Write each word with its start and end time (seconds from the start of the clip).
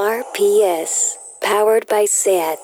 RPS, 0.00 1.18
powered 1.42 1.86
by 1.86 2.06
SAT. 2.06 2.58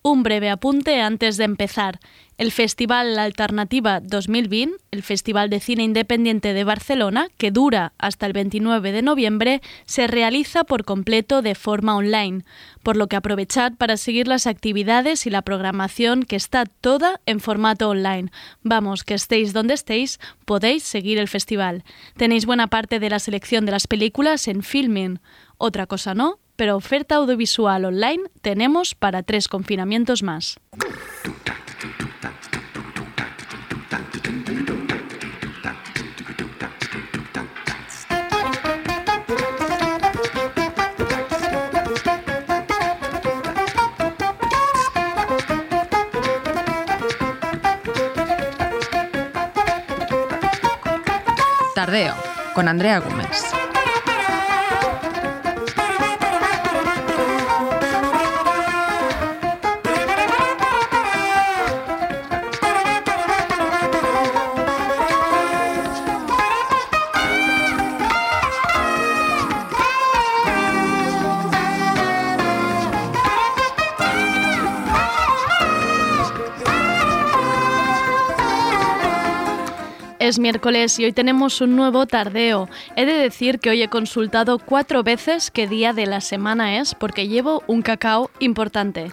Un 0.00 0.22
breve 0.22 0.48
apunte 0.48 0.98
antes 0.98 1.36
de 1.36 1.44
empezar. 1.44 1.98
El 2.38 2.52
Festival 2.52 3.18
Alternativa 3.18 3.98
2020, 3.98 4.76
el 4.92 5.02
Festival 5.02 5.50
de 5.50 5.58
Cine 5.58 5.82
Independiente 5.82 6.54
de 6.54 6.62
Barcelona, 6.62 7.26
que 7.36 7.50
dura 7.50 7.94
hasta 7.98 8.26
el 8.26 8.32
29 8.32 8.92
de 8.92 9.02
noviembre, 9.02 9.60
se 9.86 10.06
realiza 10.06 10.62
por 10.62 10.84
completo 10.84 11.42
de 11.42 11.56
forma 11.56 11.96
online, 11.96 12.44
por 12.84 12.96
lo 12.96 13.08
que 13.08 13.16
aprovechad 13.16 13.72
para 13.72 13.96
seguir 13.96 14.28
las 14.28 14.46
actividades 14.46 15.26
y 15.26 15.30
la 15.30 15.42
programación 15.42 16.22
que 16.22 16.36
está 16.36 16.64
toda 16.64 17.20
en 17.26 17.40
formato 17.40 17.88
online. 17.88 18.30
Vamos, 18.62 19.02
que 19.02 19.14
estéis 19.14 19.52
donde 19.52 19.74
estéis, 19.74 20.20
podéis 20.44 20.84
seguir 20.84 21.18
el 21.18 21.26
festival. 21.26 21.82
Tenéis 22.16 22.46
buena 22.46 22.68
parte 22.68 23.00
de 23.00 23.10
la 23.10 23.18
selección 23.18 23.66
de 23.66 23.72
las 23.72 23.88
películas 23.88 24.46
en 24.46 24.62
Filming. 24.62 25.18
Otra 25.56 25.88
cosa 25.88 26.14
no, 26.14 26.38
pero 26.54 26.76
oferta 26.76 27.16
audiovisual 27.16 27.84
online 27.84 28.22
tenemos 28.42 28.94
para 28.94 29.24
tres 29.24 29.48
confinamientos 29.48 30.22
más. 30.22 30.60
Con 52.52 52.68
Andrea 52.68 53.00
Gómez. 53.00 53.57
Es 80.28 80.38
miércoles 80.38 80.98
y 80.98 81.06
hoy 81.06 81.14
tenemos 81.14 81.62
un 81.62 81.74
nuevo 81.74 82.04
tardeo. 82.04 82.68
He 82.96 83.06
de 83.06 83.14
decir 83.14 83.60
que 83.60 83.70
hoy 83.70 83.80
he 83.80 83.88
consultado 83.88 84.58
cuatro 84.58 85.02
veces 85.02 85.50
qué 85.50 85.66
día 85.66 85.94
de 85.94 86.04
la 86.04 86.20
semana 86.20 86.76
es 86.76 86.94
porque 86.94 87.28
llevo 87.28 87.62
un 87.66 87.80
cacao 87.80 88.30
importante. 88.38 89.10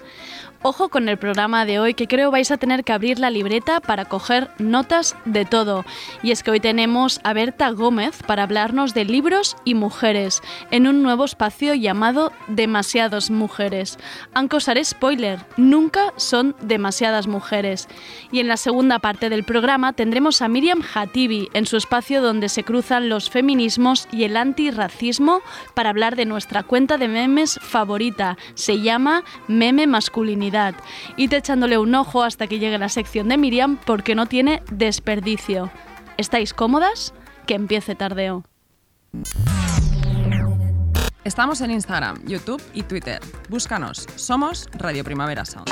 Ojo 0.68 0.90
con 0.90 1.10
el 1.10 1.18
programa 1.18 1.64
de 1.64 1.78
hoy 1.78 1.94
que 1.94 2.08
creo 2.08 2.32
vais 2.32 2.50
a 2.50 2.58
tener 2.58 2.84
que 2.84 2.92
abrir 2.92 3.20
la 3.20 3.30
libreta 3.30 3.82
para 3.82 4.06
coger 4.06 4.50
notas 4.58 5.16
de 5.24 5.46
todo. 5.46 5.86
Y 6.24 6.32
es 6.32 6.42
que 6.42 6.50
hoy 6.50 6.60
tenemos 6.60 7.20
a 7.24 7.34
Berta 7.34 7.70
Gómez 7.70 8.24
para 8.24 8.42
hablarnos 8.42 8.96
de 8.96 9.06
libros 9.06 9.58
y 9.64 9.76
mujeres 9.76 10.42
en 10.72 10.88
un 10.88 11.04
nuevo 11.04 11.24
espacio 11.24 11.76
llamado 11.76 12.32
Demasiadas 12.48 13.30
Mujeres. 13.30 14.00
Aunque 14.34 14.56
os 14.56 14.68
haré 14.68 14.84
spoiler, 14.84 15.46
nunca 15.56 16.12
son 16.16 16.56
demasiadas 16.64 17.28
mujeres. 17.28 17.88
Y 18.32 18.40
en 18.40 18.48
la 18.48 18.58
segunda 18.58 18.98
parte 18.98 19.30
del 19.30 19.44
programa 19.44 19.94
tendremos 19.94 20.42
a 20.42 20.48
Miriam 20.48 20.82
Hatibi 20.96 21.48
en 21.54 21.68
su 21.68 21.78
espacio 21.78 22.24
donde 22.24 22.50
se 22.50 22.64
cruzan 22.64 23.08
los 23.08 23.30
feminismos 23.30 24.08
y 24.12 24.24
el 24.24 24.36
antirracismo 24.36 25.42
para 25.76 25.92
hablar 25.92 26.16
de 26.16 26.26
nuestra 26.26 26.64
cuenta 26.64 26.98
de 26.98 27.08
memes 27.08 27.60
favorita. 27.62 28.36
Se 28.56 28.82
llama 28.82 29.24
Meme 29.48 29.86
Masculinidad 29.86 30.55
y 31.18 31.28
te 31.28 31.38
echándole 31.38 31.78
un 31.78 31.94
ojo 31.96 32.24
hasta 32.24 32.48
que 32.48 32.60
llegue 32.60 32.78
la 32.78 32.90
sección 32.90 33.28
de 33.28 33.38
Miriam 33.38 33.78
porque 33.86 34.16
no 34.16 34.26
tiene 34.26 34.64
desperdicio. 34.72 35.70
¿Estáis 36.18 36.54
cómodas? 36.54 37.14
Que 37.46 37.56
empiece 37.56 37.96
tardeo. 37.96 38.44
Estamos 41.24 41.62
en 41.62 41.72
Instagram, 41.72 42.26
YouTube 42.26 42.62
y 42.74 42.84
Twitter. 42.84 43.20
Búscanos. 43.50 44.08
Somos 44.16 44.68
Radio 44.74 45.04
Primavera 45.04 45.44
Sound. 45.44 45.70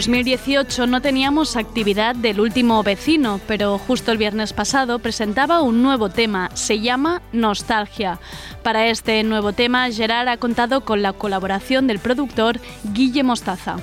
2018 0.00 0.86
no 0.86 1.02
teníamos 1.02 1.56
actividad 1.56 2.14
del 2.14 2.40
último 2.40 2.82
vecino, 2.82 3.38
pero 3.46 3.76
justo 3.76 4.12
el 4.12 4.16
viernes 4.16 4.54
pasado 4.54 4.98
presentaba 4.98 5.60
un 5.60 5.82
nuevo 5.82 6.08
tema, 6.08 6.48
se 6.54 6.80
llama 6.80 7.20
Nostalgia. 7.34 8.18
Para 8.62 8.86
este 8.86 9.22
nuevo 9.24 9.52
tema, 9.52 9.90
Gerard 9.90 10.28
ha 10.28 10.38
contado 10.38 10.86
con 10.86 11.02
la 11.02 11.12
colaboración 11.12 11.86
del 11.86 11.98
productor 11.98 12.60
Guille 12.94 13.22
Mostaza. 13.22 13.76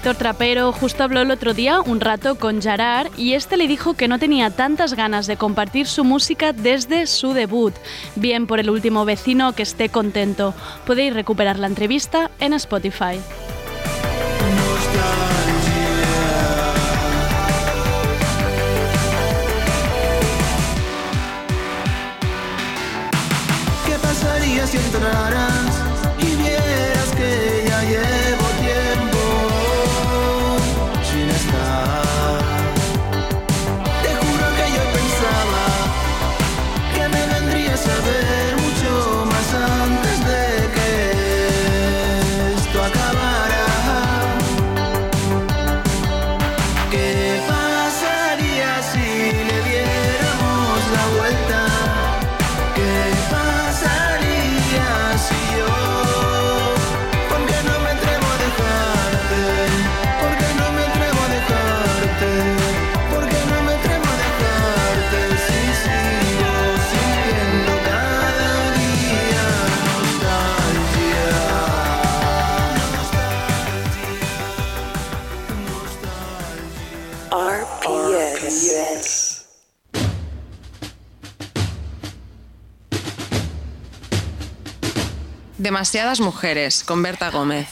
Víctor 0.00 0.16
Trapero 0.16 0.72
justo 0.72 1.04
habló 1.04 1.20
el 1.20 1.30
otro 1.30 1.52
día 1.52 1.82
un 1.82 2.00
rato 2.00 2.36
con 2.36 2.62
Gerard 2.62 3.10
y 3.18 3.34
este 3.34 3.58
le 3.58 3.68
dijo 3.68 3.92
que 3.92 4.08
no 4.08 4.18
tenía 4.18 4.48
tantas 4.48 4.94
ganas 4.94 5.26
de 5.26 5.36
compartir 5.36 5.86
su 5.86 6.04
música 6.04 6.54
desde 6.54 7.06
su 7.06 7.34
debut. 7.34 7.74
Bien 8.16 8.46
por 8.46 8.60
el 8.60 8.70
último 8.70 9.04
vecino 9.04 9.52
que 9.52 9.62
esté 9.62 9.90
contento. 9.90 10.54
Podéis 10.86 11.12
recuperar 11.12 11.58
la 11.58 11.66
entrevista 11.66 12.30
en 12.38 12.54
Spotify. 12.54 13.20
¿Qué 23.86 23.94
pasaría 24.00 24.66
si 24.66 24.78
Demasiadas 85.70 86.18
mujeres, 86.18 86.82
con 86.82 87.00
Berta 87.00 87.30
Gómez. 87.30 87.68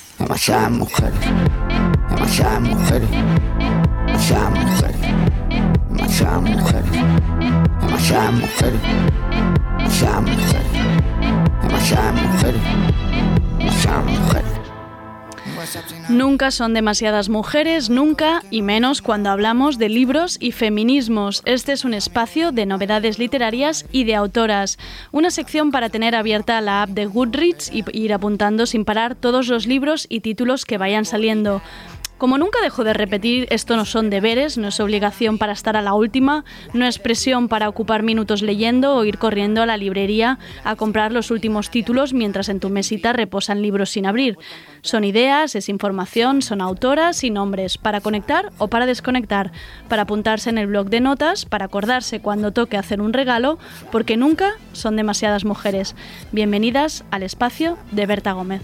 Nunca 16.08 16.50
son 16.50 16.74
demasiadas 16.74 17.28
mujeres, 17.28 17.90
nunca, 17.90 18.42
y 18.50 18.62
menos 18.62 19.02
cuando 19.02 19.30
hablamos 19.30 19.78
de 19.78 19.88
libros 19.88 20.36
y 20.40 20.52
feminismos. 20.52 21.42
Este 21.44 21.72
es 21.72 21.84
un 21.84 21.94
espacio 21.94 22.52
de 22.52 22.66
novedades 22.66 23.18
literarias 23.18 23.86
y 23.92 24.04
de 24.04 24.14
autoras. 24.14 24.78
Una 25.12 25.30
sección 25.30 25.70
para 25.70 25.88
tener 25.88 26.14
abierta 26.14 26.60
la 26.60 26.82
app 26.82 26.90
de 26.90 27.06
Goodreads 27.06 27.70
y 27.72 27.84
ir 27.92 28.12
apuntando 28.12 28.66
sin 28.66 28.84
parar 28.84 29.14
todos 29.14 29.48
los 29.48 29.66
libros 29.66 30.06
y 30.08 30.20
títulos 30.20 30.64
que 30.64 30.78
vayan 30.78 31.04
saliendo. 31.04 31.62
Como 32.18 32.36
nunca 32.36 32.60
dejo 32.60 32.82
de 32.82 32.94
repetir, 32.94 33.46
esto 33.50 33.76
no 33.76 33.84
son 33.84 34.10
deberes, 34.10 34.58
no 34.58 34.68
es 34.68 34.80
obligación 34.80 35.38
para 35.38 35.52
estar 35.52 35.76
a 35.76 35.82
la 35.82 35.94
última, 35.94 36.44
no 36.72 36.84
es 36.84 36.98
presión 36.98 37.46
para 37.46 37.68
ocupar 37.68 38.02
minutos 38.02 38.42
leyendo 38.42 38.96
o 38.96 39.04
ir 39.04 39.18
corriendo 39.18 39.62
a 39.62 39.66
la 39.66 39.76
librería 39.76 40.40
a 40.64 40.74
comprar 40.74 41.12
los 41.12 41.30
últimos 41.30 41.70
títulos 41.70 42.12
mientras 42.12 42.48
en 42.48 42.58
tu 42.58 42.70
mesita 42.70 43.12
reposan 43.12 43.62
libros 43.62 43.90
sin 43.90 44.04
abrir. 44.04 44.36
Son 44.82 45.04
ideas, 45.04 45.54
es 45.54 45.68
información, 45.68 46.42
son 46.42 46.60
autoras 46.60 47.22
y 47.22 47.30
nombres, 47.30 47.78
para 47.78 48.00
conectar 48.00 48.50
o 48.58 48.66
para 48.66 48.86
desconectar, 48.86 49.52
para 49.88 50.02
apuntarse 50.02 50.50
en 50.50 50.58
el 50.58 50.66
blog 50.66 50.90
de 50.90 51.00
notas, 51.00 51.46
para 51.46 51.66
acordarse 51.66 52.18
cuando 52.18 52.50
toque 52.50 52.76
hacer 52.76 53.00
un 53.00 53.12
regalo, 53.12 53.60
porque 53.92 54.16
nunca 54.16 54.54
son 54.72 54.96
demasiadas 54.96 55.44
mujeres. 55.44 55.94
Bienvenidas 56.32 57.04
al 57.12 57.22
espacio 57.22 57.78
de 57.92 58.06
Berta 58.06 58.32
Gómez. 58.32 58.62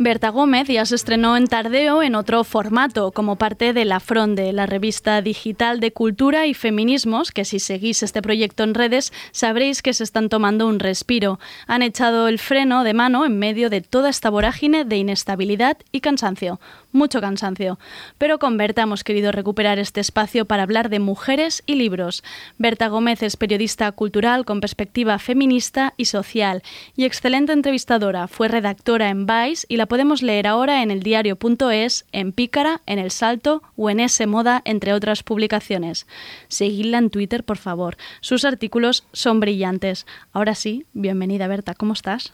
Berta 0.00 0.28
Gómez 0.28 0.68
ya 0.68 0.86
se 0.86 0.94
estrenó 0.94 1.36
en 1.36 1.48
Tardeo 1.48 2.04
en 2.04 2.14
otro 2.14 2.44
formato, 2.44 3.10
como 3.10 3.34
parte 3.34 3.72
de 3.72 3.84
La 3.84 3.98
Fronde, 3.98 4.52
la 4.52 4.64
revista 4.64 5.20
digital 5.22 5.80
de 5.80 5.92
cultura 5.92 6.46
y 6.46 6.54
feminismos, 6.54 7.32
que 7.32 7.44
si 7.44 7.58
seguís 7.58 8.04
este 8.04 8.22
proyecto 8.22 8.62
en 8.62 8.74
redes 8.74 9.12
sabréis 9.32 9.82
que 9.82 9.92
se 9.92 10.04
están 10.04 10.28
tomando 10.28 10.68
un 10.68 10.78
respiro. 10.78 11.40
Han 11.66 11.82
echado 11.82 12.28
el 12.28 12.38
freno 12.38 12.84
de 12.84 12.94
mano 12.94 13.26
en 13.26 13.40
medio 13.40 13.70
de 13.70 13.80
toda 13.80 14.08
esta 14.08 14.30
vorágine 14.30 14.84
de 14.84 14.98
inestabilidad 14.98 15.78
y 15.90 16.00
cansancio. 16.00 16.60
Mucho 16.90 17.20
cansancio. 17.20 17.78
Pero 18.16 18.38
con 18.38 18.56
Berta 18.56 18.82
hemos 18.82 19.04
querido 19.04 19.30
recuperar 19.30 19.78
este 19.78 20.00
espacio 20.00 20.46
para 20.46 20.62
hablar 20.62 20.88
de 20.88 21.00
mujeres 21.00 21.62
y 21.66 21.74
libros. 21.74 22.24
Berta 22.56 22.88
Gómez 22.88 23.22
es 23.22 23.36
periodista 23.36 23.92
cultural 23.92 24.46
con 24.46 24.60
perspectiva 24.60 25.18
feminista 25.18 25.92
y 25.98 26.06
social 26.06 26.62
y 26.96 27.04
excelente 27.04 27.52
entrevistadora. 27.52 28.26
Fue 28.26 28.48
redactora 28.48 29.10
en 29.10 29.26
Vice 29.26 29.66
y 29.68 29.76
la 29.76 29.84
podemos 29.84 30.22
leer 30.22 30.46
ahora 30.46 30.82
en 30.82 30.90
el 30.90 31.02
diario.es, 31.02 32.06
en 32.12 32.32
Pícara, 32.32 32.80
en 32.86 32.98
El 32.98 33.10
Salto 33.10 33.62
o 33.76 33.90
en 33.90 34.00
S 34.00 34.26
Moda, 34.26 34.62
entre 34.64 34.94
otras 34.94 35.22
publicaciones. 35.22 36.06
Seguidla 36.48 36.96
en 36.96 37.10
Twitter, 37.10 37.44
por 37.44 37.58
favor. 37.58 37.98
Sus 38.22 38.46
artículos 38.46 39.04
son 39.12 39.40
brillantes. 39.40 40.06
Ahora 40.32 40.54
sí, 40.54 40.86
bienvenida 40.94 41.48
Berta, 41.48 41.74
¿cómo 41.74 41.92
estás? 41.92 42.32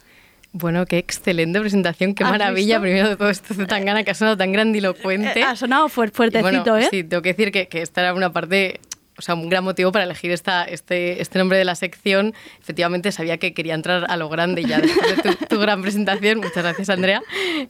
Bueno, 0.57 0.87
qué 0.87 0.99
excelente 0.99 1.59
presentación, 1.59 2.15
qué 2.15 2.23
¿Has 2.23 2.31
maravilla. 2.31 2.79
visto? 2.79 2.83
Primero 2.83 3.09
de 3.09 3.17
todo 3.17 3.29
esto 3.29 3.67
tan 3.67 3.85
gana 3.85 4.05
que 4.05 4.13
ha 4.13 4.15
sonado 4.15 4.37
tan 4.37 4.53
grandilocuente. 4.53 5.41
Eh, 5.41 5.43
ha 5.43 5.57
sonado 5.57 5.89
fuertecito, 5.89 6.43
bueno, 6.43 6.77
¿eh? 6.77 6.87
Sí, 6.93 7.03
tengo 7.03 7.23
que 7.23 7.31
decir 7.31 7.51
que, 7.51 7.67
que 7.67 7.83
esta 7.83 8.03
era 8.03 8.15
una 8.15 8.33
parte, 8.33 8.79
o 9.19 9.23
sea, 9.23 9.35
un 9.35 9.49
gran 9.49 9.65
motivo 9.65 9.91
para 9.91 10.05
elegir 10.05 10.31
esta, 10.31 10.63
este, 10.63 11.21
este 11.21 11.41
nombre 11.41 11.59
de 11.59 11.65
la 11.65 11.75
sección. 11.75 12.35
Efectivamente, 12.61 13.11
sabía 13.11 13.39
que 13.39 13.53
quería 13.53 13.75
entrar 13.75 14.07
a 14.09 14.17
lo 14.17 14.29
grande 14.29 14.63
ya 14.63 14.79
después 14.79 15.17
de 15.17 15.23
tu, 15.23 15.45
tu 15.57 15.59
gran 15.59 15.83
presentación. 15.83 16.39
Muchas 16.39 16.63
gracias, 16.63 16.89
Andrea. 16.89 17.21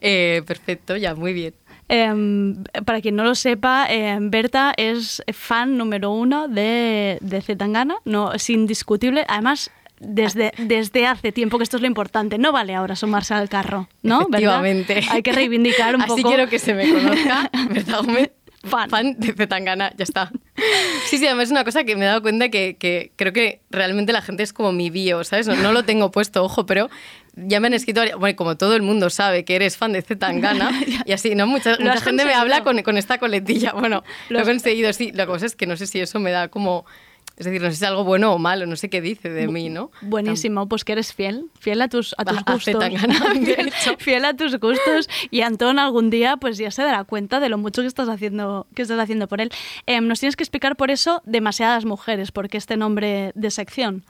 Eh, 0.03 0.43
perfecto, 0.47 0.99
ya, 0.99 1.15
muy 1.15 1.33
bien. 1.33 1.55
Em, 1.89 2.65
para 2.85 3.01
quien 3.01 3.17
no 3.17 3.25
lo 3.25 3.35
sepa, 3.35 3.87
em, 3.89 4.29
Berta 4.31 4.75
es 4.77 5.23
fan 5.33 5.79
número 5.79 6.11
uno 6.11 6.49
de, 6.49 7.17
de 7.23 7.41
Zetangana, 7.41 7.97
no, 8.05 8.35
es 8.35 8.51
indiscutible. 8.51 9.25
Además, 9.27 9.71
desde, 10.07 10.53
desde 10.59 11.07
hace 11.07 11.33
tiempo, 11.33 11.59
que 11.59 11.65
esto 11.65 11.77
es 11.77 11.81
lo 11.81 11.87
importante, 11.87 12.39
no 12.39 12.53
vale 12.53 12.75
ahora 12.75 12.97
sumarse 12.97 13.35
al 13.35 13.49
carro, 13.49 13.89
¿no? 14.03 14.27
¿Verdad? 14.29 14.65
Efectivamente. 14.65 15.01
Hay 15.11 15.23
que 15.23 15.33
reivindicar 15.33 15.95
un 15.95 16.03
Así 16.03 16.23
poco. 16.23 16.29
quiero 16.29 16.49
que 16.49 16.59
se 16.59 16.75
me 16.75 16.91
conozca, 16.93 17.51
¿verdad, 17.71 17.99
Gómez? 18.05 18.31
Fan. 18.65 18.89
Fan 18.89 19.21
de 19.21 19.35
Zetangana, 19.35 19.93
ya 19.95 20.05
está. 20.05 20.33
Sí, 21.05 21.19
sí, 21.19 21.27
además 21.27 21.45
es 21.45 21.51
una 21.51 21.65
cosa 21.65 21.85
que 21.85 21.97
me 21.97 22.05
he 22.05 22.09
dado 22.09 22.23
cuenta 22.23 22.49
que, 22.49 22.77
que 22.79 23.13
creo 23.15 23.35
que 23.35 23.61
realmente 23.69 24.11
la 24.15 24.23
gente 24.23 24.43
es 24.43 24.55
como 24.55 24.73
mi 24.73 24.89
bio, 24.89 25.23
¿sabes? 25.23 25.47
No, 25.47 25.55
no 25.57 25.73
lo 25.73 25.83
tengo 25.85 26.11
puesto, 26.11 26.43
ojo, 26.43 26.65
pero 26.65 26.89
ya 27.37 27.61
me 27.61 27.67
han 27.67 27.75
escrito, 27.75 28.01
bueno, 28.19 28.37
como 28.37 28.57
todo 28.57 28.75
el 28.75 28.81
mundo 28.81 29.11
sabe 29.11 29.45
que 29.45 29.57
eres 29.57 29.77
fan 29.77 29.93
de 29.93 30.01
Zetangana, 30.01 30.71
y 31.05 31.13
así, 31.13 31.35
¿no? 31.35 31.47
Mucha, 31.47 31.77
mucha 31.79 32.01
gente 32.01 32.25
me 32.25 32.33
habla 32.33 32.65
con, 32.65 32.81
con 32.83 32.97
esta 32.97 33.19
coletilla. 33.19 33.73
Bueno, 33.73 34.03
Lo 34.31 34.39
lo 34.39 34.45
he 34.45 34.47
conseguido, 34.47 34.91
sí. 34.95 35.13
La 35.13 35.27
cosa 35.27 35.45
es 35.45 35.57
que 35.57 35.67
no 35.67 35.77
sé 35.77 35.87
si 35.87 36.01
eso 36.01 36.19
me 36.19 36.31
da 36.31 36.49
como... 36.49 36.87
Es 37.37 37.47
decir, 37.47 37.61
no 37.61 37.69
sé 37.69 37.77
si 37.77 37.85
es 37.85 37.89
algo 37.89 38.05
bueno 38.05 38.33
o 38.33 38.39
malo, 38.39 38.65
no 38.67 38.77
sé 38.77 38.89
qué 38.89 39.01
dice 39.01 39.29
de 39.29 39.49
mí, 39.49 39.69
¿no? 39.69 39.91
Buenísimo, 40.03 40.69
pues 40.69 40.85
que 40.85 40.93
eres 40.93 41.13
fiel, 41.13 41.47
fiel 41.59 41.83
a 41.83 41.89
tus, 41.89 42.15
a 42.17 42.25
tus 42.25 42.45
gustos. 42.45 42.85
Fiel 43.99 44.25
a 44.25 44.35
tus 44.35 44.59
gustos 44.61 45.09
y 45.31 45.41
Antón 45.41 45.79
algún 45.79 46.11
día 46.11 46.37
pues 46.37 46.59
ya 46.59 46.71
se 46.71 46.83
dará 46.83 47.03
cuenta 47.05 47.41
de 47.41 47.49
lo 47.49 47.59
mucho 47.59 47.83
que 47.83 47.89
estás 47.89 48.09
haciendo, 48.09 48.67
que 48.75 48.83
estás 48.83 49.01
haciendo 49.01 49.27
por 49.27 49.41
él. 49.41 49.51
Em, 49.87 50.07
nos 50.07 50.21
tienes 50.21 50.37
que 50.37 50.45
explicar 50.45 50.77
por 50.77 50.93
eso 50.93 51.23
demasiadas 51.25 51.85
mujeres, 51.85 52.31
porque 52.31 52.57
este 52.57 52.77
nombre 52.77 53.33
de 53.35 53.51
sección. 53.51 54.05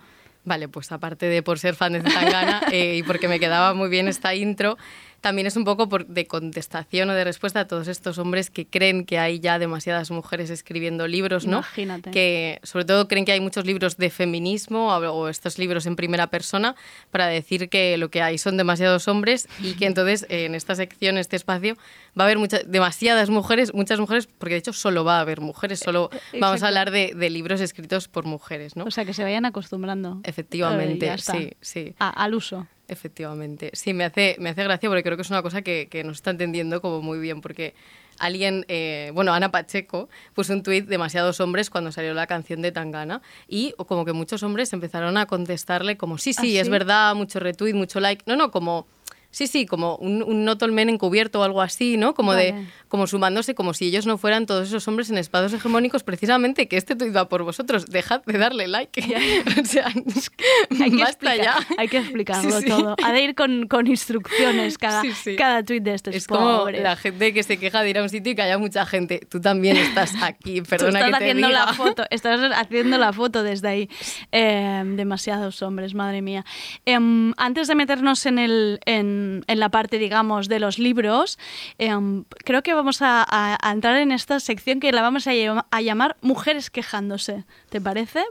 Vale, 0.45 0.69
pues 0.69 0.93
aparte 0.93 1.27
de 1.27 1.43
por 1.43 1.59
ser 1.59 1.75
fan 1.75 1.95
de 1.95 2.03
Zetangana 2.03 2.63
eh, 2.71 2.97
y 2.97 3.03
porque 3.03 3.29
me 3.29 3.41
quedaba 3.41 3.73
muy 3.73 3.89
bien 3.89 4.09
esta 4.09 4.35
intro, 4.35 4.77
también 5.25 5.47
es 5.47 5.57
un 5.57 5.65
poco 5.65 5.89
por, 5.89 6.07
de 6.07 6.27
contestación 6.27 7.09
o 7.09 7.15
de 7.15 7.25
respuesta 7.25 7.61
a 7.61 7.67
todos 7.67 7.89
estos 7.89 8.19
hombres 8.19 8.51
que 8.51 8.67
creen 8.67 9.07
que 9.07 9.19
hay 9.19 9.41
ya 9.41 9.59
demasiadas 9.59 10.11
mujeres 10.11 10.51
escribiendo 10.51 11.09
libros, 11.09 11.47
¿no? 11.47 11.57
Imagínate. 11.59 12.11
Que 12.11 12.61
sobre 12.63 12.85
todo 12.85 13.09
creen 13.09 13.25
que 13.25 13.33
hay 13.33 13.41
muchos 13.41 13.65
libros 13.65 13.97
de 13.97 14.11
feminismo 14.11 14.89
o, 14.95 14.99
o 15.11 15.29
estos 15.29 15.59
libros 15.59 15.87
en 15.87 15.97
primera 15.97 16.27
persona 16.27 16.77
para 17.11 17.27
decir 17.27 17.71
que 17.71 17.97
lo 17.97 18.11
que 18.11 18.21
hay 18.21 18.37
son 18.37 18.59
demasiados 18.59 19.09
hombres 19.09 19.49
y 19.63 19.73
que 19.75 19.87
entonces 19.87 20.27
eh, 20.29 20.45
en 20.45 20.55
esta 20.55 20.75
sección, 20.75 21.17
este 21.17 21.37
espacio, 21.37 21.75
va 22.19 22.25
a 22.25 22.27
haber 22.27 22.39
muchas, 22.39 22.71
demasiadas 22.71 23.31
mujeres, 23.31 23.73
muchas 23.73 23.99
mujeres, 23.99 24.27
porque 24.27 24.55
de 24.55 24.59
hecho 24.59 24.75
solo 24.75 25.05
va 25.05 25.17
a 25.17 25.21
haber 25.23 25.41
mujeres, 25.41 25.81
solo 25.81 26.11
Eh, 26.33 26.39
vamos 26.41 26.57
exacto. 26.57 26.65
a 26.67 26.69
hablar 26.69 26.91
de, 26.91 27.15
de 27.15 27.31
libros 27.31 27.63
escritos 27.63 28.09
por 28.09 28.25
mujeres, 28.27 28.77
¿no? 28.77 28.85
O 28.85 28.91
sea, 28.91 29.07
que 29.07 29.15
se 29.15 29.23
vayan 29.25 29.47
acostumbrando. 29.47 30.21
Efectivamente, 30.25 31.07
Eh, 31.09 31.19
sí, 31.19 31.51
sí. 31.63 31.95
A- 31.99 32.11
al 32.11 32.35
uso. 32.35 32.67
Efectivamente. 32.89 33.71
Sí, 33.73 33.95
me 33.95 34.05
hace, 34.05 34.37
me 34.39 34.51
hace 34.51 34.63
gracia 34.63 34.89
porque 34.89 35.03
creo 35.03 35.17
que 35.17 35.23
es 35.23 35.31
una 35.31 35.43
cosa 35.43 35.63
que, 35.63 35.89
que 35.91 36.05
nos 36.05 36.19
está 36.19 36.31
entendiendo 36.31 36.83
como 36.83 37.01
muy 37.01 37.19
bien, 37.19 37.41
porque 37.41 37.75
alguien, 38.19 38.65
eh, 38.69 39.11
bueno, 39.15 39.33
Ana 39.33 39.51
Pacheco 39.51 40.09
puso 40.35 40.53
un 40.53 40.63
tuit 40.63 40.87
demasiados 40.87 41.41
hombres 41.41 41.71
cuando 41.71 41.93
salió 41.93 42.15
la 42.15 42.27
canción 42.27 42.63
de 42.63 42.73
Tangana 42.73 43.23
y 43.49 43.73
como 43.87 44.05
que 44.05 44.13
muchos 44.13 44.43
hombres 44.43 44.73
empezaron 44.73 45.17
a 45.17 45.27
contestarle 45.27 45.97
como, 45.97 46.19
sí, 46.19 46.33
sí, 46.33 46.57
¿Ah, 46.59 46.61
es 46.61 46.67
sí? 46.67 46.71
verdad, 46.71 47.15
mucho 47.15 47.41
retweet, 47.41 47.75
mucho 47.75 48.01
like. 48.01 48.23
No, 48.27 48.37
no, 48.37 48.51
como... 48.51 48.87
Sí, 49.35 49.49
sí, 49.49 49.67
como 49.67 49.97
un, 49.97 50.23
un 50.23 50.89
encubierto 50.89 51.41
o 51.41 51.43
algo 51.43 51.61
así, 51.61 51.97
¿no? 51.97 52.15
Como 52.15 52.31
Vale. 52.31 52.53
de, 52.53 52.67
como 52.87 53.09
sumándose, 53.09 53.57
como 53.57 53.75
si 53.75 53.87
ellos 53.87 54.07
no 54.07 54.17
fueran 54.17 54.47
todos 54.47 54.69
esos 54.69 54.87
hombres 54.87 55.11
en 55.11 55.19
espados 55.19 55.53
hegemónicos, 55.53 56.05
precisamente 56.05 56.69
que 56.69 56.77
este 56.77 56.95
tuit 56.95 57.15
va 57.15 57.29
por 57.29 57.43
vosotros. 57.43 57.87
Dejad 57.87 58.23
de 58.27 58.39
darle 58.39 58.69
like. 58.69 59.01
o 59.61 59.65
sea, 59.65 59.87
Hay 59.89 60.91
que, 60.93 60.97
basta 61.03 61.35
explicar- 61.35 61.37
ya. 61.45 61.57
hay 61.79 61.89
que 61.89 61.99
explicarlo 61.99 62.51
Sí, 62.61 62.63
sí. 62.63 62.69
todo. 62.69 62.95
Ha 63.03 63.13
de 63.13 63.23
ir 63.25 63.35
con, 63.35 63.67
con 63.67 63.89
instrucciones 63.89 64.79
cada, 64.79 65.03
Sí, 65.03 65.35
cada 65.35 65.65
tweet 65.65 65.81
de 65.81 65.95
estos 65.95 66.15
Es 66.15 66.29
como 66.29 66.59
pobres. 66.59 66.81
la 66.83 66.95
gente 66.95 67.33
que 67.35 67.43
se 67.43 67.59
queja 67.59 67.83
de 67.83 67.91
ir 67.91 67.99
a 67.99 68.03
un 68.05 68.09
sitio 68.11 68.31
y 68.31 68.37
que 68.37 68.43
haya 68.43 68.57
mucha 68.59 68.87
gente. 68.87 69.19
Tú 69.29 69.41
también 69.41 69.77
estás 69.77 70.13
aquí, 70.23 70.61
Tú 70.61 70.69
perdona 70.71 71.01
estás 71.01 71.05
que 71.07 71.11
te 71.19 71.25
haciendo 71.31 71.49
diga. 71.49 71.67
la 71.67 71.73
foto, 71.73 72.05
estás 72.11 72.41
haciendo 72.55 72.99
la 72.99 73.13
foto 73.13 73.43
desde 73.43 73.67
ahí. 73.69 73.91
Eh, 74.31 74.83
demasiados 74.95 75.61
hombres, 75.63 75.93
madre 75.95 76.23
mía. 76.23 76.45
Em, 76.85 77.33
antes 77.37 77.67
de 77.67 77.75
meternos 77.75 78.25
en, 78.27 78.39
el, 78.39 78.79
en, 78.87 79.24
en 79.47 79.61
la 79.61 79.69
parte, 79.69 79.99
digamos, 79.99 80.49
de 80.49 80.61
los 80.61 80.79
libros, 80.79 81.39
em, 81.79 82.25
creo 82.45 82.63
que 82.63 82.75
vamos 82.75 82.99
a, 83.01 83.59
entrar 83.73 83.97
en 83.97 84.13
esta 84.13 84.41
sección 84.41 84.81
que 84.81 84.93
la 84.93 85.03
vamos 85.03 85.27
a, 85.27 85.33
a 85.71 85.81
llamar 85.81 86.17
Mujeres 86.21 86.71
quejándose. 86.71 87.45
¿Te 87.71 87.81
parece? 87.81 88.25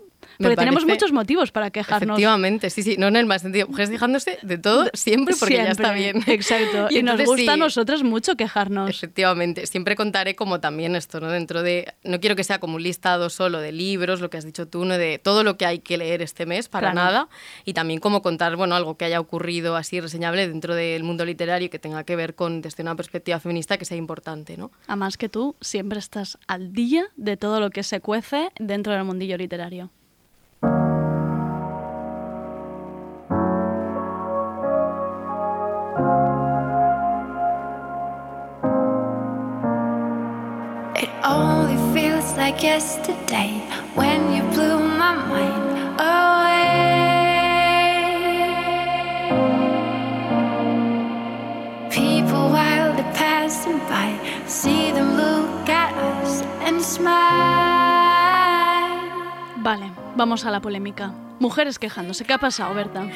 Porque 0.43 0.57
tenemos 0.57 0.85
muchos 0.85 1.11
motivos 1.11 1.51
para 1.51 1.71
quejarnos. 1.71 2.17
Efectivamente, 2.17 2.69
sí, 2.69 2.83
sí, 2.83 2.95
no 2.97 3.07
en 3.07 3.15
el 3.15 3.25
más 3.25 3.41
sentido. 3.41 3.67
Mujeres 3.67 3.89
quejándose 3.89 4.37
de 4.41 4.57
todo 4.57 4.89
siempre 4.93 5.35
porque 5.39 5.55
ya 5.55 5.69
está 5.69 5.93
bien. 5.93 6.23
Exacto. 6.27 6.87
Y, 6.93 7.01
nos 7.01 7.19
entonces 7.19 7.27
gusta 7.27 7.53
a 7.53 7.57
nosotras 7.57 8.03
mucho 8.03 8.35
quejarnos. 8.35 8.89
Efectivamente, 8.89 9.65
siempre 9.67 9.95
contaré 9.95 10.35
como 10.35 10.59
también 10.59 10.95
esto, 10.95 11.19
¿no? 11.19 11.29
Dentro 11.29 11.63
de, 11.63 11.93
no 12.03 12.19
quiero 12.19 12.35
que 12.35 12.43
sea 12.43 12.59
como 12.59 12.75
un 12.75 12.83
listado 12.83 13.29
solo 13.29 13.59
de 13.59 13.71
libros, 13.71 14.21
lo 14.21 14.29
que 14.29 14.37
has 14.37 14.45
dicho 14.45 14.67
tú, 14.67 14.85
¿no? 14.85 14.97
De 14.97 15.19
todo 15.19 15.43
lo 15.43 15.57
que 15.57 15.65
hay 15.65 15.79
que 15.79 15.97
leer 15.97 16.21
este 16.21 16.45
mes, 16.45 16.69
para 16.69 16.91
Claro. 16.91 17.05
nada, 17.05 17.29
y 17.65 17.73
también 17.73 17.99
como 17.99 18.21
contar, 18.21 18.55
bueno, 18.55 18.75
algo 18.75 18.97
que 18.97 19.05
haya 19.05 19.19
ocurrido 19.19 19.75
así 19.75 19.99
reseñable 19.99 20.47
dentro 20.47 20.75
del 20.75 21.03
mundo 21.03 21.25
literario 21.25 21.69
que 21.69 21.79
tenga 21.79 22.03
que 22.03 22.15
ver 22.15 22.35
con, 22.35 22.61
desde 22.61 22.83
una 22.83 22.95
perspectiva 22.95 23.39
feminista, 23.39 23.77
que 23.77 23.85
sea 23.85 23.97
importante, 23.97 24.57
¿no? 24.57 24.71
Además 24.87 25.17
que 25.17 25.29
tú 25.29 25.55
siempre 25.61 25.99
estás 25.99 26.37
al 26.47 26.73
día 26.73 27.05
de 27.15 27.37
todo 27.37 27.59
lo 27.59 27.69
que 27.69 27.83
se 27.83 27.99
cuece 27.99 28.49
dentro 28.59 28.93
del 28.93 29.03
mundillo 29.03 29.37
literario. 29.37 29.89
Like 42.43 42.61
yesterday 42.61 43.51
when 43.95 44.19
you 44.35 44.43
blew 44.51 44.77
my 44.77 45.15
mind 45.31 45.65
away. 45.97 46.75
People 51.89 52.51
while 52.51 52.91
they're 52.97 53.13
passing 53.13 53.79
by, 53.87 54.11
see 54.45 54.91
them 54.91 55.15
look 55.15 55.69
at 55.69 55.93
us 55.95 56.43
and 56.67 56.81
smile. 56.81 57.13
Vale, 59.63 59.93
vamos 60.17 60.43
a 60.43 60.51
la 60.51 60.59
polémica. 60.59 61.13
Mujeres 61.39 61.79
quejándose. 61.79 62.25
¿Qué 62.25 62.33
ha 62.33 62.39
pasado, 62.39 62.73
Berta? 62.73 63.07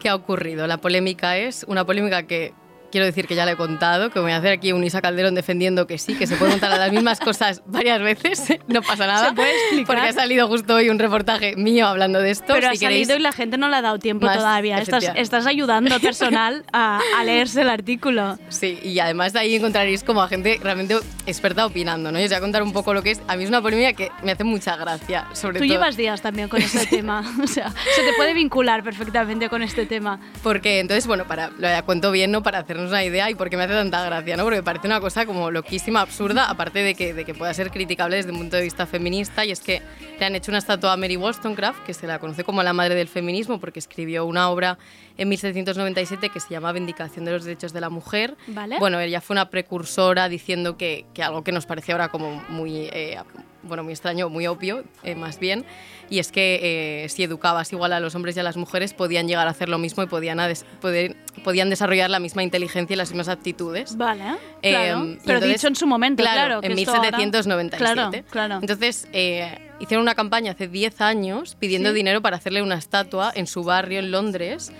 ¿Qué 0.00 0.08
ha 0.08 0.16
ocurrido? 0.16 0.66
La 0.66 0.78
polémica 0.78 1.36
es 1.36 1.64
una 1.68 1.84
polémica 1.84 2.24
que 2.24 2.52
quiero 2.92 3.06
decir 3.06 3.26
que 3.26 3.34
ya 3.34 3.44
le 3.44 3.52
he 3.52 3.56
contado, 3.56 4.10
que 4.10 4.20
voy 4.20 4.30
a 4.30 4.36
hacer 4.36 4.52
aquí 4.52 4.70
un 4.72 4.84
Isa 4.84 5.00
Calderón 5.02 5.34
defendiendo 5.34 5.86
que 5.88 5.98
sí, 5.98 6.14
que 6.14 6.26
se 6.28 6.36
puede 6.36 6.52
contar 6.52 6.70
las 6.78 6.92
mismas 6.92 7.18
cosas 7.18 7.62
varias 7.66 8.00
veces, 8.00 8.44
no 8.68 8.82
pasa 8.82 9.06
nada. 9.06 9.30
¿Se 9.30 9.34
puede 9.34 9.50
explicar? 9.50 9.86
Porque 9.96 10.08
ha 10.08 10.12
salido 10.12 10.46
justo 10.46 10.74
hoy 10.76 10.88
un 10.90 10.98
reportaje 10.98 11.56
mío 11.56 11.86
hablando 11.88 12.20
de 12.20 12.30
esto. 12.30 12.44
Pero 12.54 12.70
si 12.74 12.84
ha 12.84 12.88
queréis- 12.88 13.06
salido 13.08 13.18
y 13.18 13.22
la 13.22 13.32
gente 13.32 13.56
no 13.58 13.68
le 13.68 13.76
ha 13.76 13.82
dado 13.82 13.98
tiempo 13.98 14.26
Más, 14.26 14.36
todavía. 14.36 14.78
Estás, 14.78 15.10
estás 15.16 15.46
ayudando 15.46 15.98
personal 16.00 16.64
a, 16.72 17.00
a 17.18 17.24
leerse 17.24 17.62
el 17.62 17.70
artículo. 17.70 18.38
Sí, 18.50 18.78
y 18.82 18.98
además 18.98 19.32
de 19.32 19.40
ahí 19.40 19.56
encontraréis 19.56 20.04
como 20.04 20.22
a 20.22 20.28
gente 20.28 20.60
realmente 20.62 20.96
experta 21.26 21.66
opinando, 21.66 22.12
¿no? 22.12 22.20
Y 22.20 22.24
os 22.24 22.30
voy 22.30 22.36
a 22.36 22.40
contar 22.40 22.62
un 22.62 22.72
poco 22.72 22.92
lo 22.94 23.02
que 23.02 23.12
es. 23.12 23.22
A 23.26 23.36
mí 23.36 23.44
es 23.44 23.48
una 23.48 23.62
polémica 23.62 23.92
que 23.94 24.10
me 24.22 24.32
hace 24.32 24.44
mucha 24.44 24.76
gracia, 24.76 25.26
sobre 25.32 25.58
Tú 25.58 25.64
todo. 25.66 25.74
llevas 25.74 25.96
días 25.96 26.20
también 26.20 26.48
con 26.48 26.60
este 26.60 26.86
tema. 26.96 27.24
O 27.42 27.46
sea, 27.46 27.70
se 27.94 28.02
te 28.02 28.12
puede 28.16 28.34
vincular 28.34 28.82
perfectamente 28.82 29.48
con 29.48 29.62
este 29.62 29.86
tema. 29.86 30.20
Porque 30.42 30.80
entonces, 30.80 31.06
bueno, 31.06 31.26
para, 31.26 31.50
lo 31.58 31.84
cuento 31.86 32.10
bien, 32.10 32.30
¿no? 32.30 32.42
Para 32.42 32.58
una 32.90 33.04
idea 33.04 33.30
y 33.30 33.34
porque 33.34 33.56
me 33.56 33.64
hace 33.64 33.74
tanta 33.74 34.04
gracia, 34.04 34.36
¿no? 34.36 34.44
Porque 34.44 34.62
parece 34.62 34.86
una 34.86 35.00
cosa 35.00 35.26
como 35.26 35.50
loquísima, 35.50 36.00
absurda, 36.00 36.48
aparte 36.48 36.80
de 36.80 36.94
que, 36.94 37.14
de 37.14 37.24
que 37.24 37.34
pueda 37.34 37.52
ser 37.54 37.70
criticable 37.70 38.16
desde 38.16 38.30
un 38.30 38.38
punto 38.38 38.56
de 38.56 38.62
vista 38.62 38.86
feminista, 38.86 39.44
y 39.44 39.50
es 39.50 39.60
que 39.60 39.82
le 40.18 40.24
han 40.24 40.34
hecho 40.34 40.50
una 40.50 40.58
estatua 40.58 40.92
a 40.92 40.96
Mary 40.96 41.16
Wollstonecraft, 41.16 41.84
que 41.84 41.94
se 41.94 42.06
la 42.06 42.18
conoce 42.18 42.44
como 42.44 42.62
la 42.62 42.72
madre 42.72 42.94
del 42.94 43.08
feminismo, 43.08 43.60
porque 43.60 43.78
escribió 43.78 44.24
una 44.24 44.50
obra 44.50 44.78
en 45.18 45.28
1797 45.28 46.28
que 46.30 46.40
se 46.40 46.48
llama 46.50 46.72
Vindicación 46.72 47.24
de 47.24 47.32
los 47.32 47.44
Derechos 47.44 47.72
de 47.72 47.80
la 47.80 47.90
Mujer. 47.90 48.36
Vale. 48.48 48.78
Bueno, 48.78 49.00
ella 49.00 49.20
fue 49.20 49.34
una 49.34 49.50
precursora 49.50 50.28
diciendo 50.28 50.76
que, 50.76 51.06
que 51.14 51.22
algo 51.22 51.42
que 51.44 51.52
nos 51.52 51.66
parece 51.66 51.92
ahora 51.92 52.08
como 52.08 52.42
muy... 52.48 52.88
eh, 52.92 53.18
bueno, 53.64 53.84
muy 53.84 53.92
extraño, 53.92 54.28
muy 54.28 54.48
obvio, 54.48 54.82
eh, 55.04 55.14
más 55.14 55.38
bien, 55.38 55.64
y 56.10 56.18
es 56.18 56.32
que 56.32 57.04
eh, 57.04 57.08
si 57.08 57.22
educabas 57.22 57.72
igual 57.72 57.92
a 57.92 58.00
los 58.00 58.12
hombres 58.16 58.36
y 58.36 58.40
a 58.40 58.42
las 58.42 58.56
mujeres, 58.56 58.92
podían 58.92 59.28
llegar 59.28 59.46
a 59.46 59.50
hacer 59.52 59.68
lo 59.68 59.78
mismo 59.78 60.02
y 60.02 60.06
podían, 60.06 60.38
des- 60.38 60.64
poder- 60.80 61.14
podían 61.44 61.70
desarrollar 61.70 62.10
la 62.10 62.18
misma 62.18 62.42
inteligencia 62.42 62.94
y 62.94 62.96
las 62.96 63.10
mismas 63.10 63.28
aptitudes. 63.28 63.96
Vale, 63.96 64.24
Eh, 64.62 64.70
claro. 64.72 65.00
Pero 65.24 65.38
entonces- 65.38 65.48
dicho 65.48 65.68
en 65.68 65.76
su 65.76 65.86
momento, 65.86 66.24
claro. 66.24 66.60
que 66.60 66.66
en 66.66 66.76
esto 66.76 66.90
ahora- 66.96 67.16
1797. 67.16 67.78
Claro, 67.78 68.10
claro. 68.30 68.54
Entonces, 68.60 69.06
eh, 69.12 69.56
hicieron 69.78 70.02
una 70.02 70.16
campaña 70.16 70.50
hace 70.52 70.66
10 70.66 71.00
años 71.00 71.54
pidiendo 71.58 71.90
Sí. 71.90 71.94
dinero 71.94 72.20
para 72.20 72.38
hacerle 72.38 72.62
una 72.62 72.74
estatua 72.74 73.30
en 73.32 73.46
su 73.46 73.62
barrio 73.62 74.00
en 74.00 74.10
Londres 74.10 74.72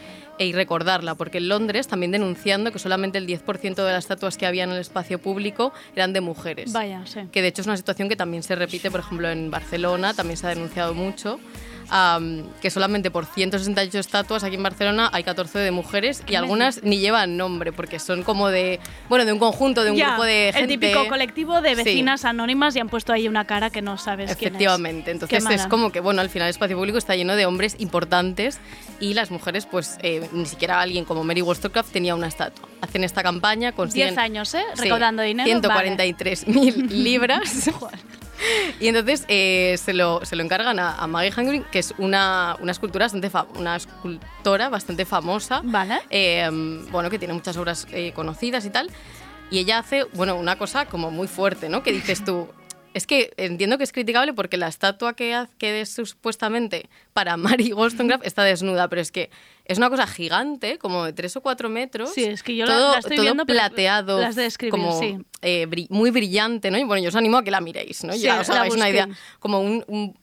y 0.44 0.52
recordarla, 0.52 1.14
porque 1.14 1.38
en 1.38 1.48
Londres 1.48 1.88
también 1.88 2.12
denunciando 2.12 2.72
que 2.72 2.78
solamente 2.78 3.18
el 3.18 3.26
10% 3.26 3.74
de 3.74 3.92
las 3.92 4.04
estatuas 4.04 4.36
que 4.36 4.46
había 4.46 4.64
en 4.64 4.70
el 4.70 4.78
espacio 4.78 5.18
público 5.18 5.72
eran 5.94 6.12
de 6.12 6.20
mujeres. 6.20 6.72
Vaya, 6.72 7.02
sí. 7.06 7.20
Que 7.30 7.42
de 7.42 7.48
hecho 7.48 7.62
es 7.62 7.66
una 7.66 7.76
situación 7.76 8.08
que 8.08 8.16
también 8.16 8.42
se 8.42 8.54
repite, 8.54 8.90
por 8.90 9.00
ejemplo, 9.00 9.28
en 9.30 9.50
Barcelona, 9.50 10.14
también 10.14 10.36
se 10.36 10.46
ha 10.46 10.50
denunciado 10.50 10.94
mucho. 10.94 11.38
Am, 11.94 12.44
que 12.62 12.70
solamente 12.70 13.10
por 13.10 13.26
168 13.26 13.98
estatuas 13.98 14.42
aquí 14.44 14.54
en 14.56 14.62
Barcelona 14.62 15.10
hay 15.12 15.22
14 15.24 15.58
de 15.58 15.70
mujeres 15.70 16.22
y 16.26 16.34
algunas 16.36 16.82
ni 16.82 16.98
llevan 16.98 17.36
nombre 17.36 17.70
porque 17.70 17.98
son 17.98 18.22
como 18.22 18.48
de 18.48 18.80
bueno 19.10 19.26
de 19.26 19.32
un 19.34 19.38
conjunto 19.38 19.84
de 19.84 19.90
un 19.90 19.96
Ya, 19.98 20.08
grupo 20.08 20.24
de 20.24 20.52
gente 20.54 20.74
El 20.74 20.80
típico 20.80 21.06
colectivo 21.08 21.60
de 21.60 21.76
Sí. 21.76 21.84
vecinas 21.84 22.24
anónimas 22.24 22.74
y 22.76 22.80
han 22.80 22.88
puesto 22.88 23.12
ahí 23.12 23.28
una 23.28 23.44
cara 23.46 23.68
que 23.70 23.82
no 23.82 23.98
sabes 23.98 24.34
quién 24.36 24.38
es. 24.38 24.54
Efectivamente, 24.54 25.10
entonces 25.10 25.30
Qué 25.30 25.36
es 25.36 25.58
mala. 25.58 25.68
como 25.68 25.92
que, 25.92 26.00
bueno, 26.00 26.22
al 26.22 26.30
final 26.30 26.46
el 26.48 26.50
espacio 26.52 26.76
público 26.76 26.96
está 26.98 27.14
lleno 27.14 27.36
de 27.36 27.44
hombres 27.44 27.76
importantes 27.78 28.58
y 28.98 29.12
las 29.14 29.30
mujeres, 29.30 29.66
pues 29.66 29.98
eh, 30.02 30.26
ni 30.32 30.46
siquiera 30.46 30.80
alguien 30.80 31.04
como 31.04 31.24
Mary 31.24 31.42
Wollstonecraft 31.42 31.92
tenía 31.92 32.14
una 32.14 32.28
estatua. 32.28 32.68
Hacen 32.80 33.04
esta 33.04 33.22
campaña, 33.22 33.72
consiguen... 33.72 34.08
10 34.08 34.18
años, 34.18 34.54
¿eh? 34.54 34.62
Sí, 34.74 34.82
Recaudando 34.82 35.22
dinero. 35.22 35.50
143.000 35.60 36.88
libras. 36.90 37.70
y 38.80 38.88
entonces 38.88 39.24
eh, 39.28 39.76
se, 39.78 39.92
lo, 39.92 40.24
se 40.24 40.36
lo 40.36 40.42
encargan 40.42 40.78
a, 40.78 40.96
a 40.96 41.06
Maggie 41.06 41.32
Hangring, 41.32 41.64
que 41.64 41.78
es 41.78 41.94
una, 41.98 42.56
una, 42.60 42.72
escultura 42.72 43.04
bastante 43.04 43.30
una 43.58 43.76
escultora 43.76 44.68
bastante 44.68 45.04
famosa. 45.04 45.60
Vale. 45.64 46.00
eh, 46.10 46.48
bueno, 46.90 47.10
que 47.10 47.18
tiene 47.18 47.34
muchas 47.34 47.56
obras 47.56 47.86
eh, 47.92 48.12
conocidas 48.14 48.64
y 48.64 48.70
tal. 48.70 48.90
Y 49.50 49.58
ella 49.58 49.78
hace, 49.78 50.04
bueno, 50.14 50.36
una 50.36 50.56
cosa 50.56 50.86
como 50.86 51.10
muy 51.10 51.28
fuerte, 51.28 51.68
¿no? 51.68 51.82
Que 51.82 51.92
dices 51.92 52.24
tú, 52.24 52.48
es 52.94 53.06
que 53.06 53.32
entiendo 53.36 53.78
que 53.78 53.84
es 53.84 53.92
criticable 53.92 54.32
porque 54.32 54.56
la 54.56 54.68
estatua 54.68 55.14
que, 55.14 55.46
que 55.58 55.80
es 55.80 55.90
supuestamente 55.94 56.88
para 57.12 57.36
Mary 57.36 57.72
Wollstonecraft 57.72 58.26
está 58.26 58.44
desnuda, 58.44 58.88
pero 58.88 59.00
es 59.00 59.10
que 59.12 59.30
es 59.64 59.78
una 59.78 59.88
cosa 59.90 60.06
gigante, 60.06 60.78
como 60.78 61.04
de 61.04 61.12
3 61.12 61.36
o 61.36 61.40
4 61.40 61.68
metros. 61.68 62.12
Sí, 62.12 62.24
es 62.24 62.42
que 62.42 62.56
yo 62.56 62.66
la- 62.66 62.72
todo, 62.76 62.92
la 62.92 62.98
estoy 62.98 63.16
todo 63.16 63.24
viendo, 63.26 63.46
plateado, 63.46 64.20
la 64.20 64.28
has 64.28 64.36
de 64.36 64.50
como 64.70 64.98
sí. 64.98 65.16
eh, 65.40 65.66
bri- 65.68 65.86
muy 65.90 66.10
brillante, 66.10 66.70
¿no? 66.70 66.78
Y 66.78 66.84
bueno, 66.84 67.02
yo 67.02 67.08
os 67.10 67.16
animo 67.16 67.38
a 67.38 67.44
que 67.44 67.50
la 67.50 67.60
miréis, 67.60 68.02
¿no? 68.04 68.12
Sí, 68.12 68.20
ya 68.20 68.40
os 68.40 68.50
hagáis 68.50 68.74
una 68.74 68.88
idea. 68.90 69.08
Como 69.38 69.60
un, 69.60 69.84
un- 69.86 70.16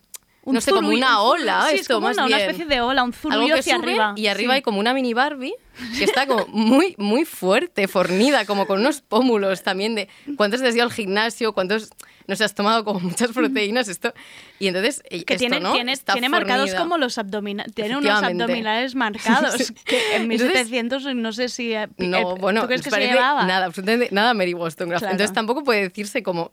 Un 0.50 0.56
no 0.56 0.62
sé, 0.62 0.72
como 0.72 0.90
una 0.90 1.22
ola, 1.22 1.66
Sí, 1.70 1.76
esto 1.76 1.82
es 1.82 1.88
como 1.96 2.08
más 2.08 2.18
una, 2.18 2.26
una 2.26 2.38
bien. 2.38 2.50
especie 2.50 2.66
de 2.66 2.82
ola, 2.82 3.04
un 3.04 3.14
zurullo 3.14 3.56
hacia 3.56 3.76
sube 3.76 3.86
arriba. 3.92 4.14
y 4.16 4.28
arriba 4.28 4.54
Sí. 4.54 4.56
hay 4.58 4.62
como 4.62 4.80
una 4.80 4.94
mini 4.94 5.14
Barbie 5.14 5.54
que 5.98 6.04
está 6.04 6.28
como 6.28 6.46
muy, 6.48 6.96
muy 6.98 7.24
fuerte, 7.26 7.88
fornida, 7.88 8.46
como 8.46 8.68
con 8.68 8.80
unos 8.82 9.02
pómulos 9.02 9.64
también 9.64 9.96
de 9.96 10.10
cuántos 10.36 10.62
has 10.62 10.76
ido 10.76 10.84
al 10.84 10.92
gimnasio, 10.92 11.54
cuántos, 11.54 11.92
no 12.28 12.36
sé, 12.36 12.44
has 12.44 12.54
tomado 12.54 12.84
como 12.84 13.00
muchas 13.00 13.32
proteínas, 13.32 13.88
esto. 13.88 14.14
Y 14.60 14.68
entonces, 14.68 15.02
eh, 15.06 15.24
que 15.24 15.36
esto, 15.36 15.40
tiene, 15.48 15.62
¿no? 15.62 15.72
tiene, 15.72 15.94
Está 15.94 16.14
tiene 16.14 16.28
marcados 16.28 16.74
como 16.76 16.98
los 16.98 17.18
abdominales. 17.18 17.74
Tiene 17.74 17.96
unos 17.96 18.22
abdominales 18.24 18.96
marcados. 18.96 19.54
Sí. 19.58 19.74
Que 19.86 20.16
en 20.18 20.24
Entonces- 20.32 20.70
1700 20.70 21.16
no 21.16 21.32
sé 21.32 21.48
si. 21.48 21.74
eh, 21.74 21.88
No, 21.98 22.18
eh, 22.18 22.36
bueno, 22.40 22.62
¿tú 22.62 22.68
crees 22.68 22.82
que 22.82 22.90
se 22.92 23.00
llevaba? 23.00 23.46
nada, 23.46 23.68
absolutamente 23.68 24.14
nada 24.14 24.34
Mary 24.34 24.54
Wollstonecraft. 24.54 25.02
Claro. 25.04 25.14
Entonces 25.14 25.34
tampoco 25.34 25.64
puede 25.64 25.82
decirse 25.84 26.24
como, 26.24 26.52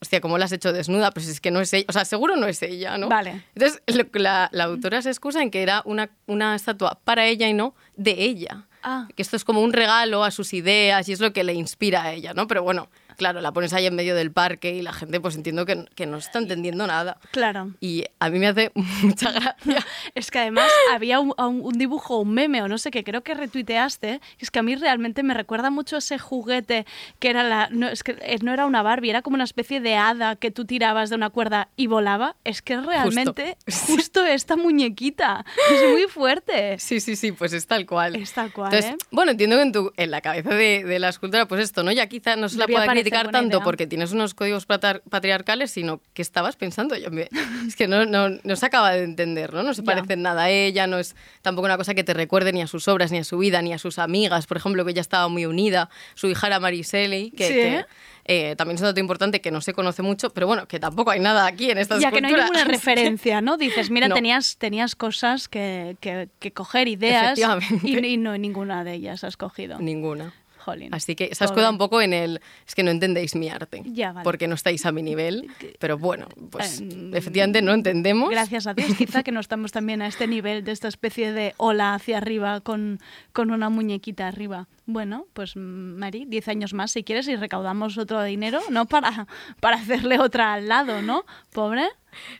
hostia, 0.00 0.20
¿cómo 0.20 0.38
la 0.38 0.44
has 0.44 0.52
hecho 0.52 0.72
desnuda? 0.72 1.10
Pues 1.10 1.28
es 1.28 1.40
que 1.40 1.50
no 1.50 1.60
es 1.60 1.72
ella, 1.72 1.86
o 1.88 1.92
sea, 1.92 2.04
seguro 2.04 2.36
no 2.36 2.46
es 2.46 2.62
ella, 2.62 2.98
¿no? 2.98 3.08
Vale. 3.08 3.44
Entonces 3.54 3.82
lo 3.86 4.04
la, 4.14 4.48
la 4.52 4.64
autora 4.64 5.02
se 5.02 5.10
excusa 5.10 5.42
en 5.42 5.50
que 5.50 5.62
era 5.62 5.82
una, 5.84 6.10
una 6.26 6.54
estatua 6.54 7.00
para 7.04 7.26
ella 7.26 7.48
y 7.48 7.54
no 7.54 7.74
de 7.96 8.12
ella. 8.22 8.66
Ah. 8.82 9.08
Que 9.14 9.22
esto 9.22 9.36
es 9.36 9.44
como 9.44 9.60
un 9.60 9.72
regalo 9.72 10.24
a 10.24 10.30
sus 10.30 10.54
ideas 10.54 11.08
y 11.08 11.12
es 11.12 11.20
lo 11.20 11.32
que 11.32 11.44
le 11.44 11.52
inspira 11.54 12.02
a 12.02 12.12
ella, 12.12 12.32
¿no? 12.34 12.46
Pero 12.46 12.62
bueno, 12.62 12.88
claro, 13.18 13.42
la 13.42 13.52
pones 13.52 13.74
ahí 13.74 13.84
en 13.84 13.94
medio 13.94 14.14
del 14.14 14.32
parque 14.32 14.70
y 14.74 14.80
la 14.80 14.94
gente 14.94 15.20
pues 15.20 15.36
entiendo 15.36 15.66
que, 15.66 15.84
que 15.94 16.06
no 16.06 16.16
está 16.16 16.38
entendiendo 16.38 16.86
nada. 16.86 17.18
Claro. 17.32 17.72
Y 17.80 18.04
a 18.20 18.30
mí 18.30 18.38
me 18.38 18.46
hace 18.46 18.72
mucha 19.02 19.30
gracia. 19.32 19.84
Es 20.14 20.30
que 20.30 20.38
además 20.38 20.70
había 20.92 21.20
un, 21.20 21.34
un- 21.36 21.76
dibujo, 21.78 22.18
un 22.20 22.32
meme 22.32 22.62
o 22.62 22.68
no 22.68 22.78
sé 22.78 22.90
qué, 22.90 23.04
creo 23.04 23.22
que 23.22 23.34
retuiteaste. 23.34 24.20
Es 24.38 24.50
que 24.50 24.58
a 24.60 24.62
mí 24.62 24.74
realmente 24.76 25.22
me 25.22 25.34
recuerda 25.34 25.68
mucho 25.70 25.98
ese 25.98 26.18
juguete 26.18 26.86
que 27.18 27.28
era 27.30 27.42
la. 27.42 27.68
No, 27.70 27.88
es 27.88 28.02
que 28.02 28.12
eh, 28.22 28.38
no 28.42 28.52
era 28.54 28.64
una 28.66 28.82
Barbie, 28.82 29.10
era 29.10 29.20
como 29.22 29.34
una 29.34 29.44
especie 29.44 29.80
de 29.80 29.96
hada 29.96 30.36
que 30.36 30.50
tú 30.50 30.64
tirabas 30.64 31.10
de 31.10 31.16
una 31.16 31.30
cuerda 31.30 31.68
y 31.76 31.88
volaba. 31.88 32.36
Es 32.44 32.62
que 32.62 32.80
realmente 32.80 33.58
justo, 33.86 34.24
esta 34.24 34.56
muñequita. 34.56 35.44
Es 35.70 35.90
muy 35.90 36.04
fuerte. 36.06 36.78
Sí, 36.78 37.00
sí, 37.00 37.16
sí, 37.16 37.32
pues 37.32 37.52
es 37.52 37.66
tal 37.66 37.84
cual. 37.86 38.16
Es 38.16 38.32
tal 38.32 38.52
cual, 38.52 38.72
Entonces, 38.72 38.92
¿eh? 39.00 39.06
bueno, 39.10 39.32
entiendo 39.32 39.56
que 39.56 39.62
en, 39.62 39.72
tu, 39.72 39.92
en 39.96 40.10
la 40.10 40.20
cabeza 40.20 40.50
de, 40.54 40.84
de 40.84 40.98
la 40.98 41.08
escultora, 41.08 41.46
pues 41.48 41.62
esto, 41.62 41.82
¿no? 41.82 41.90
Ya 41.92 42.06
quizá 42.06 42.36
no 42.36 42.48
se 42.48 42.58
la 42.58 42.66
pueda 42.66 42.86
criticar 43.10 43.32
tanto 43.32 43.56
idea. 43.58 43.64
porque 43.64 43.86
tienes 43.86 44.12
unos 44.12 44.34
códigos 44.34 44.66
patri- 44.68 45.00
patriarcales, 45.08 45.70
sino 45.70 46.00
que 46.14 46.22
estabas 46.22 46.56
pensando. 46.56 46.96
Yo 46.96 47.10
me- 47.10 47.28
es 47.66 47.76
que 47.76 47.88
no, 47.88 48.06
no, 48.06 48.28
no 48.42 48.56
se 48.56 48.66
acaba 48.66 48.92
de 48.92 49.04
entender, 49.04 49.52
¿no? 49.54 49.62
No 49.62 49.74
se 49.74 49.82
parece 49.82 50.14
en 50.14 50.22
nada 50.22 50.44
a 50.44 50.50
ella, 50.50 50.86
no 50.86 50.98
es 50.98 51.16
tampoco 51.42 51.66
una 51.66 51.76
cosa 51.76 51.94
que 51.94 52.04
te 52.04 52.14
recuerde 52.14 52.52
ni 52.52 52.62
a 52.62 52.66
sus 52.66 52.88
obras, 52.88 53.10
ni 53.12 53.18
a 53.18 53.24
su 53.24 53.38
vida, 53.38 53.62
ni 53.62 53.72
a 53.72 53.78
sus 53.78 53.98
amigas. 53.98 54.46
Por 54.46 54.56
ejemplo, 54.56 54.84
que 54.84 54.90
ella 54.92 55.00
estaba 55.00 55.28
muy 55.28 55.46
unida. 55.46 55.88
Su 56.14 56.28
hija 56.28 56.46
era 56.46 56.60
Mariseli, 56.60 57.30
que, 57.30 57.48
Sí. 57.48 57.54
que, 57.54 57.84
eh, 58.30 58.54
también 58.56 58.74
es 58.76 58.82
un 58.82 58.88
dato 58.88 59.00
importante 59.00 59.40
que 59.40 59.50
no 59.50 59.60
se 59.62 59.72
conoce 59.72 60.02
mucho, 60.02 60.30
pero 60.34 60.46
bueno, 60.46 60.66
que 60.68 60.78
tampoco 60.78 61.10
hay 61.10 61.20
nada 61.20 61.46
aquí 61.46 61.70
en 61.70 61.78
esta 61.78 61.98
Ya 61.98 62.10
que 62.10 62.20
no 62.20 62.28
hay 62.28 62.34
ninguna 62.34 62.64
referencia, 62.64 63.40
¿no? 63.40 63.56
Dices, 63.56 63.90
mira, 63.90 64.06
No. 64.08 64.14
tenías, 64.14 64.56
tenías 64.58 64.94
cosas 64.96 65.48
que, 65.48 65.96
que- 66.00 66.28
que 66.38 66.52
coger, 66.52 66.88
ideas, 66.88 67.38
y, 67.82 67.96
y 68.06 68.16
no 68.18 68.36
ninguna 68.36 68.84
de 68.84 68.94
ellas 68.94 69.24
has 69.24 69.36
cogido. 69.38 69.78
Ninguna. 69.78 70.34
Jolín. 70.68 70.94
Así 70.94 71.14
que 71.14 71.34
se 71.34 71.44
ha 71.44 71.46
Pobre. 71.46 71.54
escudado 71.54 71.72
un 71.72 71.78
poco 71.78 72.00
en 72.02 72.12
el... 72.12 72.40
Es 72.66 72.74
que 72.74 72.82
no 72.82 72.90
entendéis 72.90 73.34
mi 73.34 73.48
arte. 73.48 73.82
Ya, 73.86 74.12
vale. 74.12 74.24
Porque 74.24 74.48
no 74.48 74.54
estáis 74.54 74.84
a 74.86 74.92
mi 74.92 75.02
nivel. 75.02 75.48
Pero 75.78 75.96
bueno, 75.98 76.26
pues 76.50 76.80
Eh, 76.80 77.10
efectivamente 77.14 77.62
no 77.62 77.72
entendemos. 77.72 78.30
Gracias 78.30 78.66
a 78.66 78.74
Dios, 78.74 78.94
quizá 78.96 79.22
que 79.22 79.32
no 79.32 79.40
estamos 79.40 79.72
también 79.72 80.02
a 80.02 80.06
este 80.06 80.26
nivel 80.26 80.64
de 80.64 80.72
esta 80.72 80.88
especie 80.88 81.32
de 81.32 81.54
ola 81.56 81.94
hacia 81.94 82.18
arriba 82.18 82.60
con, 82.60 83.00
con 83.32 83.50
una 83.50 83.68
muñequita 83.70 84.28
arriba. 84.28 84.66
Bueno, 84.90 85.26
pues 85.34 85.54
Mari, 85.54 86.24
10 86.24 86.48
años 86.48 86.72
más 86.72 86.92
si 86.92 87.04
quieres 87.04 87.28
y 87.28 87.36
recaudamos 87.36 87.98
otro 87.98 88.22
dinero, 88.22 88.58
¿no? 88.70 88.86
Para, 88.86 89.26
para 89.60 89.76
hacerle 89.76 90.18
otra 90.18 90.54
al 90.54 90.66
lado, 90.66 91.02
¿no? 91.02 91.26
Pobre. 91.52 91.86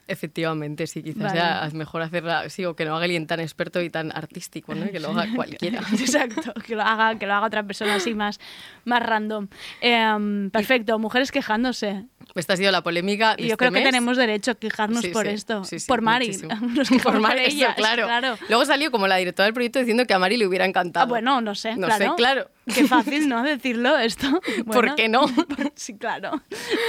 Efectivamente, 0.06 0.86
sí, 0.86 1.02
quizás 1.02 1.34
Vale. 1.34 1.66
es 1.66 1.74
mejor 1.74 2.00
hacerla, 2.00 2.48
sí, 2.48 2.64
o 2.64 2.74
que 2.74 2.86
no 2.86 2.96
haga 2.96 3.04
alguien 3.04 3.26
tan 3.26 3.40
experto 3.40 3.82
y 3.82 3.90
tan 3.90 4.16
artístico, 4.16 4.74
¿no? 4.74 4.90
Que 4.90 4.98
lo 4.98 5.10
haga 5.10 5.26
cualquiera. 5.36 5.80
Exacto, 5.92 6.54
que 6.66 6.74
lo 6.74 6.80
haga, 6.80 7.18
que 7.18 7.26
lo 7.26 7.34
haga 7.34 7.46
otra 7.48 7.64
persona 7.64 7.96
así 7.96 8.14
más, 8.14 8.40
más 8.86 9.02
random. 9.02 9.48
Em, 9.82 10.48
perfecto, 10.48 10.98
mujeres 10.98 11.30
quejándose. 11.30 12.06
Esta 12.34 12.52
ha 12.52 12.56
sido 12.56 12.70
la 12.70 12.82
polémica 12.82 13.34
de 13.36 13.42
Y 13.42 13.46
yo 13.46 13.52
este 13.52 13.56
creo 13.56 13.72
que 13.72 13.82
tenemos 13.82 14.16
derecho 14.16 14.50
a 14.52 14.54
quejarnos 14.54 15.00
Sí, 15.02 15.08
por 15.08 15.26
sí, 15.26 15.32
esto. 15.32 15.64
sí, 15.64 15.76
por 15.86 16.02
Mari. 16.02 16.28
Nos 16.74 16.88
por 17.02 17.18
Mari, 17.20 17.58
por 17.64 17.74
claro. 17.74 18.04
claro. 18.04 18.38
Luego 18.48 18.64
salió 18.64 18.90
como 18.90 19.06
la 19.08 19.16
directora 19.16 19.46
del 19.46 19.54
proyecto 19.54 19.78
diciendo 19.78 20.04
que 20.06 20.14
a 20.14 20.18
Mari 20.18 20.36
le 20.36 20.46
hubiera 20.46 20.64
encantado. 20.64 21.04
Ah, 21.04 21.08
bueno, 21.08 21.40
no 21.40 21.54
sé, 21.54 21.74
No 21.76 21.86
claro. 21.86 22.04
sé, 22.04 22.10
claro. 22.16 22.50
Qué 22.72 22.84
fácil, 22.86 23.28
¿no? 23.28 23.42
Decirlo 23.42 23.96
esto. 23.98 24.28
¿Por 24.58 24.64
Bueno, 24.66 24.94
qué 24.96 25.08
no? 25.08 25.26
Sí, 25.74 25.96
claro. 25.96 26.40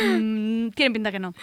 Mm, 0.04 0.70
Tiene 0.72 0.92
pinta 0.94 1.12
que 1.12 1.20
no. 1.20 1.34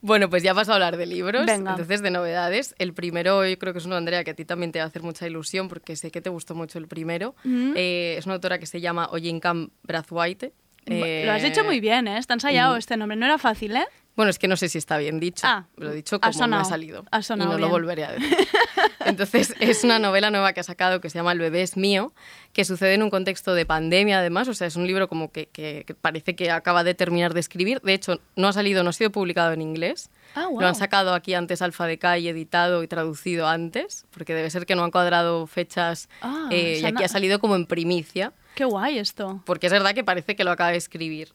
Bueno, 0.00 0.30
pues 0.30 0.44
ya 0.44 0.52
vas 0.52 0.68
a 0.68 0.74
hablar 0.74 0.96
de 0.96 1.06
libros, 1.06 1.44
Venga. 1.44 1.72
entonces 1.72 2.02
de 2.02 2.10
novedades. 2.12 2.74
El 2.78 2.94
primero, 2.94 3.44
yo 3.44 3.58
creo 3.58 3.72
que 3.72 3.80
es 3.80 3.84
uno, 3.86 3.96
Andrea, 3.96 4.22
que 4.22 4.30
a 4.30 4.34
ti 4.34 4.44
también 4.44 4.70
te 4.70 4.78
va 4.78 4.84
a 4.84 4.88
hacer 4.88 5.02
mucha 5.02 5.26
ilusión 5.26 5.66
porque 5.68 5.96
sé 5.96 6.12
que 6.12 6.20
te 6.20 6.30
gustó 6.30 6.54
mucho 6.54 6.78
el 6.78 6.86
primero. 6.86 7.34
Mm. 7.42 7.72
Eh, 7.74 8.14
es 8.16 8.24
una 8.26 8.36
autora 8.36 8.60
que 8.60 8.66
se 8.66 8.80
llama 8.80 9.08
Ojinkam 9.10 9.70
Brathwaite. 9.82 10.52
Eh, 10.90 11.22
Lo 11.26 11.32
has 11.32 11.44
hecho 11.44 11.64
muy 11.64 11.80
bien, 11.80 12.08
¿eh? 12.08 12.18
Está 12.18 12.34
ensayado 12.34 12.76
este 12.76 12.96
nombre. 12.96 13.16
No 13.16 13.26
era 13.26 13.38
fácil, 13.38 13.76
¿eh? 13.76 13.86
Bueno, 14.16 14.30
es 14.30 14.38
que 14.40 14.48
no 14.48 14.56
sé 14.56 14.68
si 14.68 14.78
está 14.78 14.98
bien 14.98 15.20
dicho. 15.20 15.46
Ah, 15.46 15.66
lo 15.76 15.92
he 15.92 15.94
dicho 15.94 16.16
ha 16.16 16.18
como 16.18 16.32
me 16.32 16.38
sonado, 16.38 16.62
ha 16.62 16.64
salido. 16.64 17.04
ha 17.12 17.20
y 17.20 17.38
no 17.38 17.46
bien. 17.50 17.60
lo 17.60 17.68
volveré 17.68 18.04
a 18.04 18.12
decir. 18.12 18.36
Entonces, 19.04 19.54
es 19.60 19.84
una 19.84 20.00
novela 20.00 20.30
nueva 20.32 20.52
que 20.52 20.58
ha 20.58 20.64
sacado 20.64 21.00
que 21.00 21.08
se 21.08 21.18
llama 21.18 21.30
El 21.30 21.38
bebé 21.38 21.62
es 21.62 21.76
mío, 21.76 22.12
que 22.52 22.64
sucede 22.64 22.94
en 22.94 23.04
un 23.04 23.10
contexto 23.10 23.54
de 23.54 23.64
pandemia, 23.64 24.18
además. 24.18 24.48
O 24.48 24.54
sea, 24.54 24.66
es 24.66 24.74
un 24.74 24.88
libro 24.88 25.08
como 25.08 25.30
que, 25.30 25.46
que- 25.46 25.84
que 25.86 25.94
parece 25.94 26.34
que 26.34 26.50
acaba 26.50 26.82
de 26.82 26.94
terminar 26.94 27.32
de 27.32 27.38
escribir. 27.38 27.80
De 27.82 27.94
hecho, 27.94 28.20
no 28.34 28.48
ha 28.48 28.52
salido, 28.52 28.82
no 28.82 28.90
ha 28.90 28.92
sido 28.92 29.10
publicado 29.12 29.52
en 29.52 29.62
inglés. 29.62 30.10
Ah, 30.34 30.42
Lo 30.44 30.50
guau. 30.50 30.66
han 30.66 30.74
sacado 30.74 31.14
aquí 31.14 31.34
antes 31.34 31.62
Alfa 31.62 31.86
de 31.86 31.98
Kai, 31.98 32.26
editado 32.26 32.82
y 32.82 32.88
traducido 32.88 33.46
antes, 33.46 34.04
porque 34.10 34.34
debe 34.34 34.50
ser 34.50 34.66
que 34.66 34.74
no 34.74 34.82
han 34.82 34.90
cuadrado 34.90 35.46
fechas. 35.46 36.08
Ah, 36.22 36.48
eh, 36.50 36.80
y 36.82 36.84
aquí 36.84 37.04
ha 37.04 37.08
salido 37.08 37.38
como 37.38 37.54
en 37.54 37.66
primicia 37.66 38.32
Qué 38.58 38.64
guay 38.64 38.98
esto. 38.98 39.40
porque 39.46 39.66
es 39.66 39.72
verdad 39.72 39.94
que 39.94 40.02
parece 40.02 40.34
que 40.34 40.42
lo 40.42 40.50
acaba 40.50 40.72
de 40.72 40.78
escribir. 40.78 41.28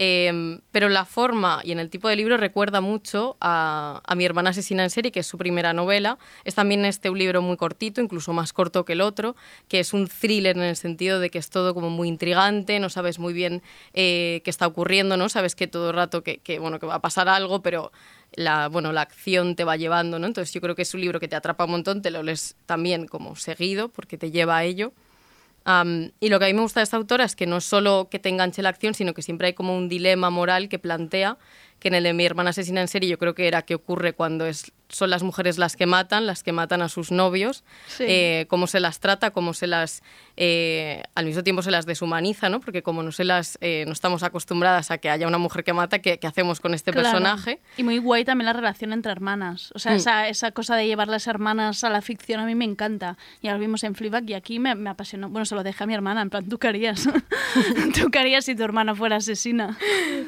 Eh, 0.00 0.60
pero 0.70 0.88
la 0.88 1.04
forma 1.04 1.60
y 1.64 1.72
en 1.72 1.80
el 1.80 1.90
tipo 1.90 2.06
de 2.08 2.14
libro 2.14 2.36
recuerda 2.36 2.80
mucho 2.80 3.36
a, 3.40 4.00
a 4.06 4.14
Mi 4.14 4.24
hermana 4.24 4.50
asesina 4.50 4.84
en 4.84 4.90
serie, 4.90 5.10
que 5.10 5.18
es 5.18 5.26
su 5.26 5.38
primera 5.38 5.72
novela. 5.72 6.18
Es 6.44 6.54
también 6.54 6.84
este 6.84 7.10
un 7.10 7.18
libro 7.18 7.42
muy 7.42 7.56
cortito, 7.56 8.00
incluso 8.00 8.32
más 8.32 8.52
corto 8.52 8.84
que 8.84 8.92
el 8.92 9.00
otro, 9.00 9.34
que 9.66 9.80
es 9.80 9.92
un 9.92 10.06
thriller 10.06 10.56
en 10.56 10.62
el 10.62 10.76
sentido 10.76 11.18
de 11.18 11.30
que 11.30 11.38
es 11.38 11.50
todo 11.50 11.74
como 11.74 11.90
muy 11.90 12.06
intrigante, 12.06 12.78
no 12.78 12.90
sabes 12.90 13.18
muy 13.18 13.32
bien 13.32 13.60
eh, 13.92 14.40
qué 14.44 14.50
está 14.50 14.68
ocurriendo, 14.68 15.16
¿no? 15.16 15.28
Sabes 15.28 15.56
que 15.56 15.66
todo 15.66 15.90
el 15.90 15.96
rato 15.96 16.22
que, 16.22 16.38
que, 16.38 16.60
bueno, 16.60 16.78
que 16.78 16.86
va 16.86 16.94
a 16.94 17.02
pasar 17.02 17.28
algo, 17.28 17.60
pero 17.60 17.90
la, 18.36 18.68
bueno, 18.68 18.92
la 18.92 19.00
acción 19.00 19.56
te 19.56 19.64
va 19.64 19.76
llevando, 19.76 20.20
¿no? 20.20 20.28
Entonces 20.28 20.54
yo 20.54 20.60
creo 20.60 20.76
que 20.76 20.82
es 20.82 20.94
un 20.94 21.00
libro 21.00 21.18
que 21.18 21.26
te 21.26 21.34
atrapa 21.34 21.64
un 21.64 21.72
montón, 21.72 22.02
te 22.02 22.12
lo 22.12 22.22
lees 22.22 22.54
también 22.66 23.08
como 23.08 23.34
seguido, 23.34 23.88
porque 23.88 24.16
te 24.16 24.30
lleva 24.30 24.58
a 24.58 24.62
ello. 24.62 24.92
Y 26.20 26.28
lo 26.30 26.38
que 26.38 26.46
a 26.46 26.48
mí 26.48 26.54
me 26.54 26.62
gusta 26.62 26.80
de 26.80 26.84
esta 26.84 26.96
autora 26.96 27.24
es 27.24 27.36
que 27.36 27.46
no 27.46 27.60
solo 27.60 28.08
que 28.10 28.18
te 28.18 28.30
enganche 28.30 28.62
la 28.62 28.70
acción, 28.70 28.94
sino 28.94 29.12
que 29.12 29.20
siempre 29.20 29.48
hay 29.48 29.52
como 29.52 29.76
un 29.76 29.90
dilema 29.90 30.30
moral 30.30 30.70
que 30.70 30.78
plantea, 30.78 31.36
que 31.80 31.88
en 31.88 31.94
el 31.94 32.04
de 32.04 32.12
mi 32.12 32.24
hermana 32.24 32.50
asesina 32.50 32.80
en 32.80 32.88
serie 32.88 33.08
yo 33.08 33.18
creo 33.18 33.34
que 33.34 33.46
era 33.46 33.62
que 33.62 33.74
ocurre 33.74 34.12
cuando 34.12 34.46
es, 34.46 34.72
son 34.88 35.10
las 35.10 35.22
mujeres 35.22 35.58
las 35.58 35.76
que 35.76 35.86
matan, 35.86 36.26
las 36.26 36.42
que 36.42 36.52
matan 36.52 36.82
a 36.82 36.88
sus 36.88 37.10
novios, 37.12 37.62
Sí. 37.86 38.04
eh, 38.08 38.46
cómo 38.48 38.66
se 38.66 38.80
las 38.80 39.00
trata, 39.00 39.30
cómo 39.30 39.52
se 39.54 39.66
las, 39.66 40.02
eh, 40.36 41.02
al 41.14 41.26
mismo 41.26 41.42
tiempo 41.42 41.62
se 41.62 41.70
las 41.70 41.86
deshumaniza, 41.86 42.48
¿no? 42.48 42.60
Porque 42.60 42.82
como 42.82 43.02
no 43.02 43.12
se 43.12 43.24
las, 43.24 43.58
eh, 43.60 43.84
no 43.86 43.92
estamos 43.92 44.22
acostumbradas 44.22 44.90
a 44.90 44.98
que 44.98 45.10
haya 45.10 45.26
una 45.28 45.38
mujer 45.38 45.62
que 45.62 45.72
mata, 45.72 45.98
¿qué, 46.00 46.18
qué 46.18 46.26
hacemos 46.26 46.60
con 46.60 46.74
este 46.74 46.90
Claro. 46.92 47.10
personaje? 47.10 47.60
Y 47.76 47.82
muy 47.84 47.98
guay 47.98 48.24
también 48.24 48.46
la 48.46 48.52
relación 48.54 48.92
entre 48.92 49.12
hermanas. 49.12 49.70
O 49.74 49.78
sea, 49.78 49.92
Mm. 49.92 49.96
esa, 49.96 50.28
esa 50.28 50.50
cosa 50.52 50.74
de 50.76 50.86
llevar 50.86 51.08
las 51.08 51.26
hermanas 51.26 51.84
a 51.84 51.90
la 51.90 52.00
ficción 52.02 52.40
a 52.40 52.46
mí 52.46 52.54
me 52.54 52.64
encanta. 52.64 53.16
Ya 53.42 53.52
lo 53.52 53.58
vimos 53.60 53.84
en 53.84 53.94
Fleabag 53.94 54.28
y 54.30 54.34
aquí 54.34 54.58
me, 54.58 54.74
me 54.74 54.90
apasionó. 54.90 55.28
Bueno, 55.28 55.44
se 55.44 55.54
lo 55.54 55.62
dejé 55.62 55.84
a 55.84 55.86
mi 55.86 55.94
hermana, 55.94 56.22
en 56.22 56.30
plan, 56.30 56.48
¿tú 56.48 56.58
qué 56.58 56.68
harías? 56.68 57.04
¿Tú 57.94 58.10
qué 58.10 58.18
harías 58.18 58.44
si 58.46 58.54
tu 58.54 58.62
hermana 58.64 58.94
fuera 58.94 59.16
asesina? 59.16 59.76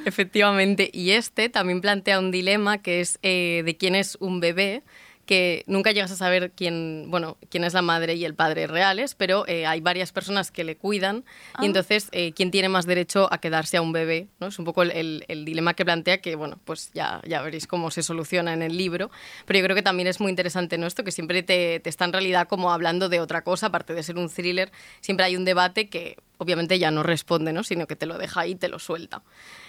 Efectivamente, 0.05 0.91
y 0.93 1.11
este 1.11 1.40
también 1.49 1.81
plantea 1.81 2.19
un 2.19 2.31
dilema 2.31 2.79
que 2.83 3.01
es 3.01 3.19
eh, 3.23 3.63
de 3.65 3.77
quién 3.77 3.95
es 3.95 4.17
un 4.21 4.41
bebé, 4.41 4.83
que 5.27 5.63
nunca 5.69 5.93
llegas 5.93 6.11
a 6.11 6.17
saber 6.17 6.51
quién, 6.57 7.05
bueno, 7.09 7.37
quién 7.51 7.63
es 7.63 7.73
la 7.73 7.83
madre 7.83 8.15
y 8.17 8.25
el 8.25 8.35
padre 8.35 8.67
reales, 8.67 9.15
pero 9.15 9.47
eh, 9.47 9.65
hay 9.65 9.81
varias 9.81 10.11
personas 10.11 10.51
que 10.51 10.65
le 10.65 10.77
cuidan 10.77 11.25
Ah. 11.55 11.61
y 11.63 11.67
entonces 11.67 12.09
eh, 12.11 12.33
quién 12.33 12.51
tiene 12.51 12.69
más 12.69 12.85
derecho 12.85 13.33
a 13.33 13.39
quedarse 13.39 13.77
a 13.77 13.83
un 13.83 13.93
bebé, 13.93 14.27
¿no? 14.41 14.49
Es 14.49 14.59
un 14.59 14.65
poco 14.65 14.83
el, 14.83 14.91
el- 14.91 15.25
el 15.29 15.45
dilema 15.45 15.75
que 15.75 15.85
plantea 15.85 16.19
que, 16.21 16.35
bueno, 16.35 16.59
pues 16.65 16.91
ya, 16.95 17.21
ya 17.29 17.43
veréis 17.43 17.69
cómo 17.69 17.93
se 17.93 18.03
soluciona 18.03 18.53
en 18.55 18.63
el 18.63 18.77
libro, 18.77 19.09
pero 19.47 19.61
yo 19.61 19.65
creo 19.67 19.77
que 19.77 19.83
también 19.83 20.09
es 20.09 20.19
muy 20.19 20.31
interesante, 20.31 20.79
¿no? 20.79 20.89
Esto 20.89 21.05
que 21.05 21.13
siempre 21.13 21.45
te, 21.45 21.79
te 21.79 21.91
está 21.91 22.07
en 22.07 22.13
realidad 22.13 22.49
como 22.49 22.73
hablando 22.73 23.09
de 23.09 23.21
otra 23.21 23.43
cosa, 23.45 23.67
aparte 23.67 23.95
de 23.95 24.03
ser 24.03 24.19
un 24.19 24.31
thriller, 24.31 24.73
siempre 25.01 25.27
hay 25.27 25.37
un 25.37 25.45
debate 25.45 25.89
que 25.89 26.17
obviamente 26.39 26.77
ya 26.81 26.91
no 26.91 27.05
responde, 27.05 27.53
¿no? 27.53 27.63
Sino 27.63 27.87
que 27.87 27.95
te 27.95 28.07
lo 28.07 28.19
deja 28.19 28.41
ahí 28.41 28.53
y 28.53 28.55
te 28.57 28.67
lo 28.69 28.81
suelta. 28.81 29.23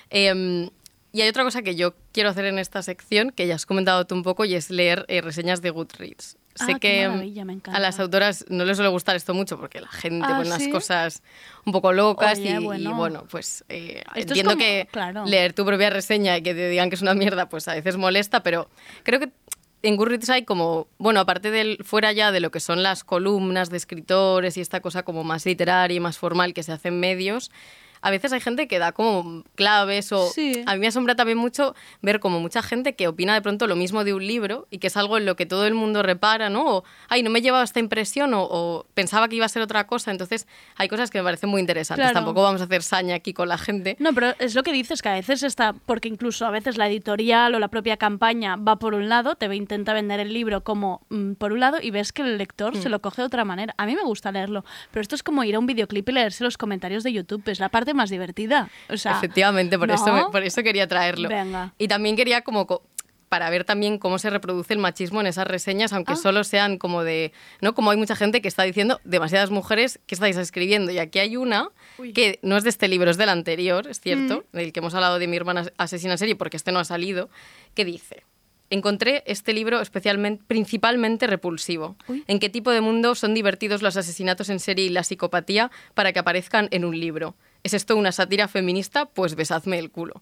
Em, 0.09 0.71
y 1.11 1.21
hay 1.21 1.29
otra 1.29 1.43
cosa 1.43 1.61
que 1.61 1.75
yo 1.75 1.93
quiero 2.11 2.29
hacer 2.29 2.45
en 2.45 2.59
esta 2.59 2.81
sección, 2.83 3.31
que 3.31 3.47
ya 3.47 3.55
has 3.55 3.65
comentado 3.65 4.05
tú 4.05 4.15
un 4.15 4.23
poco, 4.23 4.45
y 4.45 4.55
es 4.55 4.69
leer 4.69 5.05
eh, 5.07 5.21
reseñas 5.21 5.61
de 5.61 5.69
Goodreads. 5.69 6.37
Ah, 6.59 6.65
sé 6.65 6.75
que 6.81 7.05
a 7.71 7.79
las 7.79 7.99
autoras 8.01 8.43
no 8.49 8.65
les 8.65 8.75
suele 8.75 8.89
gustar 8.91 9.15
esto 9.15 9.33
mucho 9.33 9.57
porque 9.57 9.79
la 9.79 9.87
gente 9.87 10.25
Ah, 10.29 10.35
pone 10.35 10.49
unas 10.49 10.61
¿sí? 10.61 10.69
cosas 10.69 11.23
un 11.65 11.71
poco 11.71 11.93
locas 11.93 12.37
Oye, 12.39 12.49
y, 12.49 12.53
y 12.55 12.57
bueno. 12.65 12.95
bueno, 12.95 13.25
pues 13.31 13.63
eh, 13.69 14.03
entiendo 14.15 14.51
como- 14.51 14.61
que 14.61 14.87
claro. 14.91 15.25
leer 15.25 15.53
tu 15.53 15.65
propia 15.65 15.89
reseña 15.89 16.37
y 16.37 16.41
que 16.43 16.53
te 16.53 16.67
digan 16.67 16.89
que 16.89 16.95
es 16.95 17.01
una 17.01 17.13
mierda, 17.13 17.47
pues 17.47 17.69
a 17.69 17.75
veces 17.75 17.95
molesta, 17.95 18.43
pero 18.43 18.69
creo 19.03 19.21
que 19.21 19.29
en 19.83 19.95
Goodreads 19.95 20.29
hay 20.29 20.43
como, 20.43 20.87
bueno, 20.97 21.21
aparte 21.21 21.51
del 21.51 21.77
fuera 21.85 22.11
ya 22.11 22.33
de 22.33 22.41
lo 22.41 22.51
que 22.51 22.59
son 22.59 22.83
las 22.83 23.05
columnas 23.05 23.69
de 23.69 23.77
escritores 23.77 24.57
y 24.57 24.61
esta 24.61 24.81
cosa 24.81 25.03
como 25.03 25.23
más 25.23 25.45
literaria 25.45 25.95
y 25.95 25.99
más 26.01 26.17
formal 26.17 26.53
que 26.53 26.63
se 26.63 26.73
hace 26.73 26.89
en 26.89 26.99
medios, 26.99 27.49
a 28.01 28.11
veces 28.11 28.33
hay 28.33 28.39
gente 28.41 28.67
que 28.67 28.79
da 28.79 28.91
como 28.91 29.43
claves 29.55 30.11
o 30.11 30.27
Sí. 30.29 30.63
a 30.65 30.73
mí 30.73 30.79
me 30.79 30.87
asombra 30.87 31.15
también 31.15 31.37
mucho 31.37 31.75
ver 32.01 32.19
como 32.19 32.39
mucha 32.39 32.61
gente 32.61 32.95
que 32.95 33.07
opina 33.07 33.33
de 33.33 33.41
pronto 33.41 33.67
lo 33.67 33.75
mismo 33.75 34.03
de 34.03 34.13
un 34.13 34.25
libro 34.25 34.67
y 34.71 34.79
que 34.79 34.87
es 34.87 34.97
algo 34.97 35.17
en 35.17 35.25
lo 35.25 35.35
que 35.35 35.45
todo 35.45 35.65
el 35.67 35.73
mundo 35.73 36.03
repara, 36.03 36.49
¿no? 36.49 36.65
O, 36.77 36.83
ay, 37.09 37.23
no 37.23 37.29
me 37.29 37.39
he 37.39 37.41
llevado 37.41 37.63
esta 37.63 37.79
impresión 37.79 38.33
o, 38.33 38.43
o 38.43 38.85
pensaba 38.93 39.27
que 39.27 39.35
iba 39.35 39.45
a 39.45 39.49
ser 39.49 39.61
otra 39.61 39.87
cosa. 39.87 40.11
Entonces, 40.11 40.47
hay 40.77 40.87
cosas 40.87 41.09
que 41.11 41.17
me 41.19 41.23
parecen 41.23 41.49
muy 41.49 41.59
interesantes. 41.61 42.03
Claro. 42.03 42.13
Tampoco 42.13 42.41
vamos 42.43 42.61
a 42.61 42.63
hacer 42.65 42.83
saña 42.83 43.15
aquí 43.15 43.33
con 43.33 43.47
la 43.49 43.57
gente. 43.57 43.95
No, 43.99 44.13
pero 44.13 44.33
es 44.39 44.55
lo 44.55 44.63
que 44.63 44.71
dices, 44.73 45.01
que 45.01 45.09
a 45.09 45.13
veces 45.13 45.43
está, 45.43 45.73
porque 45.73 46.07
incluso 46.07 46.45
a 46.45 46.49
veces 46.51 46.77
la 46.77 46.87
editorial 46.87 47.53
o 47.55 47.59
la 47.59 47.67
propia 47.67 47.97
campaña 47.97 48.55
va 48.55 48.77
por 48.77 48.93
un 48.93 49.09
lado, 49.09 49.35
te 49.35 49.53
intenta 49.55 49.93
vender 49.93 50.19
el 50.19 50.33
libro 50.33 50.63
como 50.63 51.01
mm, 51.09 51.33
por 51.33 51.51
un 51.53 51.59
lado 51.59 51.77
y 51.81 51.91
ves 51.91 52.11
que 52.13 52.21
el 52.21 52.37
lector 52.37 52.75
Mm. 52.75 52.81
se 52.81 52.89
lo 52.89 53.01
coge 53.01 53.21
de 53.21 53.25
otra 53.27 53.43
manera. 53.45 53.73
A 53.77 53.85
mí 53.85 53.95
me 53.95 54.03
gusta 54.03 54.31
leerlo, 54.31 54.63
pero 54.91 55.01
esto 55.01 55.15
es 55.15 55.23
como 55.23 55.43
ir 55.43 55.55
a 55.55 55.59
un 55.59 55.65
videoclip 55.65 56.07
y 56.09 56.11
leerse 56.13 56.43
los 56.43 56.57
comentarios 56.57 57.03
de 57.03 57.11
YouTube, 57.13 57.43
es 57.47 57.59
la 57.59 57.69
parte 57.69 57.90
más 57.93 58.09
divertida. 58.09 58.69
O 58.89 58.97
sea, 58.97 59.13
Efectivamente, 59.17 59.77
por, 59.79 59.87
¿no? 59.87 59.93
eso, 59.95 60.13
me- 60.13 60.25
por 60.31 60.43
eso 60.43 60.63
quería 60.63 60.87
traerlo. 60.87 61.29
Venga. 61.29 61.73
Y 61.77 61.87
también 61.87 62.15
quería 62.15 62.41
como... 62.41 62.67
co- 62.67 62.83
para 63.29 63.49
ver 63.49 63.63
también 63.63 63.97
cómo 63.97 64.19
se 64.19 64.29
reproduce 64.29 64.73
el 64.73 64.79
machismo 64.79 65.21
en 65.21 65.27
esas 65.27 65.47
reseñas, 65.47 65.93
aunque 65.93 66.11
Ah. 66.11 66.15
solo 66.17 66.43
sean 66.43 66.77
como 66.77 67.01
de, 67.05 67.31
¿no? 67.61 67.73
Como 67.73 67.89
hay 67.89 67.95
mucha 67.95 68.13
gente 68.17 68.41
que 68.41 68.49
está 68.49 68.63
diciendo 68.63 68.99
demasiadas 69.05 69.51
mujeres 69.51 70.01
que 70.05 70.15
estáis 70.15 70.35
escribiendo. 70.35 70.91
Y 70.91 70.99
aquí 70.99 71.19
hay 71.19 71.37
una 71.37 71.69
Uy. 71.97 72.09
Mm. 72.09 72.13
que 72.13 72.39
no 72.41 72.57
es 72.57 72.65
de 72.65 72.69
este 72.71 72.89
libro, 72.89 73.09
es 73.09 73.15
del 73.15 73.29
anterior, 73.29 73.87
es 73.87 74.01
cierto, 74.01 74.43
del 74.51 74.73
que 74.73 74.81
hemos 74.81 74.93
hablado 74.95 75.17
de 75.17 75.27
mi 75.27 75.37
hermana 75.37 75.63
asesina 75.77 76.11
en 76.11 76.17
serie, 76.17 76.35
porque 76.35 76.57
este 76.57 76.73
no 76.73 76.79
ha 76.79 76.83
salido, 76.83 77.29
que 77.73 77.85
dice. 77.85 78.25
Encontré 78.69 79.23
este 79.25 79.53
libro 79.53 79.79
especialmente, 79.79 80.43
principalmente 80.45 81.25
repulsivo. 81.25 81.95
Uy. 82.09 82.25
¿En 82.27 82.37
qué 82.39 82.49
tipo 82.49 82.71
de 82.71 82.81
mundo 82.81 83.15
son 83.15 83.33
divertidos 83.33 83.81
los 83.81 83.95
asesinatos 83.95 84.49
en 84.49 84.59
serie 84.59 84.83
y 84.85 84.89
la 84.89 85.03
psicopatía 85.03 85.71
para 85.93 86.11
que 86.11 86.19
aparezcan 86.19 86.67
en 86.71 86.83
un 86.83 86.99
libro? 86.99 87.35
¿Es 87.63 87.73
esto 87.73 87.95
una 87.95 88.11
sátira 88.11 88.47
feminista? 88.47 89.05
Pues 89.05 89.35
besadme 89.35 89.79
el 89.79 89.91
culo. 89.91 90.21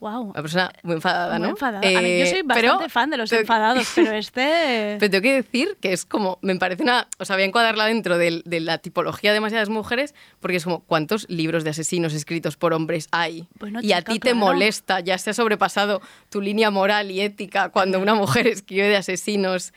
Wow. 0.00 0.30
Una 0.30 0.40
persona 0.40 0.72
muy 0.82 0.94
enfadada, 0.94 1.34
Muy 1.38 1.42
¿no? 1.42 1.48
enfadada. 1.50 1.86
A 1.86 2.00
ver, 2.00 2.20
yo 2.20 2.26
soy 2.30 2.38
Eh, 2.38 2.42
bastante 2.42 2.78
pero- 2.78 2.88
fan 2.88 3.10
de 3.10 3.18
los 3.18 3.30
enfadados, 3.32 3.86
pero 3.94 4.12
este... 4.12 4.96
Pero 4.98 5.10
tengo 5.10 5.20
que 5.20 5.34
decir 5.34 5.76
que 5.78 5.92
es 5.92 6.06
como, 6.06 6.38
me 6.40 6.56
parece 6.56 6.82
una, 6.82 7.06
o 7.18 7.26
sea, 7.26 7.36
voy 7.36 7.42
a 7.42 7.46
encuadrarla 7.46 7.84
dentro 7.84 8.16
de, 8.16 8.42
la 8.46 8.78
tipología 8.78 9.32
de 9.32 9.34
demasiadas 9.34 9.68
mujeres, 9.68 10.14
porque 10.40 10.56
es 10.56 10.64
como, 10.64 10.80
¿cuántos 10.84 11.28
libros 11.28 11.64
de 11.64 11.70
asesinos 11.70 12.14
escritos 12.14 12.56
por 12.56 12.72
hombres 12.72 13.08
hay? 13.12 13.46
Bueno, 13.58 13.80
y 13.82 13.92
a 13.92 14.00
ti 14.00 14.14
te 14.14 14.30
claro. 14.30 14.36
molesta, 14.36 15.00
ya 15.00 15.18
se 15.18 15.30
ha 15.30 15.34
sobrepasado 15.34 16.00
tu 16.30 16.40
línea 16.40 16.70
moral 16.70 17.10
y 17.10 17.20
ética 17.20 17.68
cuando 17.68 17.98
una 18.00 18.14
mujer 18.14 18.46
escribe 18.46 18.88
de 18.88 18.96
asesinos. 18.96 19.74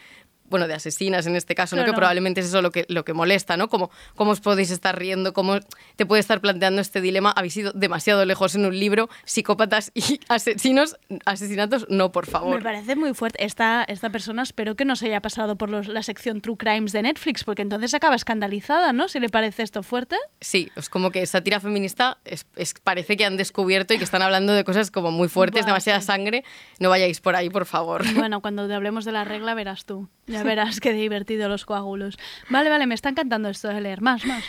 Bueno, 0.50 0.68
de 0.68 0.74
asesinas 0.76 1.26
en 1.26 1.36
este 1.36 1.56
caso, 1.56 1.76
¿no? 1.76 1.82
Claro. 1.82 1.94
que 1.94 1.98
probablemente 1.98 2.42
es 2.42 2.48
eso 2.48 2.62
lo 2.62 2.72
que, 2.72 2.86
lo 2.90 3.04
que 3.06 3.14
molesta, 3.14 3.58
¿no? 3.58 3.70
Como, 3.70 3.90
¿Cómo 4.16 4.32
os 4.32 4.42
podéis 4.42 4.70
estar 4.72 4.98
riendo? 4.98 5.34
¿Cómo 5.34 5.60
te 5.96 6.06
puede 6.06 6.20
estar 6.20 6.42
planteando 6.42 6.82
este 6.82 7.02
dilema? 7.02 7.32
Habéis 7.32 7.58
ido 7.58 7.72
demasiado 7.74 8.24
lejos 8.26 8.54
en 8.56 8.66
un 8.66 8.78
libro, 8.78 9.10
psicópatas 9.26 9.92
y 9.96 10.20
asesinos, 10.30 10.98
asesinatos, 11.26 11.88
no, 11.90 12.12
por 12.12 12.28
favor. 12.28 12.58
Me 12.58 12.62
parece 12.64 12.96
muy 12.96 13.14
fuerte. 13.14 13.44
Esta, 13.44 13.84
esta 13.84 14.10
persona 14.10 14.44
espero 14.44 14.76
que 14.76 14.86
no 14.86 14.96
se 14.96 15.08
haya 15.08 15.22
pasado 15.22 15.56
por 15.56 15.70
los- 15.70 15.88
la 15.88 16.04
sección 16.04 16.42
True 16.42 16.58
Crimes 16.58 16.92
de 16.92 17.02
Netflix, 17.02 17.44
porque 17.44 17.62
entonces 17.62 17.94
acaba 17.94 18.16
escandalizada, 18.16 18.94
¿no? 18.94 19.08
Si 19.08 19.20
le 19.20 19.30
parece 19.30 19.64
esto 19.64 19.82
fuerte. 19.84 20.18
Sí, 20.42 20.72
es 20.76 20.90
como 20.90 21.12
que 21.12 21.26
sátira 21.26 21.60
feminista 21.60 22.18
es, 22.26 22.46
es- 22.56 22.74
parece 22.84 23.18
que 23.18 23.26
han 23.26 23.38
descubierto 23.38 23.94
y 23.94 23.98
que 23.98 24.04
están 24.04 24.22
hablando 24.22 24.54
de 24.54 24.64
cosas 24.64 24.92
como 24.92 25.12
muy 25.12 25.30
fuertes, 25.30 25.66
demasiada 25.66 26.00
sí. 26.02 26.08
sangre. 26.08 26.44
No 26.80 26.90
vayáis 26.90 27.22
por 27.22 27.36
ahí, 27.36 27.50
por 27.50 27.66
favor. 27.66 28.04
Bueno, 28.14 28.42
cuando 28.42 28.68
te 28.68 28.74
hablemos 28.74 29.06
de 29.06 29.12
la 29.12 29.24
regla 29.24 29.54
verás 29.54 29.86
tú. 29.86 30.10
Ya 30.34 30.44
verás 30.44 30.80
qué 30.80 30.94
divertido 30.94 31.48
los 31.50 31.66
coágulos. 31.66 32.18
Vale, 32.50 32.70
vale, 32.70 32.88
me 32.88 32.96
está 32.96 33.10
encantando 33.10 33.50
esto 33.50 33.68
de 33.70 33.82
leer. 33.82 34.02
Más, 34.02 34.26
más. 34.26 34.44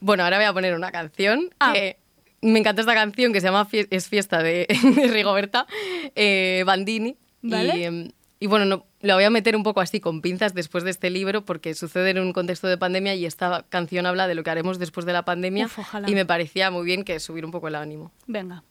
Bueno, 0.00 0.24
ahora 0.24 0.36
voy 0.38 0.46
a 0.46 0.52
poner 0.52 0.74
una 0.74 0.90
canción 0.92 1.50
Ah. 1.58 1.72
que 1.74 1.98
me 2.42 2.58
encanta 2.58 2.80
esta 2.82 2.94
canción 2.94 3.32
que 3.32 3.40
se 3.40 3.46
llama 3.48 3.68
Es 3.90 4.08
fiesta 4.08 4.42
de, 4.42 4.66
de 4.96 5.08
Rigoberta 5.08 5.66
eh, 6.14 6.62
Bandini. 6.66 7.16
Vale. 7.42 7.76
Y, 7.76 7.84
em, 7.84 8.08
y 8.38 8.46
bueno, 8.46 8.64
no, 8.64 8.86
la 9.00 9.14
voy 9.14 9.24
a 9.24 9.30
meter 9.30 9.54
un 9.56 9.62
poco 9.62 9.80
así 9.82 10.00
con 10.00 10.22
pinzas 10.22 10.54
después 10.54 10.82
de 10.84 10.90
este 10.90 11.10
libro 11.10 11.44
porque 11.44 11.74
sucede 11.74 12.10
en 12.10 12.18
un 12.20 12.32
contexto 12.32 12.68
de 12.68 12.78
pandemia 12.78 13.14
y 13.14 13.26
esta 13.26 13.64
canción 13.68 14.06
habla 14.06 14.26
de 14.28 14.34
lo 14.34 14.42
que 14.42 14.48
haremos 14.50 14.78
después 14.78 15.04
de 15.04 15.12
la 15.12 15.24
pandemia 15.26 15.66
Uf, 15.66 15.78
ojalá. 15.80 16.08
y 16.08 16.14
me 16.14 16.24
parecía 16.24 16.70
muy 16.70 16.84
bien 16.86 17.04
que 17.04 17.20
subir 17.20 17.44
un 17.44 17.50
poco 17.50 17.68
el 17.68 17.74
ánimo. 17.74 18.12
Venga. 18.26 18.62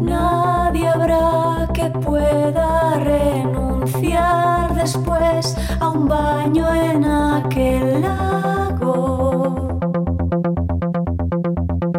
Nadie 0.00 0.88
habrá 0.88 1.18
que 1.82 1.90
pueda 1.98 2.94
renunciar 3.00 4.72
después 4.74 5.56
a 5.80 5.88
un 5.88 6.06
baño 6.06 6.72
en 6.72 7.04
aquel 7.04 8.02
lago. 8.02 9.78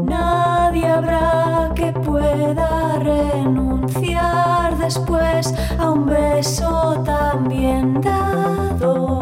Nadie 0.03 0.87
habrá 0.87 1.71
que 1.75 1.91
pueda 1.91 2.97
renunciar 2.99 4.77
después 4.77 5.53
a 5.77 5.91
un 5.91 6.05
beso 6.05 7.03
tan 7.03 7.49
bien 7.49 7.99
dado. 7.99 9.12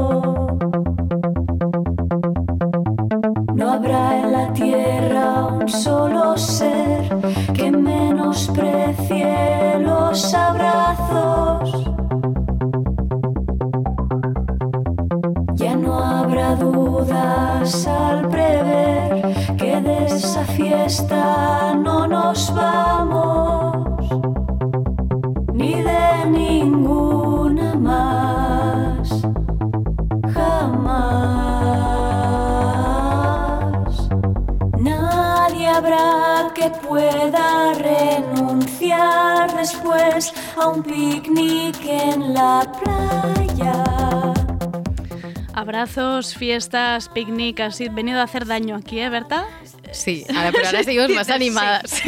Fiestas, 46.37 47.09
picnic, 47.09 47.59
así 47.59 47.89
venido 47.89 48.19
a 48.19 48.23
hacer 48.23 48.45
daño 48.45 48.75
aquí, 48.77 48.99
¿eh, 48.99 49.09
Berta? 49.09 49.45
Sí, 49.91 50.23
ahora, 50.35 50.51
pero 50.51 50.65
ahora 50.67 50.83
seguimos 50.83 51.09
más 51.09 51.27
Sí. 51.27 51.33
animadas. 51.33 52.01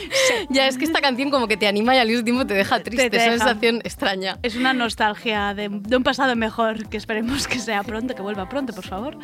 ya 0.50 0.66
es 0.68 0.76
que 0.76 0.84
esta 0.84 1.00
canción 1.00 1.30
como 1.30 1.48
que 1.48 1.56
te 1.56 1.66
anima 1.66 1.94
y 1.94 1.98
al 1.98 2.08
mismo 2.08 2.22
tiempo 2.24 2.46
te 2.46 2.54
deja 2.54 2.82
triste. 2.82 3.08
te 3.08 3.16
es 3.16 3.22
una 3.24 3.32
deja. 3.32 3.44
sensación 3.46 3.76
extraña. 3.84 4.38
Es 4.42 4.56
una 4.56 4.74
nostalgia 4.74 5.54
de, 5.54 5.68
de 5.70 5.96
un 5.96 6.02
pasado 6.02 6.36
mejor, 6.36 6.88
que 6.88 6.96
esperemos 6.96 7.48
que 7.48 7.58
sea 7.58 7.82
pronto, 7.82 8.14
que 8.14 8.22
vuelva 8.22 8.48
pronto, 8.48 8.72
por 8.74 8.86
favor. 8.86 9.16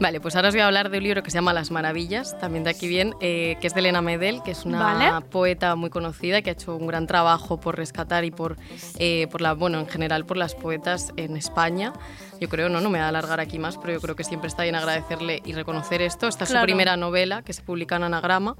Vale, 0.00 0.18
pues 0.18 0.34
ahora 0.34 0.48
os 0.48 0.54
voy 0.54 0.62
a 0.62 0.66
hablar 0.66 0.88
de 0.88 0.96
un 0.96 1.04
libro 1.04 1.22
que 1.22 1.30
se 1.30 1.34
llama 1.36 1.52
Las 1.52 1.70
Maravillas, 1.70 2.38
también 2.38 2.64
de 2.64 2.70
aquí 2.70 2.88
bien, 2.88 3.14
eh, 3.20 3.58
que 3.60 3.66
es 3.66 3.74
de 3.74 3.80
Elena 3.80 4.00
Medel, 4.00 4.42
que 4.42 4.52
es 4.52 4.64
una 4.64 4.82
Vale. 4.94 5.26
poeta 5.26 5.76
muy 5.76 5.90
conocida 5.90 6.40
que 6.40 6.48
ha 6.48 6.52
hecho 6.54 6.74
un 6.74 6.86
gran 6.86 7.06
trabajo 7.06 7.60
por 7.60 7.76
rescatar 7.76 8.24
y 8.24 8.30
por, 8.30 8.56
eh, 8.98 9.26
por 9.30 9.42
la, 9.42 9.52
bueno, 9.52 9.78
en 9.78 9.86
general 9.86 10.24
por 10.24 10.38
las 10.38 10.54
poetas 10.54 11.12
en 11.18 11.36
España. 11.36 11.92
Yo 12.40 12.48
creo, 12.48 12.70
no, 12.70 12.80
no 12.80 12.88
me 12.88 12.98
voy 12.98 13.04
a 13.04 13.08
alargar 13.08 13.40
aquí 13.40 13.58
más, 13.58 13.76
pero 13.76 13.92
yo 13.92 14.00
creo 14.00 14.16
que 14.16 14.24
siempre 14.24 14.48
está 14.48 14.62
bien 14.62 14.74
agradecerle 14.74 15.42
y 15.44 15.52
reconocer 15.52 16.00
esto. 16.00 16.28
Esta 16.28 16.44
es 16.44 16.50
Claro. 16.50 16.62
su 16.62 16.66
primera 16.68 16.96
novela 16.96 17.42
que 17.42 17.52
se 17.52 17.60
publica 17.60 17.96
en 17.96 18.04
Anagrama. 18.04 18.56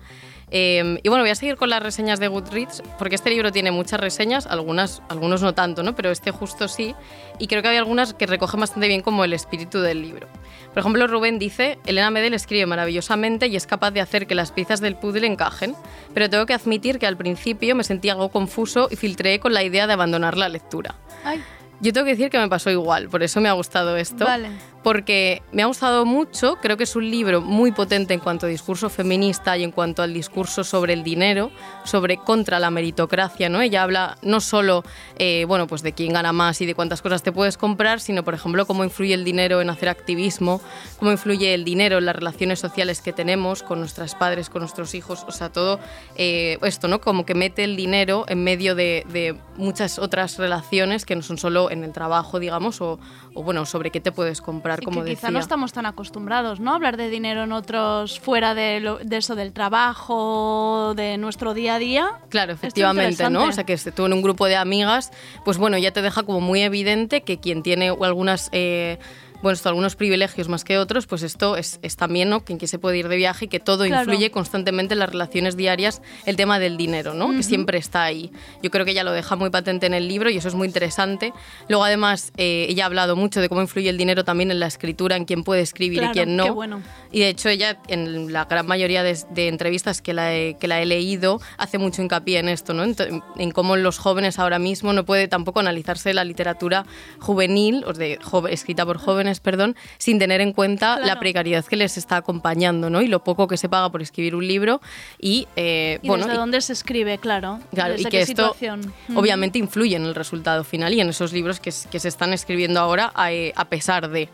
Eh, 0.51 0.99
y 1.03 1.09
bueno, 1.09 1.23
voy 1.25 1.31
a 1.31 1.35
seguir 1.35 1.57
con 1.57 1.71
las 1.71 1.83
reseñas 1.83 2.21
de 2.21 2.29
Goodreads, 2.29 2.83
porque 2.99 3.15
este 3.15 3.31
libro 3.31 3.51
tiene 3.51 3.71
muchas 3.71 3.99
reseñas, 3.99 4.47
algunas, 4.47 5.01
algunos 5.09 5.41
no 5.41 5.55
tanto, 5.55 5.83
¿no? 5.83 5.95
pero 5.95 6.11
este 6.11 6.33
justo 6.33 6.69
sí. 6.69 6.95
Y 7.39 7.47
creo 7.47 7.63
que 7.63 7.69
hay 7.69 7.79
algunas 7.79 8.13
que 8.13 8.27
recogen 8.27 8.61
bastante 8.61 8.89
bien 8.89 9.01
como 9.01 9.25
el 9.25 9.33
espíritu 9.33 9.81
del 9.81 10.03
libro. 10.03 10.29
Por 10.73 10.81
ejemplo, 10.81 11.07
Rubén 11.09 11.39
dice, 11.39 11.79
Elena 11.85 12.11
Medel 12.11 12.33
escribe 12.33 12.65
maravillosamente 12.67 13.49
y 13.49 13.57
es 13.57 13.67
capaz 13.67 13.91
de 13.91 14.01
hacer 14.01 14.27
que 14.27 14.37
las 14.37 14.53
piezas 14.53 14.81
del 14.81 14.95
puzzle 14.95 15.27
encajen, 15.27 15.75
pero 16.15 16.31
tengo 16.31 16.47
que 16.47 16.55
admitir 16.55 16.99
que 16.99 17.07
al 17.07 17.17
principio 17.17 17.75
me 17.75 17.83
sentí 17.83 18.09
algo 18.09 18.29
confuso 18.29 18.89
y 18.91 18.97
filtré 18.97 19.41
con 19.41 19.53
la 19.53 19.65
idea 19.65 19.87
de 19.89 19.95
abandonar 19.95 20.37
la 20.37 20.49
lectura. 20.49 20.95
Ay, 21.25 21.43
Yo 21.81 21.93
tengo 21.93 22.05
que 22.05 22.13
decir 22.13 22.31
que 22.31 22.39
me 22.39 22.49
pasó 22.49 22.71
igual, 22.71 23.09
por 23.09 23.23
eso 23.23 23.41
me 23.41 23.49
ha 23.49 23.53
gustado 23.53 23.97
esto. 23.97 24.25
Vale. 24.25 24.51
Porque 24.83 25.43
me 25.53 25.63
ha 25.63 25.67
gustado 25.67 26.07
mucho, 26.07 26.57
creo 26.57 26.77
que 26.77 26.85
es 26.85 26.97
un 26.97 27.11
libro 27.11 27.41
muy 27.43 27.71
potente 27.73 28.15
en 28.15 28.21
cuanto 28.21 28.47
a 28.47 28.49
discurso 28.49 28.89
feminista 28.89 29.57
y 29.59 29.65
en 29.65 29.73
cuanto 29.73 30.03
al 30.03 30.15
discurso 30.15 30.65
sobre 30.65 30.95
el 30.95 31.03
dinero, 31.03 31.51
sobre 31.85 32.17
contra 32.17 32.59
la 32.59 32.71
meritocracia, 32.71 33.49
¿no? 33.49 33.61
Ella 33.61 33.83
habla 33.83 34.17
no 34.23 34.41
solo, 34.41 34.85
eh, 35.19 35.45
bueno, 35.47 35.67
pues 35.67 35.83
de 35.83 35.93
quién 35.93 36.13
gana 36.13 36.33
más 36.33 36.61
y 36.61 36.67
de 36.67 36.75
cuántas 36.75 37.03
cosas 37.03 37.23
te 37.23 37.33
puedes 37.33 37.59
comprar, 37.59 38.01
sino, 38.01 38.25
por 38.25 38.35
ejemplo, 38.35 38.67
cómo 38.67 38.85
influye 38.85 39.15
el 39.15 39.25
dinero 39.25 39.61
en 39.61 39.71
hacer 39.71 39.89
activismo, 39.89 40.61
cómo 40.99 41.11
influye 41.11 41.53
el 41.53 41.65
dinero 41.65 41.99
en 41.99 42.07
las 42.07 42.17
relaciones 42.17 42.59
sociales 42.59 43.03
que 43.03 43.13
tenemos 43.13 43.63
con 43.63 43.81
nuestros 43.81 44.15
padres, 44.15 44.49
con 44.49 44.61
nuestros 44.61 44.95
hijos, 44.95 45.25
o 45.27 45.33
sea, 45.33 45.51
todo 45.51 45.81
eh, 46.17 46.59
esto, 46.63 46.89
¿no? 46.89 47.01
Como 47.01 47.27
que 47.27 47.35
mete 47.35 47.65
el 47.65 47.77
dinero 47.77 48.25
en 48.29 48.45
medio 48.45 48.75
de, 48.75 49.05
de 49.13 49.37
muchas 49.57 49.99
otras 49.99 50.39
relaciones 50.39 51.05
que 51.05 51.17
no 51.17 51.23
son 51.23 51.39
solo 51.39 51.71
en 51.71 51.85
el 51.85 51.93
trabajo, 51.93 52.39
digamos, 52.39 52.81
o, 52.81 53.01
o, 53.35 53.43
bueno, 53.43 53.67
sobre 53.67 53.91
qué 53.91 54.01
te 54.01 54.13
puedes 54.13 54.41
comprar, 54.41 54.70
y 54.81 54.85
como 54.85 55.03
que 55.05 55.11
quizá 55.11 55.31
no 55.31 55.39
estamos 55.41 55.73
tan 55.73 55.87
acostumbrados, 55.87 56.61
¿no? 56.61 56.73
A 56.73 56.75
hablar 56.77 56.97
de 56.97 57.09
dinero 57.11 57.45
en 57.45 57.53
otros, 57.53 58.21
fuera 58.21 58.55
de, 58.55 58.81
lo- 58.81 58.99
de 58.99 59.17
eso 59.17 59.35
del 59.35 59.53
trabajo, 59.53 60.95
de 60.97 61.17
nuestro 61.19 61.55
día 61.55 61.75
a 61.75 61.79
día. 61.79 62.11
Claro, 62.29 62.53
efectivamente, 62.53 63.29
¿no? 63.31 63.45
O 63.45 63.53
sea, 63.53 63.65
que 63.65 63.77
tú 63.77 64.07
en 64.07 64.13
un 64.13 64.23
grupo 64.23 64.47
de 64.47 64.57
amigas, 64.57 65.11
pues 65.45 65.59
bueno, 65.59 65.79
ya 65.79 65.93
te 65.93 66.03
deja 66.03 66.23
como 66.23 66.41
muy 66.41 66.63
evidente 66.63 67.23
que 67.23 67.39
quien 67.39 67.63
tiene 67.63 67.89
algunas... 67.89 68.49
eh, 68.53 68.99
bueno, 69.43 69.55
esto, 69.55 69.69
algunos 69.69 69.97
privilegios 69.97 70.49
más 70.49 70.65
que 70.65 70.79
otros, 70.79 71.07
pues 71.07 71.23
esto 71.23 71.57
es, 71.57 71.79
es 71.83 71.97
también, 71.97 72.29
¿no? 72.29 72.45
Quien 72.45 72.59
que 72.59 72.67
se 72.67 72.79
puede 72.79 72.99
ir 72.99 73.09
de 73.09 73.17
viaje 73.17 73.47
y 73.47 73.49
que 73.49 73.61
todo 73.61 73.85
Claro. 73.85 74.03
influye 74.03 74.31
constantemente 74.31 74.95
en 74.95 74.99
las 75.01 75.09
relaciones 75.11 75.57
diarias, 75.57 76.03
el 76.27 76.37
tema 76.37 76.59
del 76.59 76.77
dinero, 76.77 77.15
¿no? 77.15 77.31
Que 77.31 77.43
siempre 77.43 77.79
está 77.79 78.03
ahí. 78.05 78.31
Yo 78.63 78.71
creo 78.71 78.85
que 78.85 78.91
ella 78.93 79.05
lo 79.05 79.13
deja 79.13 79.37
muy 79.37 79.51
patente 79.51 79.87
en 79.87 79.95
el 79.95 80.09
libro 80.09 80.31
y 80.31 80.37
eso 80.37 80.49
es 80.49 80.55
muy 80.55 80.67
interesante. 80.67 81.33
Luego, 81.69 81.85
además, 81.85 82.33
eh, 82.37 82.67
ella 82.69 82.85
ha 82.85 82.87
hablado 82.87 83.17
mucho 83.17 83.41
de 83.41 83.49
cómo 83.49 83.61
influye 83.63 83.89
el 83.89 83.97
dinero 83.99 84.25
también 84.25 84.51
en 84.51 84.61
la 84.61 84.67
escritura, 84.67 85.17
en 85.17 85.25
quién 85.25 85.45
puede 85.45 85.63
escribir 85.63 86.01
Claro, 86.01 86.13
y 86.13 86.15
quién 86.15 86.37
no. 86.37 86.45
qué 86.45 86.51
bueno. 86.51 86.83
Y 87.13 87.21
de 87.21 87.29
hecho 87.29 87.49
ella, 87.49 87.79
en 87.89 88.33
la 88.33 88.45
gran 88.45 88.67
mayoría 88.67 89.03
de, 89.03 89.19
de 89.31 89.49
entrevistas 89.49 90.01
que 90.03 90.13
la, 90.15 90.35
he, 90.35 90.55
que 90.61 90.69
la 90.69 90.81
he 90.83 90.87
leído, 90.87 91.41
hace 91.57 91.79
mucho 91.79 92.03
hincapié 92.03 92.39
en 92.39 92.49
esto, 92.49 92.75
¿no? 92.75 92.85
en, 92.85 92.95
en 93.37 93.51
cómo 93.53 93.77
los 93.77 93.99
jóvenes 93.99 94.39
ahora 94.39 94.59
mismo 94.59 94.93
no 94.93 95.05
puede 95.05 95.29
tampoco 95.29 95.61
analizarse 95.61 96.13
la 96.15 96.25
literatura 96.25 96.85
juvenil, 97.21 97.85
o 97.87 97.93
de, 97.93 98.19
escrita 98.51 98.85
por 98.87 98.99
jóvenes, 98.99 99.30
perdón, 99.39 99.77
sin 99.99 100.19
tener 100.19 100.41
en 100.41 100.53
cuenta 100.53 100.97
la 100.99 101.05
Claro. 101.05 101.21
precariedad 101.21 101.65
que 101.65 101.77
les 101.77 101.97
está 101.97 102.17
acompañando, 102.17 102.91
¿no? 102.91 103.03
Y 103.03 103.07
lo 103.07 103.23
poco 103.23 103.47
que 103.47 103.57
se 103.57 103.69
paga 103.69 103.89
por 103.93 104.03
escribir 104.03 104.35
un 104.35 104.49
libro 104.49 104.81
y, 105.21 105.47
eh, 105.55 106.01
¿Y 106.03 106.09
bueno, 106.09 106.25
desde 106.25 106.35
y- 106.35 106.39
dónde 106.41 106.61
se 106.63 106.73
escribe? 106.73 107.19
Claro. 107.19 107.61
Claro, 107.73 107.93
¿Desde 107.93 108.03
y 108.03 108.05
que 108.07 108.11
qué 108.11 108.21
esto 108.23 108.55
situación? 108.55 108.93
Mm. 109.07 109.17
obviamente 109.17 109.59
influye 109.61 109.95
en 109.95 110.05
el 110.07 110.15
resultado 110.17 110.65
final 110.65 110.93
y 110.95 111.01
en 111.01 111.11
esos 111.11 111.33
libros 111.33 111.61
que, 111.61 111.71
que 111.91 112.01
se 112.01 112.09
están 112.09 112.33
escribiendo 112.33 112.81
ahora 112.81 113.13
a, 113.15 113.31
eh, 113.33 113.53
a 113.55 113.67
pesar 113.67 114.09
de. 114.11 114.29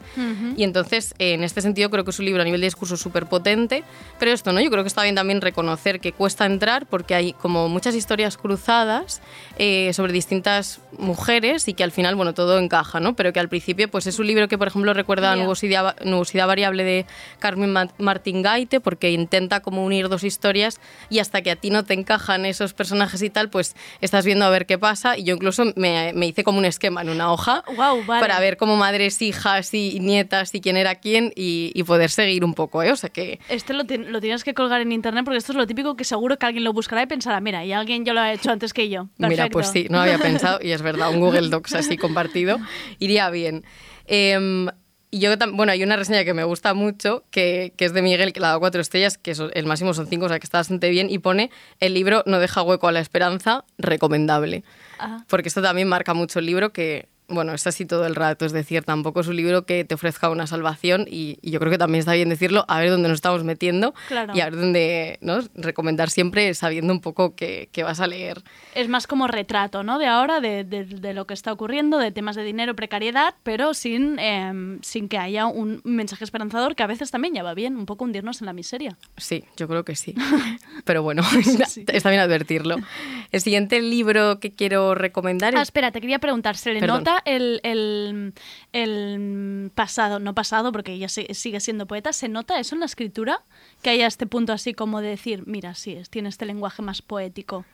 Y 0.56 0.62
entonces, 0.62 1.14
eh, 1.18 1.34
en 1.34 1.42
este 1.44 1.60
sentido, 1.60 1.90
creo 1.90 2.04
que 2.04 2.10
es 2.12 2.18
un 2.20 2.24
libro 2.24 2.40
a 2.42 2.44
nivel 2.44 2.60
de 2.60 2.68
discurso 2.68 2.96
súper 2.96 3.26
potente, 3.26 3.82
pero 4.20 4.30
esto, 4.30 4.52
¿no? 4.52 4.60
Yo 4.60 4.70
creo 4.70 4.84
que 4.84 4.88
está 4.88 5.02
bien 5.02 5.16
también 5.16 5.40
reconocer 5.40 5.98
que 5.98 6.12
cuesta 6.12 6.46
entrar 6.46 6.86
porque 6.86 7.14
hay 7.16 7.32
como 7.32 7.68
muchas 7.68 7.94
historias 7.96 8.36
cruzadas 8.36 9.20
eh, 9.58 9.90
sobre 9.92 10.12
distintas 10.12 10.80
mujeres 10.98 11.66
y 11.68 11.74
que 11.74 11.82
al 11.84 11.90
final, 11.92 12.14
bueno, 12.14 12.34
todo 12.34 12.58
encaja, 12.58 13.00
¿no? 13.00 13.16
Pero 13.16 13.32
que 13.32 13.40
al 13.40 13.48
principio, 13.48 13.90
pues 13.90 14.06
es 14.06 14.18
un 14.18 14.26
libro 14.26 14.46
que, 14.48 14.58
por 14.58 14.68
ejemplo, 14.68 14.85
recuerda 14.94 15.32
a 15.32 15.36
Ya. 15.36 15.42
Nubosidad, 15.42 15.96
Nubosidad 16.04 16.46
Variable 16.46 16.84
de 16.84 17.06
Carmen 17.38 17.72
Ma- 17.72 17.88
Martín 17.98 18.42
Gaite 18.42 18.80
porque 18.80 19.10
intenta 19.10 19.60
como 19.60 19.84
unir 19.84 20.08
dos 20.08 20.24
historias 20.24 20.80
y 21.10 21.18
hasta 21.18 21.42
que 21.42 21.50
a 21.50 21.56
ti 21.56 21.70
no 21.70 21.84
te 21.84 21.94
encajan 21.94 22.46
esos 22.46 22.74
personajes 22.74 23.22
y 23.22 23.30
tal, 23.30 23.50
pues 23.50 23.74
estás 24.00 24.24
viendo 24.24 24.44
a 24.44 24.50
ver 24.50 24.66
qué 24.66 24.78
pasa 24.78 25.16
y 25.18 25.24
yo 25.24 25.34
incluso 25.34 25.64
me, 25.76 26.12
me 26.14 26.26
hice 26.26 26.44
como 26.44 26.58
un 26.58 26.64
esquema 26.64 27.02
en 27.02 27.08
una 27.10 27.32
hoja 27.32 27.62
vale. 27.76 28.04
para 28.06 28.38
ver 28.40 28.56
como 28.56 28.76
madres, 28.76 29.20
hijas 29.22 29.72
y 29.74 29.98
nietas 30.00 30.54
y 30.54 30.60
quién 30.60 30.76
era 30.76 30.94
quién 30.96 31.32
y, 31.36 31.72
y 31.74 31.82
poder 31.84 32.10
seguir 32.10 32.44
un 32.44 32.54
poco, 32.54 32.82
¿eh? 32.82 32.92
O 32.92 32.96
sea 32.96 33.10
que... 33.10 33.38
Este 33.48 33.72
lo, 33.72 33.84
ti- 33.84 33.98
lo 33.98 34.20
tienes 34.20 34.44
que 34.44 34.54
colgar 34.54 34.80
en 34.80 34.92
internet 34.92 35.24
porque 35.24 35.38
esto 35.38 35.52
es 35.52 35.56
lo 35.58 35.66
típico 35.66 35.96
que 35.96 36.04
seguro 36.04 36.38
que 36.38 36.46
alguien 36.46 36.64
lo 36.64 36.72
buscará 36.72 37.02
y 37.02 37.06
pensará, 37.06 37.40
mira, 37.40 37.64
y 37.64 37.72
alguien 37.72 38.04
ya 38.04 38.12
lo 38.12 38.20
ha 38.20 38.32
hecho 38.32 38.50
antes 38.50 38.72
que 38.72 38.88
yo. 38.88 39.08
Mira, 39.18 39.48
pues 39.50 39.68
sí, 39.68 39.86
no 39.90 40.00
había 40.00 40.18
pensado, 40.18 40.58
y 40.62 40.70
es 40.72 40.82
verdad, 40.82 41.10
un 41.10 41.20
Google 41.20 41.48
Docs 41.50 41.74
así 41.74 41.96
compartido 41.96 42.58
iría 42.98 43.30
bien. 43.30 43.64
Em, 44.06 44.68
y 45.10 45.20
yo, 45.20 45.30
bueno, 45.52 45.72
hay 45.72 45.82
una 45.82 45.96
reseña 45.96 46.24
que 46.24 46.34
me 46.34 46.44
gusta 46.44 46.74
mucho, 46.74 47.24
que, 47.30 47.72
que 47.76 47.84
es 47.86 47.92
de 47.92 48.02
Miguel, 48.02 48.32
que 48.32 48.40
le 48.40 48.46
ha 48.46 48.48
dado 48.50 48.60
cuatro 48.60 48.80
estrellas, 48.80 49.16
que 49.18 49.30
eso- 49.30 49.50
el 49.52 49.64
máximo 49.66 49.94
son 49.94 50.06
cinco, 50.08 50.26
o 50.26 50.28
sea 50.28 50.38
que 50.38 50.44
está 50.44 50.58
bastante 50.58 50.90
bien, 50.90 51.08
y 51.10 51.18
pone, 51.18 51.50
el 51.80 51.94
libro 51.94 52.22
no 52.26 52.38
deja 52.40 52.62
hueco 52.62 52.88
a 52.88 52.92
la 52.92 53.00
esperanza, 53.00 53.64
recomendable. 53.78 54.64
Porque 55.28 55.48
esto 55.48 55.62
también 55.62 55.88
marca 55.88 56.12
mucho 56.14 56.38
el 56.40 56.46
libro 56.46 56.72
que, 56.72 57.08
bueno, 57.28 57.52
es 57.54 57.66
así 57.66 57.86
todo 57.86 58.06
el 58.06 58.14
rato, 58.14 58.44
es 58.46 58.52
decir, 58.52 58.84
tampoco 58.84 59.20
es 59.20 59.26
un 59.26 59.36
libro 59.36 59.66
que 59.66 59.84
te 59.84 59.94
ofrezca 59.94 60.30
una 60.30 60.46
salvación 60.46 61.06
y, 61.10 61.38
y 61.42 61.50
yo 61.50 61.58
creo 61.58 61.70
que 61.72 61.78
también 61.78 62.00
está 62.00 62.12
bien 62.12 62.28
decirlo, 62.28 62.64
a 62.68 62.78
ver 62.78 62.90
dónde 62.90 63.08
nos 63.08 63.16
estamos 63.16 63.42
metiendo 63.44 63.94
Claro. 64.08 64.32
y 64.34 64.40
a 64.40 64.44
ver 64.44 64.56
dónde, 64.56 65.18
¿no? 65.20 65.38
Recomendar 65.54 66.08
siempre 66.10 66.54
sabiendo 66.54 66.92
un 66.92 67.00
poco 67.00 67.34
qué 67.34 67.68
qué 67.72 67.82
vas 67.82 68.00
a 68.00 68.06
leer. 68.06 68.42
Es 68.74 68.88
más 68.88 69.06
como 69.06 69.26
retrato, 69.26 69.82
¿no? 69.82 69.98
De 69.98 70.06
ahora, 70.06 70.40
de, 70.40 70.64
de- 70.64 70.84
de 70.84 71.14
lo 71.14 71.26
que 71.26 71.34
está 71.34 71.52
ocurriendo, 71.52 71.98
de 71.98 72.12
temas 72.12 72.36
de 72.36 72.44
dinero, 72.44 72.76
precariedad, 72.76 73.34
pero 73.42 73.74
sin, 73.74 74.18
em, 74.18 74.78
sin 74.82 75.08
que 75.08 75.18
haya 75.18 75.46
un 75.46 75.80
mensaje 75.84 76.22
esperanzador 76.24 76.76
que 76.76 76.82
a 76.82 76.86
veces 76.86 77.10
también 77.10 77.34
ya 77.34 77.42
va 77.42 77.54
bien, 77.54 77.76
un 77.76 77.86
poco 77.86 78.04
hundirnos 78.04 78.40
en 78.40 78.46
la 78.46 78.52
miseria. 78.52 78.96
Sí, 79.16 79.44
yo 79.56 79.66
creo 79.68 79.84
que 79.84 79.96
sí. 79.96 80.14
Pero 80.84 81.02
bueno, 81.02 81.22
está 81.92 82.10
bien 82.10 82.20
advertirlo. 82.20 82.76
El 83.32 83.40
siguiente 83.40 83.80
libro 83.82 84.38
que 84.40 84.52
quiero 84.54 84.94
recomendar 84.94 85.54
Ah, 85.56 85.62
es... 85.62 85.68
espera, 85.68 85.90
te 85.90 86.00
quería 86.00 86.18
preguntar, 86.18 86.56
¿se 86.56 86.72
le 86.72 86.80
Perdón. 86.80 86.98
nota 86.98 87.15
el, 87.24 87.60
el- 88.72 89.70
pasado, 89.74 90.18
no 90.18 90.34
pasado, 90.34 90.72
porque 90.72 90.92
ella 90.92 91.08
si- 91.08 91.26
sigue 91.34 91.60
siendo 91.60 91.86
poeta, 91.86 92.12
¿se 92.12 92.28
nota 92.28 92.58
eso 92.58 92.74
en 92.74 92.80
la 92.80 92.86
escritura? 92.86 93.42
Que 93.82 93.90
haya 93.90 94.06
este 94.06 94.26
punto 94.26 94.52
así 94.52 94.74
como 94.74 95.00
de 95.00 95.08
decir, 95.08 95.44
mira, 95.46 95.74
sí, 95.74 95.98
tiene 96.10 96.28
este 96.28 96.46
lenguaje 96.46 96.82
más 96.82 97.02
poético. 97.02 97.64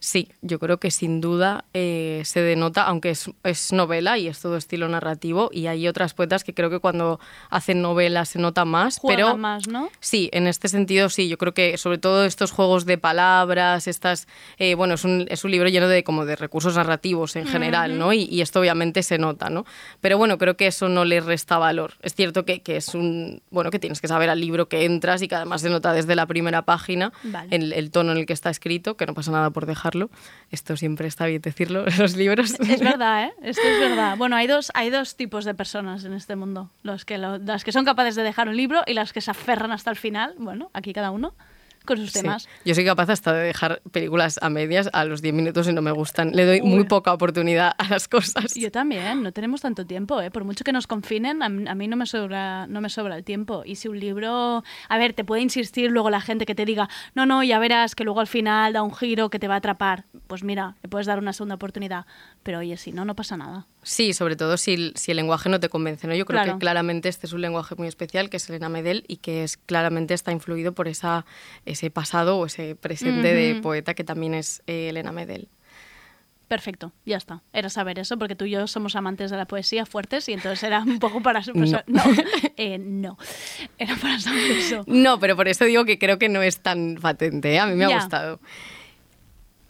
Sí, 0.00 0.28
yo 0.42 0.58
creo 0.58 0.78
que 0.78 0.90
sin 0.90 1.20
duda 1.20 1.64
eh, 1.74 2.22
se 2.24 2.40
denota, 2.40 2.84
aunque 2.84 3.10
es, 3.10 3.30
es 3.42 3.72
novela 3.72 4.16
y 4.16 4.28
es 4.28 4.40
todo 4.40 4.56
estilo 4.56 4.88
narrativo, 4.88 5.50
y 5.52 5.66
hay 5.66 5.88
otras 5.88 6.14
poetas 6.14 6.44
que 6.44 6.54
creo 6.54 6.70
que 6.70 6.78
cuando 6.78 7.18
hacen 7.50 7.82
novela 7.82 8.24
se 8.24 8.38
nota 8.38 8.64
más, 8.64 9.00
pero... 9.06 9.36
más, 9.36 9.66
¿no? 9.66 9.90
Sí, 9.98 10.30
en 10.32 10.46
este 10.46 10.68
sentido 10.68 11.08
sí, 11.08 11.28
yo 11.28 11.36
creo 11.36 11.52
que 11.52 11.76
sobre 11.78 11.98
todo 11.98 12.24
estos 12.24 12.52
juegos 12.52 12.86
de 12.86 12.96
palabras, 12.96 13.88
estas, 13.88 14.28
eh, 14.58 14.74
bueno, 14.74 14.94
es 14.94 15.04
un, 15.04 15.26
es 15.30 15.44
un 15.44 15.50
libro 15.50 15.68
lleno 15.68 15.88
de 15.88 16.04
como 16.04 16.24
de 16.24 16.36
recursos 16.36 16.76
narrativos 16.76 17.34
en 17.36 17.46
general, 17.46 17.98
¿no? 17.98 18.12
Y, 18.12 18.22
y 18.30 18.40
esto 18.40 18.60
obviamente 18.60 19.02
se 19.02 19.18
nota, 19.18 19.50
¿no? 19.50 19.64
Pero 20.00 20.16
bueno, 20.16 20.38
creo 20.38 20.56
que 20.56 20.68
eso 20.68 20.88
no 20.88 21.04
le 21.04 21.20
resta 21.20 21.58
valor. 21.58 21.94
Es 22.02 22.14
cierto 22.14 22.44
que, 22.44 22.62
que 22.62 22.76
es 22.76 22.94
un, 22.94 23.42
bueno, 23.50 23.70
que 23.70 23.78
tienes 23.78 24.00
que 24.00 24.08
saber 24.08 24.30
al 24.30 24.40
libro 24.40 24.68
que 24.68 24.84
entras 24.84 25.22
y 25.22 25.28
que 25.28 25.34
además 25.34 25.62
se 25.62 25.70
nota 25.70 25.92
desde 25.92 26.14
la 26.14 26.26
primera 26.26 26.62
página 26.62 27.12
Vale. 27.24 27.48
el, 27.54 27.72
el 27.72 27.90
tono 27.90 28.12
en 28.12 28.18
el 28.18 28.26
que 28.26 28.32
está 28.32 28.50
escrito, 28.50 28.96
que 28.96 29.06
no 29.06 29.14
pasa 29.14 29.32
nada 29.32 29.50
por 29.50 29.66
Esto 30.50 30.76
siempre 30.76 31.08
está 31.08 31.26
bien 31.26 31.42
decirlo 31.42 31.84
los 31.98 32.16
libros. 32.16 32.58
Es 32.60 32.80
verdad, 32.80 33.24
¿eh? 33.24 33.32
Esto 33.42 33.62
es 33.66 33.80
verdad. 33.80 34.16
Bueno, 34.16 34.36
hay 34.36 34.46
dos, 34.46 34.70
hay 34.74 34.90
dos 34.90 35.16
tipos 35.16 35.44
de 35.44 35.54
personas 35.54 36.04
en 36.04 36.12
este 36.12 36.36
mundo. 36.36 36.70
Los 36.82 37.04
que 37.04 37.18
lo- 37.18 37.38
las 37.38 37.64
que 37.64 37.72
son 37.72 37.84
capaces 37.84 38.14
de 38.16 38.22
dejar 38.22 38.48
un 38.48 38.56
libro 38.56 38.82
y 38.86 38.94
las 38.94 39.12
que 39.12 39.20
se 39.20 39.30
aferran 39.30 39.72
hasta 39.72 39.90
el 39.90 39.96
final. 39.96 40.34
Bueno, 40.38 40.70
aquí 40.74 40.92
cada 40.92 41.10
uno 41.10 41.34
con 41.88 41.96
sus 41.98 42.12
Sí. 42.12 42.20
temas. 42.20 42.48
Yo 42.64 42.74
soy 42.74 42.84
capaz 42.84 43.08
hasta 43.10 43.32
de 43.32 43.44
dejar 43.46 43.80
películas 43.90 44.38
a 44.42 44.50
medias 44.50 44.88
a 44.92 45.04
los 45.04 45.22
10 45.22 45.34
minutos 45.34 45.66
y 45.68 45.72
no 45.72 45.82
me 45.82 45.90
gustan. 45.92 46.30
Le 46.32 46.44
doy 46.44 46.62
muy 46.62 46.80
Uy. 46.80 46.84
poca 46.84 47.12
oportunidad 47.12 47.72
a 47.78 47.88
las 47.88 48.06
cosas. 48.06 48.54
Yo 48.54 48.70
también, 48.70 49.22
no 49.22 49.32
tenemos 49.32 49.62
tanto 49.62 49.84
tiempo, 49.86 50.20
¿eh? 50.20 50.30
Por 50.30 50.44
mucho 50.44 50.62
que 50.64 50.72
nos 50.72 50.86
confinen, 50.86 51.42
a, 51.42 51.48
mí- 51.48 51.68
a 51.68 51.74
mí 51.74 51.88
no 51.88 51.96
me, 51.96 52.06
sobra, 52.06 52.66
no 52.66 52.80
me 52.80 52.90
sobra 52.90 53.16
el 53.16 53.24
tiempo. 53.24 53.62
Y 53.64 53.76
si 53.76 53.88
un 53.88 53.98
libro, 53.98 54.62
a 54.88 54.98
ver, 54.98 55.14
te 55.14 55.24
puede 55.24 55.42
insistir 55.42 55.90
luego 55.90 56.10
la 56.10 56.20
gente 56.20 56.44
que 56.46 56.54
te 56.54 56.64
diga, 56.64 56.88
no, 57.14 57.24
no, 57.26 57.42
ya 57.42 57.58
verás 57.58 57.94
que 57.94 58.04
luego 58.04 58.20
al 58.20 58.26
final 58.26 58.72
da 58.74 58.82
un 58.82 58.94
giro 58.94 59.30
que 59.30 59.38
te 59.38 59.48
va 59.48 59.54
a 59.54 59.58
atrapar. 59.58 60.04
Pues 60.26 60.44
mira, 60.44 60.76
le 60.82 60.88
puedes 60.90 61.06
dar 61.06 61.18
una 61.18 61.32
segunda 61.32 61.54
oportunidad. 61.54 62.04
Pero 62.42 62.58
oye, 62.58 62.76
si 62.76 62.92
no, 62.92 63.04
no 63.04 63.14
pasa 63.16 63.36
nada. 63.36 63.66
Sí, 63.82 64.12
sobre 64.12 64.36
todo 64.36 64.56
si 64.56 64.74
el, 64.74 64.92
si 64.96 65.12
el 65.12 65.16
lenguaje 65.16 65.48
no 65.48 65.60
te 65.60 65.68
convence. 65.68 66.06
¿no? 66.06 66.14
Yo 66.14 66.26
creo 66.26 66.40
Claro. 66.42 66.54
que 66.54 66.58
claramente 66.60 67.08
este 67.08 67.26
es 67.26 67.32
un 67.32 67.40
lenguaje 67.40 67.74
muy 67.76 67.88
especial, 67.88 68.28
que 68.28 68.36
es 68.38 68.48
Elena 68.50 68.68
Medel, 68.68 69.04
y 69.08 69.18
que 69.18 69.44
es, 69.44 69.56
claramente 69.56 70.14
está 70.14 70.32
influido 70.32 70.72
por 70.72 70.88
esa, 70.88 71.24
ese 71.64 71.90
pasado 71.90 72.38
o 72.38 72.46
ese 72.46 72.74
presente 72.74 73.32
de 73.34 73.54
poeta 73.62 73.94
que 73.94 74.04
también 74.04 74.34
es 74.34 74.62
eh, 74.66 74.88
Elena 74.90 75.12
Medel. 75.12 75.48
Perfecto, 76.48 76.92
ya 77.04 77.18
está. 77.18 77.42
Era 77.52 77.68
saber 77.68 77.98
eso, 77.98 78.18
porque 78.18 78.34
tú 78.34 78.46
y 78.46 78.50
yo 78.52 78.66
somos 78.66 78.96
amantes 78.96 79.30
de 79.30 79.36
la 79.36 79.44
poesía 79.46 79.84
fuertes 79.84 80.30
y 80.30 80.32
entonces 80.32 80.62
era 80.62 80.80
un 80.82 80.98
poco 80.98 81.22
para... 81.22 81.42
pues, 81.42 81.70
No. 81.70 81.82
no, 81.86 82.02
eh, 82.56 82.78
no. 82.78 83.18
era 83.76 83.94
para 83.96 84.18
saber 84.18 84.50
eso. 84.52 84.82
No, 84.86 85.20
pero 85.20 85.36
por 85.36 85.46
eso 85.46 85.66
digo 85.66 85.84
que 85.84 85.98
creo 85.98 86.18
que 86.18 86.30
no 86.30 86.40
es 86.40 86.60
tan 86.60 86.96
patente. 87.02 87.52
¿eh? 87.52 87.58
A 87.58 87.66
mí 87.66 87.74
me 87.74 87.84
ha 87.84 87.94
gustado. 87.94 88.40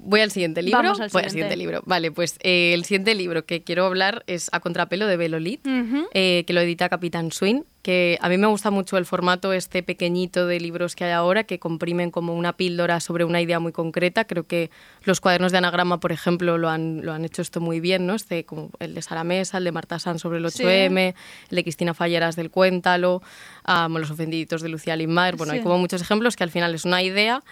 Voy 0.01 0.21
al 0.21 0.31
siguiente 0.31 0.63
libro. 0.63 0.79
Vamos 0.81 1.01
al 1.01 1.09
Voy 1.11 1.23
al 1.25 1.31
siguiente. 1.31 1.55
siguiente 1.55 1.57
libro. 1.57 1.83
Vale, 1.85 2.13
pues 2.13 2.37
eh, 2.43 2.73
el 2.73 2.85
siguiente 2.85 3.15
libro 3.15 3.45
que 3.45 3.63
quiero 3.65 3.85
hablar 3.85 4.23
es 4.29 4.49
A 4.53 4.61
Contrapelo 4.61 5.07
de 5.07 5.17
Belolit, 5.17 5.67
Ujú. 5.67 6.07
eh, 6.15 6.45
que 6.47 6.53
lo 6.53 6.61
edita 6.61 6.89
Capitán 6.89 7.33
Swing, 7.33 7.63
que 7.83 8.17
a 8.21 8.29
mí 8.29 8.39
me 8.39 8.47
gusta 8.47 8.71
mucho 8.71 8.97
el 8.97 9.07
formato 9.07 9.53
este 9.53 9.83
pequeñito 9.83 10.47
de 10.47 10.61
libros 10.61 10.95
que 10.95 11.05
hay 11.05 11.11
ahora, 11.13 11.45
que 11.45 11.59
comprimen 11.59 12.11
como 12.13 12.35
una 12.35 12.53
píldora 12.57 13.01
sobre 13.01 13.25
una 13.25 13.41
idea 13.41 13.59
muy 13.59 13.73
concreta. 13.73 14.25
Creo 14.25 14.47
que 14.47 14.71
los 15.03 15.21
cuadernos 15.21 15.51
de 15.53 15.59
anagrama, 15.59 15.99
por 15.99 16.13
ejemplo, 16.13 16.59
lo 16.59 16.69
han, 16.69 17.05
lo 17.05 17.13
han 17.13 17.25
hecho 17.25 17.43
esto 17.43 17.61
muy 17.61 17.81
bien, 17.81 18.07
¿no? 18.07 18.15
Este, 18.15 18.45
como 18.45 18.71
el 18.79 18.95
de 18.95 19.03
Sara 19.03 19.25
Mesa, 19.25 19.59
el 19.59 19.65
de 19.65 19.73
Marta 19.73 19.99
Sanz 19.99 20.21
sobre 20.23 20.39
el 20.39 20.49
Sí. 20.51 20.63
8M, 20.63 21.15
el 21.51 21.57
de 21.57 21.63
Cristina 21.65 21.93
Falleras 21.93 22.37
del 22.37 22.51
Cuéntalo, 22.51 23.21
ah, 23.65 23.89
Los 23.91 24.11
ofendiditos 24.13 24.63
de 24.63 24.69
Lucía 24.69 24.95
Limar. 24.97 25.35
Bueno, 25.37 25.55
hay 25.55 25.59
Sí. 25.59 25.65
como 25.65 25.79
muchos 25.79 26.01
ejemplos 26.03 26.37
que 26.37 26.45
al 26.45 26.51
final 26.51 26.73
es 26.75 26.85
una 26.85 27.03
idea 27.03 27.43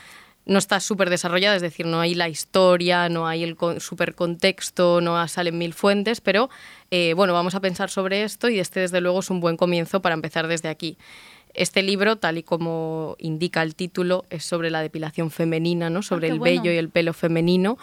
no 0.46 0.58
está 0.58 0.78
súper 0.80 1.10
desarrollada, 1.10 1.56
es 1.56 1.62
decir, 1.62 1.86
no 1.86 2.00
hay 2.00 2.14
la 2.14 2.28
historia, 2.28 3.08
no 3.08 3.26
hay 3.26 3.42
el 3.42 3.56
súper 3.80 4.14
contexto, 4.14 5.00
no 5.00 5.26
salen 5.28 5.58
mil 5.58 5.74
fuentes, 5.74 6.20
pero 6.20 6.48
eh, 6.92 7.14
bueno, 7.14 7.32
vamos 7.32 7.56
a 7.56 7.60
pensar 7.60 7.90
sobre 7.90 8.22
esto 8.22 8.48
y 8.48 8.60
este 8.60 8.80
desde 8.80 9.00
luego 9.00 9.20
es 9.20 9.30
un 9.30 9.40
buen 9.40 9.56
comienzo 9.56 10.00
para 10.00 10.14
empezar 10.14 10.46
desde 10.46 10.68
aquí. 10.68 10.96
Este 11.52 11.82
libro, 11.82 12.16
tal 12.16 12.38
y 12.38 12.42
como 12.42 13.16
indica 13.18 13.62
el 13.62 13.74
título, 13.74 14.24
es 14.30 14.44
sobre 14.44 14.70
la 14.70 14.82
depilación 14.82 15.30
femenina, 15.30 15.90
¿no? 15.90 16.02
sobre 16.02 16.26
Ah, 16.26 16.28
qué 16.28 16.32
el 16.34 16.38
bueno. 16.38 16.62
vello 16.62 16.72
y 16.72 16.76
el 16.76 16.90
pelo 16.90 17.12
femenino. 17.12 17.78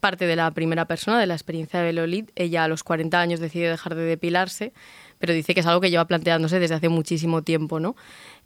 Parte 0.00 0.26
de 0.26 0.34
la 0.34 0.50
primera 0.50 0.84
persona, 0.86 1.20
de 1.20 1.26
la 1.26 1.34
experiencia 1.34 1.78
de 1.78 1.86
Belolit. 1.86 2.30
Ella 2.34 2.64
a 2.64 2.68
los 2.68 2.82
40 2.82 3.20
años 3.20 3.38
decide 3.38 3.68
dejar 3.70 3.94
de 3.94 4.02
depilarse, 4.02 4.72
pero 5.18 5.32
dice 5.32 5.54
que 5.54 5.60
es 5.60 5.66
algo 5.66 5.80
que 5.80 5.90
lleva 5.90 6.04
planteándose 6.06 6.58
desde 6.58 6.74
hace 6.74 6.88
muchísimo 6.88 7.42
tiempo, 7.42 7.78
¿no? 7.78 7.94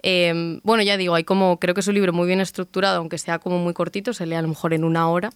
Eh, 0.08 0.60
bueno, 0.62 0.84
ya 0.84 0.96
digo, 0.96 1.16
hay 1.16 1.24
como, 1.24 1.58
creo 1.58 1.74
que 1.74 1.80
es 1.80 1.88
un 1.88 1.94
libro 1.94 2.12
muy 2.12 2.28
bien 2.28 2.40
estructurado, 2.40 2.98
aunque 2.98 3.18
sea 3.18 3.40
como 3.40 3.58
muy 3.58 3.74
cortito, 3.74 4.12
se 4.12 4.24
lee 4.24 4.36
a 4.36 4.42
lo 4.42 4.46
mejor 4.46 4.72
en 4.72 4.84
una 4.84 5.08
hora, 5.08 5.30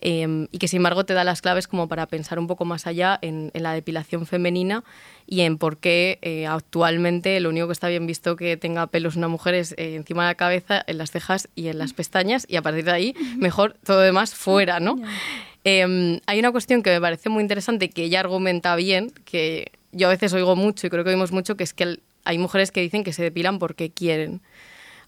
eh, 0.00 0.46
y 0.50 0.56
que 0.56 0.66
sin 0.66 0.78
embargo 0.78 1.04
te 1.04 1.12
da 1.12 1.24
las 1.24 1.42
claves 1.42 1.68
como 1.68 1.88
para 1.88 2.06
pensar 2.06 2.38
un 2.38 2.46
poco 2.46 2.64
más 2.64 2.86
allá 2.86 3.18
en, 3.20 3.50
en 3.52 3.62
la 3.62 3.74
depilación 3.74 4.24
femenina 4.24 4.82
y 5.26 5.42
en 5.42 5.58
por 5.58 5.76
qué 5.76 6.18
eh, 6.22 6.46
actualmente 6.46 7.38
lo 7.40 7.50
único 7.50 7.66
que 7.66 7.74
está 7.74 7.88
bien 7.88 8.06
visto 8.06 8.34
que 8.34 8.56
tenga 8.56 8.86
pelos 8.86 9.14
una 9.16 9.28
mujer 9.28 9.52
es 9.52 9.72
eh, 9.76 9.94
encima 9.96 10.22
de 10.22 10.30
la 10.30 10.34
cabeza, 10.36 10.82
en 10.86 10.96
las 10.96 11.10
cejas 11.10 11.50
y 11.54 11.68
en 11.68 11.76
las 11.76 11.92
pestañas, 11.92 12.46
y 12.48 12.56
a 12.56 12.62
partir 12.62 12.84
de 12.86 12.92
ahí, 12.92 13.14
mejor 13.36 13.76
todo 13.84 14.00
demás 14.00 14.34
fuera, 14.34 14.80
¿no? 14.80 14.96
Eh, 15.64 16.20
hay 16.26 16.38
una 16.38 16.50
cuestión 16.50 16.82
que 16.82 16.88
me 16.90 17.00
parece 17.00 17.28
muy 17.28 17.42
interesante 17.42 17.90
que 17.90 18.04
ella 18.04 18.20
argumenta 18.20 18.74
bien, 18.76 19.10
que 19.26 19.70
yo 19.92 20.06
a 20.06 20.10
veces 20.10 20.32
oigo 20.32 20.56
mucho 20.56 20.86
y 20.86 20.90
creo 20.90 21.04
que 21.04 21.10
oímos 21.10 21.30
mucho, 21.30 21.56
que 21.58 21.64
es 21.64 21.74
que 21.74 21.84
el- 21.84 22.00
hay 22.24 22.38
mujeres 22.38 22.70
que 22.70 22.80
dicen 22.80 23.04
que 23.04 23.12
se 23.12 23.22
depilan 23.22 23.58
porque 23.58 23.90
quieren. 23.90 24.40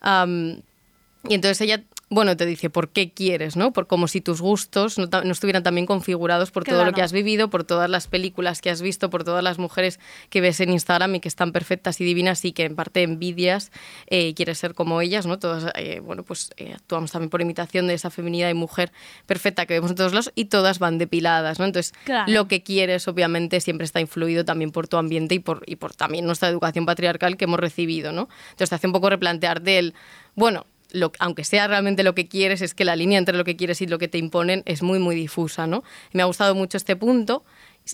Y 0.03 1.35
entonces 1.35 1.61
ella 1.61 1.83
bueno, 2.09 2.37
te 2.37 2.47
dice 2.47 2.71
por 2.71 2.91
qué 2.91 3.11
quieres, 3.11 3.57
¿no? 3.57 3.73
Por 3.73 3.89
como 3.89 4.07
si 4.07 4.21
tus 4.21 4.41
gustos 4.41 4.97
no, 4.97 5.09
estuvieran 5.33 5.65
también 5.65 5.87
configurados 5.87 6.53
por 6.53 6.63
todo 6.63 6.85
lo 6.85 6.93
que 6.93 7.03
has 7.03 7.13
vivido, 7.13 7.51
por 7.51 7.65
todas 7.65 7.91
las 7.91 8.07
películas 8.07 8.61
que 8.61 8.71
has 8.71 8.81
visto, 8.81 9.11
por 9.11 9.25
todas 9.25 9.43
las 9.43 9.59
mujeres 9.59 9.99
que 10.31 10.41
ves 10.41 10.61
en 10.61 10.71
Instagram 10.71 11.17
y 11.17 11.21
que 11.21 11.27
están 11.27 11.51
perfectas 11.51 12.01
y 12.01 12.05
divinas 12.05 12.45
y 12.45 12.53
que 12.53 12.65
en 12.65 12.77
parte 12.77 13.03
envidias 13.03 13.73
eh, 14.07 14.29
y 14.29 14.35
quieres 14.35 14.59
ser 14.59 14.75
como 14.75 15.01
ellas, 15.01 15.27
¿no? 15.27 15.41
Todas, 15.41 15.73
eh, 15.75 15.99
bueno, 15.99 16.23
pues 16.23 16.53
eh, 16.59 16.75
actuamos 16.77 17.11
también 17.11 17.29
por 17.29 17.41
imitación 17.41 17.89
de 17.89 17.95
esa 17.95 18.11
feminidad 18.11 18.51
y 18.51 18.55
mujer 18.55 18.93
perfecta 19.27 19.67
que 19.67 19.75
vemos 19.75 19.91
en 19.91 19.97
todos 19.97 20.13
lados 20.13 20.31
y 20.37 20.45
todas 20.45 20.79
van 20.79 20.99
depiladas, 20.99 21.59
¿no? 21.59 21.65
Entonces, 21.65 21.93
Claro. 22.05 22.33
lo 22.33 22.47
que 22.47 22.63
quieres 22.63 23.09
obviamente 23.09 23.61
siempre 23.61 23.85
está 23.85 24.01
influido 24.01 24.45
también 24.45 24.71
por 24.71 24.87
tu 24.87 24.97
ambiente 24.97 25.35
y 25.35 25.41
por, 25.41 25.65
y 25.67 25.75
por 25.75 25.93
también 25.95 26.25
nuestra 26.25 26.49
educación 26.49 26.87
patriarcal 26.87 27.37
que 27.37 27.47
hemos 27.47 27.59
recibido, 27.59 28.13
¿no? 28.13 28.29
Entonces 28.51 28.69
te 28.69 28.75
hace 28.77 28.87
un 28.87 28.93
poco 28.93 29.11
replantearte 29.11 29.81
el, 29.81 29.95
bueno, 30.37 30.67
lo- 30.91 31.13
aunque 31.19 31.45
sea 31.45 31.67
realmente 31.69 32.03
lo 32.03 32.15
que 32.15 32.29
quieres, 32.29 32.63
es 32.63 32.75
que 32.75 32.85
la 32.85 32.97
línea 32.97 33.19
entre 33.19 33.37
lo 33.37 33.45
que 33.45 33.57
quieres 33.57 33.81
y 33.83 33.87
lo 33.87 33.99
que 33.99 34.09
te 34.09 34.19
imponen 34.19 34.63
es 34.67 34.83
muy, 34.83 34.99
muy 34.99 35.15
difusa, 35.17 35.67
¿no? 35.67 35.83
Y 36.13 36.17
me 36.17 36.23
ha 36.23 36.27
gustado 36.27 36.55
mucho 36.55 36.77
este 36.77 36.97
punto 36.97 37.45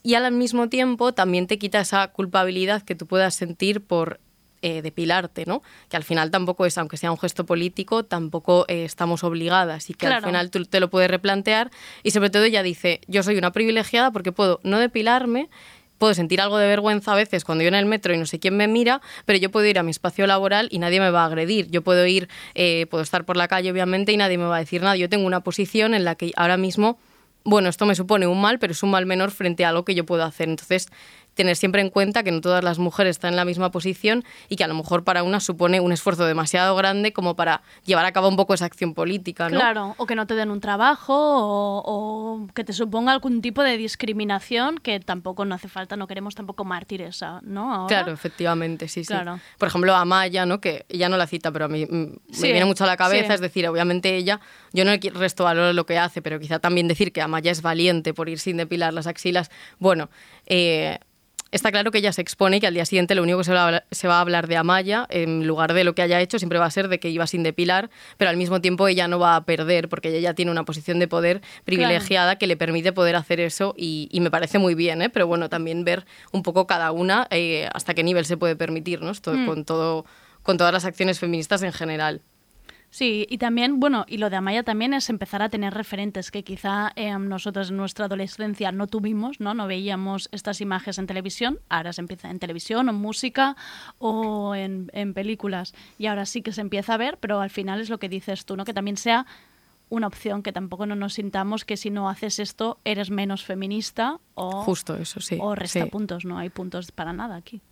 y 0.02 0.14
al 0.14 0.30
mismo 0.32 0.68
tiempo 0.68 1.12
también 1.12 1.46
te 1.46 1.58
quita 1.58 1.80
esa 1.80 2.08
culpabilidad 2.08 2.82
que 2.82 2.94
tú 2.94 3.06
puedas 3.06 3.34
sentir 3.34 3.80
por 3.82 4.20
eh, 4.64 4.80
depilarte, 4.80 5.44
¿no? 5.44 5.60
Que 5.88 5.96
al 5.96 6.04
final 6.04 6.30
tampoco 6.30 6.64
es, 6.66 6.78
aunque 6.78 6.96
sea 6.96 7.10
un 7.10 7.18
gesto 7.18 7.44
político, 7.44 8.04
tampoco 8.04 8.64
eh, 8.68 8.84
estamos 8.84 9.24
obligadas 9.24 9.90
y 9.90 9.94
que 9.94 10.06
al 10.06 10.22
final 10.28 10.50
tú 10.50 10.64
te 10.64 10.78
lo 10.78 10.88
puedes 10.88 11.10
replantear 11.10 11.70
y 12.04 12.12
sobre 12.12 12.30
todo 12.30 12.44
ella 12.44 12.62
dice, 12.62 13.00
yo 13.08 13.22
soy 13.24 13.36
una 13.38 13.50
privilegiada 13.50 14.12
porque 14.12 14.30
puedo 14.30 14.60
no 14.62 14.78
depilarme, 14.78 15.50
puedo 16.02 16.14
sentir 16.14 16.40
algo 16.40 16.58
de 16.58 16.66
vergüenza 16.66 17.12
a 17.12 17.14
veces 17.14 17.44
cuando 17.44 17.62
yo 17.62 17.68
en 17.68 17.76
el 17.76 17.86
metro 17.86 18.12
y 18.12 18.18
no 18.18 18.26
sé 18.26 18.40
quién 18.40 18.56
me 18.56 18.66
mira, 18.66 19.00
pero 19.24 19.38
yo 19.38 19.52
puedo 19.52 19.66
ir 19.66 19.78
a 19.78 19.84
mi 19.84 19.92
espacio 19.92 20.26
laboral 20.26 20.66
y 20.72 20.80
nadie 20.80 20.98
me 20.98 21.10
va 21.10 21.22
a 21.22 21.26
agredir. 21.26 21.70
Yo 21.70 21.82
puedo 21.82 22.04
ir, 22.08 22.28
eh, 22.56 22.86
puedo 22.90 23.04
estar 23.04 23.24
por 23.24 23.36
la 23.36 23.46
calle 23.46 23.70
obviamente 23.70 24.10
y 24.10 24.16
nadie 24.16 24.36
me 24.36 24.46
va 24.46 24.56
a 24.56 24.58
decir 24.58 24.82
nada. 24.82 24.96
Yo 24.96 25.08
tengo 25.08 25.28
una 25.28 25.44
posición 25.44 25.94
en 25.94 26.02
la 26.02 26.16
que 26.16 26.32
ahora 26.34 26.56
mismo, 26.56 26.98
bueno, 27.44 27.68
esto 27.68 27.86
me 27.86 27.94
supone 27.94 28.26
un 28.26 28.40
mal, 28.40 28.58
pero 28.58 28.72
es 28.72 28.82
un 28.82 28.90
mal 28.90 29.06
menor 29.06 29.30
frente 29.30 29.64
a 29.64 29.68
algo 29.68 29.84
que 29.84 29.94
yo 29.94 30.04
puedo 30.04 30.24
hacer. 30.24 30.48
Entonces, 30.48 30.88
tener 31.34 31.56
siempre 31.56 31.80
en 31.80 31.90
cuenta 31.90 32.22
que 32.22 32.30
no 32.30 32.40
todas 32.40 32.62
las 32.62 32.78
mujeres 32.78 33.16
están 33.16 33.30
en 33.30 33.36
la 33.36 33.44
misma 33.44 33.70
posición 33.70 34.24
y 34.48 34.56
que 34.56 34.64
a 34.64 34.68
lo 34.68 34.74
mejor 34.74 35.04
para 35.04 35.22
una 35.22 35.40
supone 35.40 35.80
un 35.80 35.92
esfuerzo 35.92 36.24
demasiado 36.26 36.74
grande 36.76 37.12
como 37.12 37.36
para 37.36 37.62
llevar 37.84 38.04
a 38.04 38.12
cabo 38.12 38.28
un 38.28 38.36
poco 38.36 38.54
esa 38.54 38.66
acción 38.66 38.94
política, 38.94 39.48
¿no? 39.48 39.56
Claro, 39.58 39.94
o 39.96 40.06
que 40.06 40.14
no 40.14 40.26
te 40.26 40.34
den 40.34 40.50
un 40.50 40.60
trabajo 40.60 41.14
o, 41.14 41.82
o 41.84 42.46
que 42.54 42.64
te 42.64 42.72
suponga 42.72 43.12
algún 43.12 43.40
tipo 43.42 43.62
de 43.62 43.76
discriminación 43.76 44.78
que 44.78 45.00
tampoco 45.00 45.44
no 45.44 45.54
hace 45.54 45.68
falta, 45.68 45.96
no 45.96 46.06
queremos 46.06 46.34
tampoco 46.34 46.64
mártires. 46.64 47.22
¿no? 47.42 47.72
Ahora. 47.74 47.86
Claro, 47.86 48.12
efectivamente, 48.12 48.88
sí, 48.88 49.04
sí. 49.04 49.08
Claro. 49.08 49.40
Por 49.58 49.68
ejemplo, 49.68 49.94
Amaya, 49.94 50.46
¿no? 50.46 50.60
que 50.60 50.86
ella 50.88 51.08
no 51.08 51.16
la 51.16 51.26
cita, 51.26 51.50
pero 51.52 51.66
a 51.66 51.68
mí 51.68 51.86
Sí, 52.30 52.42
me 52.42 52.52
viene 52.52 52.64
mucho 52.64 52.84
a 52.84 52.86
la 52.86 52.96
cabeza, 52.96 53.28
sí. 53.28 53.34
es 53.34 53.40
decir, 53.40 53.66
obviamente 53.68 54.16
ella, 54.16 54.40
yo 54.72 54.84
no 54.84 54.90
le 54.90 54.98
resto 55.10 55.44
valor 55.44 55.64
a 55.64 55.72
lo 55.72 55.86
que 55.86 55.98
hace, 55.98 56.22
pero 56.22 56.38
quizá 56.38 56.58
también 56.58 56.88
decir 56.88 57.12
que 57.12 57.22
Amaya 57.22 57.50
es 57.50 57.62
valiente 57.62 58.14
por 58.14 58.28
ir 58.28 58.38
sin 58.38 58.56
depilar 58.56 58.92
las 58.92 59.06
axilas, 59.06 59.50
bueno, 59.78 60.10
eh, 60.46 60.98
está 61.52 61.70
claro 61.70 61.90
que 61.90 61.98
ella 61.98 62.12
se 62.12 62.20
expone 62.22 62.56
y 62.56 62.60
que 62.60 62.66
al 62.66 62.74
día 62.74 62.84
siguiente 62.84 63.14
lo 63.14 63.22
único 63.22 63.38
que 63.38 63.44
se 63.44 63.52
va, 63.52 63.60
a 63.62 63.66
hablar, 63.66 63.86
se 63.90 64.08
va 64.08 64.16
a 64.16 64.20
hablar 64.20 64.48
de 64.48 64.56
Amaya, 64.56 65.06
en 65.10 65.46
lugar 65.46 65.74
de 65.74 65.84
lo 65.84 65.94
que 65.94 66.02
haya 66.02 66.20
hecho, 66.20 66.38
siempre 66.38 66.58
va 66.58 66.64
a 66.66 66.70
ser 66.70 66.88
de 66.88 66.98
que 66.98 67.10
iba 67.10 67.26
sin 67.26 67.42
depilar, 67.42 67.90
pero 68.16 68.30
al 68.30 68.36
mismo 68.36 68.60
tiempo 68.60 68.88
ella 68.88 69.06
no 69.06 69.18
va 69.18 69.36
a 69.36 69.44
perder, 69.44 69.88
porque 69.88 70.08
ella 70.08 70.18
ya 70.18 70.34
tiene 70.34 70.50
una 70.50 70.64
posición 70.64 70.98
de 70.98 71.08
poder 71.08 71.42
privilegiada 71.64 72.36
que 72.36 72.46
le 72.46 72.56
permite 72.56 72.92
poder 72.92 73.16
hacer 73.16 73.40
eso 73.40 73.74
y, 73.76 74.08
y 74.10 74.20
me 74.20 74.30
parece 74.30 74.58
muy 74.58 74.74
bien, 74.74 75.02
¿eh? 75.02 75.10
pero 75.10 75.26
bueno, 75.26 75.48
también 75.48 75.84
ver 75.84 76.06
un 76.32 76.42
poco 76.42 76.66
cada 76.66 76.90
una 76.92 77.26
eh, 77.30 77.68
hasta 77.74 77.94
qué 77.94 78.02
nivel 78.02 78.24
se 78.24 78.36
puede 78.36 78.56
permitir, 78.56 79.02
¿no? 79.02 79.10
Esto 79.10 79.32
Mm. 79.32 79.46
con, 79.46 79.64
todo, 79.64 80.04
con 80.42 80.58
todas 80.58 80.72
las 80.72 80.84
acciones 80.84 81.18
feministas 81.18 81.62
en 81.62 81.72
general. 81.72 82.22
Sí, 82.92 83.26
y 83.30 83.38
también, 83.38 83.80
bueno, 83.80 84.04
y 84.06 84.18
lo 84.18 84.28
de 84.28 84.36
Amaya 84.36 84.64
también 84.64 84.92
es 84.92 85.08
empezar 85.08 85.40
a 85.40 85.48
tener 85.48 85.72
referentes 85.72 86.30
que 86.30 86.44
quizá 86.44 86.92
eh, 86.94 87.18
nosotros 87.18 87.70
en 87.70 87.78
nuestra 87.78 88.04
adolescencia 88.04 88.70
no 88.70 88.86
tuvimos, 88.86 89.40
¿no? 89.40 89.54
No 89.54 89.66
veíamos 89.66 90.28
estas 90.30 90.60
imágenes 90.60 90.98
en 90.98 91.06
televisión, 91.06 91.58
ahora 91.70 91.94
se 91.94 92.02
empieza 92.02 92.28
en 92.30 92.38
televisión, 92.38 92.88
o 92.88 92.90
en 92.90 92.96
música 92.98 93.56
o 93.98 94.54
en, 94.54 94.90
en 94.92 95.14
películas, 95.14 95.72
y 95.96 96.04
ahora 96.04 96.26
sí 96.26 96.42
que 96.42 96.52
se 96.52 96.60
empieza 96.60 96.92
a 96.92 96.98
ver, 96.98 97.16
pero 97.16 97.40
al 97.40 97.48
final 97.48 97.80
es 97.80 97.88
lo 97.88 97.96
que 97.96 98.10
dices 98.10 98.44
tú, 98.44 98.58
¿no? 98.58 98.66
Que 98.66 98.74
también 98.74 98.98
sea 98.98 99.24
una 99.88 100.06
opción, 100.06 100.42
que 100.42 100.52
tampoco 100.52 100.84
no 100.84 100.94
nos 100.94 101.14
sintamos 101.14 101.64
que 101.64 101.78
si 101.78 101.88
no 101.88 102.10
haces 102.10 102.40
esto 102.40 102.78
eres 102.84 103.10
menos 103.10 103.42
feminista 103.42 104.20
o, 104.34 104.64
Justo 104.64 104.96
eso, 104.96 105.18
sí. 105.20 105.38
o 105.40 105.54
resta 105.54 105.84
sí. 105.84 105.90
puntos, 105.90 106.26
no 106.26 106.36
hay 106.36 106.50
puntos 106.50 106.92
para 106.92 107.14
nada 107.14 107.36
aquí. 107.36 107.62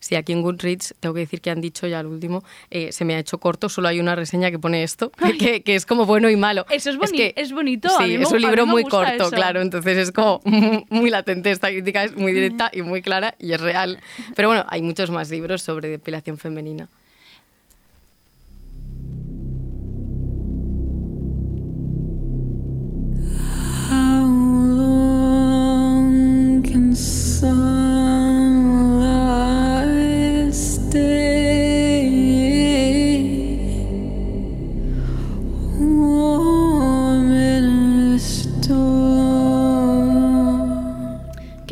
Sí, 0.00 0.14
aquí 0.16 0.32
en 0.32 0.42
Goodreads 0.42 0.94
tengo 0.98 1.14
que 1.14 1.20
decir 1.20 1.40
que 1.40 1.50
han 1.50 1.60
dicho 1.60 1.86
ya 1.86 2.00
al 2.00 2.06
último, 2.06 2.42
eh, 2.70 2.90
se 2.90 3.04
me 3.04 3.14
ha 3.14 3.18
hecho 3.18 3.38
corto, 3.38 3.68
solo 3.68 3.88
hay 3.88 4.00
una 4.00 4.14
reseña 4.16 4.50
que 4.50 4.58
pone 4.58 4.82
esto, 4.82 5.12
que, 5.38 5.62
que 5.62 5.74
es 5.74 5.84
como 5.86 6.06
bueno 6.06 6.28
y 6.30 6.36
malo. 6.36 6.64
Eso 6.70 6.90
es 6.90 6.96
boni- 6.96 7.16
que- 7.16 7.34
es 7.36 7.52
bonito, 7.52 7.88
Sí, 7.98 8.14
es 8.16 8.30
un 8.32 8.40
libro 8.40 8.66
muy 8.66 8.84
corto, 8.84 9.12
eso. 9.24 9.30
claro, 9.30 9.60
entonces 9.60 9.98
es 9.98 10.10
como 10.12 10.40
muy 10.90 11.10
latente 11.10 11.50
esta 11.50 11.68
crítica, 11.68 12.02
es 12.04 12.16
muy 12.16 12.32
directa 12.32 12.70
y 12.72 12.82
muy 12.82 13.02
clara 13.02 13.34
y 13.38 13.52
es 13.52 13.60
real. 13.60 14.00
Pero 14.34 14.48
bueno, 14.48 14.64
hay 14.68 14.82
muchos 14.82 15.10
más 15.10 15.30
libros 15.30 15.62
sobre 15.62 15.88
depilación 15.88 16.38
femenina. 16.38 16.88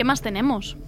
¿Qué 0.09 0.13
más 0.13 0.23
tenemos? 0.23 0.79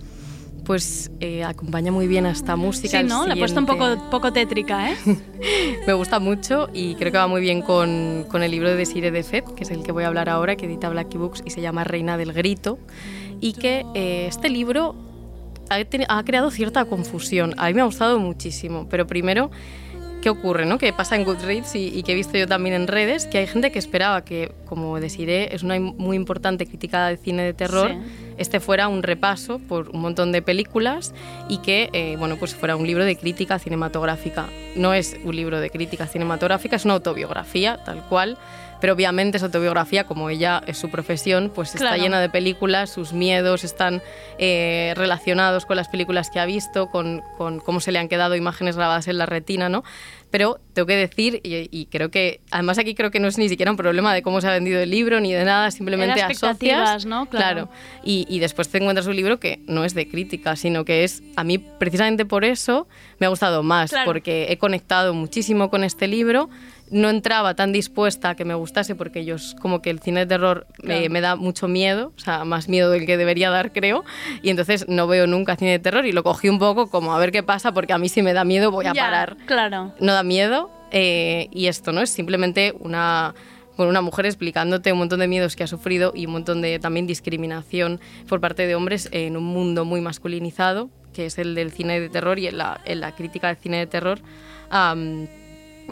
Pues 0.64 1.10
eh, 1.20 1.44
acompaña 1.44 1.92
muy 1.92 2.06
bien 2.06 2.24
a 2.24 2.30
esta 2.30 2.56
música. 2.56 3.02
Sí, 3.02 3.06
¿no? 3.06 3.26
Le 3.26 3.34
he 3.34 3.36
puesto 3.36 3.60
un 3.60 3.66
poco, 3.66 4.08
poco 4.10 4.32
tétrica, 4.32 4.90
¿eh? 4.90 4.96
Me 5.86 5.92
gusta 5.92 6.20
mucho 6.20 6.70
y 6.72 6.94
creo 6.94 7.12
que 7.12 7.18
va 7.18 7.26
muy 7.26 7.42
bien 7.42 7.60
con, 7.60 8.24
con 8.30 8.42
el 8.42 8.50
libro 8.50 8.70
de 8.70 8.76
Desiree 8.76 9.10
de 9.10 9.22
Fed, 9.22 9.44
que 9.44 9.64
es 9.64 9.70
el 9.70 9.82
que 9.82 9.92
voy 9.92 10.04
a 10.04 10.06
hablar 10.06 10.30
ahora, 10.30 10.56
que 10.56 10.64
edita 10.64 10.88
Blacky 10.88 11.18
Books 11.18 11.42
y 11.44 11.50
se 11.50 11.60
llama 11.60 11.84
Reina 11.84 12.16
del 12.16 12.32
Grito. 12.32 12.78
Y 13.42 13.52
que 13.52 13.84
eh, 13.94 14.24
este 14.26 14.48
libro 14.48 14.94
ha, 15.68 15.76
ha 16.16 16.24
creado 16.24 16.50
cierta 16.50 16.86
confusión. 16.86 17.52
A 17.58 17.66
mí 17.66 17.74
me 17.74 17.82
ha 17.82 17.84
gustado 17.84 18.18
muchísimo, 18.18 18.86
pero 18.88 19.06
primero, 19.06 19.50
¿qué 20.20 20.30
ocurre? 20.30 20.66
No? 20.66 20.78
Que 20.78 20.92
pasa 20.92 21.16
en 21.16 21.24
Goodreads 21.24 21.74
y, 21.74 21.88
y 21.88 22.02
que 22.02 22.12
he 22.12 22.14
visto 22.14 22.36
yo 22.36 22.46
también 22.46 22.74
en 22.74 22.86
redes, 22.86 23.26
que 23.26 23.38
hay 23.38 23.46
gente 23.46 23.70
que 23.72 23.78
esperaba 23.78 24.24
que, 24.24 24.52
como 24.66 25.00
Desiree 25.00 25.54
es 25.54 25.62
una 25.62 25.78
muy 25.80 26.16
importante 26.16 26.66
crítica 26.66 27.08
de 27.08 27.16
cine 27.16 27.42
de 27.42 27.54
terror, 27.54 27.90
Sí. 27.90 28.32
este 28.36 28.60
fuera 28.60 28.88
un 28.88 29.02
repaso 29.02 29.58
por 29.58 29.88
un 29.90 30.00
montón 30.00 30.32
de 30.32 30.42
películas 30.42 31.12
y 31.48 31.58
que 31.58 31.90
eh, 31.92 32.16
bueno 32.18 32.36
pues 32.36 32.54
fuera 32.54 32.76
un 32.76 32.86
libro 32.86 33.04
de 33.04 33.16
crítica 33.16 33.58
cinematográfica 33.58 34.46
no 34.76 34.94
es 34.94 35.16
un 35.24 35.34
libro 35.36 35.60
de 35.60 35.70
crítica 35.70 36.06
cinematográfica 36.06 36.76
es 36.76 36.84
una 36.84 36.94
autobiografía 36.94 37.78
tal 37.84 38.02
cual 38.08 38.36
pero 38.80 38.92
obviamente 38.94 39.36
esa 39.36 39.46
autobiografía 39.46 40.04
como 40.04 40.30
ella 40.30 40.62
es 40.66 40.78
su 40.78 40.90
profesión 40.90 41.50
pues 41.54 41.68
está 41.74 41.88
Claro. 41.90 42.02
llena 42.02 42.20
de 42.20 42.28
películas 42.28 42.90
sus 42.90 43.12
miedos 43.12 43.64
están 43.64 44.02
eh, 44.38 44.92
relacionados 44.96 45.66
con 45.66 45.76
las 45.76 45.88
películas 45.88 46.30
que 46.30 46.40
ha 46.40 46.46
visto 46.46 46.88
con, 46.90 47.22
con 47.38 47.60
cómo 47.60 47.80
se 47.80 47.92
le 47.92 47.98
han 47.98 48.08
quedado 48.08 48.36
imágenes 48.36 48.76
grabadas 48.76 49.08
en 49.08 49.18
la 49.18 49.26
retina 49.26 49.68
no 49.68 49.84
pero 50.30 50.60
tengo 50.74 50.86
que 50.86 50.94
decir 50.96 51.40
y, 51.42 51.68
y 51.76 51.86
creo 51.86 52.10
que 52.12 52.40
además 52.52 52.78
aquí 52.78 52.94
creo 52.94 53.10
que 53.10 53.18
no 53.18 53.26
es 53.26 53.36
ni 53.36 53.48
siquiera 53.48 53.70
un 53.72 53.76
problema 53.76 54.14
de 54.14 54.22
cómo 54.22 54.40
se 54.40 54.46
ha 54.46 54.52
vendido 54.52 54.80
el 54.80 54.88
libro 54.90 55.18
ni 55.20 55.32
de 55.32 55.44
nada 55.44 55.70
simplemente 55.72 56.22
asocias 56.22 57.04
¿no? 57.04 57.26
Claro. 57.26 57.68
y, 58.04 58.26
y 58.28 58.38
después 58.38 58.68
te 58.68 58.78
encuentras 58.78 59.06
un 59.08 59.16
libro 59.16 59.40
que 59.40 59.60
no 59.66 59.84
es 59.84 59.92
de 59.94 60.08
crítica, 60.08 60.54
sino 60.54 60.84
que 60.84 61.02
es, 61.04 61.22
a 61.36 61.42
mí 61.42 61.58
precisamente 61.58 62.24
por 62.24 62.44
eso 62.44 62.86
me 63.18 63.26
ha 63.26 63.28
gustado 63.28 63.62
más, 63.64 63.90
Claro. 63.90 64.06
porque 64.06 64.46
he 64.50 64.56
conectado 64.58 65.14
muchísimo 65.14 65.68
con 65.68 65.82
este 65.84 66.06
libro. 66.06 66.48
No 66.90 67.08
entraba 67.08 67.54
tan 67.54 67.72
dispuesta 67.72 68.30
a 68.30 68.34
que 68.34 68.44
me 68.44 68.54
gustase, 68.54 68.94
porque 68.96 69.24
yo 69.24 69.36
como 69.60 69.80
que 69.80 69.90
el 69.90 70.00
cine 70.00 70.20
de 70.20 70.26
terror 70.26 70.66
me, 70.82 70.96
Claro. 70.98 71.10
me 71.12 71.20
da 71.20 71.36
mucho 71.36 71.68
miedo, 71.68 72.12
o 72.16 72.20
sea, 72.20 72.44
más 72.44 72.68
miedo 72.68 72.90
del 72.90 73.06
que 73.06 73.16
debería 73.16 73.48
dar, 73.50 73.72
creo. 73.72 74.04
Y 74.42 74.50
entonces 74.50 74.86
no 74.88 75.06
veo 75.06 75.26
nunca 75.26 75.56
cine 75.56 75.70
de 75.72 75.78
terror 75.78 76.04
y 76.06 76.12
lo 76.12 76.22
cogí 76.22 76.48
un 76.48 76.58
poco 76.58 76.88
como 76.90 77.14
a 77.14 77.18
ver 77.18 77.30
qué 77.32 77.42
pasa, 77.42 77.72
porque 77.72 77.92
a 77.92 77.98
mí 77.98 78.08
si 78.08 78.22
me 78.22 78.32
da 78.32 78.44
miedo 78.44 78.70
voy 78.70 78.86
a 78.86 78.92
Ya, 78.92 79.02
parar 79.04 79.36
Claro. 79.46 79.94
no 80.00 80.12
da 80.12 80.22
miedo 80.22 80.70
eh, 80.90 81.48
y 81.52 81.66
esto 81.68 81.92
no 81.92 82.00
es 82.00 82.10
simplemente 82.10 82.74
una 82.80 83.34
con 83.76 83.88
una 83.88 84.02
mujer 84.02 84.26
explicándote 84.26 84.92
un 84.92 84.98
montón 84.98 85.20
de 85.20 85.28
miedos 85.28 85.56
que 85.56 85.62
ha 85.62 85.66
sufrido 85.66 86.12
y 86.14 86.26
un 86.26 86.32
montón 86.32 86.60
de 86.60 86.78
también 86.80 87.06
discriminación 87.06 87.98
por 88.28 88.38
parte 88.40 88.66
de 88.66 88.74
hombres 88.74 89.08
en 89.12 89.38
un 89.38 89.44
mundo 89.44 89.86
muy 89.86 90.02
masculinizado 90.02 90.90
que 91.14 91.24
es 91.26 91.38
el 91.38 91.54
del 91.54 91.70
cine 91.72 91.98
de 91.98 92.08
terror 92.10 92.38
y 92.38 92.46
en 92.48 92.58
la, 92.58 92.80
en 92.84 93.00
la 93.00 93.14
crítica 93.14 93.46
del 93.48 93.56
cine 93.56 93.78
de 93.78 93.86
terror 93.86 94.20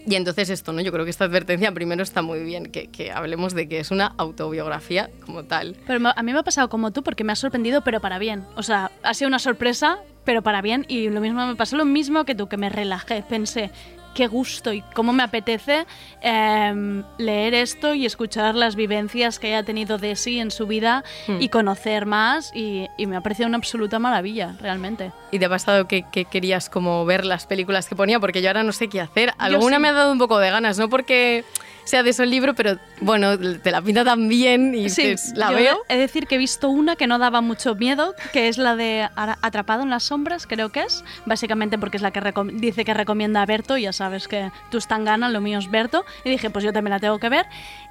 y 0.07 0.15
entonces 0.15 0.51
esto, 0.51 0.73
¿no? 0.73 0.81
Yo 0.81 0.93
creo 0.93 1.05
que 1.05 1.11
esta 1.11 1.25
advertencia 1.25 1.73
primero 1.73 2.03
está 2.03 2.23
muy 2.23 2.41
bien, 2.41 2.67
que, 2.67 2.89
que 2.89 3.13
hablemos 3.13 3.55
de 3.55 3.69
que 3.69 3.81
es 3.81 3.91
una 3.91 4.15
autobiografía 4.17 5.11
como 5.25 5.45
tal. 5.45 5.77
Pero 5.87 6.13
a 6.15 6.23
mí 6.23 6.33
me 6.33 6.39
ha 6.39 6.43
pasado 6.43 6.69
como 6.69 6.93
tú 6.93 7.03
porque 7.03 7.25
me 7.25 7.33
ha 7.33 7.37
sorprendido, 7.37 7.83
pero 7.83 8.01
para 8.01 8.19
bien. 8.19 8.45
O 8.57 8.63
sea, 8.63 8.91
ha 9.03 9.15
sido 9.15 9.29
una 9.29 9.39
sorpresa, 9.39 9.99
pero 10.25 10.43
para 10.43 10.63
bien. 10.63 10.85
Y 10.89 11.09
lo 11.09 11.21
mismo 11.21 11.47
me 11.47 11.57
pasó 11.57 11.77
lo 11.77 11.85
mismo 11.85 12.25
que 12.25 12.35
tú, 12.35 12.49
que 12.49 12.57
me 12.57 12.69
relajé. 12.69 13.23
Pensé, 13.29 13.71
qué 14.19 14.27
gusto 14.27 14.73
y 14.73 14.83
cómo 14.95 15.13
me 15.13 15.23
apetece 15.23 15.87
em, 16.23 17.05
leer 17.19 17.55
esto 17.55 17.95
y 17.95 18.05
escuchar 18.05 18.57
las 18.57 18.75
vivencias 18.75 19.39
que 19.39 19.47
haya 19.47 19.63
tenido 19.63 19.97
Desi 19.97 20.41
en 20.41 20.51
su 20.51 20.67
vida 20.67 21.05
Hmm. 21.29 21.41
y 21.41 21.49
conocer 21.51 22.05
más 22.05 22.51
y, 22.53 22.89
y 22.97 23.07
me 23.07 23.15
ha 23.17 23.21
parecido 23.21 23.47
una 23.47 23.59
absoluta 23.59 24.01
maravilla, 24.01 24.57
realmente. 24.61 25.13
¿Y 25.31 25.39
te 25.39 25.45
ha 25.45 25.49
pasado 25.49 25.87
que, 25.87 26.03
que 26.11 26.25
querías 26.25 26.69
como 26.69 27.05
ver 27.05 27.25
las 27.25 27.47
películas 27.47 27.89
que 27.89 27.95
ponía? 27.95 28.19
Porque 28.19 28.43
yo 28.43 28.49
ahora 28.49 28.65
no 28.65 28.73
sé 28.73 28.89
qué 28.89 29.01
hacer. 29.01 29.33
Alguna 29.39 29.77
sí. 29.77 29.83
me 29.83 29.89
ha 29.89 29.93
dado 29.93 30.11
un 30.11 30.19
poco 30.19 30.39
de 30.41 30.51
ganas, 30.51 30.79
no 30.79 30.89
porque 30.89 31.45
sea 31.89 32.03
de 32.03 32.11
eso 32.11 32.23
el 32.23 32.31
libro, 32.31 32.55
pero 32.55 32.79
bueno, 33.01 33.39
te 33.39 33.71
la 33.71 33.81
pinta 33.81 34.05
tan 34.05 34.29
bien 34.29 34.75
y 34.75 34.91
Sí, 34.91 35.15
la 35.35 35.51
veo. 35.51 35.79
He 35.89 35.95
de 35.95 36.01
decir 36.01 36.27
que 36.27 36.35
he 36.35 36.39
visto 36.39 36.69
una 36.69 36.97
que 36.97 37.07
no 37.07 37.19
daba 37.19 37.41
mucho 37.41 37.75
miedo, 37.75 38.15
que 38.33 38.49
es 38.49 38.59
la 38.59 38.77
de 38.77 39.09
Atrapado 39.17 39.83
en 39.83 39.91
las 39.91 40.05
sombras, 40.05 40.47
creo 40.47 40.71
que 40.71 40.81
es. 40.81 41.05
Básicamente 41.27 41.79
porque 41.79 41.97
es 41.97 42.03
la 42.03 42.11
que 42.11 42.21
dice 42.53 42.85
que 42.85 42.95
recomienda 42.95 43.43
a 43.43 43.47
Berto, 43.47 43.77
ya 43.79 43.93
sabes 43.93 44.29
que 44.29 44.51
tú 44.71 44.79
están 44.79 45.05
gana, 45.05 45.29
lo 45.29 45.41
mío 45.41 45.59
es 45.59 45.71
Berto. 45.71 46.05
Y 46.25 46.31
dije, 46.31 46.51
pues 46.51 46.65
yo 46.65 46.73
también 46.73 46.93
la 46.93 47.01
tengo 47.01 47.19
que 47.19 47.29
ver. 47.29 47.47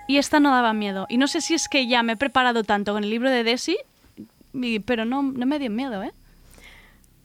Y 0.07 0.17
esta 0.17 0.39
no 0.39 0.51
daba 0.51 0.73
miedo. 0.73 1.07
Y 1.09 1.17
no 1.17 1.27
sé 1.27 1.41
si 1.41 1.53
es 1.53 1.67
que 1.67 1.87
ya 1.87 2.03
me 2.03 2.13
he 2.13 2.17
preparado 2.17 2.63
tanto 2.63 2.93
con 2.93 3.03
el 3.03 3.09
libro 3.09 3.29
de 3.31 3.43
Desi, 3.43 3.77
pero 4.85 5.05
no, 5.05 5.23
no 5.23 5.45
me 5.45 5.59
dio 5.59 5.69
miedo, 5.69 6.03
¿eh? 6.03 6.13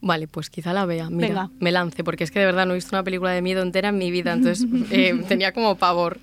Vale, 0.03 0.27
pues 0.27 0.51
quizá 0.51 0.73
la 0.73 0.85
vea. 0.85 1.09
Mira, 1.09 1.29
Venga. 1.29 1.51
me 1.61 1.71
lance, 1.71 2.03
porque 2.03 2.25
es 2.25 2.33
que 2.33 2.41
de 2.41 2.45
verdad 2.45 2.67
no 2.67 2.73
he 2.73 2.75
visto 2.75 2.95
una 2.95 3.05
película 3.05 3.31
de 3.31 3.41
miedo 3.41 3.63
entera 3.63 3.91
en 3.91 3.99
mi 3.99 4.11
vida, 4.11 4.33
entonces 4.33 4.67
eh, 4.91 5.15
tenía 5.29 5.53
como 5.53 5.77
pavor. 5.77 6.19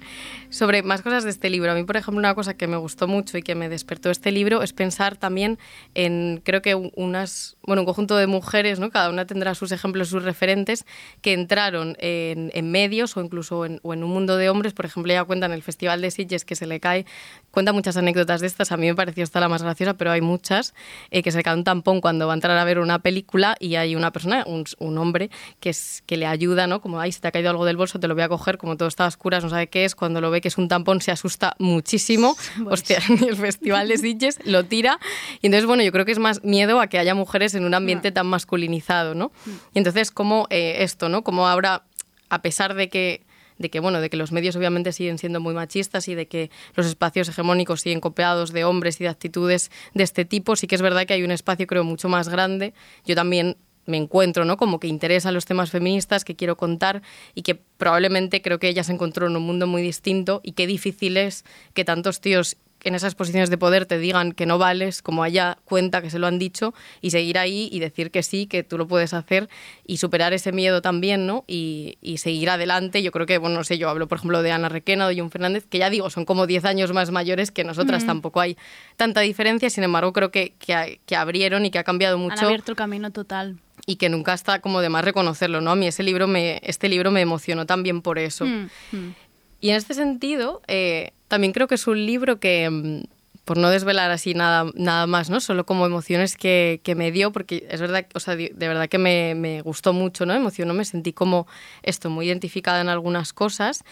Sobre 0.51 0.81
más 0.81 1.03
cosas 1.03 1.23
de 1.23 1.29
este 1.29 1.47
libro. 1.51 1.71
A 1.71 1.75
mí, 1.75 1.83
por 1.83 1.95
ejemplo, 1.95 2.17
una 2.17 2.33
cosa 2.33 2.55
que 2.55 2.65
me 2.65 2.75
gustó 2.75 3.07
mucho 3.07 3.37
y 3.37 3.43
que 3.43 3.53
me 3.53 3.69
despertó 3.69 4.09
este 4.09 4.31
libro 4.31 4.63
es 4.63 4.73
pensar 4.73 5.15
también 5.15 5.59
en, 5.93 6.41
creo 6.43 6.63
que 6.63 6.73
un- 6.73 6.91
unas, 6.95 7.55
bueno, 7.61 7.83
un 7.83 7.85
conjunto 7.85 8.17
de 8.17 8.25
mujeres, 8.25 8.79
¿no? 8.79 8.89
Cada 8.89 9.11
una 9.11 9.27
tendrá 9.27 9.53
sus 9.53 9.71
ejemplos, 9.71 10.07
sus 10.07 10.23
referentes, 10.23 10.87
que 11.21 11.33
entraron 11.33 11.95
en, 11.99 12.49
en 12.55 12.71
medios 12.71 13.15
o 13.15 13.21
incluso 13.21 13.63
en, 13.63 13.79
o 13.83 13.93
en 13.93 14.03
un 14.03 14.09
mundo 14.09 14.37
de 14.37 14.49
hombres. 14.49 14.73
Por 14.73 14.85
ejemplo, 14.87 15.13
ella 15.13 15.23
cuenta 15.23 15.45
en 15.45 15.51
el 15.51 15.61
Festival 15.61 16.01
de 16.01 16.09
Sitges 16.09 16.45
que 16.45 16.55
se 16.55 16.65
le 16.65 16.79
cae, 16.79 17.05
cuenta 17.51 17.71
muchas 17.71 17.95
anécdotas 17.97 18.41
de 18.41 18.47
estas. 18.47 18.71
A 18.71 18.77
mí 18.77 18.87
me 18.87 18.95
pareció 18.95 19.23
esta 19.23 19.39
la 19.39 19.49
más 19.49 19.61
graciosa, 19.61 19.97
pero 19.97 20.09
hay 20.09 20.21
muchas, 20.21 20.73
eh, 21.11 21.21
que 21.21 21.29
se 21.29 21.37
le 21.37 21.43
cae 21.43 21.53
un 21.53 21.63
tampón 21.63 22.01
cuando 22.01 22.25
va 22.25 22.33
a 22.33 22.35
entrar 22.35 22.57
a 22.57 22.63
ver 22.63 22.79
una 22.79 22.97
película 22.97 23.55
y 23.59 23.75
hay 23.75 23.95
una 23.95 24.11
persona, 24.11 24.45
un, 24.47 24.63
un 24.79 24.97
hombre, 24.97 25.29
que, 25.59 25.69
es, 25.69 26.01
que 26.07 26.17
le 26.17 26.25
ayuda, 26.25 26.65
¿no? 26.65 26.81
Como, 26.81 26.99
ay, 26.99 27.11
se 27.11 27.19
te 27.21 27.27
ha 27.27 27.31
caído 27.31 27.51
algo 27.51 27.65
del 27.65 27.77
bolso, 27.77 27.99
te 27.99 28.07
lo 28.07 28.15
voy 28.15 28.23
a 28.23 28.29
coger, 28.29 28.57
como 28.57 28.77
todo 28.77 28.87
está 28.87 29.05
a 29.05 29.09
oscuras, 29.09 29.43
no 29.43 29.51
sabe 29.51 29.67
qué 29.67 29.85
es. 29.85 29.93
Cuando 29.93 30.21
lo 30.21 30.31
ve 30.31 30.38
que 30.41 30.47
es 30.47 30.57
un 30.57 30.67
tampón, 30.67 31.01
se 31.01 31.11
asusta 31.11 31.55
muchísimo. 31.59 32.35
Hostia, 32.65 32.99
en 33.09 33.23
el 33.29 33.35
Festival 33.35 33.87
de 33.87 33.97
Sitges 33.97 34.39
lo 34.45 34.65
tira. 34.65 34.99
Y 35.41 35.47
entonces, 35.47 35.65
bueno, 35.65 35.83
yo 35.83 35.91
creo 35.91 36.05
que 36.05 36.11
es 36.11 36.19
más 36.19 36.43
miedo 36.43 36.79
a 36.79 36.87
que 36.87 36.99
haya 36.99 37.15
mujeres 37.15 37.55
en 37.55 37.65
un 37.65 37.73
ambiente 37.73 38.11
tan 38.11 38.27
masculinizado, 38.27 39.15
¿no? 39.15 39.31
Y 39.73 39.77
entonces, 39.77 40.11
como 40.11 40.47
eh, 40.49 40.77
esto, 40.79 41.09
¿no? 41.09 41.23
Como 41.23 41.47
ahora, 41.47 41.83
a 42.29 42.41
pesar 42.41 42.73
de 42.75 42.89
que 42.89 43.27
de 43.59 43.69
que 43.69 43.81
bueno 43.81 43.99
de 44.01 44.09
que 44.09 44.17
los 44.17 44.31
medios 44.31 44.55
obviamente 44.55 44.93
siguen 44.93 45.17
siendo 45.17 45.41
muy 45.41 45.53
machistas 45.53 46.07
y 46.07 46.15
de 46.15 46.27
que 46.27 46.49
los 46.75 46.85
espacios 46.87 47.27
hegemónicos 47.27 47.81
siguen 47.81 47.99
copiados 47.99 48.51
de 48.53 48.63
hombres 48.63 48.99
y 48.99 49.03
de 49.03 49.09
actitudes 49.09 49.69
de 49.93 50.03
este 50.03 50.23
tipo 50.23 50.55
sí 50.55 50.65
que 50.65 50.75
es 50.75 50.81
verdad 50.81 51.05
que 51.05 51.13
hay 51.13 51.23
un 51.23 51.31
espacio 51.31 51.67
creo 51.67 51.83
mucho 51.83 52.07
más 52.07 52.29
grande 52.29 52.73
yo 53.05 53.15
también 53.15 53.57
me 53.89 53.97
encuentro, 53.97 54.45
¿no? 54.45 54.57
Como 54.57 54.79
que 54.79 54.87
interesa 54.87 55.31
los 55.31 55.45
temas 55.45 55.71
feministas 55.71 56.23
que 56.23 56.35
quiero 56.35 56.55
contar 56.55 57.01
y 57.35 57.41
que 57.41 57.55
probablemente 57.55 58.41
creo 58.41 58.59
que 58.59 58.69
ella 58.69 58.83
se 58.83 58.93
encontró 58.93 59.27
en 59.27 59.35
un 59.35 59.43
mundo 59.43 59.67
muy 59.67 59.81
distinto 59.81 60.41
y 60.43 60.53
qué 60.53 60.67
difícil 60.67 61.17
es 61.17 61.43
que 61.73 61.83
tantos 61.83 62.21
tíos 62.21 62.57
en 62.83 62.95
esas 62.95 63.15
posiciones 63.15 63.49
de 63.49 63.57
poder 63.57 63.85
te 63.85 63.97
digan 63.97 64.31
que 64.31 64.45
no 64.45 64.57
vales, 64.57 65.01
como 65.01 65.25
ella 65.25 65.57
cuenta 65.65 66.01
que 66.01 66.09
se 66.09 66.19
lo 66.19 66.27
han 66.27 66.39
dicho, 66.39 66.73
y 67.01 67.11
seguir 67.11 67.37
ahí 67.37 67.69
y 67.71 67.79
decir 67.79 68.11
que 68.11 68.23
sí, 68.23 68.45
que 68.45 68.63
tú 68.63 68.77
lo 68.77 68.87
puedes 68.87 69.13
hacer 69.13 69.49
y 69.85 69.97
superar 69.97 70.33
ese 70.33 70.51
miedo 70.51 70.81
también, 70.81 71.25
¿no? 71.25 71.43
Y, 71.47 71.97
y 72.01 72.17
seguir 72.17 72.49
adelante. 72.49 73.03
Yo 73.03 73.11
creo 73.11 73.25
que, 73.25 73.37
bueno, 73.37 73.57
no 73.57 73.63
sé, 73.63 73.77
yo 73.77 73.89
hablo, 73.89 74.07
por 74.07 74.19
ejemplo, 74.19 74.41
de 74.41 74.51
Ana 74.51 74.69
Requena 74.69 75.07
de 75.07 75.19
Jun 75.19 75.31
Fernández, 75.31 75.65
que 75.69 75.79
ya 75.79 75.89
digo, 75.89 76.09
son 76.09 76.25
como 76.25 76.47
10 76.47 76.65
años 76.65 76.93
más 76.93 77.11
mayores 77.11 77.51
que 77.51 77.63
nosotras, 77.63 78.05
tampoco 78.05 78.39
hay 78.39 78.57
tanta 78.95 79.21
diferencia, 79.21 79.69
sin 79.69 79.83
embargo, 79.83 80.13
creo 80.13 80.31
que, 80.31 80.53
que, 80.59 81.01
que 81.05 81.15
abrieron 81.15 81.65
y 81.65 81.71
que 81.71 81.79
ha 81.79 81.83
cambiado 81.83 82.15
Han 82.15 82.21
mucho 82.21 82.45
abierto 82.45 82.71
el 82.71 82.77
camino 82.77 83.11
total. 83.11 83.57
Y 83.89 83.95
que 83.95 84.07
nunca 84.07 84.35
está 84.35 84.61
como 84.61 84.81
de 84.81 84.89
más 84.89 85.03
reconocerlo, 85.03 85.61
¿no? 85.61 85.71
A 85.71 85.75
mí 85.75 85.87
ese 85.87 86.03
libro 86.03 86.27
me, 86.27 86.61
este 86.61 86.87
libro 86.89 87.09
me 87.09 87.21
emocionó 87.21 87.65
también 87.65 88.03
por 88.03 88.19
eso. 88.19 88.45
Mm, 88.45 88.69
mm. 88.91 89.15
Y 89.61 89.71
en 89.71 89.77
este 89.77 89.95
sentido, 89.95 90.61
eh, 90.67 91.13
también 91.27 91.53
creo 91.53 91.67
que 91.67 91.73
es 91.73 91.87
un 91.87 92.05
libro 92.05 92.39
que, 92.39 92.69
mm, 92.69 93.05
por 93.45 93.57
no 93.57 93.71
desvelar 93.71 94.11
así 94.11 94.35
nada, 94.35 94.69
nada 94.75 95.07
más, 95.07 95.31
¿no? 95.31 95.39
Solo 95.39 95.65
como 95.65 95.87
emociones 95.87 96.37
que, 96.37 96.81
que 96.83 96.93
me 96.93 97.11
dio, 97.11 97.31
porque 97.31 97.65
es 97.67 97.81
verdad, 97.81 98.05
o 98.13 98.19
sea, 98.19 98.35
de 98.35 98.51
de 98.53 98.67
verdad 98.67 98.87
que 98.89 98.99
me, 98.99 99.33
me 99.33 99.63
gustó 99.63 99.91
mucho, 99.91 100.27
¿no? 100.27 100.35
Emocionó, 100.35 100.75
me 100.75 100.85
sentí 100.85 101.11
como 101.11 101.47
esto, 101.81 102.11
muy 102.11 102.27
identificada 102.27 102.81
en 102.81 102.89
algunas 102.89 103.33
cosas. 103.33 103.83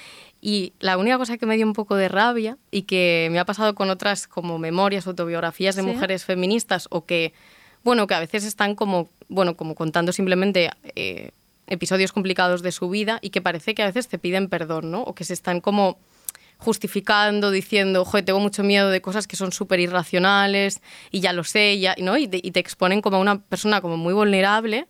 Y 0.41 0.73
la 0.79 0.99
única 0.99 1.17
cosa 1.17 1.39
que 1.39 1.47
me 1.47 1.55
dio 1.55 1.65
un 1.65 1.73
poco 1.73 1.95
de 1.95 2.07
rabia 2.07 2.59
y 2.69 2.83
que 2.83 3.29
me 3.31 3.39
ha 3.39 3.45
pasado 3.45 3.73
con 3.73 3.89
otras 3.89 4.27
como 4.27 4.59
memorias, 4.59 5.07
autobiografías 5.07 5.75
de 5.75 5.81
¿Sí? 5.81 5.87
mujeres 5.87 6.23
feministas 6.23 6.87
o 6.91 7.05
que, 7.05 7.33
bueno, 7.87 8.05
que 8.05 8.15
a 8.15 8.19
veces 8.19 8.43
están 8.43 8.75
como, 8.75 9.09
bueno, 9.29 9.55
como 9.55 9.73
contando 9.73 10.11
simplemente 10.11 10.69
eh, 10.97 11.31
episodios 11.67 12.11
complicados 12.11 12.61
de 12.61 12.73
su 12.73 12.89
vida 12.89 13.17
y 13.21 13.29
que 13.29 13.41
parece 13.41 13.75
que 13.75 13.81
a 13.81 13.85
veces 13.85 14.09
te 14.09 14.19
piden 14.19 14.49
perdón, 14.49 14.91
¿no? 14.91 15.03
O 15.03 15.15
que 15.15 15.23
se 15.23 15.31
están 15.31 15.61
como 15.61 15.97
justificando, 16.57 17.49
diciendo, 17.49 18.03
joder, 18.03 18.25
tengo 18.25 18.41
mucho 18.41 18.61
miedo 18.61 18.89
de 18.89 18.99
cosas 18.99 19.25
que 19.25 19.37
son 19.37 19.53
súper 19.53 19.79
irracionales 19.79 20.81
y 21.11 21.21
ya 21.21 21.31
lo 21.31 21.45
sé, 21.45 21.79
ya, 21.79 21.95
¿no? 21.97 22.17
Y 22.17 22.27
te, 22.27 22.59
exponen 22.59 22.99
como 22.99 23.15
a 23.15 23.19
una 23.21 23.39
persona 23.39 23.79
como 23.79 23.95
muy 23.95 24.13
vulnerable. 24.13 24.85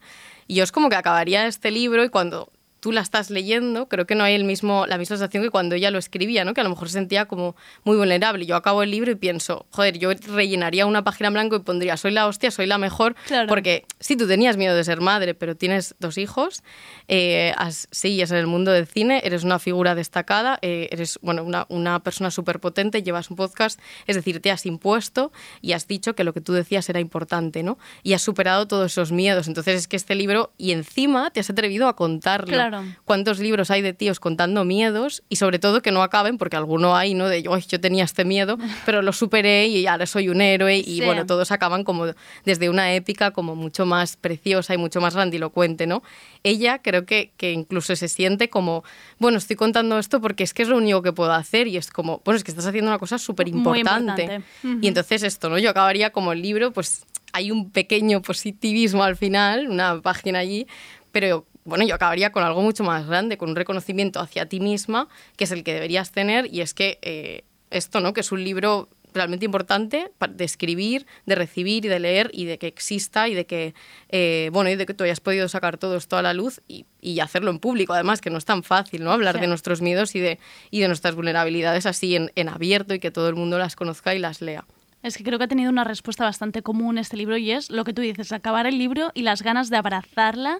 Y 0.47 0.55
yo 0.55 0.63
es 0.63 0.71
como 0.71 0.89
que 0.89 0.95
acabaría 0.95 1.45
este 1.45 1.69
libro 1.69 2.03
y 2.03 2.09
cuando 2.09 2.51
tú 2.87 2.93
la 2.93 3.01
estás 3.01 3.29
leyendo, 3.29 3.89
creo 3.89 4.07
que 4.07 4.15
no 4.15 4.23
hay 4.23 4.33
el 4.33 4.45
mismo, 4.45 4.85
la 4.87 4.97
misma 4.97 5.17
sensación 5.17 5.43
que 5.43 5.49
cuando 5.49 5.75
ella 5.75 5.91
lo 5.91 5.99
escribía, 5.99 6.45
¿no? 6.45 6.53
Que 6.53 6.61
a 6.61 6.63
lo 6.63 6.69
mejor 6.69 6.87
se 6.87 6.93
sentía 6.93 7.25
como 7.25 7.57
muy 7.83 7.97
vulnerable. 7.97 8.45
Yo 8.45 8.55
acabo 8.55 8.81
el 8.81 8.91
libro 8.91 9.11
y 9.11 9.15
pienso, 9.15 9.65
joder, 9.71 9.99
yo 9.99 10.09
rellenaría 10.33 10.85
una 10.85 11.03
página 11.03 11.27
en 11.27 11.33
blanco 11.33 11.57
y 11.57 11.59
pondría, 11.59 11.97
soy 11.97 12.11
la 12.11 12.27
hostia, 12.27 12.49
soy 12.49 12.65
la 12.65 12.77
mejor, 12.77 13.13
Claro. 13.25 13.49
porque 13.49 13.83
sí, 13.99 14.15
tú 14.15 14.25
tenías 14.25 14.55
miedo 14.55 14.73
de 14.73 14.85
ser 14.85 15.01
madre, 15.01 15.33
pero 15.33 15.57
tienes 15.57 15.95
dos 15.99 16.17
hijos, 16.17 16.63
eh, 17.09 17.53
sigues 17.91 18.31
en 18.31 18.37
el 18.37 18.47
mundo 18.47 18.71
del 18.71 18.87
cine, 18.87 19.19
eres 19.25 19.43
una 19.43 19.59
figura 19.59 19.93
destacada, 19.93 20.57
eh, 20.61 20.87
eres 20.89 21.19
bueno, 21.21 21.43
una, 21.43 21.65
una 21.67 21.99
persona 22.01 22.31
súper 22.31 22.61
potente, 22.61 23.03
llevas 23.03 23.29
un 23.29 23.35
podcast, 23.35 23.81
es 24.05 24.15
decir, 24.15 24.41
te 24.41 24.49
has 24.49 24.65
impuesto 24.65 25.33
y 25.61 25.73
has 25.73 25.87
dicho 25.89 26.15
que 26.15 26.23
lo 26.23 26.33
que 26.33 26.39
tú 26.39 26.53
decías 26.53 26.87
era 26.87 27.01
importante, 27.01 27.63
¿no? 27.63 27.77
Y 28.01 28.13
has 28.13 28.21
superado 28.21 28.65
todos 28.65 28.93
esos 28.93 29.11
miedos. 29.11 29.49
Entonces 29.49 29.75
es 29.75 29.87
que 29.89 29.97
este 29.97 30.15
libro, 30.15 30.53
y 30.57 30.71
encima 30.71 31.31
te 31.31 31.41
has 31.41 31.49
atrevido 31.49 31.89
a 31.89 31.97
contarlo. 31.97 32.53
Claro. 32.53 32.76
¿Cuántos 33.05 33.39
libros 33.39 33.71
hay 33.71 33.81
de 33.81 33.93
tíos 33.93 34.19
contando 34.19 34.65
miedos? 34.65 35.23
Y 35.29 35.37
sobre 35.37 35.59
todo 35.59 35.81
que 35.81 35.91
no 35.91 36.03
acaben, 36.03 36.37
porque 36.37 36.55
alguno 36.57 36.95
hay, 36.95 37.13
¿no? 37.13 37.27
De 37.27 37.43
"Ay, 37.49 37.63
yo 37.67 37.79
tenía 37.79 38.03
este 38.03 38.25
miedo, 38.25 38.57
pero 38.85 39.01
lo 39.01 39.13
superé 39.13 39.67
y 39.67 39.87
ahora 39.87 40.05
soy 40.05 40.29
un 40.29 40.41
héroe. 40.41 40.77
Y 40.77 40.83
Sí. 40.99 41.01
bueno, 41.05 41.25
todos 41.25 41.51
acaban 41.51 41.83
como 41.83 42.05
desde 42.45 42.69
una 42.69 42.93
épica 42.93 43.31
como 43.31 43.55
mucho 43.55 43.85
más 43.85 44.15
preciosa 44.17 44.73
y 44.73 44.77
mucho 44.77 45.01
más 45.01 45.13
grandilocuente, 45.15 45.87
¿no? 45.87 46.03
Ella 46.43 46.79
creo 46.81 47.05
que, 47.05 47.31
que 47.37 47.51
incluso 47.51 47.95
se 47.95 48.07
siente 48.07 48.49
como, 48.49 48.83
bueno, 49.19 49.37
estoy 49.37 49.55
contando 49.55 49.99
esto 49.99 50.21
porque 50.21 50.43
es 50.43 50.53
que 50.53 50.63
es 50.63 50.69
lo 50.69 50.77
único 50.77 51.01
que 51.01 51.13
puedo 51.13 51.31
hacer 51.33 51.67
y 51.67 51.77
es 51.77 51.91
como, 51.91 52.21
bueno, 52.25 52.37
es 52.37 52.43
que 52.43 52.51
estás 52.51 52.65
haciendo 52.67 52.89
una 52.89 52.99
cosa 52.99 53.17
súper 53.17 53.47
importante. 53.47 54.23
importante. 54.23 54.43
Ujú. 54.63 54.79
Y 54.81 54.87
entonces 54.87 55.23
esto, 55.23 55.49
¿no? 55.49 55.57
Yo 55.57 55.69
acabaría 55.69 56.11
como 56.11 56.31
el 56.31 56.41
libro, 56.41 56.71
pues 56.71 57.05
hay 57.33 57.51
un 57.51 57.69
pequeño 57.71 58.21
positivismo 58.21 59.03
al 59.03 59.15
final, 59.17 59.67
una 59.67 60.01
página 60.01 60.39
allí, 60.39 60.65
pero 61.11 61.45
bueno, 61.67 61.85
yo 61.85 61.93
acabaría 61.95 62.31
con 62.31 62.43
algo 62.43 62.61
mucho 62.61 62.83
más 62.83 63.05
grande, 63.05 63.37
con 63.37 63.49
un 63.49 63.55
reconocimiento 63.55 64.19
hacia 64.19 64.47
ti 64.47 64.59
misma, 64.59 65.07
que 65.35 65.43
es 65.43 65.51
el 65.51 65.63
que 65.63 65.73
deberías 65.73 66.11
tener, 66.11 66.47
y 66.51 66.61
es 66.61 66.73
que 66.73 66.97
eh, 67.01 67.43
esto, 67.69 67.99
¿no? 67.99 68.13
Que 68.13 68.21
es 68.21 68.31
un 68.31 68.43
libro 68.43 68.89
realmente 69.13 69.45
importante 69.45 70.11
de 70.29 70.45
escribir, 70.45 71.07
de 71.25 71.35
recibir 71.35 71.85
y 71.85 71.87
de 71.87 71.99
leer 71.99 72.29
y 72.33 72.45
de 72.45 72.57
que 72.59 72.67
exista 72.67 73.27
y 73.27 73.33
de 73.33 73.45
que, 73.45 73.73
eh, 74.09 74.49
bueno, 74.53 74.69
y 74.69 74.75
de 74.75 74.85
que 74.85 74.93
tú 74.93 75.03
hayas 75.05 75.19
podido 75.21 75.47
sacar 75.49 75.77
todo 75.77 75.97
esto 75.97 76.17
a 76.17 76.21
la 76.21 76.33
luz 76.33 76.61
y, 76.67 76.85
y 77.01 77.19
hacerlo 77.19 77.49
en 77.49 77.57
público, 77.59 77.93
además, 77.93 78.21
que 78.21 78.29
no 78.29 78.37
es 78.37 78.45
tan 78.45 78.63
fácil, 78.63 79.03
¿no? 79.03 79.11
Hablar 79.11 79.35
Sí. 79.35 79.41
de 79.41 79.47
nuestros 79.47 79.81
miedos 79.81 80.13
y 80.15 80.19
de, 80.19 80.39
y 80.71 80.81
de 80.81 80.87
nuestras 80.87 81.15
vulnerabilidades 81.15 81.85
así 81.85 82.15
en, 82.15 82.31
en 82.35 82.47
abierto 82.49 82.93
y 82.93 82.99
que 82.99 83.09
todo 83.11 83.27
el 83.29 83.35
mundo 83.35 83.57
las 83.57 83.75
conozca 83.75 84.13
y 84.13 84.19
las 84.19 84.41
lea. 84.41 84.65
Es 85.03 85.15
que 85.15 85.23
creo 85.23 85.37
que 85.37 85.45
ha 85.45 85.47
tenido 85.47 85.69
una 85.69 85.83
respuesta 85.83 86.23
bastante 86.23 86.63
común 86.63 86.97
este 86.97 87.17
libro 87.17 87.37
y 87.37 87.51
es 87.51 87.69
lo 87.69 87.83
que 87.83 87.93
tú 87.93 88.01
dices, 88.01 88.31
acabar 88.31 88.65
el 88.65 88.77
libro 88.77 89.11
y 89.13 89.21
las 89.21 89.43
ganas 89.43 89.69
de 89.69 89.77
abrazarla 89.77 90.59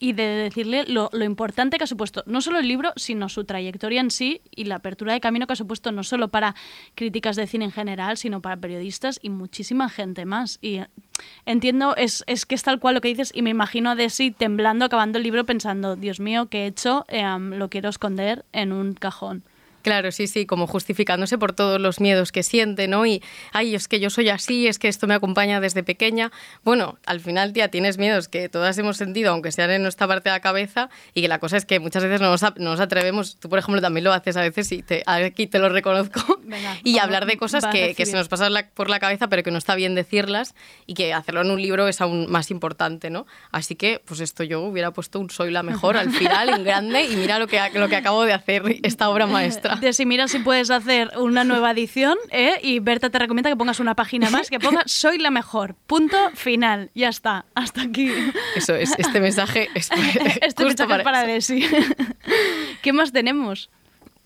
y 0.00 0.12
de 0.12 0.24
decirle 0.24 0.84
lo, 0.86 1.08
lo 1.12 1.24
importante 1.24 1.78
que 1.78 1.84
ha 1.84 1.86
supuesto 1.86 2.24
no 2.26 2.40
solo 2.40 2.58
el 2.58 2.66
libro, 2.66 2.92
sino 2.96 3.28
su 3.28 3.44
trayectoria 3.44 4.00
en 4.00 4.10
sí 4.10 4.40
y 4.50 4.64
la 4.64 4.76
apertura 4.76 5.12
de 5.12 5.20
camino 5.20 5.46
que 5.46 5.52
ha 5.52 5.56
supuesto 5.56 5.92
no 5.92 6.02
solo 6.02 6.28
para 6.28 6.56
críticas 6.94 7.36
de 7.36 7.46
cine 7.46 7.66
en 7.66 7.72
general, 7.72 8.16
sino 8.16 8.42
para 8.42 8.56
periodistas 8.56 9.20
y 9.22 9.30
muchísima 9.30 9.88
gente 9.88 10.24
más. 10.24 10.58
Y 10.60 10.76
eh, 10.76 10.88
entiendo, 11.46 11.94
es, 11.96 12.24
es 12.26 12.44
que 12.44 12.56
es 12.56 12.64
tal 12.64 12.80
cual 12.80 12.96
lo 12.96 13.00
que 13.00 13.08
dices 13.08 13.30
y 13.34 13.42
me 13.42 13.50
imagino 13.50 13.90
a 13.90 13.94
Desi 13.94 14.32
temblando 14.32 14.84
acabando 14.84 15.18
el 15.18 15.24
libro 15.24 15.46
pensando, 15.46 15.94
Dios 15.94 16.18
mío, 16.18 16.46
¿qué 16.46 16.64
he 16.64 16.66
hecho? 16.66 17.04
Eh, 17.08 17.24
lo 17.38 17.70
quiero 17.70 17.88
esconder 17.88 18.44
en 18.52 18.72
un 18.72 18.94
cajón. 18.94 19.44
Claro, 19.86 20.10
sí, 20.10 20.26
sí, 20.26 20.46
como 20.46 20.66
justificándose 20.66 21.38
por 21.38 21.52
todos 21.52 21.80
los 21.80 22.00
miedos 22.00 22.32
que 22.32 22.42
siente, 22.42 22.88
¿no? 22.88 23.06
Y, 23.06 23.22
ay, 23.52 23.76
es 23.76 23.86
que 23.86 24.00
yo 24.00 24.10
soy 24.10 24.30
así, 24.30 24.66
es 24.66 24.80
que 24.80 24.88
esto 24.88 25.06
me 25.06 25.14
acompaña 25.14 25.60
desde 25.60 25.84
pequeña. 25.84 26.32
Bueno, 26.64 26.98
al 27.06 27.20
final, 27.20 27.52
tía, 27.52 27.68
tienes 27.68 27.96
miedos 27.96 28.26
que 28.26 28.48
todas 28.48 28.76
hemos 28.78 28.96
sentido, 28.96 29.30
aunque 29.30 29.52
sean 29.52 29.70
en 29.70 29.82
nuestra 29.82 30.08
parte 30.08 30.28
de 30.28 30.34
la 30.34 30.40
cabeza, 30.40 30.90
y 31.14 31.22
que 31.22 31.28
la 31.28 31.38
cosa 31.38 31.56
es 31.56 31.66
que 31.66 31.78
muchas 31.78 32.02
veces 32.02 32.20
no 32.20 32.30
nos, 32.30 32.42
a- 32.42 32.52
no 32.56 32.70
nos 32.70 32.80
atrevemos, 32.80 33.36
tú 33.38 33.48
por 33.48 33.60
ejemplo 33.60 33.80
también 33.80 34.02
lo 34.02 34.12
haces 34.12 34.36
a 34.36 34.40
veces 34.40 34.72
y 34.72 34.82
te, 34.82 35.04
aquí 35.06 35.46
te 35.46 35.60
lo 35.60 35.68
reconozco, 35.68 36.40
Venga, 36.42 36.78
y 36.82 36.98
hablar 36.98 37.26
de 37.26 37.36
cosas 37.36 37.64
que, 37.66 37.94
se 38.06 38.16
nos 38.16 38.26
pasan 38.26 38.54
la- 38.54 38.68
por 38.68 38.90
la 38.90 38.98
cabeza, 38.98 39.28
pero 39.28 39.44
que 39.44 39.52
no 39.52 39.58
está 39.58 39.76
bien 39.76 39.94
decirlas, 39.94 40.56
y 40.86 40.94
que 40.94 41.14
hacerlo 41.14 41.42
en 41.42 41.50
un 41.52 41.62
libro 41.62 41.86
es 41.86 42.00
aún 42.00 42.28
más 42.28 42.50
importante, 42.50 43.08
¿no? 43.08 43.24
Así 43.52 43.76
que, 43.76 44.02
pues 44.04 44.18
esto 44.18 44.42
yo 44.42 44.62
hubiera 44.62 44.90
puesto 44.90 45.20
un 45.20 45.30
Soy 45.30 45.52
la 45.52 45.62
mejor 45.62 45.96
al 45.96 46.10
final, 46.10 46.48
en 46.48 46.64
grande, 46.64 47.04
y 47.04 47.14
mira 47.14 47.38
lo 47.38 47.46
que, 47.46 47.60
lo 47.74 47.88
que 47.88 47.94
acabo 47.94 48.24
de 48.24 48.32
hacer, 48.32 48.64
esta 48.82 49.08
obra 49.10 49.28
maestra. 49.28 49.75
De 49.80 49.92
si 49.92 50.06
mira 50.06 50.28
si 50.28 50.38
puedes 50.38 50.70
hacer 50.70 51.10
una 51.16 51.44
nueva 51.44 51.70
edición 51.70 52.16
¿eh? 52.30 52.58
y 52.62 52.80
Berta 52.80 53.10
te 53.10 53.18
recomienda 53.18 53.50
que 53.50 53.56
pongas 53.56 53.80
una 53.80 53.94
página 53.94 54.30
más, 54.30 54.50
que 54.50 54.58
ponga 54.58 54.82
soy 54.86 55.18
la 55.18 55.30
mejor. 55.30 55.74
Punto 55.86 56.16
final. 56.34 56.90
Ya 56.94 57.08
está. 57.08 57.44
Hasta 57.54 57.82
aquí. 57.82 58.10
Eso 58.54 58.74
es, 58.74 58.94
este 58.98 59.20
mensaje 59.20 59.68
es 59.74 59.90
Este 60.40 60.64
justo 60.64 60.86
mensaje 60.86 61.02
para 61.02 61.24
eso. 61.24 61.54
Desi. 61.54 61.66
¿Qué 62.82 62.92
más 62.92 63.12
tenemos? 63.12 63.70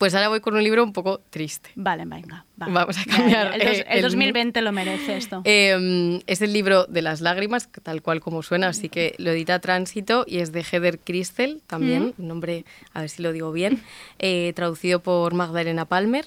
Pues 0.01 0.15
ahora 0.15 0.29
voy 0.29 0.39
con 0.39 0.55
un 0.55 0.63
libro 0.63 0.83
un 0.83 0.93
poco 0.93 1.21
triste. 1.29 1.69
Vale, 1.75 2.05
venga. 2.05 2.43
va. 2.59 2.65
Vamos 2.69 2.97
a 2.97 3.05
cambiar, 3.05 3.53
El, 3.53 3.59
dos- 3.59 3.77
eh, 3.77 3.85
el 3.87 3.97
el 3.97 4.01
2020 4.01 4.61
lo 4.63 4.71
merece 4.71 5.15
esto. 5.15 5.43
Eh, 5.45 6.19
es 6.25 6.41
el 6.41 6.53
libro 6.53 6.85
de 6.85 7.03
las 7.03 7.21
lágrimas, 7.21 7.69
tal 7.83 8.01
cual 8.01 8.19
como 8.19 8.41
suena, 8.41 8.69
así 8.69 8.89
que 8.89 9.13
lo 9.19 9.29
edita 9.29 9.59
Tránsito 9.59 10.25
y 10.27 10.39
es 10.39 10.51
de 10.51 10.63
Heather 10.63 10.97
Christel, 10.97 11.61
también, 11.67 12.15
un 12.17 12.27
nombre, 12.27 12.65
a 12.95 13.01
ver 13.01 13.09
si 13.11 13.21
lo 13.21 13.31
digo 13.31 13.51
bien, 13.51 13.83
eh, 14.17 14.53
traducido 14.55 15.01
por 15.03 15.35
Magdalena 15.35 15.85
Palmer. 15.85 16.25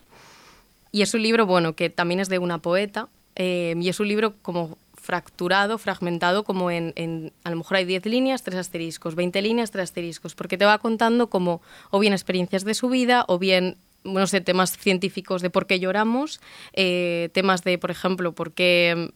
Y 0.93 1.03
es 1.03 1.13
un 1.13 1.23
libro, 1.25 1.45
bueno, 1.45 1.75
que 1.75 1.91
también 1.91 2.21
es 2.21 2.29
de 2.29 2.39
una 2.39 2.59
poeta, 2.59 3.09
eh, 3.35 3.75
y 3.77 3.89
es 3.89 3.99
un 3.99 4.07
libro 4.07 4.35
como 4.43 4.79
fracturado, 5.05 5.77
fragmentado, 5.77 6.45
como 6.45 6.71
en, 6.71 6.93
en- 6.97 7.33
a 7.45 7.51
lo 7.51 7.57
mejor 7.57 7.77
hay 7.77 7.85
10 7.85 8.07
líneas, 8.07 8.43
3 8.43 8.59
asteriscos, 8.59 9.15
20 9.15 9.43
líneas, 9.43 9.71
3 9.71 9.83
asteriscos, 9.85 10.35
porque 10.35 10.57
te 10.57 10.65
va 10.65 10.79
contando 10.79 11.29
como 11.29 11.61
o 11.91 11.99
bien 11.99 12.15
experiencias 12.15 12.65
de 12.65 12.73
su 12.75 12.89
vida 12.89 13.25
o 13.29 13.39
bien 13.39 13.77
no 14.05 14.27
sé, 14.27 14.43
temas 14.43 14.77
científicos 14.77 15.41
de 15.41 15.49
por 15.49 15.67
qué 15.67 15.81
lloramos, 15.81 16.39
eh, 16.75 17.31
temas 17.33 17.65
de, 17.65 17.79
por 17.79 17.91
ejemplo, 17.91 18.33
por 18.35 18.53
qué 18.53 19.13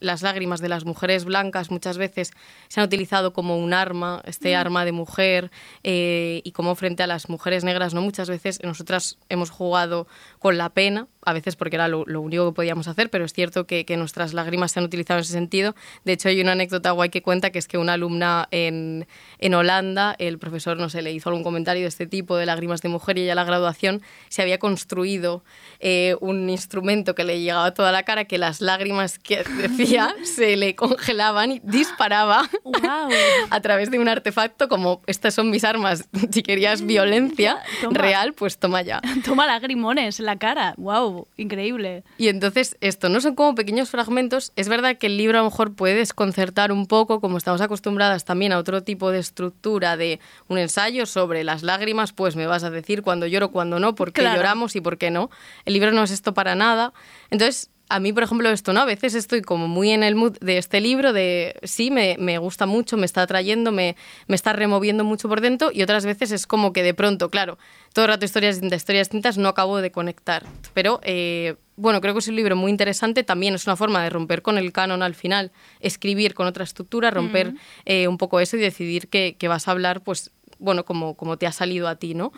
las 0.00 0.22
lágrimas 0.22 0.60
de 0.60 0.68
las 0.68 0.84
mujeres 0.84 1.24
blancas 1.24 1.70
muchas 1.70 1.98
veces 1.98 2.32
se 2.68 2.80
han 2.80 2.86
utilizado 2.86 3.32
como 3.32 3.58
un 3.58 3.74
arma, 3.74 4.22
este 4.24 4.56
arma 4.56 4.84
de 4.84 4.92
mujer, 4.92 5.50
eh, 5.84 6.40
y 6.44 6.52
como 6.52 6.74
frente 6.74 7.02
a 7.02 7.06
las 7.06 7.28
mujeres 7.28 7.64
negras, 7.64 7.94
¿no? 7.94 8.02
Muchas 8.02 8.28
veces 8.28 8.60
nosotras 8.62 9.18
hemos 9.28 9.50
jugado 9.50 10.06
con 10.38 10.58
la 10.58 10.70
pena, 10.70 11.08
a 11.24 11.32
veces 11.32 11.56
porque 11.56 11.76
era 11.76 11.88
lo, 11.88 12.04
lo 12.06 12.20
único 12.20 12.48
que 12.50 12.54
podíamos 12.54 12.88
hacer, 12.88 13.10
pero 13.10 13.24
es 13.24 13.32
cierto 13.32 13.66
que, 13.66 13.84
que 13.84 13.96
nuestras 13.96 14.34
lágrimas 14.34 14.72
se 14.72 14.80
han 14.80 14.84
utilizado 14.84 15.18
en 15.18 15.22
ese 15.22 15.32
sentido. 15.32 15.74
De 16.04 16.12
hecho, 16.12 16.28
hay 16.28 16.40
una 16.40 16.52
anécdota 16.52 16.90
guay 16.92 17.10
que 17.10 17.22
cuenta 17.22 17.50
que 17.50 17.58
es 17.58 17.68
que 17.68 17.78
una 17.78 17.94
alumna 17.94 18.48
en, 18.50 19.06
en 19.38 19.54
Holanda, 19.54 20.14
el 20.18 20.38
profesor, 20.38 20.78
no 20.78 20.88
sé, 20.88 21.02
le 21.02 21.12
hizo 21.12 21.28
algún 21.28 21.44
comentario 21.44 21.82
de 21.82 21.88
este 21.88 22.06
tipo, 22.06 22.36
de 22.36 22.46
lágrimas 22.46 22.82
de 22.82 22.88
mujer, 22.88 23.18
y 23.18 23.22
ella 23.22 23.32
a 23.32 23.36
la 23.36 23.44
graduación 23.44 24.02
se 24.28 24.42
había 24.42 24.58
construido 24.58 25.44
eh, 25.80 26.16
un 26.20 26.48
instrumento 26.50 27.14
que 27.14 27.24
le 27.24 27.40
llegaba 27.40 27.66
a 27.66 27.74
toda 27.74 27.92
la 27.92 28.02
cara, 28.04 28.24
que 28.24 28.38
las 28.38 28.60
lágrimas 28.60 29.18
que 29.18 29.42
decía 29.58 29.87
se 30.24 30.56
le 30.56 30.74
congelaban 30.74 31.52
y 31.52 31.60
disparaba 31.62 32.48
Guau. 32.64 33.10
a 33.50 33.60
través 33.60 33.90
de 33.90 33.98
un 33.98 34.08
artefacto 34.08 34.68
como 34.68 35.02
estas 35.06 35.34
son 35.34 35.50
mis 35.50 35.64
armas, 35.64 36.08
si 36.30 36.42
querías 36.42 36.82
violencia 36.82 37.58
Toma. 37.80 37.98
real, 37.98 38.32
pues 38.34 38.58
toma 38.58 38.82
ya. 38.82 39.00
Toma 39.24 39.46
lagrimones 39.46 40.20
en 40.20 40.26
la 40.26 40.36
cara. 40.38 40.74
Wow, 40.76 41.26
increíble. 41.36 42.04
Y 42.18 42.28
entonces 42.28 42.76
esto 42.80 43.08
no 43.08 43.20
son 43.20 43.34
como 43.34 43.54
pequeños 43.54 43.90
fragmentos. 43.90 44.52
Es 44.56 44.68
verdad 44.68 44.96
que 44.98 45.06
el 45.06 45.16
libro 45.16 45.38
a 45.38 45.42
lo 45.42 45.50
mejor 45.50 45.74
puede 45.74 45.94
desconcertar 45.94 46.72
un 46.72 46.86
poco, 46.86 47.20
como 47.20 47.38
estamos 47.38 47.60
acostumbradas 47.60 48.24
también 48.24 48.52
a 48.52 48.58
otro 48.58 48.82
tipo 48.82 49.10
de 49.10 49.18
estructura 49.18 49.96
de 49.96 50.20
un 50.48 50.58
ensayo 50.58 51.06
sobre 51.06 51.44
las 51.44 51.62
lágrimas, 51.62 52.12
pues 52.12 52.36
me 52.36 52.46
vas 52.46 52.64
a 52.64 52.70
decir 52.70 53.02
cuándo 53.02 53.26
lloro, 53.26 53.50
cuándo 53.50 53.78
no, 53.78 53.94
por 53.94 54.12
qué 54.12 54.20
Claro. 54.22 54.36
lloramos 54.36 54.76
y 54.76 54.80
por 54.80 54.98
qué 54.98 55.10
no. 55.10 55.30
El 55.64 55.74
libro 55.74 55.92
no 55.92 56.02
es 56.02 56.10
esto 56.10 56.34
para 56.34 56.54
nada. 56.54 56.92
Entonces, 57.30 57.70
a 57.88 58.00
mí, 58.00 58.12
por 58.12 58.22
ejemplo, 58.22 58.50
esto, 58.50 58.72
¿no? 58.72 58.80
A 58.80 58.84
veces 58.84 59.14
estoy 59.14 59.42
como 59.42 59.66
muy 59.66 59.90
en 59.90 60.02
el 60.02 60.14
mood 60.14 60.36
de 60.40 60.58
este 60.58 60.80
libro, 60.80 61.12
de 61.12 61.58
sí, 61.62 61.90
me, 61.90 62.16
me 62.18 62.38
gusta 62.38 62.66
mucho, 62.66 62.96
me 62.96 63.06
está 63.06 63.22
atrayendo, 63.22 63.72
me, 63.72 63.96
me 64.26 64.36
está 64.36 64.52
removiendo 64.52 65.04
mucho 65.04 65.28
por 65.28 65.40
dentro, 65.40 65.70
y 65.72 65.82
otras 65.82 66.04
veces 66.04 66.30
es 66.30 66.46
como 66.46 66.72
que 66.72 66.82
de 66.82 66.94
pronto, 66.94 67.30
claro, 67.30 67.58
todo 67.92 68.04
el 68.04 68.10
rato 68.10 68.24
historias 68.24 68.56
distintas, 68.56 68.82
historias 68.82 69.08
distintas, 69.08 69.38
no 69.38 69.48
acabo 69.48 69.80
de 69.80 69.90
conectar. 69.90 70.44
Pero, 70.74 71.00
eh, 71.02 71.56
bueno, 71.76 72.00
creo 72.00 72.12
que 72.14 72.20
es 72.20 72.28
un 72.28 72.36
libro 72.36 72.56
muy 72.56 72.70
interesante, 72.70 73.24
también 73.24 73.54
es 73.54 73.66
una 73.66 73.76
forma 73.76 74.02
de 74.02 74.10
romper 74.10 74.42
con 74.42 74.58
el 74.58 74.72
canon 74.72 75.02
al 75.02 75.14
final, 75.14 75.52
escribir 75.80 76.34
con 76.34 76.46
otra 76.46 76.64
estructura, 76.64 77.10
romper 77.10 77.54
eh, 77.86 78.08
un 78.08 78.18
poco 78.18 78.40
eso 78.40 78.56
y 78.56 78.60
decidir 78.60 79.08
que, 79.08 79.36
que 79.38 79.48
vas 79.48 79.68
a 79.68 79.70
hablar, 79.70 80.02
pues, 80.02 80.30
bueno, 80.58 80.84
como, 80.84 81.14
como 81.14 81.38
te 81.38 81.46
ha 81.46 81.52
salido 81.52 81.88
a 81.88 81.96
ti, 81.96 82.14
¿no? 82.14 82.32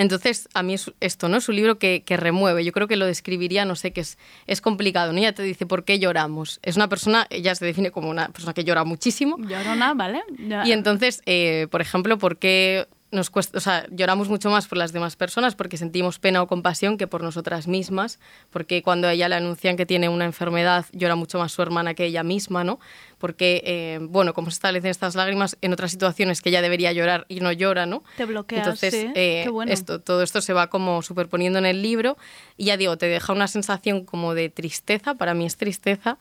Entonces, 0.00 0.48
a 0.54 0.62
mí 0.62 0.72
es 0.72 0.90
esto, 1.00 1.28
¿no? 1.28 1.36
Es 1.36 1.48
un 1.50 1.56
libro 1.56 1.78
que, 1.78 2.02
que 2.06 2.16
remueve. 2.16 2.64
Yo 2.64 2.72
creo 2.72 2.88
que 2.88 2.96
lo 2.96 3.04
describiría, 3.04 3.66
no 3.66 3.76
sé, 3.76 3.92
que 3.92 4.00
es, 4.00 4.16
es 4.46 4.62
complicado, 4.62 5.12
¿no? 5.12 5.18
Ella 5.18 5.34
te 5.34 5.42
dice 5.42 5.66
por 5.66 5.84
qué 5.84 5.98
lloramos. 5.98 6.58
Es 6.62 6.76
una 6.76 6.88
persona, 6.88 7.26
ella 7.28 7.54
se 7.54 7.66
define 7.66 7.90
como 7.90 8.08
una 8.08 8.30
persona 8.30 8.54
que 8.54 8.64
llora 8.64 8.84
muchísimo. 8.84 9.36
Llorona, 9.38 9.92
¿vale? 9.92 10.22
Ya. 10.38 10.66
Y 10.66 10.72
entonces, 10.72 11.20
eh, 11.26 11.66
por 11.70 11.82
ejemplo, 11.82 12.16
¿por 12.16 12.38
qué 12.38 12.88
nos 13.12 13.28
cuesta, 13.30 13.58
o 13.58 13.60
sea, 13.60 13.86
lloramos 13.90 14.28
mucho 14.28 14.50
más 14.50 14.68
por 14.68 14.78
las 14.78 14.92
demás 14.92 15.16
personas 15.16 15.54
porque 15.56 15.76
sentimos 15.76 16.18
pena 16.18 16.42
o 16.42 16.46
compasión 16.46 16.96
que 16.96 17.06
por 17.06 17.22
nosotras 17.22 17.66
mismas? 17.66 18.18
Porque 18.50 18.82
cuando 18.82 19.08
a 19.08 19.12
ella 19.12 19.28
le 19.28 19.34
anuncian 19.34 19.76
que 19.76 19.84
tiene 19.86 20.08
una 20.08 20.24
enfermedad, 20.24 20.86
llora 20.92 21.16
mucho 21.16 21.38
más 21.38 21.50
su 21.52 21.60
hermana 21.62 21.94
que 21.94 22.04
ella 22.04 22.22
misma, 22.22 22.62
¿no? 22.62 22.78
Porque, 23.18 23.62
eh, 23.66 23.98
bueno, 24.00 24.32
como 24.32 24.50
se 24.50 24.54
establecen 24.54 24.90
estas 24.90 25.14
lágrimas 25.14 25.56
en 25.60 25.72
otras 25.72 25.90
situaciones 25.90 26.40
que 26.40 26.48
ella 26.50 26.62
debería 26.62 26.92
llorar 26.92 27.26
y 27.28 27.40
no 27.40 27.52
llora, 27.52 27.84
¿no? 27.84 28.02
Te 28.16 28.24
bloqueas, 28.24 28.60
Entonces, 28.66 28.94
sí. 28.94 29.10
eh, 29.14 29.42
Qué 29.44 29.50
bueno. 29.50 29.72
esto, 29.72 30.00
todo 30.00 30.22
esto 30.22 30.40
se 30.40 30.52
va 30.52 30.68
como 30.68 31.02
superponiendo 31.02 31.58
en 31.58 31.66
el 31.66 31.82
libro 31.82 32.16
y 32.56 32.66
ya 32.66 32.76
digo, 32.76 32.96
te 32.96 33.06
deja 33.06 33.32
una 33.32 33.48
sensación 33.48 34.04
como 34.04 34.34
de 34.34 34.48
tristeza, 34.48 35.14
para 35.14 35.34
mí 35.34 35.46
es 35.46 35.56
tristeza, 35.56 36.16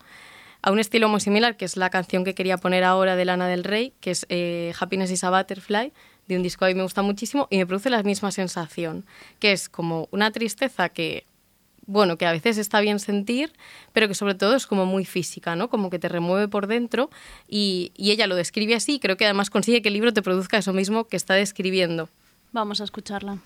a 0.62 0.72
un 0.72 0.80
estilo 0.80 1.08
muy 1.10 1.22
similar, 1.22 1.58
que 1.58 1.66
es 1.66 1.78
la 1.78 1.90
canción 1.90 2.24
que 2.24 2.36
quería 2.36 2.58
poner 2.58 2.84
ahora 2.84 3.16
de 3.16 3.26
Lana 3.26 3.48
del 3.48 3.64
Rey, 3.64 3.94
que 4.02 4.12
es 4.12 4.26
eh, 4.30 4.74
Happiness 4.80 5.12
is 5.12 5.24
a 5.24 5.30
Butterfly, 5.30 5.94
de 6.28 6.38
un 6.38 6.44
disco 6.44 6.60
que 6.60 6.66
a 6.66 6.68
mí 6.70 6.76
me 6.76 6.84
gusta 6.84 7.02
muchísimo 7.02 7.48
y 7.50 7.58
me 7.58 7.66
produce 7.66 7.90
la 7.90 8.04
misma 8.04 8.32
sensación, 8.32 9.06
que 9.40 9.52
es 9.52 9.70
como 9.70 10.08
una 10.12 10.32
tristeza 10.32 10.90
que, 10.90 11.26
bueno, 11.86 12.18
que 12.18 12.26
a 12.26 12.32
veces 12.32 12.58
está 12.58 12.82
bien 12.82 13.00
sentir, 13.00 13.52
pero 13.94 14.08
que 14.08 14.14
sobre 14.14 14.36
todo 14.36 14.56
es 14.56 14.68
como 14.68 14.86
muy 14.86 15.06
física, 15.06 15.56
¿no? 15.56 15.70
Como 15.70 15.90
que 15.90 15.98
te 15.98 16.08
remueve 16.08 16.48
por 16.48 16.68
dentro 16.68 17.10
y, 17.48 17.92
y 17.96 18.12
ella 18.12 18.28
lo 18.28 18.36
describe 18.36 18.76
así 18.76 18.96
y 18.96 19.00
creo 19.00 19.18
que 19.18 19.26
además 19.26 19.50
consigue 19.50 19.82
que 19.82 19.88
el 19.88 19.96
libro 19.96 20.14
te 20.14 20.22
produzca 20.22 20.58
eso 20.58 20.74
mismo 20.74 21.06
que 21.06 21.18
está 21.18 21.34
describiendo. 21.34 22.10
Vamos 22.52 22.82
a 22.82 22.84
escucharla. 22.84 23.40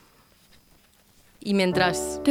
Y 1.45 1.53
mientras 1.55 2.21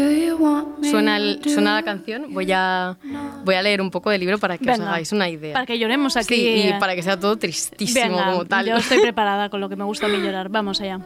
suena, 0.90 1.18
el- 1.18 1.38
to 1.40 1.50
suena 1.50 1.74
la 1.74 1.82
canción, 1.82 2.32
voy 2.32 2.50
a, 2.52 2.96
voy 3.44 3.54
a 3.54 3.62
leer 3.62 3.82
un 3.82 3.90
poco 3.90 4.08
del 4.08 4.20
libro 4.20 4.38
para 4.38 4.56
que 4.56 4.64
os 4.70 4.78
Venga, 4.78 4.88
hagáis 4.90 5.12
una 5.12 5.28
idea. 5.28 5.52
Para 5.52 5.66
que 5.66 5.78
lloremos 5.78 6.16
aquí. 6.16 6.34
Sí, 6.34 6.70
y 6.74 6.80
para 6.80 6.94
que 6.94 7.02
sea 7.02 7.20
todo 7.20 7.36
tristísimo 7.36 8.16
Venga, 8.16 8.30
como 8.32 8.44
tal. 8.46 8.64
Yo 8.66 8.76
estoy 8.76 8.98
preparada 9.02 9.50
con 9.50 9.60
lo 9.60 9.68
que 9.68 9.76
me 9.76 9.84
gusta 9.84 10.06
a 10.06 10.08
mí 10.08 10.16
llorar. 10.18 10.48
Vamos 10.48 10.80
allá. 10.80 11.00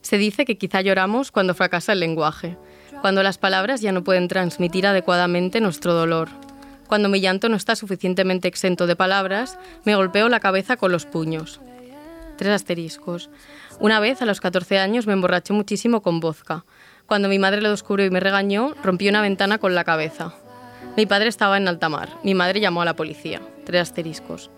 Se 0.00 0.16
dice 0.16 0.44
que 0.44 0.56
quizá 0.58 0.80
lloramos 0.80 1.32
cuando 1.32 1.54
fracasa 1.54 1.92
el 1.92 1.98
lenguaje, 2.00 2.56
cuando 3.00 3.24
las 3.24 3.36
palabras 3.36 3.80
ya 3.80 3.90
no 3.90 4.04
pueden 4.04 4.28
transmitir 4.28 4.86
adecuadamente 4.86 5.60
nuestro 5.60 5.94
dolor. 5.94 6.28
Cuando 6.86 7.08
mi 7.08 7.20
llanto 7.20 7.48
no 7.48 7.56
está 7.56 7.74
suficientemente 7.74 8.46
exento 8.46 8.86
de 8.86 8.94
palabras, 8.94 9.58
me 9.84 9.96
golpeo 9.96 10.28
la 10.28 10.38
cabeza 10.38 10.76
con 10.76 10.92
los 10.92 11.04
puños. 11.04 11.60
Tres 12.36 12.52
asteriscos. 12.52 13.28
Una 13.80 13.98
vez, 13.98 14.22
a 14.22 14.26
los 14.26 14.40
14 14.40 14.78
años, 14.78 15.06
me 15.08 15.12
emborraché 15.12 15.52
muchísimo 15.52 16.00
con 16.00 16.20
vodka. 16.20 16.64
Cuando 17.08 17.30
mi 17.30 17.38
madre 17.38 17.62
lo 17.62 17.70
descubrió 17.70 18.04
y 18.04 18.10
me 18.10 18.20
regañó, 18.20 18.74
rompí 18.82 19.08
una 19.08 19.22
ventana 19.22 19.56
con 19.56 19.74
la 19.74 19.84
cabeza. 19.84 20.34
Mi 20.94 21.06
padre 21.06 21.30
estaba 21.30 21.56
en 21.56 21.66
alta 21.66 21.88
mar. 21.88 22.10
Mi 22.22 22.34
madre 22.34 22.60
llamó 22.60 22.82
a 22.82 22.84
la 22.84 22.96
policía. 22.96 23.40
Tres 23.64 23.80
asteriscos. 23.80 24.50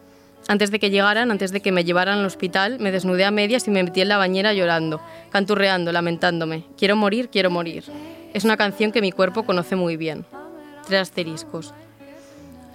Antes 0.49 0.73
de 0.73 0.81
que 0.81 0.91
llegaran, 0.91 1.31
antes 1.31 1.53
de 1.53 1.61
que 1.61 1.71
me 1.71 1.85
llevaran 1.85 2.19
al 2.19 2.27
hospital, 2.27 2.81
me 2.81 2.91
desnudé 2.91 3.25
a 3.25 3.31
medias 3.31 3.69
y 3.69 3.71
me 3.71 3.85
metí 3.85 4.01
en 4.01 4.09
la 4.09 4.17
bañera 4.17 4.53
llorando, 4.53 5.01
canturreando, 5.31 5.93
lamentándome. 5.93 6.65
Quiero 6.77 6.97
morir, 6.97 7.29
quiero 7.29 7.53
morir. 7.53 7.85
Es 8.35 8.43
una 8.43 8.57
canción 8.57 8.91
que 8.91 9.01
mi 9.01 9.13
cuerpo 9.13 9.45
conoce 9.45 9.77
muy 9.77 9.97
bien. 9.97 10.25
Tres 10.89 11.03
asteriscos. 11.03 11.73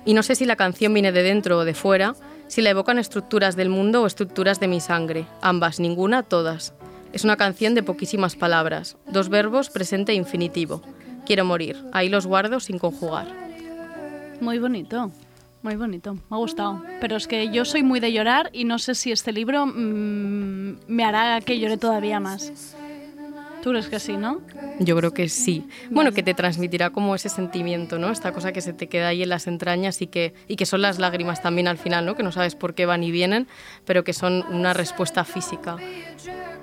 Y 0.06 0.14
no 0.14 0.24
sé 0.24 0.36
si 0.36 0.46
la 0.46 0.56
canción 0.56 0.94
viene 0.94 1.12
de 1.12 1.22
dentro 1.22 1.58
o 1.58 1.66
de 1.66 1.74
fuera, 1.74 2.16
si 2.48 2.62
la 2.62 2.70
evocan 2.70 2.98
estructuras 2.98 3.58
del 3.58 3.68
mundo 3.68 4.04
o 4.04 4.08
estructuras 4.08 4.62
de 4.62 4.70
mi 4.70 4.80
sangre. 4.80 5.26
Ambas, 5.42 5.82
ninguna, 5.82 6.24
todas. 6.24 6.74
Es 7.16 7.24
una 7.24 7.38
canción 7.38 7.76
de 7.76 7.82
poquísimas 7.82 8.36
palabras, 8.36 8.98
dos 9.08 9.30
verbos, 9.30 9.70
presente 9.70 10.12
e 10.12 10.16
infinitivo. 10.16 10.82
Quiero 11.26 11.46
morir. 11.46 11.78
Ahí 11.94 12.10
los 12.10 12.28
guardo 12.28 12.60
sin 12.60 12.78
conjugar. 12.78 13.34
Muy 14.42 14.60
bonito. 14.60 15.10
Muy 15.62 15.78
bonito. 15.78 16.16
Me 16.16 16.22
ha 16.32 16.36
gustado. 16.36 16.84
Pero 17.00 17.16
es 17.16 17.26
que 17.26 17.50
yo 17.52 17.64
soy 17.64 17.84
muy 17.84 18.02
de 18.02 18.12
llorar 18.12 18.50
y 18.52 18.66
no 18.66 18.80
sé 18.80 18.96
si 18.96 19.14
este 19.14 19.32
libro 19.32 19.66
mm, 19.66 20.80
me 20.88 21.06
hará 21.06 21.40
que 21.40 21.58
llore 21.58 21.78
todavía 21.78 22.20
más. 22.20 22.76
Tú 23.64 23.70
crees 23.70 23.88
que 23.88 24.02
sí, 24.02 24.18
¿no? 24.18 24.42
Yo 24.82 24.98
creo 24.98 25.14
que 25.14 25.30
sí. 25.30 25.70
Bueno, 25.90 26.12
que 26.12 26.22
te 26.22 26.34
transmitirá 26.34 26.90
como 26.90 27.16
ese 27.16 27.30
sentimiento, 27.30 27.98
¿no? 27.98 28.12
Esta 28.12 28.34
cosa 28.34 28.52
que 28.52 28.60
se 28.60 28.74
te 28.74 28.90
queda 28.90 29.08
ahí 29.08 29.24
en 29.24 29.30
las 29.30 29.48
entrañas 29.48 30.02
y 30.02 30.08
que, 30.08 30.34
y 30.50 30.58
que 30.58 30.66
son 30.66 30.82
las 30.82 31.00
lágrimas 31.00 31.42
también 31.42 31.70
al 31.70 31.78
final, 31.78 32.06
¿no? 32.06 32.16
Que 32.16 32.24
no 32.24 32.34
sabes 32.34 32.56
por 32.56 32.76
qué 32.76 32.86
van 32.86 33.04
y 33.04 33.12
vienen, 33.12 33.48
pero 33.86 34.04
que 34.04 34.12
son 34.12 34.44
una 34.52 34.74
respuesta 34.74 35.24
física. 35.24 35.78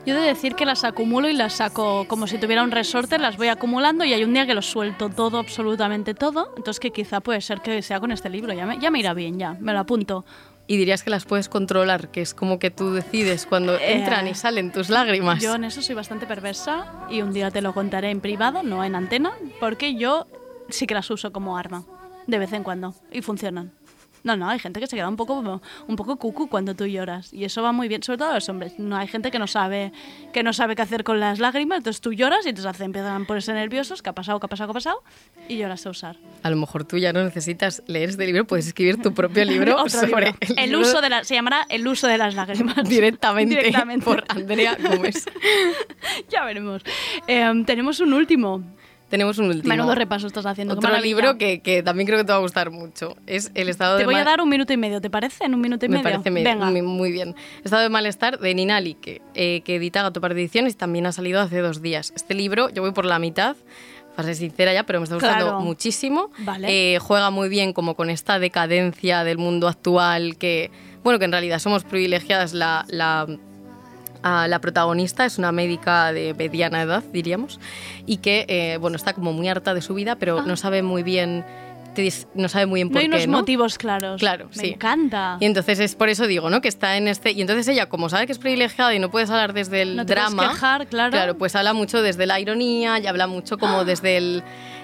Yo 0.04 0.16
he 0.16 0.20
de 0.20 0.26
decir 0.26 0.56
que 0.56 0.66
las 0.66 0.82
acumulo 0.82 1.28
y 1.28 1.32
las 1.32 1.54
saco 1.54 2.06
como 2.08 2.26
si 2.26 2.36
tuviera 2.38 2.64
un 2.64 2.72
resorte, 2.72 3.18
las 3.18 3.36
voy 3.36 3.48
acumulando 3.48 4.04
y 4.04 4.12
hay 4.12 4.24
un 4.24 4.34
día 4.34 4.46
que 4.46 4.54
lo 4.54 4.62
suelto 4.62 5.10
todo, 5.10 5.38
absolutamente 5.38 6.12
todo. 6.12 6.52
Entonces 6.56 6.80
que 6.80 6.90
quizá 6.90 7.20
puede 7.20 7.40
ser 7.40 7.60
que 7.60 7.82
sea 7.82 8.00
con 8.00 8.10
este 8.10 8.28
libro, 8.28 8.52
ya 8.52 8.66
me, 8.66 8.80
ya 8.80 8.90
me 8.90 8.98
irá 8.98 9.14
bien, 9.14 9.38
ya, 9.38 9.56
me 9.60 9.72
lo 9.72 9.78
apunto. 9.78 10.24
Y 10.66 10.76
dirías 10.76 11.04
que 11.04 11.10
las 11.10 11.24
puedes 11.24 11.48
controlar, 11.48 12.10
que 12.10 12.20
es 12.20 12.34
como 12.34 12.58
que 12.58 12.70
tú 12.72 12.92
decides 12.92 13.46
cuando 13.46 13.76
Eh, 13.76 13.98
entran 13.98 14.26
y 14.26 14.34
salen 14.34 14.72
tus 14.72 14.90
lágrimas. 14.90 15.40
Yo 15.40 15.54
en 15.54 15.64
eso 15.64 15.82
soy 15.82 15.94
bastante 15.94 16.26
perversa 16.26 17.06
y 17.08 17.22
un 17.22 17.32
día 17.32 17.52
te 17.52 17.62
lo 17.62 17.72
contaré 17.72 18.10
en 18.10 18.20
privado, 18.20 18.64
no 18.64 18.82
en 18.82 18.96
antena, 18.96 19.32
porque 19.60 19.94
yo 19.94 20.26
sí 20.68 20.86
que 20.86 20.94
las 20.94 21.08
uso 21.10 21.32
como 21.32 21.56
arma, 21.56 21.84
de 22.26 22.38
vez 22.38 22.52
en 22.52 22.64
cuando, 22.64 22.94
y 23.12 23.22
funcionan. 23.22 23.72
No, 24.24 24.36
no, 24.36 24.48
hay 24.48 24.58
gente 24.58 24.80
que 24.80 24.86
se 24.86 24.96
queda 24.96 25.08
un 25.08 25.16
poco, 25.16 25.60
un 25.86 25.96
poco 25.96 26.16
cucu 26.16 26.48
cuando 26.48 26.74
tú 26.74 26.86
lloras 26.86 27.32
y 27.32 27.44
eso 27.44 27.62
va 27.62 27.72
muy 27.72 27.88
bien, 27.88 28.02
sobre 28.02 28.18
todo 28.18 28.30
a 28.30 28.34
los 28.34 28.48
hombres. 28.48 28.78
No 28.78 28.96
hay 28.96 29.08
gente 29.08 29.30
que 29.30 29.38
no 29.38 29.46
sabe 29.46 29.92
que 30.32 30.42
no 30.42 30.52
sabe 30.52 30.76
qué 30.76 30.82
hacer 30.82 31.04
con 31.04 31.20
las 31.20 31.38
lágrimas, 31.38 31.78
entonces 31.78 32.00
tú 32.00 32.12
lloras 32.12 32.46
y 32.46 32.50
entonces 32.50 32.80
empiezan 32.80 33.22
a 33.22 33.26
ponerse 33.26 33.52
nerviosos, 33.52 34.02
qué 34.02 34.10
ha 34.10 34.14
pasado, 34.14 34.40
qué 34.40 34.46
ha 34.46 34.48
pasado, 34.48 34.68
qué 34.68 34.70
ha 34.70 34.74
pasado, 34.74 35.02
y 35.48 35.56
lloras 35.58 35.84
a 35.86 35.90
usar. 35.90 36.16
A 36.42 36.50
lo 36.50 36.56
mejor 36.56 36.84
tú 36.84 36.98
ya 36.98 37.12
no 37.12 37.22
necesitas 37.24 37.82
leer 37.86 38.10
este 38.10 38.26
libro, 38.26 38.46
puedes 38.46 38.66
escribir 38.66 39.00
tu 39.02 39.12
propio 39.12 39.44
libro 39.44 39.88
sobre 39.88 40.26
libro. 40.26 40.38
el, 40.56 40.70
libro 40.70 40.80
uso 40.80 41.00
de 41.00 41.08
la, 41.08 41.24
se 41.24 41.34
llamará 41.34 41.66
el 41.68 41.86
uso 41.86 42.06
de 42.06 42.18
las 42.18 42.34
lágrimas 42.34 42.76
directamente, 42.88 43.56
Directamente. 43.56 44.04
por 44.04 44.24
Andrea 44.28 44.76
Gómez. 44.80 45.26
ya 46.28 46.44
veremos. 46.44 46.82
Em, 47.26 47.64
tenemos 47.64 48.00
un 48.00 48.12
último. 48.12 48.62
Tenemos 49.12 49.36
un 49.36 49.48
último. 49.48 49.68
Menudo 49.68 49.94
repaso 49.94 50.26
estás 50.26 50.46
haciendo. 50.46 50.72
Otro 50.72 50.96
libro 50.98 51.36
que, 51.36 51.60
que 51.60 51.82
también 51.82 52.06
creo 52.06 52.18
que 52.18 52.24
te 52.24 52.32
va 52.32 52.38
a 52.38 52.40
gustar 52.40 52.70
mucho. 52.70 53.14
Es 53.26 53.50
El 53.54 53.68
estado 53.68 53.96
Te 53.98 54.00
de 54.00 54.06
voy 54.06 54.14
a 54.14 54.24
dar 54.24 54.40
un 54.40 54.48
minuto 54.48 54.72
y 54.72 54.78
medio, 54.78 55.02
¿te 55.02 55.10
parece? 55.10 55.44
En 55.44 55.54
un 55.54 55.60
minuto 55.60 55.84
y 55.84 55.90
Me 55.90 55.98
medio. 55.98 56.10
parece 56.10 56.30
me- 56.30 56.42
Venga. 56.42 56.70
muy, 56.70 56.80
muy 56.80 57.12
bien. 57.12 57.34
Estado 57.62 57.82
de 57.82 57.90
malestar 57.90 58.38
de 58.38 58.54
Nina 58.54 58.80
Lique, 58.80 59.20
eh, 59.34 59.60
que 59.66 59.76
edita 59.76 60.02
Gato 60.02 60.22
para 60.22 60.32
Ediciones 60.32 60.72
y 60.72 60.76
también 60.78 61.04
ha 61.04 61.12
salido 61.12 61.42
hace 61.42 61.58
dos 61.58 61.82
días. 61.82 62.10
Este 62.16 62.32
libro, 62.32 62.70
yo 62.70 62.80
voy 62.80 62.92
por 62.92 63.04
la 63.04 63.18
mitad, 63.18 63.54
para 64.16 64.28
ser 64.28 64.36
sincera 64.36 64.72
ya, 64.72 64.84
pero 64.84 64.98
me 65.00 65.04
está 65.04 65.16
gustando 65.16 65.44
Claro. 65.44 65.60
muchísimo. 65.60 66.30
Vale. 66.38 66.94
Eh, 66.94 66.98
juega 66.98 67.28
muy 67.28 67.50
bien 67.50 67.74
como 67.74 67.94
con 67.94 68.08
esta 68.08 68.38
decadencia 68.38 69.24
del 69.24 69.36
mundo 69.36 69.68
actual 69.68 70.38
que, 70.38 70.70
bueno, 71.04 71.18
que 71.18 71.26
en 71.26 71.32
realidad 71.32 71.58
somos 71.58 71.84
privilegiadas. 71.84 72.54
La, 72.54 72.86
la, 72.88 73.26
a 74.22 74.48
la 74.48 74.60
protagonista 74.60 75.24
es 75.24 75.38
una 75.38 75.52
médica 75.52 76.12
de 76.12 76.34
mediana 76.34 76.82
edad, 76.82 77.02
diríamos, 77.12 77.58
y 78.06 78.18
que, 78.18 78.44
eh, 78.48 78.78
bueno, 78.80 78.96
está 78.96 79.12
como 79.14 79.32
muy 79.32 79.48
harta 79.48 79.74
de 79.74 79.82
su 79.82 79.94
vida, 79.94 80.16
pero 80.16 80.42
no 80.42 80.56
sabe 80.56 80.82
muy 80.82 81.02
bien... 81.02 81.44
No 82.34 82.48
sabe 82.48 82.64
muy 82.64 82.78
bien 82.78 82.88
no 82.88 82.92
por 82.92 83.02
hay 83.02 83.08
qué, 83.10 83.14
unos 83.16 83.26
¿no? 83.28 83.38
motivos 83.40 83.76
claros. 83.76 84.18
Claro, 84.18 84.48
Me 84.56 84.62
sí. 84.62 84.68
encanta. 84.70 85.36
Y 85.40 85.44
entonces 85.44 85.78
es 85.78 85.94
por 85.94 86.08
eso 86.08 86.26
digo, 86.26 86.48
¿no? 86.48 86.62
Que 86.62 86.68
está 86.68 86.96
en 86.96 87.06
este. 87.06 87.32
Y 87.32 87.42
entonces 87.42 87.68
ella, 87.68 87.90
como 87.90 88.08
sabe 88.08 88.24
que 88.24 88.32
es 88.32 88.38
privilegiada 88.38 88.94
y 88.94 88.98
no 88.98 89.10
puedes 89.10 89.28
hablar 89.28 89.52
desde 89.52 89.82
el 89.82 89.96
No 89.96 90.06
te 90.06 90.14
puedes 90.14 90.30
drama. 90.34 90.52
quejar, 90.54 90.86
claro. 90.86 91.10
Claro, 91.10 91.36
pues 91.36 91.54
habla 91.54 91.74
mucho 91.74 92.00
desde 92.00 92.24
la 92.24 92.40
ironía 92.40 92.98
y 92.98 93.06
habla 93.06 93.26
mucho 93.26 93.58
como 93.58 93.84
desde 93.84 94.16
el. 94.16 94.42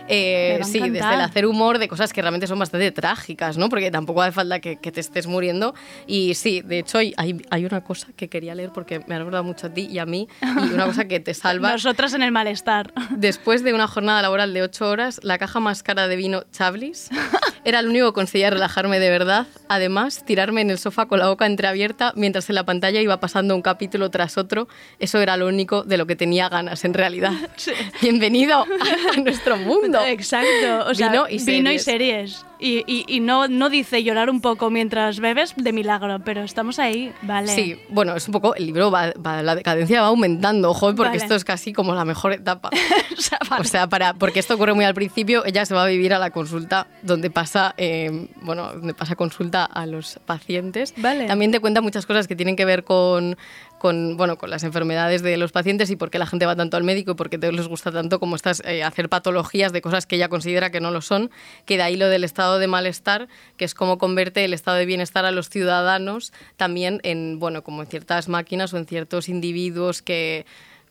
Eh, 0.08 0.60
sí, 0.64 0.80
desde 0.80 1.14
el 1.14 1.20
hacer 1.20 1.46
humor 1.46 1.78
de 1.78 1.88
cosas 1.88 2.12
que 2.12 2.22
realmente 2.22 2.46
son 2.46 2.58
bastante 2.58 2.90
trágicas, 2.92 3.58
¿no? 3.58 3.68
Porque 3.68 3.90
tampoco 3.90 4.22
hace 4.22 4.32
falta 4.32 4.60
que, 4.60 4.76
que 4.76 4.90
te 4.92 5.00
estés 5.00 5.26
muriendo. 5.26 5.74
Y 6.06 6.34
sí, 6.34 6.62
de 6.62 6.80
hecho, 6.80 6.98
hay, 6.98 7.14
hay, 7.16 7.64
una 7.64 7.82
cosa 7.82 8.08
que 8.16 8.28
quería 8.28 8.54
leer 8.54 8.70
porque 8.72 9.00
me 9.06 9.14
ha 9.14 9.18
recordado 9.18 9.44
mucho 9.44 9.66
a 9.66 9.70
ti 9.70 9.88
y 9.90 9.98
a 9.98 10.06
mí. 10.06 10.28
Y 10.42 10.72
una 10.72 10.86
cosa 10.86 11.06
que 11.06 11.20
te 11.20 11.34
salva. 11.34 11.72
Nosotras 11.72 12.14
en 12.14 12.22
el 12.22 12.32
malestar. 12.32 12.92
Después 13.10 13.62
de 13.62 13.74
una 13.74 13.86
jornada 13.86 14.22
laboral 14.22 14.54
de 14.54 14.62
8 14.62 14.88
horas, 14.88 15.20
la 15.22 15.38
caja 15.38 15.60
más 15.60 15.82
cara 15.82 16.08
de 16.08 16.16
vino 16.16 16.44
Chablis 16.52 17.10
era 17.64 17.82
lo 17.82 17.90
único 17.90 18.06
que 18.06 18.14
conseguía 18.14 18.50
relajarme 18.50 18.98
de 18.98 19.10
verdad. 19.10 19.46
Además, 19.68 20.24
tirarme 20.24 20.62
en 20.62 20.70
el 20.70 20.78
sofá 20.78 21.06
con 21.06 21.18
la 21.18 21.28
boca 21.28 21.46
entreabierta 21.46 22.12
mientras 22.16 22.48
en 22.48 22.54
la 22.54 22.64
pantalla 22.64 23.00
iba 23.00 23.20
pasando 23.20 23.54
un 23.54 23.62
capítulo 23.62 24.10
tras 24.10 24.38
otro. 24.38 24.68
Eso 24.98 25.20
era 25.20 25.36
lo 25.36 25.46
único 25.46 25.82
de 25.82 25.98
lo 25.98 26.06
que 26.06 26.16
tenía 26.16 26.48
ganas 26.48 26.84
en 26.84 26.94
realidad. 26.94 27.32
Bienvenido 28.00 28.64
a 28.64 29.20
nuestro 29.20 29.56
mundo. 29.56 29.97
Exacto. 30.06 30.86
O 30.90 30.94
sea, 30.94 31.08
Vino 31.10 31.26
y 31.28 31.42
vino 31.44 31.70
y 31.72 31.78
series. 31.78 32.44
Y, 32.60 32.82
y- 32.88 33.04
y 33.06 33.20
no, 33.20 33.46
no 33.46 33.70
dice 33.70 34.02
llorar 34.02 34.30
un 34.30 34.40
poco 34.40 34.68
mientras 34.68 35.20
bebes 35.20 35.54
de 35.56 35.72
milagro, 35.72 36.18
pero 36.24 36.42
estamos 36.42 36.80
ahí, 36.80 37.12
vale. 37.22 37.54
Sí, 37.54 37.80
bueno, 37.88 38.16
es 38.16 38.26
un 38.26 38.32
poco, 38.32 38.56
el 38.56 38.66
libro 38.66 38.90
va, 38.90 39.12
va- 39.24 39.44
la 39.44 39.54
decadencia 39.54 40.00
va 40.02 40.08
aumentando, 40.08 40.70
ojo, 40.70 40.86
porque 40.96 41.10
Vale. 41.10 41.16
esto 41.22 41.36
es 41.36 41.44
casi 41.44 41.72
como 41.72 41.94
la 41.94 42.04
mejor 42.04 42.32
etapa. 42.32 42.70
o 43.16 43.20
sea, 43.20 43.38
vale. 43.48 43.60
O 43.62 43.64
sea, 43.64 43.86
para, 43.88 44.14
porque 44.14 44.40
esto 44.40 44.54
ocurre 44.56 44.74
muy 44.74 44.84
al 44.84 44.94
principio, 44.94 45.44
ella 45.46 45.64
se 45.66 45.74
va 45.74 45.84
a 45.84 45.86
vivir 45.86 46.12
a 46.12 46.18
la 46.18 46.30
consulta 46.30 46.88
donde 47.02 47.30
pasa, 47.30 47.74
eh, 47.76 48.26
bueno, 48.42 48.72
donde 48.72 48.92
pasa 48.92 49.14
consulta 49.14 49.64
a 49.64 49.86
los 49.86 50.18
pacientes. 50.26 50.94
Vale. 50.96 51.26
También 51.28 51.52
te 51.52 51.60
cuenta 51.60 51.80
muchas 51.80 52.06
cosas 52.06 52.26
que 52.26 52.34
tienen 52.34 52.56
que 52.56 52.64
ver 52.64 52.82
con, 52.82 53.36
con, 53.78 54.16
bueno, 54.16 54.38
con 54.38 54.50
las 54.50 54.64
enfermedades 54.64 55.22
de 55.22 55.36
los 55.36 55.52
pacientes 55.52 55.90
y 55.90 55.96
por 55.96 56.10
qué 56.10 56.18
la 56.18 56.26
gente 56.26 56.46
va 56.46 56.56
tanto 56.56 56.76
al 56.76 56.84
médico 56.84 57.12
y 57.12 57.14
por 57.14 57.30
qué 57.30 57.38
les 57.38 57.68
gusta 57.68 57.92
tanto 57.92 58.20
como 58.20 58.36
estas, 58.36 58.62
eh, 58.64 58.82
hacer 58.82 59.08
patologías 59.08 59.72
de 59.72 59.80
cosas 59.80 60.06
que 60.06 60.16
ella 60.16 60.28
considera 60.28 60.70
que 60.70 60.80
no 60.80 60.90
lo 60.90 61.00
son, 61.00 61.30
que 61.64 61.76
de 61.76 61.82
ahí 61.82 61.96
lo 61.96 62.08
del 62.08 62.24
estado 62.24 62.58
de 62.58 62.66
malestar, 62.66 63.28
que 63.56 63.64
es 63.64 63.74
cómo 63.74 63.98
convierte 63.98 64.44
el 64.44 64.54
estado 64.54 64.76
de 64.76 64.86
bienestar 64.86 65.24
a 65.24 65.30
los 65.30 65.48
ciudadanos 65.48 66.32
también 66.56 67.00
en, 67.02 67.38
bueno, 67.38 67.62
como 67.62 67.82
en 67.82 67.88
ciertas 67.88 68.28
máquinas 68.28 68.72
o 68.74 68.78
en 68.78 68.86
ciertos 68.86 69.28
individuos 69.28 70.02
que, 70.02 70.46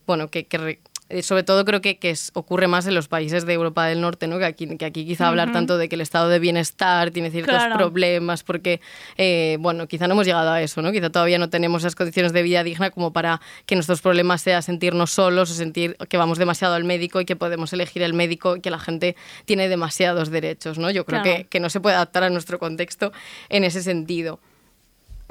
bueno, 0.05 0.29
que, 0.29 0.45
que 0.45 0.79
eh, 1.09 1.21
sobre 1.23 1.43
todo 1.43 1.63
creo 1.65 1.81
que, 1.81 1.97
que 1.97 2.09
es- 2.09 2.31
ocurre 2.33 2.67
más 2.67 2.85
en 2.87 2.95
los 2.95 3.07
países 3.07 3.45
de 3.45 3.53
Europa 3.53 3.85
del 3.85 4.01
Norte, 4.01 4.27
¿no? 4.27 4.37
que, 4.39 4.45
aquí, 4.45 4.67
que 4.77 4.85
aquí 4.85 5.05
quizá 5.05 5.27
hablar 5.27 5.51
tanto 5.51 5.77
de 5.77 5.87
que 5.89 5.95
el 5.95 6.01
estado 6.01 6.29
de 6.29 6.39
bienestar 6.39 7.11
tiene 7.11 7.31
ciertos 7.31 7.55
Claro. 7.55 7.77
problemas, 7.77 8.43
porque, 8.43 8.81
eh, 9.17 9.57
bueno, 9.59 9.87
quizá 9.87 10.07
no 10.07 10.13
hemos 10.13 10.25
llegado 10.25 10.51
a 10.51 10.61
eso, 10.61 10.81
¿no? 10.81 10.91
quizá 10.91 11.09
todavía 11.09 11.37
no 11.39 11.49
tenemos 11.49 11.81
esas 11.83 11.95
condiciones 11.95 12.33
de 12.33 12.41
vida 12.43 12.63
digna 12.63 12.91
como 12.91 13.13
para 13.13 13.39
que 13.65 13.75
nuestros 13.75 14.01
problemas 14.01 14.41
sea 14.41 14.61
sentirnos 14.61 15.11
solos 15.11 15.51
o 15.51 15.53
sentir 15.53 15.95
que 16.09 16.17
vamos 16.17 16.37
demasiado 16.37 16.75
al 16.75 16.83
médico 16.83 17.21
y 17.21 17.25
que 17.25 17.35
podemos 17.35 17.71
elegir 17.73 18.01
el 18.03 18.13
médico 18.13 18.55
y 18.57 18.61
que 18.61 18.69
la 18.69 18.79
gente 18.79 19.15
tiene 19.45 19.69
demasiados 19.69 20.29
derechos. 20.29 20.77
¿no? 20.77 20.91
Yo 20.91 21.05
creo 21.05 21.21
Claro. 21.21 21.37
que, 21.39 21.43
que 21.45 21.59
no 21.59 21.69
se 21.69 21.79
puede 21.79 21.95
adaptar 21.95 22.23
a 22.23 22.29
nuestro 22.29 22.59
contexto 22.59 23.11
en 23.49 23.63
ese 23.63 23.81
sentido. 23.81 24.39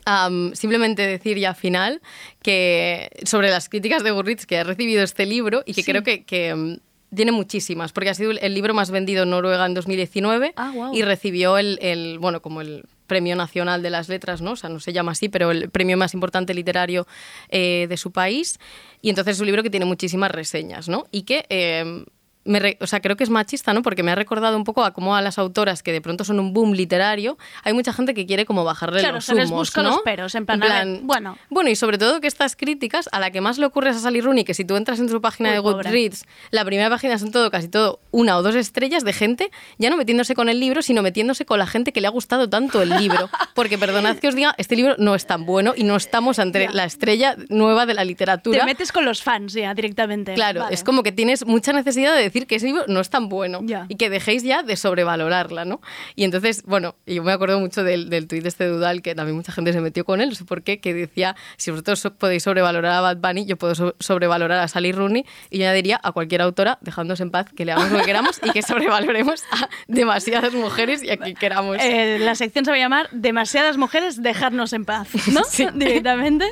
Am, 0.09 0.55
simplemente 0.55 1.05
decir 1.07 1.37
ya 1.37 1.53
final 1.53 2.01
que 2.41 3.11
sobre 3.25 3.51
las 3.51 3.69
críticas 3.69 4.05
de 4.05 4.13
Goodreads 4.13 4.47
que 4.47 4.59
ha 4.59 4.65
recibido 4.65 5.03
este 5.03 5.27
libro 5.27 5.63
y 5.67 5.75
que 5.75 5.83
Sí. 5.83 5.91
creo 5.91 6.03
que, 6.05 6.25
que, 6.25 6.55
mm, 6.55 6.77
tiene 7.15 7.33
muchísimas, 7.33 7.93
porque 7.93 8.11
ha 8.11 8.15
sido 8.15 8.31
el 8.33 8.55
libro 8.55 8.73
más 8.75 8.91
vendido 8.91 9.23
en 9.25 9.31
Noruega 9.31 9.65
en 9.67 9.75
2019 9.75 10.53
Ah, 10.57 10.73
y 10.93 11.03
recibió 11.03 11.57
el, 11.59 11.79
el, 11.81 12.19
bueno, 12.19 12.41
como 12.43 12.61
el 12.61 12.85
Premio 13.07 13.35
Nacional 13.37 13.83
de 13.83 13.91
las 13.91 14.09
Letras, 14.09 14.43
¿no? 14.43 14.53
O 14.53 14.57
sea, 14.57 14.69
no 14.71 14.81
se 14.81 14.93
llama 14.93 15.13
así, 15.13 15.29
pero 15.29 15.51
el 15.53 15.71
premio 15.71 15.97
más 15.97 16.15
importante 16.15 16.53
literario 16.55 17.07
eh, 17.49 17.87
de 17.89 17.97
su 17.97 18.11
país. 18.11 18.59
Y 19.03 19.09
entonces 19.11 19.37
es 19.37 19.41
un 19.41 19.47
libro 19.47 19.63
que 19.63 19.71
tiene 19.71 19.87
muchísimas 19.87 20.31
reseñas, 20.33 20.89
¿no? 20.89 21.07
Y 21.13 21.23
que 21.23 21.47
eh, 21.49 22.05
me 22.47 22.59
re- 22.61 22.79
o 22.81 22.87
sea, 22.87 23.01
creo 23.01 23.17
que 23.17 23.25
es 23.25 23.31
machista, 23.31 23.73
¿no? 23.75 23.83
Porque 23.83 24.03
me 24.03 24.11
ha 24.13 24.15
recordado 24.15 24.57
un 24.57 24.65
poco 24.65 24.85
a 24.85 24.93
cómo 24.93 25.15
a 25.17 25.21
las 25.23 25.39
autoras 25.39 25.83
que 25.83 25.93
de 25.93 26.01
pronto 26.01 26.25
son 26.25 26.41
un 26.41 26.53
boom 26.53 26.73
literario, 26.73 27.37
hay 27.65 27.73
mucha 27.73 27.93
gente 27.93 28.15
que 28.15 28.27
quiere 28.27 28.45
como 28.47 28.65
bajarle 28.65 29.01
Claro, 29.01 29.17
los 29.17 29.25
se 29.25 29.35
les 29.35 29.47
humos, 29.51 29.61
busca 29.69 29.83
¿no? 29.83 29.91
los 29.91 30.01
peros, 30.01 30.35
en 30.35 30.47
plan, 30.47 30.63
a 30.63 30.85
ver, 30.85 31.01
bueno. 31.03 31.37
Bueno, 31.51 31.71
y 31.71 31.77
sobre 31.77 31.99
todo 31.99 32.21
que 32.21 32.27
estas 32.27 32.57
críticas, 32.57 33.09
a 33.13 33.21
la 33.21 33.31
que 33.31 33.41
más 33.41 33.59
le 33.59 33.67
ocurre 33.67 33.91
es 33.91 33.97
a 33.97 34.01
Sally 34.01 34.21
Rooney, 34.21 34.45
que 34.45 34.55
si 34.55 34.65
tú 34.65 34.77
entras 34.77 34.99
en 35.01 35.09
su 35.09 35.21
página 35.21 35.49
Uy, 35.51 35.55
de. 35.55 35.61
Goodreads, 35.61 36.25
la 36.51 36.65
primera 36.65 36.89
página 36.91 37.19
son 37.19 37.31
todo, 37.31 37.51
casi 37.51 37.69
todo, 37.69 38.01
una 38.11 38.37
o 38.37 38.43
dos 38.43 38.55
estrellas 38.55 39.05
de 39.05 39.13
gente, 39.13 39.51
ya 39.79 39.91
no 39.91 39.97
metiéndose 39.97 40.35
con 40.35 40.49
el 40.49 40.61
libro, 40.61 40.83
sino 40.83 41.03
metiéndose 41.03 41.45
con 41.45 41.59
la 41.59 41.67
gente 41.67 41.93
que 41.93 42.01
le 42.01 42.07
ha 42.07 42.11
gustado 42.11 42.49
tanto 42.49 42.83
el 42.83 42.91
libro. 42.91 43.29
Porque 43.55 43.79
perdonad 43.79 44.17
que 44.19 44.29
os 44.29 44.35
diga, 44.35 44.55
este 44.59 44.77
libro 44.77 44.95
no 44.99 45.15
es 45.15 45.27
tan 45.27 45.47
bueno 45.47 45.73
y 45.77 45.85
no 45.85 45.97
estamos 45.97 46.39
ante 46.39 46.57
Ya. 46.67 46.71
la 46.73 46.85
estrella 46.85 47.37
nueva 47.49 47.87
de 47.87 47.95
la 47.95 48.05
literatura. 48.05 48.59
Te 48.61 48.65
metes 48.67 48.93
con 48.93 49.05
los 49.05 49.23
fans 49.23 49.53
ya 49.53 49.73
directamente. 49.75 50.35
Claro, 50.35 50.61
Vale. 50.63 50.75
es 50.75 50.83
como 50.85 51.03
que 51.03 51.13
tienes 51.13 51.47
mucha 51.47 51.73
necesidad 51.73 52.15
de 52.15 52.23
decir 52.23 52.36
que 52.47 52.57
ese 52.57 52.67
libro 52.67 52.85
no 52.89 53.01
es 53.01 53.09
tan 53.09 53.29
bueno 53.31 53.61
y 53.89 53.95
que 53.97 54.11
dejéis 54.11 54.43
ya 54.43 54.63
de 54.63 54.77
sobrevalorarla, 54.77 55.65
¿no? 55.65 55.81
Y 56.15 56.25
entonces, 56.25 56.63
bueno, 56.67 56.97
yo 57.07 57.23
me 57.23 57.33
acuerdo 57.33 57.59
mucho 57.61 57.83
del, 57.85 58.11
del 58.11 58.27
tuit 58.29 58.43
de 58.43 58.49
este 58.49 58.67
Dudal, 58.67 59.01
que 59.01 59.15
también 59.15 59.37
mucha 59.37 59.53
gente 59.53 59.73
se 59.73 59.81
metió 59.81 60.05
con 60.05 60.21
él, 60.21 60.29
no 60.29 60.35
sé 60.35 60.45
por 60.45 60.63
qué, 60.63 60.79
que 60.81 60.93
decía, 60.93 61.35
si 61.57 61.71
vosotros 61.71 62.01
so- 62.01 62.15
podéis 62.15 62.43
sobrevalorar 62.43 62.93
a 62.93 63.01
Bad 63.01 63.17
Bunny, 63.19 63.47
yo 63.47 63.57
puedo 63.57 63.75
so- 63.75 63.95
sobrevalorar 64.01 64.59
a 64.59 64.69
Sally 64.69 64.93
Rooney, 64.93 65.25
y 65.51 65.59
yo 65.59 65.65
añadiría 65.65 65.99
a 66.03 66.13
cualquier 66.13 66.43
autora, 66.43 66.79
dejándonos 66.83 67.21
en 67.21 67.31
paz, 67.31 67.47
que 67.57 67.65
le 67.65 67.73
hagamos 67.73 67.93
lo 67.93 67.99
que 68.01 68.05
queramos 68.05 68.41
y 68.45 68.51
que 68.51 68.63
sobrevaloremos 68.63 69.43
a 69.53 69.69
demasiadas 69.89 70.53
mujeres 70.53 71.03
y 71.03 71.11
a 71.11 71.17
quien 71.17 71.37
queramos. 71.37 71.79
Eh, 71.81 72.19
la 72.21 72.35
sección 72.35 72.65
se 72.65 72.71
va 72.71 72.77
a 72.77 72.81
llamar 72.81 73.09
Demasiadas 73.13 73.77
mujeres, 73.77 74.23
dejarnos 74.23 74.73
en 74.73 74.85
paz, 74.85 75.09
¿no? 75.33 75.43
Sí. 75.45 75.67
Directamente. 75.75 76.47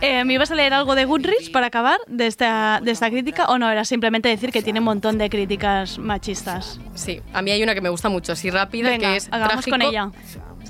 Eh, 0.00 0.24
¿Me 0.24 0.34
ibas 0.34 0.50
a 0.50 0.54
leer 0.54 0.74
algo 0.74 0.94
de 0.94 1.04
Goodreads 1.04 1.50
para 1.50 1.66
acabar 1.68 1.98
de 2.06 2.26
esta, 2.26 2.80
de 2.82 2.90
esta 2.90 3.10
crítica 3.10 3.46
o 3.46 3.58
no? 3.58 3.70
Era 3.70 3.84
simplemente 3.84 4.28
decir 4.28 4.47
que 4.52 4.62
tiene 4.62 4.78
un 4.80 4.84
montón 4.84 5.18
de 5.18 5.28
críticas 5.30 5.98
machistas. 5.98 6.80
Sí, 6.94 7.20
a 7.32 7.42
mí 7.42 7.50
hay 7.50 7.62
una 7.62 7.74
que 7.74 7.80
me 7.80 7.88
gusta 7.88 8.08
mucho, 8.08 8.32
así 8.32 8.50
rápida, 8.50 8.90
Venga, 8.90 9.10
que 9.10 9.16
es 9.16 9.28
hagamos 9.30 9.64
trágico. 9.64 9.70
con 9.70 9.82
ella. 9.82 10.10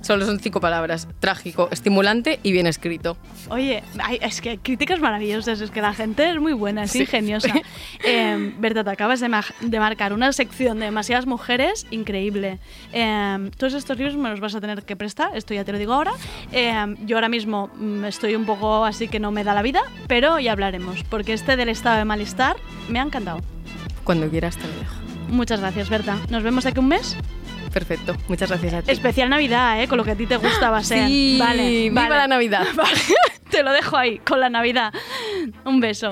Solo 0.09 0.25
son 0.25 0.41
cinco 0.41 0.59
palabras. 0.59 1.07
Trágico, 1.21 1.69
estimulante 1.71 2.41
y 2.43 2.53
bien 2.53 2.67
escrito. 2.67 3.19
Oye, 3.51 3.83
es 4.23 4.41
que 4.41 4.57
críticas 4.57 5.01
maravillosas, 5.01 5.61
es 5.61 5.71
que 5.71 5.83
la 5.83 5.93
gente 5.93 6.31
es 6.31 6.41
muy 6.41 6.55
buena, 6.55 6.85
es 6.85 6.93
Sí. 6.93 7.01
ingeniosa. 7.01 7.53
Eh, 8.05 8.55
Berta, 8.59 8.85
te 8.85 8.91
acabas 8.91 9.21
de, 9.21 9.29
ma- 9.29 9.45
de 9.61 9.79
marcar 9.79 10.15
una 10.15 10.33
sección 10.33 10.79
de 10.79 10.87
demasiadas 10.87 11.27
mujeres 11.27 11.87
increíble. 11.91 12.59
Eh, 12.95 13.51
todos 13.59 13.75
estos 13.75 13.99
libros 13.99 14.17
me 14.17 14.31
los 14.31 14.41
vas 14.41 14.55
a 14.55 14.63
tener 14.63 14.83
que 14.85 14.97
prestar, 14.97 15.37
esto 15.37 15.53
ya 15.53 15.63
te 15.67 15.73
lo 15.73 15.79
digo 15.79 15.93
ahora. 15.93 16.13
Eh, 16.53 16.73
yo 17.05 17.17
ahora 17.19 17.29
mismo 17.29 17.69
mm, 17.77 18.07
estoy 18.07 18.35
un 18.35 18.47
poco 18.47 18.87
así 18.87 19.09
que 19.09 19.21
no 19.21 19.31
me 19.31 19.45
da 19.45 19.53
la 19.53 19.61
vida, 19.61 19.83
pero 20.07 20.39
ya 20.39 20.53
hablaremos, 20.53 21.05
porque 21.05 21.35
este 21.35 21.57
del 21.57 21.69
estado 21.69 21.99
de 21.99 22.07
malestar 22.07 22.57
me 22.89 22.99
ha 22.99 23.03
encantado. 23.03 23.41
Cuando 24.05 24.31
quieras 24.31 24.57
te 24.57 24.63
lo 24.67 24.73
dejo. 24.79 24.95
Muchas 25.29 25.61
gracias, 25.61 25.91
Berta. 25.91 26.17
Nos 26.31 26.43
vemos 26.43 26.65
de 26.65 26.71
aquí 26.71 26.79
un 26.81 26.89
mes. 26.89 27.15
Perfecto. 27.73 28.17
Muchas 28.29 28.49
gracias 28.51 28.75
a 28.75 28.83
ti. 28.83 28.91
Especial 28.91 29.29
Navidad, 29.31 29.83
¿eh? 29.83 29.89
Con 29.89 29.99
lo 29.99 30.05
que 30.05 30.13
a 30.13 30.17
ti 30.17 30.27
te 30.27 30.37
gusta 30.37 30.71
va 30.71 30.79
a 30.79 30.83
ser. 30.85 31.07
Sí, 31.09 31.37
vale, 31.41 31.69
viva 31.69 32.03
vale. 32.03 32.15
la 32.17 32.27
Navidad. 32.29 32.67
Vale, 32.75 32.91
te 33.51 33.63
lo 33.63 33.73
dejo 33.73 33.97
ahí, 33.97 34.19
con 34.19 34.41
la 34.41 34.51
Navidad. 34.51 34.93
Un 35.65 35.81
beso. 35.81 36.11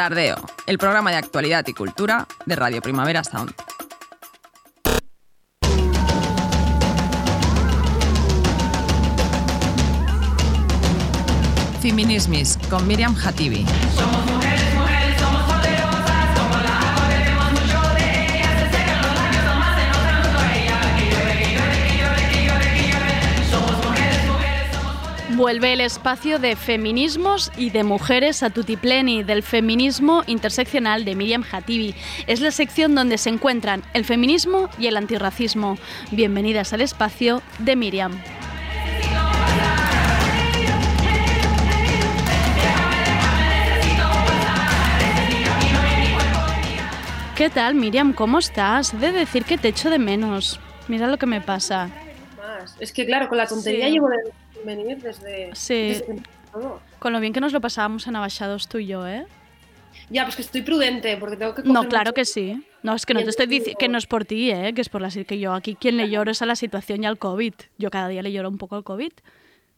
Tardeo, 0.00 0.36
el 0.66 0.78
programa 0.78 1.10
de 1.10 1.18
actualidad 1.18 1.62
y 1.66 1.74
cultura 1.74 2.26
de 2.46 2.56
Radio 2.56 2.80
Primavera 2.80 3.22
Sound. 3.22 3.52
Feminismis 11.82 12.58
con 12.70 12.88
Miriam 12.88 13.14
Hatibi. 13.14 13.66
Vuelve 25.40 25.72
el 25.72 25.80
espacio 25.80 26.38
de 26.38 26.54
feminismos 26.54 27.50
y 27.56 27.70
de 27.70 27.82
mujeres 27.82 28.42
a 28.42 28.50
Tutipleni 28.50 29.22
del 29.22 29.42
feminismo 29.42 30.22
interseccional 30.26 31.06
de 31.06 31.14
Miriam 31.14 31.42
Hatibi. 31.50 31.94
Es 32.26 32.42
la 32.42 32.50
sección 32.50 32.94
donde 32.94 33.16
se 33.16 33.30
encuentran 33.30 33.82
el 33.94 34.04
feminismo 34.04 34.68
y 34.78 34.88
el 34.88 34.98
antirracismo. 34.98 35.78
Bienvenidas 36.10 36.74
al 36.74 36.82
espacio 36.82 37.40
de 37.58 37.74
Miriam. 37.74 38.20
¿Qué 47.34 47.48
tal, 47.48 47.74
Miriam? 47.76 48.12
¿Cómo 48.12 48.38
estás? 48.38 48.92
He 48.92 48.98
de 48.98 49.12
decir 49.12 49.44
que 49.44 49.56
te 49.56 49.68
echo 49.68 49.88
de 49.88 49.98
menos. 49.98 50.60
Mira 50.88 51.06
lo 51.06 51.16
que 51.16 51.24
me 51.24 51.40
pasa. 51.40 51.88
Es 52.78 52.92
que 52.92 53.06
claro, 53.06 53.28
con 53.28 53.38
la 53.38 53.46
tontería 53.46 53.86
Sí. 53.86 53.92
llevo 53.92 54.10
de 54.10 54.16
venir 54.64 54.98
desde, 55.02 55.50
Sí. 55.54 55.88
desde. 55.88 56.22
Con 56.98 57.12
lo 57.12 57.20
bien 57.20 57.32
que 57.32 57.40
nos 57.40 57.52
lo 57.52 57.60
pasábamos 57.60 58.06
en 58.06 58.16
Abaixados 58.16 58.68
tú 58.68 58.78
y 58.78 58.86
yo, 58.86 59.06
¿eh? 59.06 59.24
Ya, 60.08 60.24
pues 60.24 60.36
que 60.36 60.42
estoy 60.42 60.62
prudente 60.62 61.16
porque 61.16 61.36
tengo 61.36 61.54
que 61.54 61.62
coger 61.62 61.72
No, 61.72 61.88
claro 61.88 62.06
mucho- 62.10 62.14
que 62.14 62.24
sí. 62.24 62.64
No, 62.82 62.94
es 62.94 63.06
que 63.06 63.14
no 63.14 63.22
te 63.22 63.30
estoy 63.30 63.46
diciendo 63.46 63.78
que 63.78 63.88
no 63.88 63.98
es 63.98 64.06
por 64.06 64.24
ti, 64.24 64.50
¿eh? 64.50 64.72
que 64.74 64.80
es 64.80 64.88
por 64.88 65.00
la 65.02 65.10
que 65.10 65.38
yo 65.38 65.52
aquí 65.52 65.74
quien 65.76 65.96
le 65.96 66.08
lloro 66.10 66.30
es 66.30 66.42
a 66.42 66.46
la 66.46 66.56
situación 66.56 67.02
y 67.04 67.06
al 67.06 67.18
COVID. 67.18 67.54
Yo 67.78 67.90
cada 67.90 68.08
día 68.08 68.22
le 68.22 68.32
lloro 68.32 68.48
un 68.48 68.58
poco 68.58 68.74
al 68.76 68.82
COVID, 68.84 69.12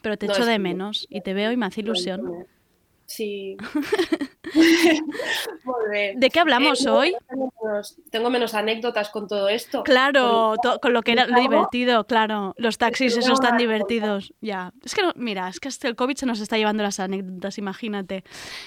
pero 0.01 0.17
te 0.17 0.27
No, 0.27 0.33
echo 0.33 0.47
de 0.47 0.59
menos 0.59 1.07
y 1.11 1.21
te 1.21 1.35
veo 1.35 1.53
y 1.53 1.57
me 1.57 1.67
hace 1.67 1.81
ilusión. 1.81 2.47
Sí. 3.15 3.59
¿De 6.17 6.31
qué 6.31 6.41
hablamos 6.41 6.85
Eh, 6.85 6.89
hoy? 6.91 7.15
Tengo 7.29 7.53
menos, 7.63 7.97
tengo 8.11 8.31
menos 8.31 8.55
anécdotas 8.55 9.11
con 9.11 9.29
todo 9.29 9.49
esto. 9.51 9.83
Claro, 9.83 10.55
Con- 10.63 10.73
to- 10.73 10.81
con 10.81 10.93
lo 10.95 11.03
que 11.03 11.13
era 11.13 11.27
divertido, 11.27 12.07
claro. 12.07 12.55
Los 12.57 12.79
taxis 12.79 13.15
esos 13.17 13.39
tan 13.41 13.57
divertidos. 13.59 14.33
Ya. 14.41 14.73
Es 14.85 14.95
que, 14.95 15.03
mira, 15.17 15.49
es 15.49 15.61
que 15.61 15.69
hasta 15.69 15.89
el 15.89 15.97
COVID 15.97 16.17
se 16.17 16.25
nos 16.27 16.41
está 16.41 16.57
llevando 16.57 16.83
las 16.83 17.01
anécdotas, 17.01 17.59
imagínate. 17.59 18.25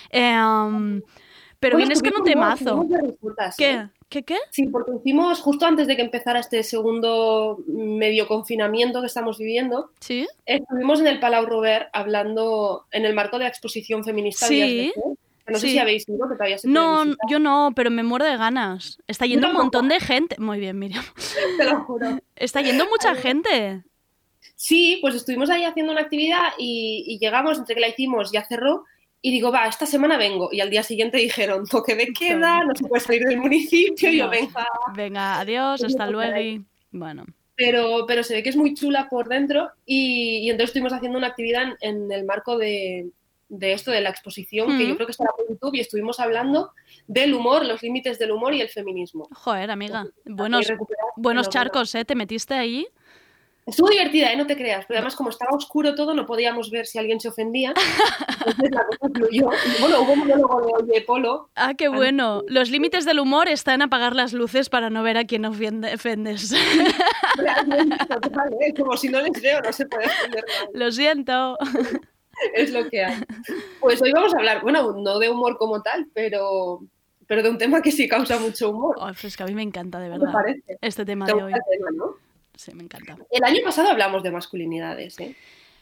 Em, 0.10 1.02
pero 1.60 1.78
vienes 1.78 2.02
con 2.04 2.12
un 2.18 2.24
temazo. 2.24 2.86
¿Qué? 3.58 3.88
¿Qué 4.10 4.24
qué? 4.24 4.38
Sí, 4.52 4.68
porque 4.68 4.92
hicimos 4.98 5.40
justo 5.42 5.66
antes 5.66 5.88
de 5.88 5.96
que 5.96 6.04
empezara 6.04 6.40
este 6.40 6.64
segundo 6.64 7.58
medio 7.68 8.28
confinamiento 8.28 9.02
que 9.02 9.08
estamos 9.08 9.38
viviendo, 9.38 9.92
¿Sí? 10.00 10.28
estuvimos 10.46 11.00
en 11.00 11.08
el 11.08 11.20
Palau 11.20 11.46
Robert 11.46 11.90
hablando 11.92 12.86
en 12.92 13.06
el 13.06 13.14
marco 13.16 13.38
de 13.38 13.46
la 13.46 13.50
exposición 13.50 14.04
feminista 14.04 14.46
Sí, 14.48 14.94
que 14.96 15.52
No 15.52 15.60
sé 15.60 15.68
sí. 15.68 15.74
si 15.74 15.80
habéis 15.80 16.08
ido, 16.08 16.30
que 16.30 16.36
todavía 16.36 16.58
se 16.58 16.68
No, 16.68 17.04
yo 17.30 17.40
no, 17.40 17.72
pero 17.76 17.90
me 17.90 18.04
muero 18.04 18.26
de 18.26 18.38
ganas. 18.38 19.00
Está 19.08 19.26
yendo 19.26 19.48
un 19.48 19.54
montón 19.54 19.90
de 19.90 20.00
gente. 20.00 20.36
Muy 20.40 20.60
bien, 20.60 20.78
Miriam. 20.80 21.04
Te 21.58 21.66
lo 21.66 21.84
juro. 21.84 22.18
Está 22.36 22.62
yendo 22.62 22.86
mucha 22.88 23.16
gente. 23.16 23.84
Sí, 24.56 25.00
pues 25.02 25.16
estuvimos 25.16 25.50
ahí 25.50 25.64
haciendo 25.66 25.92
una 25.92 26.02
actividad 26.02 26.54
y, 26.58 27.04
y 27.08 27.20
llegamos, 27.20 27.58
entre 27.58 27.76
que 27.76 27.82
la 27.82 27.90
hicimos 27.90 28.32
ya 28.32 28.46
cerró, 28.46 28.86
y 29.28 29.32
digo, 29.32 29.52
va, 29.52 29.66
esta 29.68 29.86
semana 29.86 30.18
vengo. 30.18 30.50
Y 30.52 30.60
al 30.62 30.70
día 30.70 30.84
siguiente 30.84 31.18
dijeron, 31.18 31.66
toque 31.66 31.96
de 31.96 32.08
queda, 32.14 32.64
no 32.64 32.76
se 32.76 32.84
puede 32.86 33.02
salir 33.02 33.24
del 33.24 33.38
municipio, 33.40 34.10
y 34.12 34.18
yo 34.18 34.26
No. 34.26 34.30
venga. 34.32 34.68
Venga, 34.96 35.40
adiós, 35.40 35.80
Pues 35.82 35.94
hasta 35.94 36.06
no, 36.06 36.12
por 36.12 36.26
luego. 36.28 36.40
y- 36.42 36.64
Bueno, 36.92 37.26
Pero, 37.56 38.06
pero 38.08 38.22
se 38.24 38.36
ve 38.36 38.44
que 38.44 38.50
es 38.50 38.56
muy 38.56 38.74
chula 38.76 39.08
por 39.10 39.28
dentro 39.30 39.70
y, 39.86 40.40
y 40.44 40.50
entonces 40.50 40.70
estuvimos 40.70 40.94
haciendo 40.94 41.18
una 41.18 41.28
actividad 41.28 41.64
en, 41.64 41.76
en 42.04 42.12
el 42.12 42.24
marco 42.26 42.58
de, 42.58 43.10
de 43.50 43.72
esto, 43.74 43.92
de 43.92 44.02
la 44.02 44.10
exposición, 44.10 44.78
que 44.78 44.84
Mm. 44.86 44.90
yo 44.90 44.96
creo 44.96 45.08
que 45.08 45.12
estará 45.12 45.32
por 45.36 45.48
YouTube, 45.50 45.74
y 45.76 45.80
estuvimos 45.80 46.20
hablando 46.20 46.72
del 47.08 47.34
humor, 47.34 47.66
los 47.66 47.82
límites 47.82 48.20
del 48.20 48.32
humor 48.32 48.54
y 48.54 48.62
el 48.62 48.70
feminismo. 48.70 49.28
joder, 49.32 49.72
amiga. 49.72 50.06
Buenos, 50.26 50.68
buenos 51.16 51.50
charcos, 51.50 51.96
¿eh? 51.96 52.06
Te 52.06 52.14
metiste 52.16 52.54
ahí. 52.54 52.88
Estuvo 53.66 53.90
divertida, 53.90 54.32
¿eh? 54.32 54.38
no 54.38 54.46
te 54.46 54.56
creas, 54.56 54.86
pero 54.86 55.00
además 55.00 55.16
como 55.16 55.32
estaba 55.32 55.56
oscuro 55.58 55.96
todo 55.96 56.14
no 56.14 56.28
podíamos 56.28 56.70
ver 56.70 56.86
si 56.86 57.00
alguien 57.00 57.20
se 57.20 57.30
ofendía, 57.30 57.74
entonces 58.38 58.70
la 58.72 58.86
cosa 58.86 59.10
fluyó. 59.12 59.50
Y 59.78 59.82
bueno, 59.82 60.02
hubo 60.02 60.14
un 60.14 60.20
monólogo 60.20 60.62
de 60.62 60.84
Oye 60.92 61.02
Polo, 61.02 61.50
Ah, 61.56 61.74
qué 61.74 61.88
bueno. 61.88 62.44
Los 62.48 62.70
límites 62.70 63.06
del 63.06 63.20
humor 63.20 63.48
están 63.48 63.82
apagar 63.82 64.16
las 64.16 64.34
luces 64.34 64.70
para 64.70 64.92
no 64.92 65.02
ver 65.02 65.18
a 65.18 65.26
quién 65.26 65.46
ofende- 65.46 65.96
ofendes. 65.96 66.54
total, 68.08 68.54
¿eh? 68.62 68.74
como 68.78 68.96
si 68.98 69.10
no 69.10 69.20
les 69.22 69.42
veo 69.42 69.60
no 69.62 69.74
se 69.74 69.86
puede 69.88 70.06
ofender. 70.06 70.46
Lo 70.74 70.92
siento. 70.92 71.58
es 72.54 72.72
lo 72.72 72.88
que 72.90 73.04
hay. 73.04 73.16
Pues 73.80 74.00
hoy 74.02 74.12
vamos 74.12 74.34
a 74.36 74.38
hablar, 74.38 74.62
bueno, 74.62 74.94
no 74.94 75.18
de 75.18 75.30
humor 75.30 75.58
como 75.58 75.82
tal, 75.82 76.08
pero, 76.14 76.82
pero 77.28 77.42
de 77.42 77.50
un 77.50 77.58
tema 77.58 77.82
que 77.82 77.92
sí 77.92 78.08
causa 78.08 78.38
mucho 78.40 78.70
humor. 78.70 78.96
Oh, 79.00 79.10
pues 79.20 79.36
que 79.36 79.42
a 79.44 79.48
mí 79.48 79.56
me 79.56 79.64
encanta, 79.64 80.00
de 80.00 80.06
¿Qué 80.10 80.14
te 80.14 80.20
verdad, 80.20 80.34
parece? 80.34 80.78
este 80.82 81.04
tema 81.06 81.26
Te 81.26 81.34
de 81.34 81.44
hoy. 81.44 81.54
el 81.54 81.60
tema, 81.80 81.90
¿no? 81.96 82.25
Sí, 82.58 82.74
me 82.74 82.84
encanta. 82.84 83.18
El 83.32 83.44
año 83.44 83.60
pasado 83.64 83.90
hablamos 83.90 84.24
de 84.24 84.32
masculinidades, 84.32 85.20
¿eh? 85.20 85.36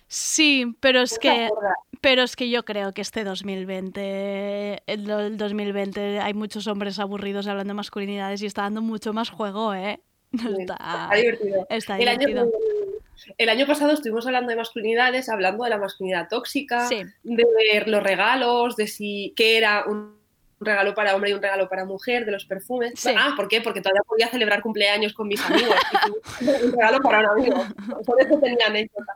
Sí, 0.07 0.76
pero 0.80 1.01
es 1.01 1.13
¿No 1.13 1.17
te 1.17 1.21
que... 1.21 1.49
Pero 2.01 2.24
es 2.24 2.36
que 2.36 2.49
yo 2.49 2.65
creo 2.65 2.91
que 2.93 3.01
este 3.01 3.24
2020, 3.24 4.84
el, 4.88 5.05
do- 5.05 5.19
el 5.21 5.38
2020, 5.38 6.19
hay 6.19 6.34
muchos 6.34 6.67
hombres 6.67 6.99
aburridos 6.99 7.47
hablando 7.47 7.71
de 7.71 7.76
masculinidades 7.76 8.41
y 8.41 8.45
está 8.45 8.63
dando 8.63 8.82
mucho 8.82 9.13
más 9.13 9.30
juego, 9.30 9.74
¿eh? 9.74 9.99
No 10.32 10.41
Sí, 10.55 10.61
está, 10.61 10.76
Está 11.09 11.15
divertido. 11.15 11.65
está 11.69 11.97
El 11.97 12.07
año, 12.09 12.45
el 13.38 13.49
año 13.49 13.65
pasado 13.67 13.91
estuvimos 13.93 14.26
hablando 14.26 14.49
de 14.49 14.55
masculinidades, 14.57 15.30
hablando 15.30 15.63
de 15.63 15.69
la 15.69 15.78
masculinidad 15.78 16.28
tóxica, 16.28 16.88
Sí. 16.88 17.03
de 17.24 17.84
los 17.86 18.03
regalos, 18.03 18.76
de 18.76 18.88
si 18.88 19.34
qué 19.36 19.57
era 19.57 19.86
un 19.88 20.17
regalo 20.66 20.93
para 20.93 21.16
hombre 21.16 21.30
y 21.32 21.34
un 21.34 21.41
regalo 21.41 21.68
para 21.70 21.86
mujer, 21.86 22.26
de 22.26 22.32
los 22.32 22.45
perfumes. 22.45 22.93
Sí. 22.95 23.14
Ah, 23.18 23.34
¿por 23.36 23.47
qué? 23.47 23.61
Porque 23.61 23.82
todavía 23.82 24.01
podía 24.07 24.28
celebrar 24.30 24.61
cumpleaños 24.61 25.14
con 25.14 25.28
mis 25.28 25.43
amigos. 25.45 25.76
y 26.41 26.66
un 26.66 26.72
regalo 26.72 26.99
para 27.01 27.20
un 27.20 27.26
amigo. 27.39 27.66
Por 28.05 28.22
eso 28.22 28.38
tenía 28.39 28.68
anécdota. 28.68 29.14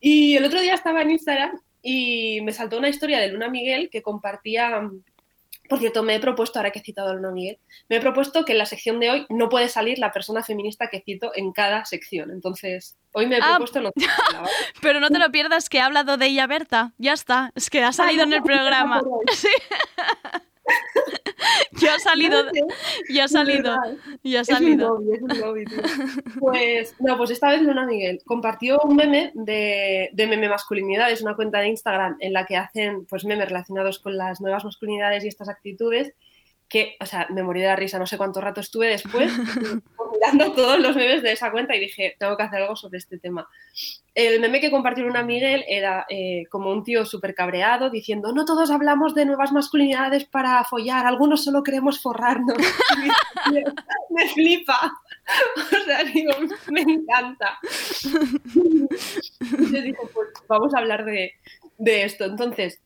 Y 0.00 0.36
el 0.36 0.44
otro 0.44 0.60
día 0.60 0.74
estaba 0.74 1.02
en 1.02 1.10
Instagram 1.10 1.60
y 1.82 2.40
me 2.42 2.52
saltó 2.52 2.78
una 2.78 2.88
historia 2.88 3.18
de 3.18 3.28
Luna 3.28 3.48
Miguel 3.48 3.88
que 3.90 4.02
compartía. 4.02 4.88
Por 5.68 5.78
cierto, 5.78 6.02
me 6.02 6.16
he 6.16 6.20
propuesto, 6.20 6.58
ahora 6.58 6.72
que 6.72 6.80
he 6.80 6.82
citado 6.82 7.10
a 7.10 7.14
Luna 7.14 7.30
Miguel, 7.30 7.58
me 7.88 7.96
he 7.96 8.00
propuesto 8.00 8.44
que 8.44 8.52
en 8.52 8.58
la 8.58 8.66
sección 8.66 8.98
de 8.98 9.08
hoy 9.10 9.26
no 9.28 9.48
puede 9.48 9.68
salir 9.68 10.00
la 10.00 10.10
persona 10.10 10.42
feminista 10.42 10.88
que 10.88 11.00
cito 11.00 11.30
en 11.32 11.52
cada 11.52 11.84
sección. 11.84 12.32
Entonces, 12.32 12.96
hoy 13.12 13.28
me 13.28 13.36
he 13.36 13.40
Ah. 13.40 13.50
propuesto 13.58 13.80
no. 13.80 13.92
Pero 14.82 14.98
no 14.98 15.10
te 15.10 15.20
lo 15.20 15.30
pierdas 15.30 15.68
que 15.68 15.78
ha 15.78 15.86
hablado 15.86 16.16
de 16.16 16.26
ella 16.26 16.48
Berta. 16.48 16.92
Ya 16.98 17.12
está. 17.12 17.52
Es 17.54 17.70
que 17.70 17.84
ha 17.84 17.92
salido 17.92 18.24
en 18.24 18.32
el 18.32 18.42
programa. 18.42 19.00
Sí. 19.32 19.48
ya 21.80 21.94
ha 21.94 21.98
salido. 22.00 22.44
Ya 23.08 23.24
ha 23.24 23.28
salido. 23.28 23.74
Ya 24.22 24.38
ha 24.40 24.42
Es 24.42 24.48
un 24.50 24.54
salido. 24.56 24.98
lobby, 24.98 25.14
es 25.14 25.22
un 25.22 25.40
lobby, 25.40 25.64
tío. 25.64 25.82
Pues, 26.38 26.94
no, 27.00 27.16
pues 27.16 27.30
esta 27.30 27.50
vez 27.50 27.62
Luna 27.62 27.86
Miguel 27.86 28.20
compartió 28.24 28.78
un 28.84 28.96
meme 28.96 29.32
de, 29.34 30.10
de 30.12 30.26
meme 30.26 30.48
masculinidades, 30.48 31.22
una 31.22 31.34
cuenta 31.34 31.58
de 31.60 31.68
Instagram 31.68 32.16
en 32.20 32.32
la 32.32 32.44
que 32.46 32.56
hacen 32.56 33.06
pues 33.06 33.24
memes 33.24 33.48
relacionados 33.48 33.98
con 33.98 34.16
las 34.16 34.40
nuevas 34.40 34.64
masculinidades 34.64 35.24
y 35.24 35.28
estas 35.28 35.48
actitudes. 35.48 36.12
Que, 36.70 36.96
o 37.00 37.04
sea, 37.04 37.26
me 37.30 37.42
morí 37.42 37.60
de 37.60 37.66
la 37.66 37.74
risa, 37.74 37.98
no 37.98 38.06
sé 38.06 38.16
cuánto 38.16 38.40
rato 38.40 38.60
estuve 38.60 38.86
después 38.86 39.30
mirando 40.12 40.52
todos 40.52 40.78
los 40.78 40.94
memes 40.94 41.20
de 41.20 41.32
esa 41.32 41.50
cuenta 41.50 41.74
y 41.74 41.80
dije, 41.80 42.14
tengo 42.16 42.36
que 42.36 42.44
hacer 42.44 42.62
algo 42.62 42.76
sobre 42.76 42.98
este 42.98 43.18
tema. 43.18 43.48
El 44.14 44.40
meme 44.40 44.60
que 44.60 44.70
compartió 44.70 45.04
una 45.04 45.24
Miguel 45.24 45.64
era 45.66 46.06
eh, 46.08 46.44
como 46.48 46.70
un 46.70 46.84
tío 46.84 47.04
súper 47.04 47.34
cabreado 47.34 47.90
diciendo, 47.90 48.32
no 48.32 48.44
todos 48.44 48.70
hablamos 48.70 49.16
de 49.16 49.24
nuevas 49.24 49.50
masculinidades 49.50 50.24
para 50.26 50.62
follar, 50.62 51.06
algunos 51.06 51.42
solo 51.42 51.64
queremos 51.64 52.00
forrarnos. 52.00 52.56
me 54.10 54.28
flipa. 54.28 54.92
O 55.56 55.84
sea, 55.84 56.04
digo, 56.04 56.32
me 56.70 56.82
encanta. 56.82 57.58
Y 58.44 59.72
yo 59.72 59.82
digo, 59.82 60.08
pues 60.14 60.28
vamos 60.48 60.72
a 60.74 60.78
hablar 60.78 61.04
de, 61.04 61.32
de 61.78 62.04
esto. 62.04 62.24
Entonces, 62.24 62.80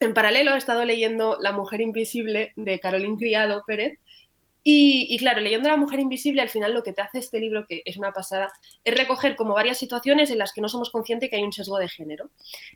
en 0.00 0.14
paralelo 0.14 0.54
he 0.54 0.58
estado 0.58 0.84
leyendo 0.84 1.38
La 1.40 1.52
mujer 1.52 1.80
invisible 1.80 2.52
de 2.56 2.80
Caroline 2.80 3.16
Criado 3.16 3.62
Pérez. 3.66 3.98
Y, 4.70 5.06
y, 5.08 5.16
claro, 5.16 5.40
leyendo 5.40 5.70
La 5.70 5.78
mujer 5.78 5.98
invisible, 5.98 6.42
al 6.42 6.50
final 6.50 6.74
lo 6.74 6.82
que 6.82 6.92
te 6.92 7.00
hace 7.00 7.20
este 7.20 7.40
libro, 7.40 7.64
que 7.66 7.80
es 7.86 7.96
una 7.96 8.12
pasada, 8.12 8.52
es 8.84 8.94
recoger 8.94 9.34
como 9.34 9.54
varias 9.54 9.78
situaciones 9.78 10.30
en 10.30 10.36
las 10.36 10.52
que 10.52 10.60
no 10.60 10.68
somos 10.68 10.90
conscientes 10.90 11.30
que 11.30 11.36
hay 11.36 11.42
un 11.42 11.54
sesgo 11.54 11.78
de 11.78 11.88
género, 11.88 12.28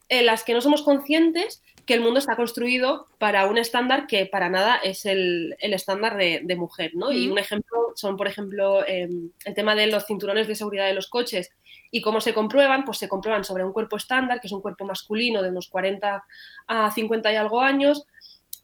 en 0.09 0.25
las 0.25 0.43
que 0.43 0.55
no 0.55 0.63
somos 0.63 0.81
conscientes 0.81 1.63
que 1.85 1.93
el 1.93 2.01
mundo 2.01 2.19
está 2.19 2.35
construido 2.35 3.09
para 3.19 3.45
un 3.45 3.59
estándar 3.59 4.07
que 4.07 4.25
para 4.25 4.49
nada 4.49 4.77
es 4.77 5.05
el, 5.05 5.55
el 5.59 5.75
estándar 5.75 6.17
de, 6.17 6.41
de, 6.43 6.57
mujer, 6.57 6.93
¿no? 6.95 7.13
Y 7.13 7.29
un 7.29 7.39
ejemplo 7.39 7.93
son, 7.95 8.17
por 8.17 8.27
ejemplo, 8.27 8.87
eh, 8.87 9.11
el 9.45 9.55
tema 9.55 9.75
de 9.75 9.89
los 9.89 10.07
cinturones 10.07 10.49
de 10.49 10.55
seguridad 10.55 10.87
de 10.87 10.95
los 10.95 11.09
coches 11.09 11.51
y 11.91 12.01
cómo 12.01 12.23
se 12.23 12.33
comprueban, 12.33 12.87
pues 12.87 12.97
se 12.97 13.09
comprueban 13.11 13.45
sobre 13.45 13.65
un 13.65 13.73
cuerpo 13.75 13.99
estándar, 13.99 14.41
que 14.41 14.47
es 14.47 14.53
un 14.55 14.63
cuerpo 14.63 14.87
masculino 14.87 15.43
de 15.43 15.51
unos 15.51 15.69
40 15.69 16.25
a 16.69 16.91
50 16.91 17.33
y 17.35 17.37
algo 17.37 17.61
años, 17.61 18.07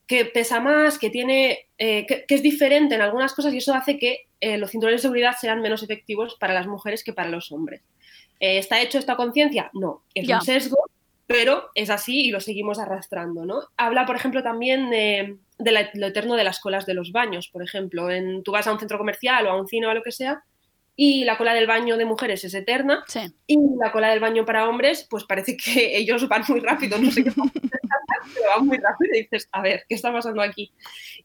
que 0.09 0.25
pesa 0.25 0.59
más, 0.59 0.99
que 0.99 1.11
tiene, 1.11 1.69
eh, 1.77 2.07
que, 2.07 2.25
que, 2.25 2.35
es 2.35 2.43
diferente 2.43 2.95
en 2.95 3.03
algunas 3.03 3.35
cosas 3.35 3.53
y 3.53 3.59
eso 3.59 3.75
hace 3.75 3.99
que 3.99 4.27
eh, 4.41 4.57
los 4.57 4.71
cinturones 4.71 5.03
de 5.03 5.03
seguridad 5.03 5.37
sean 5.39 5.61
menos 5.61 5.83
efectivos 5.83 6.37
para 6.41 6.55
las 6.55 6.67
mujeres 6.67 7.05
que 7.05 7.13
para 7.13 7.29
los 7.29 7.53
hombres. 7.53 7.83
Eh, 8.41 8.59
¿Está 8.59 8.81
hecho 8.81 8.99
esta 8.99 9.17
conciencia? 9.17 9.71
No, 9.75 10.03
es 10.15 10.27
un 10.29 10.41
sesgo, 10.41 10.79
pero 11.27 11.71
es 11.75 11.91
así 11.91 12.27
y 12.27 12.31
lo 12.31 12.41
seguimos 12.41 12.79
arrastrando, 12.79 13.45
¿no? 13.45 13.61
Habla, 13.77 14.07
por 14.07 14.17
ejemplo, 14.17 14.43
también 14.43 14.89
de, 14.89 15.37
de 15.59 15.73
la, 15.73 15.91
lo 15.93 16.07
eterno 16.07 16.37
de 16.37 16.45
las 16.45 16.59
colas 16.59 16.87
de 16.87 16.95
los 16.95 17.13
baños, 17.13 17.49
por 17.49 17.63
ejemplo. 17.63 18.11
En, 18.11 18.43
tú 18.43 18.53
vas 18.53 18.67
a 18.67 18.73
un 18.73 18.79
centro 18.79 18.97
comercial 18.97 19.47
o 19.47 19.51
a 19.51 19.61
un 19.61 19.69
cine 19.69 19.87
o 19.87 19.91
a 19.91 19.95
lo 19.95 20.03
que 20.03 20.13
sea 20.13 20.43
y 21.01 21.23
la 21.23 21.39
cola 21.39 21.55
del 21.55 21.69
baño 21.69 21.97
de 21.97 22.05
mujeres 22.05 22.43
es 22.43 22.55
eterna 22.55 23.05
sí. 23.07 23.21
y 23.47 23.57
la 23.81 23.93
cola 23.93 24.11
del 24.11 24.19
baño 24.19 24.45
para 24.45 24.69
hombres, 24.69 25.07
pues 25.09 25.23
parece 25.23 25.57
que 25.57 25.97
ellos 25.97 26.27
van 26.27 26.43
muy 26.49 26.59
rápido, 26.59 26.99
no 26.99 27.13
sé 27.13 27.23
qué 27.23 27.31
pasa, 27.31 27.53
pero 28.35 28.51
van 28.57 28.67
muy 28.67 28.79
rápido 28.79 29.15
y 29.15 29.21
dices, 29.21 29.49
a 29.53 29.63
ver, 29.63 29.85
¿qué 29.89 29.95
está 29.95 30.13
pasando 30.13 30.43
aquí? 30.43 30.73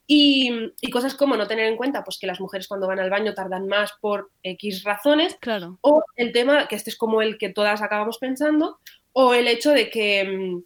Y, 0.05 0.51
y, 0.79 0.91
cosas 0.91 1.15
como 1.15 1.35
no 1.35 1.47
tener 1.47 1.65
en 1.65 1.75
cuenta 1.75 2.03
pues 2.03 2.19
que 2.19 2.27
las 2.27 2.39
mujeres 2.39 2.67
cuando 2.67 2.85
van 2.85 2.99
al 2.99 3.09
baño 3.09 3.33
tardan 3.33 3.67
más 3.67 3.93
por 3.99 4.29
X 4.43 4.83
razones, 4.83 5.37
claro. 5.41 5.79
o 5.81 6.03
el 6.17 6.31
tema, 6.33 6.67
que 6.67 6.75
este 6.75 6.91
es 6.91 6.95
como 6.95 7.23
el 7.23 7.39
que 7.39 7.49
todas 7.49 7.81
acabamos 7.81 8.19
pensando, 8.19 8.79
o 9.11 9.33
el 9.33 9.47
hecho 9.47 9.71
de 9.71 9.89
que 9.89 10.23
mmm, 10.23 10.63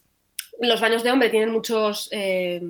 los 0.60 0.82
baños 0.82 1.04
de 1.04 1.12
hombre 1.12 1.30
tienen 1.30 1.52
muchos... 1.52 2.10
Eh, 2.12 2.62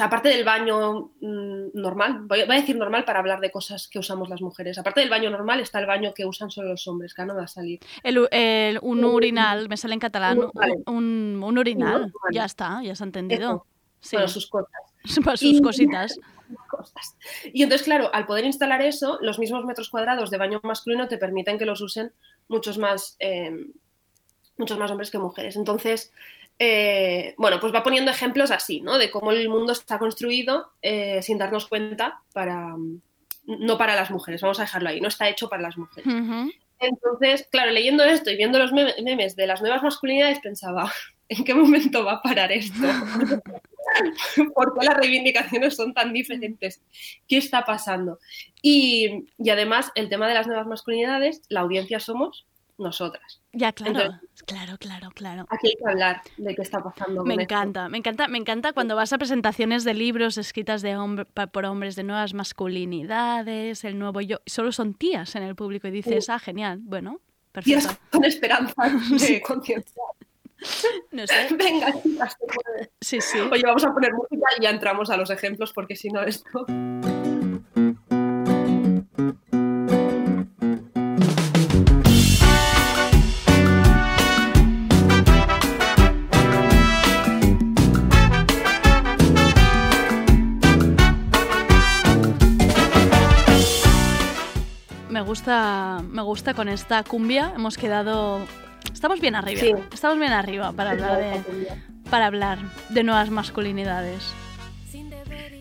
sea, 0.00 0.06
aparte 0.06 0.30
del 0.30 0.44
baño 0.44 1.10
mmm, 1.20 1.68
normal, 1.74 2.20
voy, 2.22 2.44
voy, 2.46 2.56
a 2.56 2.60
decir 2.60 2.76
normal 2.76 3.04
para 3.04 3.18
hablar 3.18 3.40
de 3.40 3.50
cosas 3.50 3.86
que 3.86 3.98
usamos 3.98 4.30
las 4.30 4.40
mujeres. 4.40 4.78
Aparte 4.78 5.00
del 5.00 5.10
baño 5.10 5.28
normal 5.28 5.60
está 5.60 5.78
el 5.78 5.86
baño 5.86 6.14
que 6.14 6.24
usan 6.24 6.50
solo 6.50 6.70
los 6.70 6.88
hombres, 6.88 7.12
que 7.12 7.24
no 7.26 7.34
va 7.34 7.44
a 7.44 7.48
salir. 7.48 7.80
El, 8.02 8.26
el, 8.30 8.78
un 8.80 9.04
urinal, 9.04 9.68
me 9.68 9.76
sale 9.76 9.92
en 9.92 10.00
catalán, 10.00 10.38
un, 10.38 10.50
un, 10.86 11.42
un 11.42 11.58
urinal, 11.58 12.04
un 12.04 12.12
ya 12.32 12.46
está, 12.46 12.82
ya 12.82 12.94
se 12.94 13.04
ha 13.04 13.06
entendido. 13.06 13.66
Sí. 14.00 14.16
Para 14.16 14.28
sus 14.28 14.46
cosas. 14.46 14.70
Para 15.24 15.36
sus 15.36 15.52
y, 15.52 15.60
cositas. 15.60 16.18
cosas. 16.70 17.16
Y 17.52 17.62
entonces, 17.62 17.84
claro, 17.84 18.08
al 18.14 18.26
poder 18.26 18.46
instalar 18.46 18.80
eso, 18.80 19.18
los 19.20 19.38
mismos 19.38 19.66
metros 19.66 19.90
cuadrados 19.90 20.30
de 20.30 20.38
baño 20.38 20.60
masculino 20.62 21.08
te 21.08 21.18
permiten 21.18 21.58
que 21.58 21.66
los 21.66 21.82
usen 21.82 22.12
muchos 22.48 22.78
más, 22.78 23.16
eh, 23.18 23.66
muchos 24.56 24.78
más 24.78 24.90
hombres 24.90 25.10
que 25.10 25.18
mujeres. 25.18 25.56
Entonces, 25.56 26.10
eh, 26.62 27.34
bueno, 27.38 27.58
pues 27.58 27.74
va 27.74 27.82
poniendo 27.82 28.10
ejemplos 28.10 28.50
así, 28.50 28.82
¿no? 28.82 28.98
De 28.98 29.10
cómo 29.10 29.32
el 29.32 29.48
mundo 29.48 29.72
está 29.72 29.98
construido 29.98 30.72
eh, 30.82 31.22
sin 31.22 31.38
darnos 31.38 31.66
cuenta 31.66 32.20
para 32.34 32.76
no 33.46 33.78
para 33.78 33.96
las 33.96 34.10
mujeres, 34.10 34.42
vamos 34.42 34.60
a 34.60 34.64
dejarlo 34.64 34.90
ahí, 34.90 35.00
no 35.00 35.08
está 35.08 35.28
hecho 35.28 35.48
para 35.48 35.62
las 35.62 35.78
mujeres. 35.78 36.06
Uh 36.06 36.18
-huh. 36.18 36.52
Entonces, 36.78 37.48
claro, 37.50 37.70
leyendo 37.70 38.04
esto 38.04 38.30
y 38.30 38.36
viendo 38.36 38.58
los 38.58 38.72
memes 38.72 39.36
de 39.36 39.46
las 39.46 39.62
nuevas 39.62 39.82
masculinidades, 39.82 40.40
pensaba, 40.40 40.92
¿en 41.30 41.44
qué 41.44 41.54
momento 41.54 42.04
va 42.04 42.12
a 42.12 42.22
parar 42.22 42.52
esto? 42.52 42.76
¿Por 44.54 44.78
qué 44.78 44.86
las 44.86 44.96
reivindicaciones 44.98 45.74
son 45.76 45.94
tan 45.94 46.12
diferentes? 46.12 46.82
¿Qué 47.26 47.38
está 47.38 47.64
pasando? 47.64 48.18
Y, 48.60 49.24
y 49.38 49.48
además, 49.48 49.92
el 49.94 50.10
tema 50.10 50.28
de 50.28 50.34
las 50.34 50.46
nuevas 50.46 50.66
masculinidades, 50.66 51.40
la 51.48 51.60
audiencia 51.60 52.00
somos 52.00 52.46
nosotras. 52.76 53.39
Ya, 53.52 53.72
claro, 53.72 54.00
Entonces, 54.00 54.42
claro, 54.44 54.78
claro, 54.78 55.10
claro. 55.10 55.46
Aquí 55.50 55.68
hay 55.68 55.74
que 55.74 55.88
hablar 55.88 56.22
de 56.36 56.54
qué 56.54 56.62
está 56.62 56.80
pasando. 56.82 57.24
Me 57.24 57.34
encanta, 57.34 57.80
esto. 57.82 57.90
me 57.90 57.98
encanta, 57.98 58.28
me 58.28 58.38
encanta 58.38 58.72
cuando 58.72 58.94
vas 58.94 59.12
a 59.12 59.18
presentaciones 59.18 59.82
de 59.82 59.94
libros 59.94 60.38
escritas 60.38 60.82
de 60.82 60.96
hombre, 60.96 61.24
por 61.24 61.64
hombres 61.64 61.96
de 61.96 62.04
nuevas 62.04 62.32
masculinidades, 62.32 63.84
el 63.84 63.98
nuevo 63.98 64.20
yo, 64.20 64.38
solo 64.46 64.70
son 64.70 64.94
tías 64.94 65.34
en 65.34 65.42
el 65.42 65.56
público 65.56 65.88
y 65.88 65.90
dices, 65.90 66.26
sí. 66.26 66.32
ah, 66.32 66.38
genial, 66.38 66.78
bueno, 66.80 67.20
perfecto. 67.50 67.80
Tías 67.80 68.00
con 68.10 68.24
esperanza 68.24 68.82
de 69.28 69.40
conciencia. 69.42 70.02
No 71.10 71.26
sé. 71.26 71.48
Venga, 71.56 71.90
chicas. 72.02 72.36
Sí, 73.00 73.18
sí. 73.22 73.38
Oye, 73.38 73.62
vamos 73.64 73.82
a 73.82 73.94
poner 73.94 74.12
música 74.12 74.46
y 74.58 74.62
ya 74.62 74.68
entramos 74.68 75.08
a 75.08 75.16
los 75.16 75.30
ejemplos 75.30 75.72
porque 75.72 75.96
si 75.96 76.10
no 76.10 76.22
esto... 76.22 76.66
gusta, 95.30 96.02
me 96.10 96.22
gusta 96.22 96.54
con 96.54 96.68
esta 96.68 97.04
cumbia. 97.04 97.52
Hemos 97.54 97.76
quedado. 97.76 98.40
Estamos 98.92 99.20
bien 99.20 99.36
arriba. 99.36 99.60
Sí. 99.60 99.72
Estamos 99.92 100.18
bien 100.18 100.32
arriba 100.32 100.72
para 100.72 100.90
hablar 100.90 101.18
de. 101.18 101.44
Para 102.10 102.26
hablar 102.26 102.58
de 102.88 103.04
nuevas 103.04 103.30
masculinidades. 103.30 104.34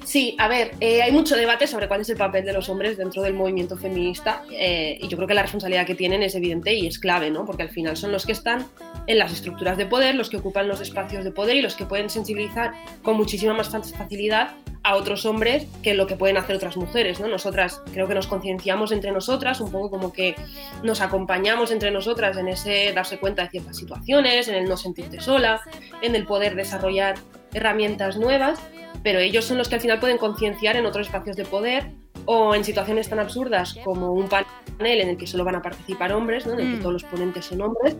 Sí, 0.09 0.35
a 0.39 0.47
ver, 0.47 0.71
eh, 0.79 1.03
hay 1.03 1.11
mucho 1.11 1.35
debate 1.35 1.67
sobre 1.67 1.87
cuál 1.87 2.01
es 2.01 2.09
el 2.09 2.17
papel 2.17 2.43
de 2.43 2.51
los 2.51 2.67
hombres 2.67 2.97
dentro 2.97 3.21
del 3.21 3.35
movimiento 3.35 3.77
feminista 3.77 4.41
eh, 4.51 4.97
y 4.99 5.07
yo 5.07 5.17
creo 5.17 5.27
que 5.27 5.35
la 5.35 5.43
responsabilidad 5.43 5.85
que 5.85 5.93
tienen 5.93 6.23
es 6.23 6.33
evidente 6.33 6.73
y 6.73 6.87
es 6.87 6.97
clave, 6.97 7.29
¿no? 7.29 7.45
Porque 7.45 7.61
al 7.61 7.69
final 7.69 7.95
son 7.95 8.11
los 8.11 8.25
que 8.25 8.31
están 8.31 8.65
en 9.05 9.19
las 9.19 9.31
estructuras 9.31 9.77
de 9.77 9.85
poder, 9.85 10.15
los 10.15 10.31
que 10.31 10.37
ocupan 10.37 10.67
los 10.67 10.81
espacios 10.81 11.23
de 11.23 11.29
poder 11.29 11.57
y 11.57 11.61
los 11.61 11.75
que 11.75 11.85
pueden 11.85 12.09
sensibilizar 12.09 12.71
con 13.03 13.17
muchísima 13.17 13.53
más 13.53 13.69
facilidad 13.69 14.55
a 14.81 14.95
otros 14.95 15.27
hombres 15.27 15.67
que 15.83 15.93
lo 15.93 16.07
que 16.07 16.15
pueden 16.15 16.37
hacer 16.37 16.55
otras 16.55 16.75
mujeres, 16.75 17.19
¿no? 17.19 17.27
Nosotras 17.27 17.79
creo 17.93 18.07
que 18.07 18.15
nos 18.15 18.25
concienciamos 18.25 18.91
entre 18.91 19.11
nosotras, 19.11 19.61
un 19.61 19.71
poco 19.71 19.91
como 19.91 20.11
que 20.11 20.33
nos 20.81 21.01
acompañamos 21.01 21.69
entre 21.69 21.91
nosotras 21.91 22.35
en 22.35 22.47
ese 22.47 22.93
darse 22.93 23.19
cuenta 23.19 23.43
de 23.43 23.49
ciertas 23.49 23.77
situaciones, 23.77 24.47
en 24.47 24.55
el 24.55 24.67
no 24.67 24.75
sentirte 24.75 25.21
sola, 25.21 25.61
en 26.01 26.15
el 26.15 26.25
poder 26.25 26.55
desarrollar 26.55 27.13
herramientas 27.53 28.17
nuevas, 28.17 28.59
pero 29.03 29.19
ellos 29.19 29.45
son 29.45 29.57
los 29.57 29.69
que 29.69 29.75
al 29.75 29.81
final 29.81 29.99
pueden 29.99 30.17
concienciar 30.17 30.75
en 30.75 30.85
otros 30.85 31.07
espacios 31.07 31.35
de 31.35 31.45
poder 31.45 31.91
o 32.25 32.53
en 32.55 32.63
situaciones 32.63 33.09
tan 33.09 33.19
absurdas 33.19 33.75
como 33.83 34.13
un 34.13 34.27
panel 34.27 35.01
en 35.01 35.09
el 35.09 35.17
que 35.17 35.27
solo 35.27 35.43
van 35.43 35.55
a 35.55 35.61
participar 35.61 36.13
hombres, 36.13 36.45
¿no? 36.45 36.53
en 36.53 36.59
el 36.59 36.75
que 36.75 36.81
todos 36.81 36.93
los 36.93 37.03
ponentes 37.03 37.45
son 37.45 37.61
hombres, 37.61 37.95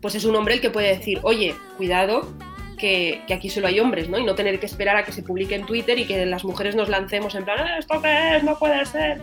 pues 0.00 0.14
es 0.14 0.24
un 0.24 0.34
hombre 0.36 0.54
el 0.54 0.60
que 0.60 0.70
puede 0.70 0.96
decir, 0.96 1.20
oye, 1.22 1.54
cuidado, 1.76 2.32
que, 2.78 3.22
que, 3.26 3.34
aquí 3.34 3.50
solo 3.50 3.66
hay 3.66 3.80
hombres, 3.80 4.08
¿no? 4.08 4.18
Y 4.18 4.24
no 4.24 4.36
tener 4.36 4.60
que 4.60 4.66
esperar 4.66 4.96
a 4.96 5.04
que 5.04 5.10
se 5.10 5.24
publique 5.24 5.56
en 5.56 5.66
Twitter 5.66 5.98
y 5.98 6.06
que 6.06 6.24
las 6.26 6.44
mujeres 6.44 6.76
nos 6.76 6.88
lancemos 6.88 7.34
en 7.34 7.44
plan, 7.44 7.66
¿esto 7.76 8.00
qué 8.00 8.36
es? 8.36 8.44
No 8.44 8.56
puede 8.56 8.86
ser. 8.86 9.20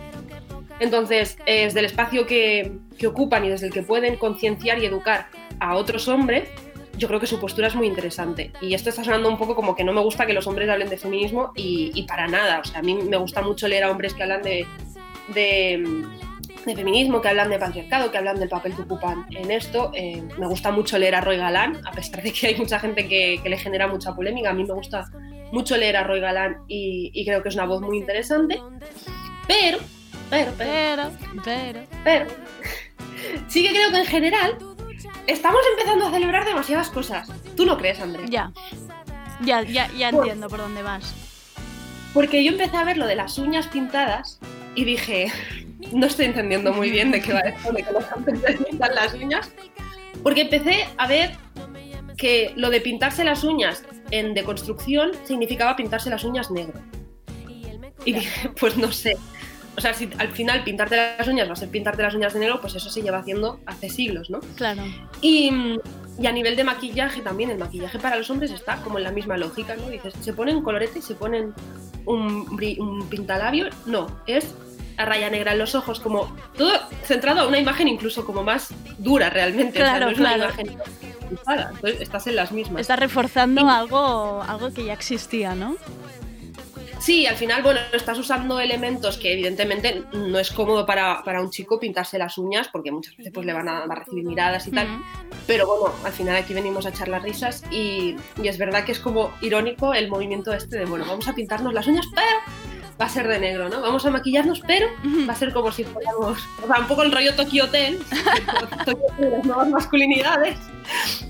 Entonces, 0.78 1.38
desde 1.46 1.78
el 1.78 1.86
espacio 1.86 2.26
que, 2.26 2.72
que 2.98 3.06
ocupan 3.06 3.46
y 3.46 3.48
desde 3.48 3.68
el 3.68 3.72
que 3.72 3.82
pueden 3.82 4.16
concienciar 4.16 4.78
y 4.78 4.84
educar 4.84 5.28
a 5.58 5.76
otros 5.76 6.06
hombres, 6.08 6.50
yo 6.96 7.08
creo 7.08 7.20
que 7.20 7.26
su 7.26 7.38
postura 7.38 7.68
es 7.68 7.74
muy 7.74 7.86
interesante. 7.86 8.52
Y 8.60 8.74
esto 8.74 8.90
está 8.90 9.04
sonando 9.04 9.28
un 9.28 9.38
poco 9.38 9.54
como 9.54 9.74
que 9.74 9.84
no 9.84 9.92
me 9.92 10.00
gusta 10.00 10.26
que 10.26 10.32
los 10.32 10.46
hombres 10.46 10.68
hablen 10.68 10.88
de 10.88 10.96
feminismo 10.96 11.52
y, 11.54 11.92
y 11.94 12.02
para 12.04 12.26
nada. 12.26 12.60
O 12.60 12.64
sea, 12.64 12.80
a 12.80 12.82
mí 12.82 12.94
me 12.94 13.16
gusta 13.16 13.42
mucho 13.42 13.68
leer 13.68 13.84
a 13.84 13.90
hombres 13.90 14.14
que 14.14 14.22
hablan 14.22 14.42
de, 14.42 14.66
de 15.34 16.04
de 16.66 16.74
feminismo, 16.74 17.22
que 17.22 17.28
hablan 17.28 17.48
de 17.48 17.58
patriarcado, 17.58 18.10
que 18.10 18.18
hablan 18.18 18.40
del 18.40 18.48
papel 18.48 18.74
que 18.74 18.82
ocupan 18.82 19.24
en 19.30 19.52
esto. 19.52 19.92
Eh, 19.94 20.22
me 20.36 20.48
gusta 20.48 20.72
mucho 20.72 20.98
leer 20.98 21.14
a 21.14 21.20
Roy 21.20 21.36
Galán, 21.36 21.80
a 21.86 21.92
pesar 21.92 22.22
de 22.22 22.32
que 22.32 22.48
hay 22.48 22.56
mucha 22.56 22.80
gente 22.80 23.06
que, 23.06 23.38
que, 23.40 23.48
le 23.48 23.56
genera 23.56 23.86
mucha 23.86 24.14
polémica. 24.14 24.50
A 24.50 24.52
mí 24.52 24.64
me 24.64 24.74
gusta 24.74 25.08
mucho 25.52 25.76
leer 25.76 25.96
a 25.96 26.02
Roy 26.02 26.18
Galán 26.18 26.64
y, 26.66 27.12
y 27.14 27.24
creo 27.24 27.40
que 27.42 27.50
es 27.50 27.54
una 27.54 27.66
voz 27.66 27.80
muy 27.80 27.98
interesante. 27.98 28.60
Pero, 29.46 29.78
pero, 30.28 30.52
pero, 30.58 31.10
pero, 31.44 31.80
pero, 32.02 32.26
sí 33.46 33.62
que 33.62 33.70
creo 33.70 33.92
que 33.92 33.98
en 33.98 34.06
general 34.06 34.58
estamos 35.26 35.60
empezando 35.72 36.06
a 36.06 36.10
celebrar 36.10 36.44
demasiadas 36.44 36.90
cosas. 36.90 37.28
¿Tú 37.56 37.66
no 37.66 37.76
crees, 37.76 38.00
André? 38.00 38.24
Ya, 38.28 38.52
ya, 39.42 39.62
ya, 39.62 39.90
ya 39.92 40.08
entiendo 40.08 40.48
por 40.48 40.58
dónde 40.58 40.82
vas. 40.82 41.14
Porque 42.14 42.42
yo 42.42 42.52
empecé 42.52 42.76
a 42.76 42.84
ver 42.84 42.96
lo 42.96 43.06
de 43.06 43.16
las 43.16 43.38
uñas 43.38 43.66
pintadas 43.66 44.38
y 44.74 44.84
dije, 44.84 45.32
no 45.92 46.06
estoy 46.06 46.26
entendiendo 46.26 46.72
muy 46.72 46.90
bien 46.90 47.10
de 47.10 47.20
qué 47.20 47.32
va 47.32 47.40
esto, 47.40 47.72
de 47.72 47.82
que 47.82 47.92
los 47.92 48.04
hombres 48.12 48.40
pintan 48.68 48.94
las 48.94 49.14
uñas. 49.14 49.50
Porque 50.22 50.42
empecé 50.42 50.88
a 50.96 51.06
ver 51.06 51.32
que 52.16 52.52
lo 52.56 52.70
de 52.70 52.80
pintarse 52.80 53.24
las 53.24 53.44
uñas 53.44 53.84
en 54.10 54.34
deconstrucción 54.34 55.12
significaba 55.24 55.76
pintarse 55.76 56.08
las 56.10 56.24
uñas 56.24 56.50
negro. 56.50 56.80
Y 58.04 58.12
dije, 58.14 58.50
pues 58.58 58.76
no 58.76 58.92
sé. 58.92 59.16
O 59.76 59.80
sea, 59.80 59.92
si 59.92 60.08
al 60.18 60.28
final 60.28 60.64
pintarte 60.64 60.96
las 60.96 61.28
uñas 61.28 61.48
va 61.48 61.52
a 61.52 61.56
ser 61.56 61.68
pintarte 61.68 62.02
las 62.02 62.14
uñas 62.14 62.32
de 62.32 62.40
negro, 62.40 62.60
pues 62.60 62.74
eso 62.74 62.88
se 62.88 63.02
lleva 63.02 63.18
haciendo 63.18 63.60
hace 63.66 63.90
siglos, 63.90 64.30
¿no? 64.30 64.40
Claro. 64.56 64.82
Y, 65.20 65.50
y 66.18 66.26
a 66.26 66.32
nivel 66.32 66.56
de 66.56 66.64
maquillaje 66.64 67.20
también, 67.20 67.50
el 67.50 67.58
maquillaje 67.58 67.98
para 67.98 68.16
los 68.16 68.30
hombres 68.30 68.50
está 68.50 68.76
como 68.76 68.98
en 68.98 69.04
la 69.04 69.10
misma 69.10 69.36
lógica, 69.36 69.76
¿no? 69.76 69.88
Dices, 69.88 70.14
se 70.20 70.32
ponen 70.32 70.62
coloretes, 70.62 71.04
se 71.04 71.14
ponen 71.14 71.52
un, 72.06 73.06
pintalabio. 73.10 73.68
No, 73.84 74.06
es 74.26 74.54
a 74.96 75.04
raya 75.04 75.28
negra 75.28 75.52
en 75.52 75.58
los 75.58 75.74
ojos, 75.74 76.00
como 76.00 76.34
todo 76.56 76.72
centrado 77.04 77.40
a 77.42 77.48
una 77.48 77.58
imagen 77.58 77.86
incluso 77.86 78.24
como 78.24 78.42
más 78.42 78.72
dura 78.98 79.28
realmente. 79.28 79.78
Claro, 79.78 79.94
o 79.94 79.98
sea, 79.98 80.06
no 80.06 80.10
es 80.10 80.16
claro. 80.16 80.34
una 80.36 80.44
imagen 80.44 80.80
entonces 81.30 82.00
estás 82.00 82.26
en 82.26 82.36
las 82.36 82.52
mismas. 82.52 82.80
Está 82.80 82.96
reforzando 82.96 83.68
algo, 83.68 84.42
algo 84.42 84.72
que 84.72 84.84
ya 84.84 84.92
existía, 84.92 85.54
¿no? 85.54 85.76
Sí, 87.06 87.24
al 87.24 87.36
final, 87.36 87.62
bueno, 87.62 87.78
estás 87.92 88.18
usando 88.18 88.58
elementos 88.58 89.16
que 89.16 89.32
evidentemente 89.32 90.02
no 90.12 90.40
es 90.40 90.50
cómodo 90.50 90.84
para, 90.84 91.22
para 91.22 91.40
un 91.40 91.50
chico 91.50 91.78
pintarse 91.78 92.18
las 92.18 92.36
uñas, 92.36 92.66
porque 92.66 92.90
muchas 92.90 93.16
veces 93.16 93.32
pues, 93.32 93.46
le 93.46 93.52
van 93.52 93.68
a, 93.68 93.84
a 93.84 93.94
recibir 93.94 94.24
miradas 94.24 94.66
y 94.66 94.72
tal. 94.72 94.88
Pero 95.46 95.68
bueno, 95.68 95.94
al 96.04 96.10
final 96.10 96.34
aquí 96.34 96.52
venimos 96.52 96.84
a 96.84 96.88
echar 96.88 97.06
las 97.06 97.22
risas 97.22 97.62
y, 97.70 98.16
y 98.42 98.48
es 98.48 98.58
verdad 98.58 98.84
que 98.84 98.90
es 98.90 98.98
como 98.98 99.30
irónico 99.40 99.94
el 99.94 100.08
movimiento 100.08 100.52
este 100.52 100.78
de, 100.78 100.84
bueno, 100.84 101.04
vamos 101.06 101.28
a 101.28 101.32
pintarnos 101.32 101.72
las 101.72 101.86
uñas, 101.86 102.06
pero 102.12 102.26
va 103.00 103.04
a 103.04 103.08
ser 103.10 103.28
de 103.28 103.38
negro, 103.38 103.68
¿no? 103.68 103.80
Vamos 103.82 104.06
a 104.06 104.10
maquillarnos, 104.10 104.60
pero 104.66 104.86
va 105.28 105.32
a 105.32 105.36
ser 105.36 105.52
como 105.52 105.70
si 105.70 105.84
fuéramos, 105.84 106.38
o 106.62 106.66
sea, 106.66 106.80
un 106.80 106.86
poco 106.86 107.02
el 107.02 107.12
rollo 107.12 107.34
Tokyo 107.34 107.64
Hotel, 107.64 107.98
Tokyo 108.86 109.30
las 109.30 109.44
nuevas 109.44 109.68
masculinidades, 109.68 110.56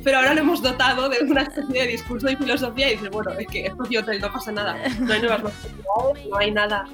pero 0.05 0.19
ahora 0.19 0.35
lo 0.35 0.41
hemos 0.43 0.63
dotado 0.63 1.09
de 1.09 1.19
una 1.25 1.43
especie 1.43 1.83
de 1.83 1.87
discurso 1.89 2.29
y 2.31 2.37
filosofía 2.37 2.89
y 2.89 2.93
dices, 2.93 3.11
bueno, 3.11 3.33
es 3.33 3.47
que 3.49 3.67
es 3.67 3.77
Tokyo 3.77 4.01
Hotel, 4.01 4.21
no 4.21 4.33
pasa 4.33 4.53
nada, 4.53 4.77
no 5.01 5.13
hay 5.13 5.21
nuevas 5.21 5.43
masculinidades, 5.43 6.27
no 6.31 6.37
hay 6.37 6.51
nada 6.53 6.85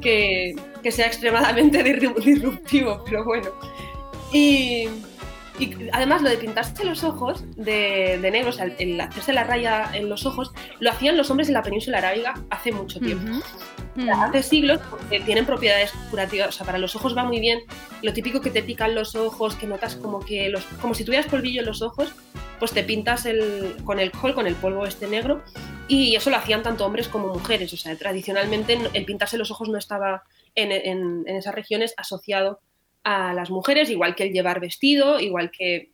que, 0.00 0.56
que 0.82 0.90
sea 0.90 1.06
extremadamente 1.06 1.84
disru- 1.84 2.16
disruptivo, 2.22 3.02
pero 3.04 3.24
bueno. 3.24 3.50
Y, 4.32 4.88
y 5.60 5.76
además 5.92 6.22
lo 6.22 6.30
de 6.30 6.36
pintarse 6.38 6.84
los 6.84 7.04
ojos 7.04 7.44
de, 7.56 8.18
de 8.20 8.30
negro, 8.30 8.48
o 8.50 8.52
sea, 8.52 8.64
el, 8.78 9.00
hacerse 9.00 9.32
la 9.32 9.44
raya 9.44 9.90
en 9.92 10.08
los 10.08 10.26
ojos, 10.26 10.50
lo 10.80 10.90
hacían 10.90 11.16
los 11.16 11.30
hombres 11.30 11.48
en 11.48 11.54
la 11.54 11.62
península 11.62 11.98
arábiga 11.98 12.34
hace 12.50 12.72
mucho 12.72 12.98
tiempo. 13.00 13.30
Hace 14.28 14.42
siglos 14.42 14.80
porque 14.88 15.20
tienen 15.20 15.44
propiedades 15.44 15.92
curativas, 16.10 16.48
o 16.48 16.52
sea, 16.52 16.64
para 16.64 16.78
los 16.78 16.96
ojos 16.96 17.16
va 17.16 17.24
muy 17.24 17.40
bien. 17.40 17.60
Lo 18.02 18.12
típico 18.12 18.40
que 18.40 18.50
te 18.50 18.62
pican 18.62 18.94
los 18.94 19.14
ojos, 19.14 19.56
que 19.56 19.66
notas 19.66 19.96
como 19.96 20.20
que 20.20 20.48
los, 20.48 20.64
como 20.80 20.94
si 20.94 21.04
tuvieras 21.04 21.26
polvillo 21.26 21.60
en 21.60 21.66
los 21.66 21.82
ojos, 21.82 22.12
pues 22.58 22.72
te 22.72 22.82
pintas 22.84 23.26
el, 23.26 23.74
con 23.84 23.98
el 24.00 24.10
col, 24.12 24.34
con 24.34 24.46
el 24.46 24.54
polvo 24.54 24.86
este 24.86 25.06
negro, 25.08 25.42
y 25.88 26.14
eso 26.14 26.30
lo 26.30 26.36
hacían 26.36 26.62
tanto 26.62 26.86
hombres 26.86 27.08
como 27.08 27.28
mujeres. 27.28 27.72
O 27.72 27.76
sea, 27.76 27.96
tradicionalmente 27.96 28.78
el 28.92 29.04
pintarse 29.04 29.36
los 29.36 29.50
ojos 29.50 29.68
no 29.68 29.76
estaba 29.76 30.22
en, 30.54 30.70
en- 30.72 31.24
en 31.26 31.36
esas 31.36 31.54
regiones 31.54 31.92
asociado 31.96 32.60
a 33.04 33.34
las 33.34 33.50
mujeres, 33.50 33.90
igual 33.90 34.14
que 34.14 34.24
el 34.24 34.32
llevar 34.32 34.60
vestido, 34.60 35.20
igual 35.20 35.50
que 35.50 35.92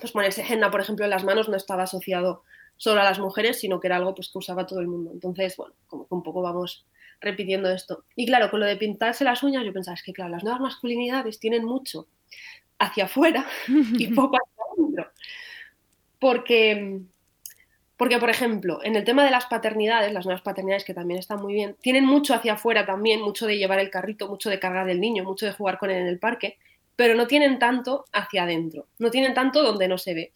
pues 0.00 0.12
ponerse 0.12 0.44
henna, 0.48 0.70
por 0.70 0.80
ejemplo, 0.80 1.04
en 1.04 1.10
las 1.10 1.24
manos 1.24 1.48
no 1.48 1.56
estaba 1.56 1.84
asociado 1.84 2.42
solo 2.76 3.00
a 3.00 3.04
las 3.04 3.18
mujeres, 3.18 3.60
sino 3.60 3.78
que 3.78 3.88
era 3.88 3.96
algo 3.96 4.14
pues, 4.14 4.30
que 4.30 4.38
usaba 4.38 4.66
todo 4.66 4.80
el 4.80 4.88
mundo. 4.88 5.10
Entonces, 5.12 5.56
bueno, 5.56 5.74
como 5.86 6.08
que 6.08 6.14
un 6.14 6.22
poco 6.22 6.42
vamos 6.42 6.84
repitiendo 7.20 7.70
esto. 7.70 8.04
Y 8.16 8.26
claro, 8.26 8.50
con 8.50 8.60
lo 8.60 8.66
de 8.66 8.76
pintarse 8.76 9.24
las 9.24 9.42
uñas, 9.42 9.64
yo 9.64 9.72
pensaba, 9.72 9.94
es 9.94 10.02
que 10.02 10.12
claro, 10.12 10.32
las 10.32 10.42
nuevas 10.42 10.60
masculinidades 10.60 11.38
tienen 11.38 11.64
mucho 11.64 12.08
hacia 12.78 13.04
afuera 13.04 13.46
y 13.68 14.08
poco 14.08 14.36
hacia 14.36 14.64
adentro. 14.72 15.12
Porque, 16.18 17.00
porque, 18.02 18.18
por 18.18 18.30
ejemplo, 18.30 18.80
en 18.82 18.96
el 18.96 19.04
tema 19.04 19.24
de 19.24 19.30
las 19.30 19.46
paternidades, 19.46 20.12
las 20.12 20.24
nuevas 20.24 20.42
paternidades 20.42 20.84
que 20.84 20.92
también 20.92 21.20
están 21.20 21.40
muy 21.40 21.54
bien, 21.54 21.76
tienen 21.82 22.04
mucho 22.04 22.34
hacia 22.34 22.54
afuera 22.54 22.84
también, 22.84 23.22
mucho 23.22 23.46
de 23.46 23.56
llevar 23.56 23.78
el 23.78 23.90
carrito, 23.90 24.26
mucho 24.26 24.50
de 24.50 24.58
cargar 24.58 24.90
el 24.90 25.00
niño, 25.00 25.22
mucho 25.22 25.46
de 25.46 25.52
jugar 25.52 25.78
con 25.78 25.88
él 25.88 25.98
en 25.98 26.08
el 26.08 26.18
parque, 26.18 26.58
pero 26.96 27.14
no 27.14 27.28
tienen 27.28 27.60
tanto 27.60 28.04
hacia 28.12 28.42
adentro, 28.42 28.88
no 28.98 29.12
tienen 29.12 29.34
tanto 29.34 29.62
donde 29.62 29.86
no 29.86 29.98
se 29.98 30.14
ve. 30.14 30.32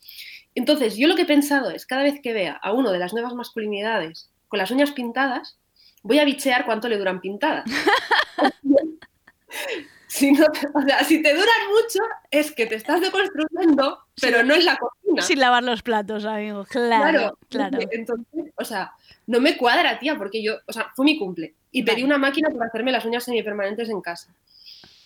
Entonces, 0.54 0.96
yo 0.96 1.08
lo 1.08 1.16
que 1.16 1.22
he 1.22 1.26
pensado 1.26 1.72
es, 1.72 1.86
cada 1.86 2.04
vez 2.04 2.20
que 2.22 2.32
vea 2.32 2.52
a 2.52 2.70
uno 2.70 2.92
de 2.92 3.00
las 3.00 3.12
nuevas 3.12 3.34
masculinidades 3.34 4.30
con 4.46 4.58
las 4.58 4.70
uñas 4.70 4.92
pintadas, 4.92 5.58
voy 6.04 6.20
a 6.20 6.24
bichear 6.24 6.66
cuánto 6.66 6.88
le 6.88 6.98
duran 6.98 7.20
pintadas. 7.20 7.64
si, 10.18 10.32
no 10.32 10.46
te- 10.46 10.66
o 10.74 10.82
sea, 10.82 11.04
si 11.04 11.22
te 11.22 11.30
duran 11.34 11.68
mucho, 11.68 12.00
es 12.30 12.52
que 12.52 12.66
te 12.66 12.76
estás 12.76 13.00
deconstruyendo, 13.00 13.98
pero 14.20 14.42
no 14.42 14.54
en 14.54 14.64
la 14.64 14.76
cocina. 14.76 15.22
Sin 15.22 15.40
lavar 15.40 15.62
los 15.62 15.82
platos, 15.82 16.24
amigo. 16.24 16.64
Claro, 16.64 17.38
claro. 17.48 17.78
Entonces, 17.90 18.52
o 18.56 18.64
sea, 18.64 18.92
no 19.26 19.40
me 19.40 19.56
cuadra, 19.56 19.98
tía, 19.98 20.16
porque 20.16 20.42
yo, 20.42 20.54
o 20.66 20.72
sea, 20.72 20.90
fue 20.94 21.04
mi 21.04 21.18
cumple 21.18 21.54
y 21.70 21.82
pedí 21.82 22.02
una 22.02 22.18
máquina 22.18 22.48
para 22.50 22.66
hacerme 22.66 22.92
las 22.92 23.04
uñas 23.04 23.24
semipermanentes 23.24 23.88
en 23.90 24.00
casa. 24.00 24.34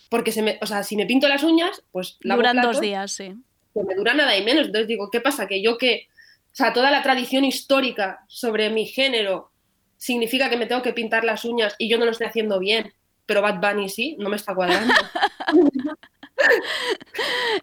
Porque 0.08 0.32
se 0.32 0.42
me, 0.42 0.58
o 0.60 0.66
sea, 0.66 0.82
si 0.82 0.96
me 0.96 1.06
pinto 1.06 1.28
las 1.28 1.42
uñas, 1.44 1.82
pues 1.92 2.16
Duran 2.20 2.60
dos 2.60 2.80
días, 2.80 3.12
sí. 3.12 3.34
que 3.74 3.82
me 3.82 3.94
dura 3.94 4.14
nada 4.14 4.36
y 4.36 4.44
menos. 4.44 4.66
Entonces 4.66 4.88
digo, 4.88 5.10
¿qué 5.10 5.20
pasa? 5.20 5.46
Que 5.46 5.62
yo 5.62 5.78
que, 5.78 6.08
o 6.52 6.54
sea, 6.54 6.72
toda 6.72 6.90
la 6.90 7.02
tradición 7.02 7.44
histórica 7.44 8.24
sobre 8.28 8.70
mi 8.70 8.86
género 8.86 9.50
significa 9.96 10.50
que 10.50 10.56
me 10.56 10.66
tengo 10.66 10.82
que 10.82 10.92
pintar 10.92 11.24
las 11.24 11.44
uñas 11.44 11.74
y 11.78 11.88
yo 11.88 11.98
no 11.98 12.04
lo 12.06 12.10
estoy 12.10 12.26
haciendo 12.26 12.58
bien, 12.58 12.92
pero 13.30 13.42
Bad 13.42 13.60
Bunny 13.60 13.88
sí, 13.88 14.16
no 14.18 14.28
me 14.28 14.34
está 14.34 14.56
cuadrando. 14.56 14.92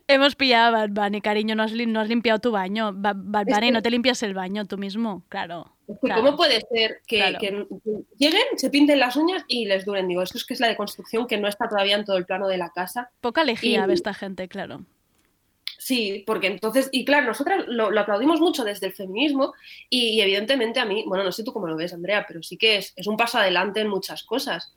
Hemos 0.08 0.36
pillado 0.36 0.68
a 0.68 0.88
Bad 0.88 0.90
Bunny, 0.92 1.20
cariño. 1.20 1.56
No 1.56 1.64
has, 1.64 1.74
lim- 1.74 1.92
no 1.92 2.00
has 2.00 2.08
limpiado 2.08 2.40
tu 2.40 2.52
baño. 2.52 2.94
Ba- 2.94 3.14
Bad 3.16 3.50
Es 3.50 3.56
Bunny, 3.56 3.68
que- 3.68 3.74
no 3.74 3.82
te 3.82 3.92
limpias 3.92 4.24
el 4.24 4.34
baño 4.34 4.66
tú 4.66 4.78
mismo. 4.78 5.24
Claro. 5.28 5.74
Es 5.90 5.96
que 6.00 6.08
claro. 6.08 6.22
¿Cómo 6.24 6.38
puede 6.38 6.62
ser 6.72 7.02
que, 7.06 7.18
Claro. 7.18 7.40
que 7.40 7.66
lleguen, 8.18 8.42
se 8.56 8.70
pinten 8.70 9.00
las 9.00 9.16
uñas 9.18 9.44
y 9.50 9.66
les 9.66 9.84
duren? 9.84 10.08
Digo, 10.08 10.22
esto 10.22 10.38
es 10.38 10.46
que 10.46 10.54
es 10.54 10.60
la 10.62 10.68
deconstrucción 10.70 11.28
que 11.28 11.38
no 11.38 11.48
está 11.50 11.68
todavía 11.68 11.96
en 11.98 12.06
todo 12.06 12.16
el 12.18 12.26
plano 12.26 12.48
de 12.48 12.58
la 12.58 12.70
casa. 12.70 13.10
Poca 13.20 13.44
lejía 13.44 13.84
Y- 13.84 13.88
ve 13.88 13.94
esta 13.94 14.14
gente, 14.14 14.48
claro. 14.48 14.86
Sí, 15.80 16.24
porque 16.28 16.48
entonces, 16.48 16.90
y 16.92 17.06
claro, 17.06 17.28
nosotras 17.28 17.64
lo, 17.68 17.92
lo 17.92 18.02
aplaudimos 18.02 18.42
mucho 18.42 18.64
desde 18.66 18.88
el 18.88 18.94
feminismo 18.94 19.54
y, 19.90 20.10
y 20.10 20.22
evidentemente 20.22 20.80
a 20.80 20.86
mí, 20.86 21.04
bueno, 21.08 21.24
no 21.24 21.32
sé 21.32 21.44
tú 21.44 21.54
cómo 21.54 21.68
lo 21.68 21.78
ves, 21.78 21.94
Andrea, 21.94 22.26
pero 22.28 22.42
sí 22.44 22.58
que 22.58 22.78
es, 22.78 22.94
es 22.96 23.08
un 23.08 23.16
paso 23.16 23.38
adelante 23.38 23.82
en 23.82 23.88
muchas 23.88 24.24
cosas. 24.24 24.74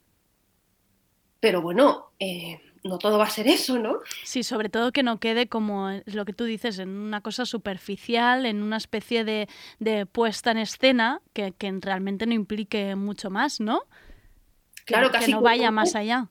Pero 1.40 1.62
bueno, 1.62 2.10
eh, 2.18 2.60
no 2.84 2.98
todo 2.98 3.18
va 3.18 3.24
a 3.24 3.30
ser 3.30 3.48
eso, 3.48 3.78
¿no? 3.78 3.98
Sí, 4.24 4.42
sobre 4.42 4.68
todo 4.68 4.92
que 4.92 5.02
no 5.02 5.18
quede 5.18 5.48
como 5.48 5.90
lo 6.06 6.24
que 6.24 6.32
tú 6.32 6.44
dices, 6.44 6.78
en 6.78 6.90
una 6.90 7.22
cosa 7.22 7.46
superficial, 7.46 8.46
en 8.46 8.62
una 8.62 8.76
especie 8.76 9.24
de, 9.24 9.48
de 9.78 10.06
puesta 10.06 10.50
en 10.50 10.58
escena 10.58 11.20
que, 11.32 11.52
que 11.52 11.72
realmente 11.80 12.26
no 12.26 12.34
implique 12.34 12.94
mucho 12.96 13.30
más, 13.30 13.60
¿no? 13.60 13.80
Que- 14.86 14.94
Claro, 14.94 15.10
que, 15.10 15.18
casi 15.18 15.30
no 15.32 15.38
como- 15.38 15.44
vaya 15.46 15.70
más 15.70 15.94
allá. 15.94 16.28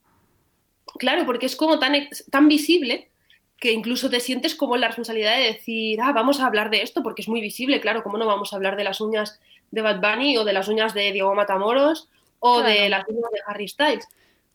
Claro, 0.97 1.25
porque 1.25 1.45
es 1.45 1.55
como 1.55 1.79
tan, 1.79 1.93
tan 2.31 2.47
visible 2.47 3.09
que 3.59 3.71
incluso 3.73 4.09
te 4.09 4.19
sientes 4.19 4.55
como 4.55 4.75
la 4.77 4.87
responsabilidad 4.87 5.37
de 5.37 5.43
decir, 5.43 5.99
ah, 6.01 6.13
vamos 6.13 6.39
a 6.39 6.45
hablar 6.45 6.69
de 6.69 6.81
esto 6.81 7.03
porque 7.03 7.21
es 7.21 7.27
muy 7.29 7.41
visible, 7.41 7.79
claro, 7.81 8.03
¿cómo 8.03 8.17
no 8.17 8.25
vamos 8.25 8.53
a 8.53 8.55
hablar 8.55 8.75
de 8.75 8.83
las 8.85 9.01
uñas 9.01 9.39
de 9.71 9.81
Bad 9.81 9.99
Bunny 10.01 10.37
o 10.37 10.45
de 10.45 10.53
las 10.53 10.67
uñas 10.67 10.93
de 10.93 11.11
Diego 11.11 11.35
Matamoros 11.35 12.09
o 12.39 12.59
Claro. 12.61 12.69
de 12.73 12.89
las 12.89 13.07
uñas 13.07 13.31
de 13.31 13.39
Harry 13.45 13.67
Styles? 13.67 14.07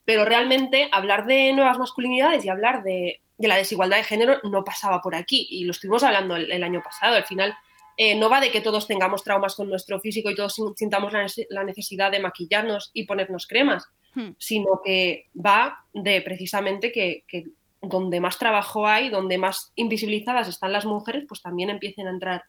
Pero 0.05 0.25
realmente 0.25 0.89
hablar 0.93 1.27
de 1.27 1.53
nuevas 1.53 1.79
masculinidades 1.79 2.45
y 2.45 2.49
hablar 2.49 2.83
de, 2.83 3.21
de 3.39 3.49
la 3.49 3.57
desigualdad 3.57 3.97
de 3.99 4.05
género 4.05 4.39
no 4.45 4.65
pasaba 4.65 5.01
por 5.01 5.15
aquí 5.15 5.47
y 5.51 5.65
lo 5.65 5.71
estuvimos 5.73 6.03
hablando 6.03 6.37
el, 6.37 6.51
el 6.53 6.63
año 6.63 6.83
pasado. 6.83 7.17
Al 7.17 7.25
final 7.25 7.55
eh, 7.97 8.15
no 8.17 8.29
va 8.29 8.41
de 8.41 8.51
que 8.51 8.61
todos 8.61 8.87
tengamos 8.87 9.23
traumas 9.25 9.55
con 9.55 9.69
nuestro 9.69 10.01
físico 10.01 10.31
y 10.31 10.35
todos 10.35 10.55
sin- 10.55 10.77
sintamos 10.77 11.13
la 11.13 11.25
nece- 11.25 11.47
la 11.49 11.65
necesidad 11.65 12.11
de 12.11 12.19
maquillarnos 12.21 12.91
y 12.95 13.05
ponernos 13.05 13.47
cremas 13.47 13.87
Hmm. 14.17 14.31
sino 14.39 14.81
que 14.85 15.27
va 15.35 15.85
de 15.93 16.21
precisamente 16.23 16.93
que, 16.93 17.25
que 17.27 17.47
donde 17.83 18.21
más 18.21 18.39
trabajo 18.39 18.87
hay, 18.87 19.09
donde 19.11 19.39
más 19.39 19.73
invisibilizadas 19.75 20.47
están 20.47 20.73
las 20.73 20.85
mujeres, 20.87 21.25
pues 21.27 21.43
también 21.43 21.69
empiecen 21.69 22.07
a 22.07 22.11
entrar 22.11 22.45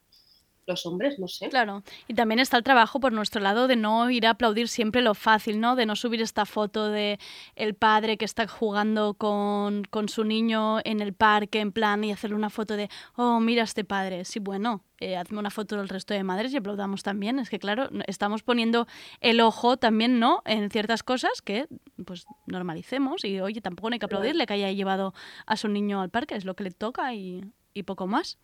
los 0.66 0.86
hombres, 0.86 1.18
no 1.18 1.28
sé. 1.28 1.48
Claro, 1.48 1.82
y 2.08 2.14
también 2.14 2.40
está 2.40 2.56
el 2.56 2.62
trabajo 2.62 3.00
por 3.00 3.12
nuestro 3.12 3.40
lado 3.40 3.68
de 3.68 3.76
no 3.76 4.10
ir 4.10 4.26
a 4.26 4.30
aplaudir 4.30 4.68
siempre 4.68 5.02
lo 5.02 5.14
fácil, 5.14 5.60
¿no? 5.60 5.76
De 5.76 5.86
no 5.86 5.96
subir 5.96 6.20
esta 6.20 6.44
foto 6.44 6.88
de 6.88 7.18
el 7.54 7.74
padre 7.74 8.16
que 8.16 8.24
está 8.24 8.46
jugando 8.46 9.14
con, 9.14 9.84
con 9.84 10.08
su 10.08 10.24
niño 10.24 10.78
en 10.84 11.00
el 11.00 11.12
parque, 11.12 11.60
en 11.60 11.72
plan, 11.72 12.02
y 12.04 12.12
hacerle 12.12 12.36
una 12.36 12.50
foto 12.50 12.76
de, 12.76 12.88
oh, 13.14 13.40
mira 13.40 13.62
este 13.62 13.84
padre. 13.84 14.24
Sí, 14.24 14.40
bueno, 14.40 14.82
eh, 14.98 15.16
hazme 15.16 15.38
una 15.38 15.50
foto 15.50 15.76
del 15.76 15.88
resto 15.88 16.14
de 16.14 16.24
madres 16.24 16.52
y 16.52 16.56
aplaudamos 16.56 17.02
también. 17.02 17.38
Es 17.38 17.50
que, 17.50 17.58
claro, 17.58 17.88
estamos 18.06 18.42
poniendo 18.42 18.86
el 19.20 19.40
ojo 19.40 19.76
también, 19.76 20.18
¿no? 20.18 20.42
En 20.44 20.70
ciertas 20.70 21.02
cosas 21.02 21.42
que, 21.42 21.66
pues, 22.04 22.26
normalicemos. 22.46 23.24
Y, 23.24 23.40
oye, 23.40 23.60
tampoco 23.60 23.90
no 23.90 23.94
hay 23.94 23.98
que 23.98 24.06
aplaudirle 24.06 24.46
que 24.46 24.54
haya 24.54 24.72
llevado 24.72 25.14
a 25.46 25.56
su 25.56 25.68
niño 25.68 26.00
al 26.00 26.10
parque, 26.10 26.34
es 26.34 26.44
lo 26.44 26.54
que 26.54 26.64
le 26.64 26.70
toca 26.70 27.14
y, 27.14 27.44
y 27.74 27.82
poco 27.84 28.06
más. 28.06 28.38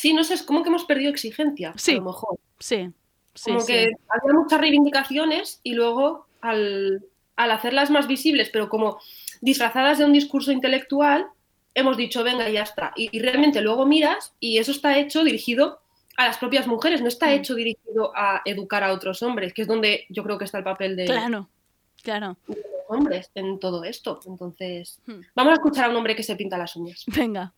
Sí, 0.00 0.14
no 0.14 0.24
sé, 0.24 0.32
es 0.34 0.42
como 0.42 0.62
que 0.62 0.70
hemos 0.70 0.84
perdido 0.84 1.10
exigencia, 1.10 1.74
Sí. 1.76 1.92
a 1.92 1.94
lo 1.96 2.04
mejor. 2.04 2.38
Sí, 2.58 2.88
Sí, 3.34 3.50
Como 3.50 3.60
sí. 3.60 3.66
que 3.72 3.78
había 4.08 4.32
muchas 4.40 4.60
reivindicaciones 4.60 5.60
y 5.62 5.74
luego 5.74 6.26
al, 6.40 7.04
al 7.36 7.50
hacerlas 7.50 7.90
más 7.90 8.06
visibles, 8.08 8.48
pero 8.50 8.68
como 8.70 8.98
disfrazadas 9.42 9.98
de 9.98 10.04
un 10.06 10.12
discurso 10.14 10.52
intelectual, 10.52 11.26
hemos 11.74 11.96
dicho, 11.96 12.24
venga, 12.24 12.48
ya 12.48 12.62
está. 12.62 12.92
Y, 12.96 13.08
y 13.16 13.20
realmente 13.20 13.60
luego 13.60 13.84
miras 13.86 14.32
y 14.40 14.56
eso 14.58 14.72
está 14.72 14.98
hecho 14.98 15.22
dirigido 15.22 15.80
a 16.16 16.24
las 16.26 16.38
propias 16.38 16.66
mujeres, 16.66 17.02
no 17.02 17.08
está 17.08 17.26
Mm. 17.26 17.30
hecho 17.30 17.54
dirigido 17.54 18.10
a 18.16 18.40
educar 18.46 18.82
a 18.84 18.92
otros 18.92 19.22
hombres, 19.22 19.52
que 19.54 19.62
es 19.62 19.68
donde 19.68 20.06
yo 20.08 20.22
creo 20.24 20.36
que 20.38 20.44
está 20.46 20.58
el 20.58 20.64
papel 20.64 20.96
de, 20.96 21.04
Claro, 21.04 21.48
claro. 22.02 22.36
de 22.48 22.56
los 22.56 22.64
hombres 22.98 23.30
en 23.34 23.58
todo 23.60 23.84
esto. 23.84 24.18
Entonces, 24.26 24.98
Hmm. 25.06 25.20
vamos 25.36 25.50
a 25.52 25.54
escuchar 25.54 25.84
a 25.84 25.90
un 25.90 25.96
hombre 25.96 26.16
que 26.16 26.22
se 26.24 26.34
pinta 26.36 26.58
las 26.58 26.74
uñas. 26.74 27.04
Venga. 27.06 27.52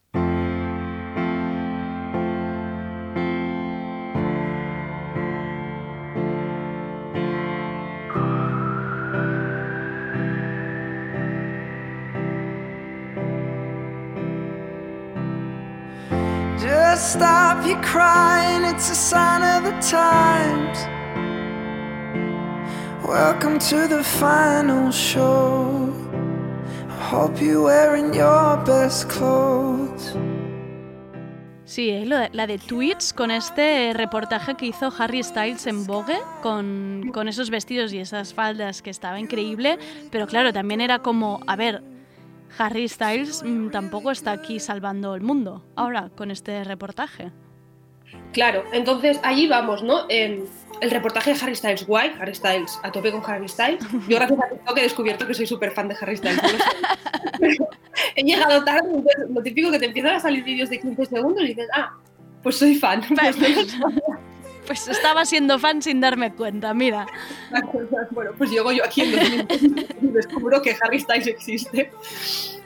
Stop 17.02 17.66
your 17.66 17.80
crying, 17.82 18.64
it's 18.64 18.88
a 18.90 18.94
sign 18.94 19.42
of 19.42 19.64
the 19.64 19.72
times. 19.80 20.78
Welcome 23.04 23.58
to 23.70 23.88
the 23.88 24.04
final 24.04 24.92
show. 24.92 25.92
I 26.88 27.02
hope 27.10 27.40
you're 27.42 27.62
wearing 27.64 28.14
your 28.14 28.56
best 28.64 29.08
clothes. 29.08 30.14
Sí, 31.64 31.90
de- 31.90 32.30
la 32.32 32.46
de 32.46 32.58
tweets 32.58 33.12
con 33.12 33.30
este 33.30 33.92
reportaje 33.94 34.54
que 34.56 34.66
hizo 34.66 34.92
Harry 34.96 35.22
Styles 35.24 35.66
en 35.66 35.86
Vogue, 35.86 36.18
con, 36.42 37.10
con 37.12 37.28
esos 37.28 37.50
vestidos 37.50 37.92
y 37.92 37.98
esas 37.98 38.32
faldas 38.34 38.80
que 38.82 38.90
estaba 38.90 39.18
increíble, 39.18 39.78
pero 40.10 40.26
claro, 40.26 40.52
también 40.52 40.80
era 40.80 40.98
como, 41.00 41.40
a 41.46 41.56
ver, 41.56 41.82
Harry 42.58 42.88
Styles 42.88 43.42
mm, 43.42 43.70
tampoco 43.70 44.10
está 44.10 44.32
aquí 44.32 44.60
salvando 44.60 45.14
el 45.14 45.22
mundo 45.22 45.64
ahora 45.76 46.10
con 46.14 46.30
este 46.30 46.64
reportaje. 46.64 47.32
Claro, 48.32 48.64
entonces 48.72 49.18
allí 49.22 49.46
vamos, 49.46 49.82
¿no? 49.82 50.06
El 50.08 50.48
reportaje 50.90 51.32
de 51.34 51.40
Harry 51.40 51.54
Styles, 51.54 51.86
guay, 51.86 52.12
Harry 52.20 52.34
Styles, 52.34 52.78
a 52.82 52.90
tope 52.90 53.12
con 53.12 53.22
Harry 53.24 53.48
Styles. 53.48 53.84
Yo 54.08 54.16
gracias 54.16 54.38
a 54.40 54.48
TikTok 54.48 54.78
he 54.78 54.82
descubierto 54.82 55.26
que 55.26 55.34
soy 55.34 55.46
súper 55.46 55.70
fan 55.70 55.88
de 55.88 55.96
Harry 56.00 56.16
Styles. 56.16 56.42
no 57.40 57.68
he 58.16 58.22
llegado 58.22 58.64
tarde, 58.64 58.88
entonces 58.88 59.30
lo 59.30 59.42
típico 59.42 59.70
que 59.70 59.78
te 59.78 59.86
empiezan 59.86 60.14
a 60.16 60.20
salir 60.20 60.44
vídeos 60.44 60.70
de 60.70 60.80
15 60.80 61.06
segundos 61.06 61.44
y 61.44 61.48
dices, 61.48 61.68
ah, 61.74 61.92
pues 62.42 62.56
soy 62.56 62.74
fan. 62.74 63.02
Pues 63.08 63.36
Pues 64.66 64.86
estaba 64.88 65.24
siendo 65.24 65.58
fan 65.58 65.82
sin 65.82 66.00
darme 66.00 66.32
cuenta, 66.32 66.72
mira. 66.74 67.06
bueno, 68.10 68.30
pues 68.38 68.50
llego 68.50 68.72
yo 68.72 68.84
aquí 68.84 69.02
en 69.02 69.12
2020 69.12 69.96
y 70.02 70.06
descubro 70.08 70.62
que 70.62 70.76
Harry 70.80 71.00
Styles 71.00 71.26
existe. 71.26 71.90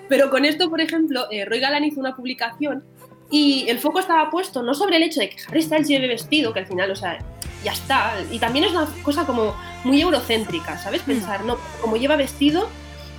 Pero 0.08 0.30
con 0.30 0.44
esto, 0.44 0.68
por 0.70 0.80
ejemplo, 0.80 1.26
eh, 1.30 1.44
Roy 1.44 1.58
Galán 1.60 1.84
hizo 1.84 1.98
una 2.00 2.14
publicación 2.14 2.84
y 3.30 3.66
el 3.68 3.78
foco 3.80 3.98
estaba 3.98 4.30
puesto 4.30 4.62
no 4.62 4.72
sobre 4.74 4.96
el 4.98 5.02
hecho 5.02 5.20
de 5.20 5.30
que 5.30 5.36
Harry 5.48 5.62
Styles 5.62 5.88
lleve 5.88 6.06
vestido, 6.06 6.52
que 6.52 6.60
al 6.60 6.66
final, 6.66 6.90
o 6.90 6.96
sea, 6.96 7.18
ya 7.64 7.72
está. 7.72 8.12
Y 8.30 8.38
también 8.38 8.66
es 8.66 8.70
una 8.72 8.86
cosa 9.02 9.26
como 9.26 9.56
muy 9.84 10.00
eurocéntrica, 10.00 10.78
¿sabes? 10.78 11.02
Pensar, 11.02 11.44
no, 11.44 11.56
como 11.80 11.96
lleva 11.96 12.14
vestido, 12.14 12.68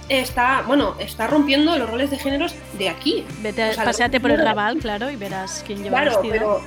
está, 0.08 0.62
bueno, 0.66 0.96
está 1.00 1.28
rompiendo 1.28 1.78
los 1.78 1.90
roles 1.90 2.10
de 2.10 2.18
géneros 2.18 2.56
de 2.78 2.88
aquí. 2.90 3.26
Vete, 3.42 3.72
O 3.72 3.74
sea, 3.74 3.84
paséate 3.84 4.22
por 4.22 4.32
el 4.32 4.40
Raval, 4.42 4.78
claro, 4.78 5.10
y 5.10 5.18
verás 5.18 5.64
quién 5.68 5.84
lleva 5.84 6.02
Claro, 6.02 6.22
vestido. 6.22 6.34
pero 6.34 6.62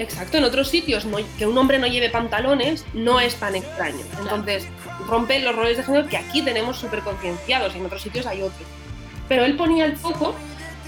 exacto, 0.00 0.38
en 0.38 0.44
otros 0.44 0.68
sitios 0.68 1.04
no- 1.04 1.18
que 1.38 1.46
un 1.46 1.56
hombre 1.58 1.78
no 1.78 1.86
lleve 1.86 2.10
pantalones 2.10 2.84
no 2.94 3.20
es 3.20 3.34
tan 3.36 3.54
extraño. 3.54 4.00
Entonces, 4.20 4.66
rompe 5.06 5.38
los 5.40 5.54
roles 5.54 5.76
de 5.76 5.82
género 5.84 6.08
que 6.08 6.16
aquí 6.16 6.42
tenemos 6.42 6.78
súper 6.78 7.00
concienciados 7.00 7.74
y 7.74 7.78
en 7.78 7.86
otros 7.86 8.02
sitios 8.02 8.26
hay 8.26 8.42
otros. 8.42 8.66
Pero 9.28 9.44
él 9.44 9.56
ponía 9.56 9.84
el 9.84 9.96
foco 9.96 10.34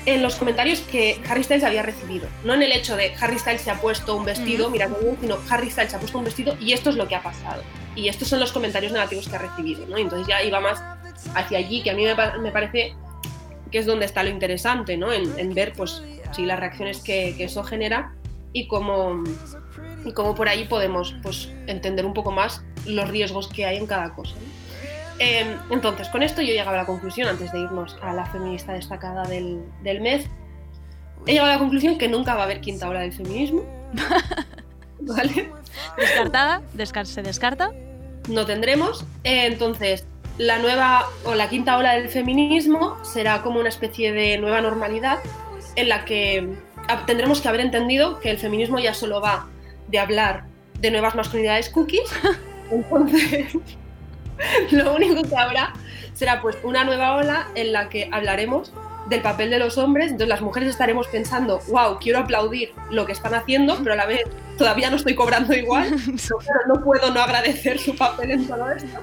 en 0.04 0.20
los 0.22 0.34
comentarios 0.34 0.80
que 0.80 1.20
Harry 1.28 1.44
Styles 1.44 1.62
había 1.62 1.82
recibido, 1.82 2.26
no 2.42 2.54
en 2.54 2.62
el 2.62 2.72
hecho 2.72 2.96
de 2.96 3.14
Harry 3.20 3.38
Styles 3.38 3.60
se 3.62 3.70
ha 3.70 3.80
puesto 3.80 4.16
un 4.16 4.24
vestido, 4.24 4.68
mira 4.68 4.88
bien, 4.88 5.16
sino 5.20 5.38
Harry 5.48 5.70
Styles 5.70 5.90
se 5.90 5.96
ha 5.96 6.00
puesto 6.00 6.18
un 6.18 6.24
vestido 6.24 6.56
y 6.58 6.72
esto 6.72 6.90
es 6.90 6.96
lo 6.96 7.06
que 7.06 7.14
ha 7.14 7.22
pasado. 7.22 7.62
Y 7.94 8.08
estos 8.08 8.26
son 8.26 8.40
los 8.40 8.50
comentarios 8.50 8.90
negativos 8.90 9.28
que 9.28 9.36
ha 9.36 9.38
recibido, 9.38 9.86
¿no? 9.86 9.96
Entonces 9.98 10.26
ya 10.26 10.42
iba 10.42 10.58
más 10.58 10.82
hacia 11.36 11.58
allí, 11.58 11.82
que 11.84 11.90
a 11.90 11.94
mí 11.94 12.04
me, 12.04 12.16
pa- 12.16 12.36
me 12.38 12.50
parece 12.50 12.96
que 13.70 13.78
es 13.78 13.86
donde 13.86 14.06
está 14.06 14.24
lo 14.24 14.30
interesante, 14.30 14.96
¿no? 14.96 15.12
En, 15.12 15.38
en 15.38 15.54
ver, 15.54 15.72
pues, 15.72 16.02
sí, 16.34 16.44
las 16.46 16.58
reacciones 16.58 16.98
que, 17.00 17.34
que 17.36 17.44
eso 17.44 17.62
genera 17.62 18.12
y 18.52 18.66
cómo, 18.68 19.22
y 20.04 20.12
cómo 20.12 20.34
por 20.34 20.48
ahí 20.48 20.64
podemos, 20.64 21.14
pues, 21.22 21.50
entender 21.66 22.04
un 22.06 22.14
poco 22.14 22.30
más 22.30 22.62
los 22.86 23.08
riesgos 23.08 23.48
que 23.48 23.64
hay 23.66 23.76
en 23.78 23.86
cada 23.86 24.14
cosa. 24.14 24.34
¿no? 24.34 24.62
Eh, 25.18 25.56
entonces, 25.70 26.08
con 26.08 26.22
esto 26.22 26.42
yo 26.42 26.48
he 26.48 26.52
llegado 26.54 26.70
a 26.70 26.80
la 26.80 26.86
conclusión, 26.86 27.28
antes 27.28 27.52
de 27.52 27.60
irnos 27.60 27.96
a 28.02 28.12
la 28.12 28.26
feminista 28.26 28.72
destacada 28.72 29.22
del, 29.24 29.62
del 29.82 30.00
mes, 30.00 30.26
he 31.26 31.32
llegado 31.32 31.50
a 31.50 31.54
la 31.54 31.58
conclusión 31.60 31.96
que 31.98 32.08
nunca 32.08 32.34
va 32.34 32.40
a 32.42 32.44
haber 32.44 32.60
quinta 32.60 32.88
ola 32.88 33.00
del 33.00 33.12
feminismo. 33.12 33.62
¿Vale? 35.00 35.50
Descartada, 35.96 36.62
descar- 36.76 37.04
se 37.06 37.22
descarta. 37.22 37.72
no 38.28 38.46
tendremos. 38.46 39.04
Eh, 39.24 39.46
entonces, 39.46 40.06
la 40.38 40.58
nueva 40.58 41.06
o 41.24 41.34
la 41.34 41.48
quinta 41.48 41.76
ola 41.76 41.92
del 41.94 42.08
feminismo 42.08 42.96
será 43.04 43.42
como 43.42 43.60
una 43.60 43.68
especie 43.68 44.12
de 44.12 44.38
nueva 44.38 44.60
normalidad 44.60 45.18
en 45.76 45.88
la 45.88 46.04
que 46.04 46.48
tendremos 47.06 47.40
que 47.40 47.48
haber 47.48 47.60
entendido 47.60 48.20
que 48.20 48.30
el 48.30 48.38
feminismo 48.38 48.78
ya 48.78 48.94
solo 48.94 49.20
va 49.20 49.48
de 49.88 49.98
hablar 49.98 50.44
de 50.80 50.90
nuevas 50.90 51.14
masculinidades 51.14 51.68
cookies. 51.70 52.10
Entonces, 52.70 53.56
lo 54.70 54.94
único 54.94 55.22
que 55.22 55.36
habrá 55.36 55.72
será 56.14 56.40
pues 56.40 56.56
una 56.62 56.84
nueva 56.84 57.16
ola 57.16 57.48
en 57.54 57.72
la 57.72 57.88
que 57.88 58.08
hablaremos 58.12 58.72
del 59.08 59.20
papel 59.20 59.50
de 59.50 59.58
los 59.58 59.78
hombres, 59.78 60.06
entonces 60.06 60.28
las 60.28 60.40
mujeres 60.40 60.68
estaremos 60.70 61.08
pensando, 61.08 61.60
wow, 61.68 61.98
quiero 61.98 62.20
aplaudir 62.20 62.72
lo 62.90 63.04
que 63.04 63.12
están 63.12 63.34
haciendo, 63.34 63.76
pero 63.78 63.94
a 63.94 63.96
la 63.96 64.06
vez 64.06 64.22
todavía 64.56 64.90
no 64.90 64.96
estoy 64.96 65.14
cobrando 65.14 65.54
igual, 65.54 65.88
claro, 65.96 66.60
no 66.68 66.84
puedo 66.84 67.12
no 67.12 67.20
agradecer 67.20 67.78
su 67.78 67.96
papel 67.96 68.30
en 68.30 68.46
todo 68.46 68.70
esto. 68.70 69.00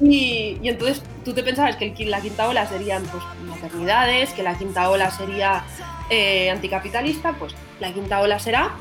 Y, 0.00 0.58
y 0.60 0.68
entonces 0.68 1.02
tú 1.24 1.32
te 1.32 1.42
pensabas 1.42 1.76
que 1.76 1.94
la 2.06 2.20
quinta 2.20 2.48
ola 2.48 2.66
serían 2.66 3.02
pues, 3.04 3.22
maternidades, 3.46 4.32
que 4.32 4.42
la 4.42 4.58
quinta 4.58 4.90
ola 4.90 5.10
sería 5.10 5.64
eh, 6.10 6.50
anticapitalista, 6.50 7.32
pues 7.32 7.54
la 7.80 7.92
quinta 7.92 8.20
ola 8.20 8.38
será 8.38 8.72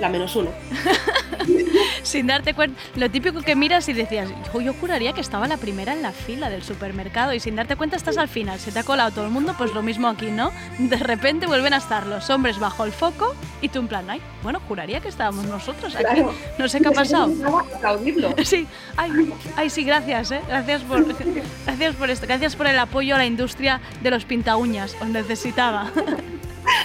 la 0.00 0.08
menos 0.08 0.34
uno. 0.36 0.50
Sin 2.02 2.26
darte 2.26 2.52
cuenta, 2.54 2.80
lo 2.96 3.10
típico 3.10 3.40
que 3.42 3.54
miras 3.54 3.88
y 3.88 3.92
decías, 3.92 4.28
"Jo, 4.52 4.60
yo 4.60 4.74
juraría 4.74 5.12
que 5.12 5.20
estaba 5.20 5.46
la 5.46 5.56
primera 5.56 5.92
en 5.92 6.02
la 6.02 6.12
fila 6.12 6.50
del 6.50 6.62
supermercado 6.62 7.32
y 7.32 7.40
sin 7.40 7.54
darte 7.56 7.76
cuenta 7.76 7.96
estás 7.96 8.18
al 8.18 8.28
final, 8.28 8.58
se 8.58 8.72
te 8.72 8.80
ha 8.80 8.82
colado 8.84 9.10
todo 9.12 9.24
el 9.24 9.30
mundo, 9.30 9.54
pues 9.56 9.72
lo 9.72 9.82
mismo 9.82 10.08
aquí, 10.08 10.26
¿no? 10.30 10.50
De 10.78 10.96
repente 10.96 11.46
vuelven 11.46 11.74
a 11.74 11.76
estar 11.78 12.06
los 12.06 12.28
hombres 12.30 12.58
bajo 12.58 12.84
el 12.84 12.92
foco 12.92 13.34
y 13.60 13.68
tú 13.68 13.78
en 13.78 13.88
plan, 13.88 14.10
ay, 14.10 14.20
bueno, 14.42 14.60
juraría 14.66 15.00
que 15.00 15.08
estábamos 15.08 15.44
nosotros 15.46 15.94
aquí, 15.94 16.04
Claro. 16.04 16.34
no 16.58 16.68
sé 16.68 16.80
qué 16.80 16.88
ha 16.88 16.92
pasado. 16.92 17.32
Sí, 18.44 18.66
ay, 18.96 19.32
ay, 19.56 19.70
sí, 19.70 19.84
gracias, 19.84 20.32
¿eh? 20.32 20.40
Gracias 20.48 20.82
por, 20.82 21.04
gracias 21.66 21.94
por 21.96 22.10
esto, 22.10 22.26
gracias 22.26 22.56
por 22.56 22.66
el 22.66 22.78
apoyo 22.78 23.14
a 23.14 23.18
la 23.18 23.26
industria 23.26 23.80
de 24.02 24.10
los 24.10 24.24
pintaúñas, 24.24 24.96
os 25.00 25.08
necesitaba. 25.08 25.90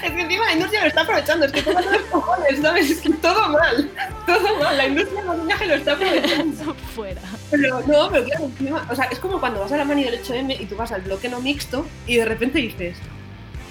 Es 0.03 0.11
que 0.11 0.21
encima 0.21 0.45
la 0.45 0.53
industria 0.53 0.82
lo 0.82 0.88
está 0.88 1.01
aprovechando, 1.01 1.45
es 1.45 1.51
que 1.51 1.61
todo 1.61 1.73
los 1.82 2.01
cojones, 2.11 2.59
¿sabes? 2.61 2.89
Es 2.91 2.99
que 3.01 3.09
todo 3.13 3.49
mal, 3.49 3.91
todo 4.25 4.57
mal, 4.59 4.78
la 4.78 4.88
industria 4.88 5.21
del 5.21 5.28
maquillaje 5.38 5.67
lo 5.67 5.73
está 5.75 5.91
aprovechando. 5.93 6.75
Fuera. 6.95 7.21
Pero 7.51 7.80
no, 7.88 8.09
pero 8.11 8.23
claro, 8.25 8.45
encima, 8.45 8.88
o 8.89 8.95
sea, 8.95 9.05
es 9.05 9.19
como 9.19 9.39
cuando 9.39 9.59
vas 9.59 9.71
a 9.71 9.78
la 9.78 9.86
mani 9.86 10.03
del 10.03 10.21
8M 10.23 10.59
y 10.59 10.65
tú 10.65 10.75
vas 10.75 10.91
al 10.91 11.01
bloque 11.01 11.30
no 11.30 11.39
mixto 11.39 11.86
y 12.07 12.17
de 12.17 12.25
repente 12.25 12.59
dices, 12.59 12.97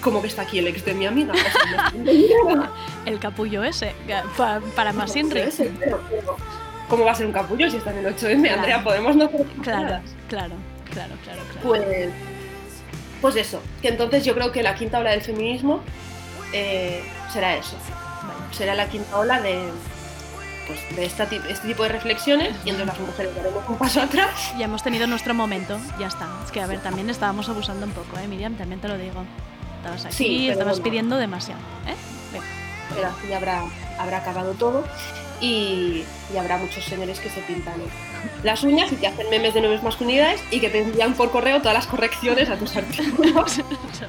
¿cómo 0.01 0.21
que 0.21 0.27
está 0.27 0.43
aquí 0.43 0.59
el 0.59 0.67
ex 0.67 0.83
de 0.85 0.93
mi 0.93 1.05
amiga? 1.05 1.33
El 3.05 3.19
capullo 3.19 3.63
ese, 3.63 3.93
pa- 4.35 4.61
para 4.75 4.93
más 4.93 5.15
Inri. 5.15 5.41
¿Cómo 6.89 7.03
va 7.03 7.11
a 7.11 7.15
ser 7.15 7.25
un 7.25 7.33
capullo 7.33 7.69
si 7.69 7.77
está 7.77 7.91
en 7.91 8.05
el 8.05 8.15
8M? 8.15 8.49
Andrea, 8.53 8.83
podemos 8.83 9.15
no 9.15 9.25
hacer 9.25 9.45
Claro, 9.61 9.99
claro, 10.29 10.53
claro, 10.91 11.13
claro, 11.23 11.41
claro. 11.51 11.61
Pues, 11.63 12.09
pues 13.21 13.35
eso, 13.35 13.61
que 13.81 13.89
entonces 13.89 14.23
yo 14.25 14.33
creo 14.33 14.51
que 14.51 14.63
la 14.63 14.75
quinta 14.75 14.99
ola 14.99 15.11
del 15.11 15.21
feminismo 15.21 15.81
eh, 16.53 17.03
será 17.31 17.55
eso. 17.55 17.75
Será 18.51 18.75
la 18.75 18.87
quinta 18.87 19.17
ola 19.17 19.41
de, 19.41 19.69
pues, 20.67 20.79
de 20.95 21.05
esta 21.05 21.23
este 21.23 21.67
tipo 21.67 21.83
de 21.83 21.89
reflexiones 21.89 22.55
y 22.65 22.69
entonces 22.69 22.87
las 22.87 22.99
mujeres 22.99 23.35
daremos 23.35 23.63
un 23.67 23.77
paso 23.77 24.01
atrás. 24.01 24.53
Ya 24.57 24.65
hemos 24.65 24.83
tenido 24.83 25.05
nuestro 25.07 25.33
momento, 25.33 25.77
ya 25.99 26.07
está. 26.07 26.27
Es 26.45 26.51
que, 26.51 26.61
a 26.61 26.67
ver, 26.67 26.79
también 26.81 27.09
estábamos 27.09 27.49
abusando 27.49 27.85
un 27.85 27.91
poco, 27.91 28.17
¿eh, 28.19 28.27
Miriam? 28.27 28.55
También 28.55 28.79
te 28.79 28.87
lo 28.87 28.97
digo. 28.97 29.23
Estabas 29.77 30.05
aquí, 30.05 30.15
Sí, 30.15 30.49
estabas 30.49 30.75
bueno. 30.77 30.83
pidiendo 30.83 31.17
demasiado, 31.17 31.61
¿eh? 31.87 31.95
Venga. 32.33 32.45
Pero 32.95 33.07
así 33.07 33.33
habrá, 33.33 33.63
habrá 33.99 34.17
acabado 34.17 34.53
todo 34.53 34.83
y, 35.41 36.03
y 36.33 36.37
habrá 36.37 36.57
muchos 36.57 36.83
señores 36.85 37.19
que 37.19 37.29
se 37.29 37.41
pintan 37.41 37.75
las 38.43 38.63
uñas 38.63 38.91
y 38.91 38.95
que 38.95 39.07
hacen 39.07 39.29
memes 39.29 39.53
de 39.53 39.61
nuevas 39.61 39.83
masculinidades 39.83 40.41
y 40.51 40.59
que 40.59 40.69
te 40.69 40.79
envían 40.79 41.13
por 41.13 41.31
correo 41.31 41.59
todas 41.59 41.73
las 41.73 41.87
correcciones 41.87 42.49
a 42.49 42.57
tus 42.57 42.75
artículos 42.77 43.57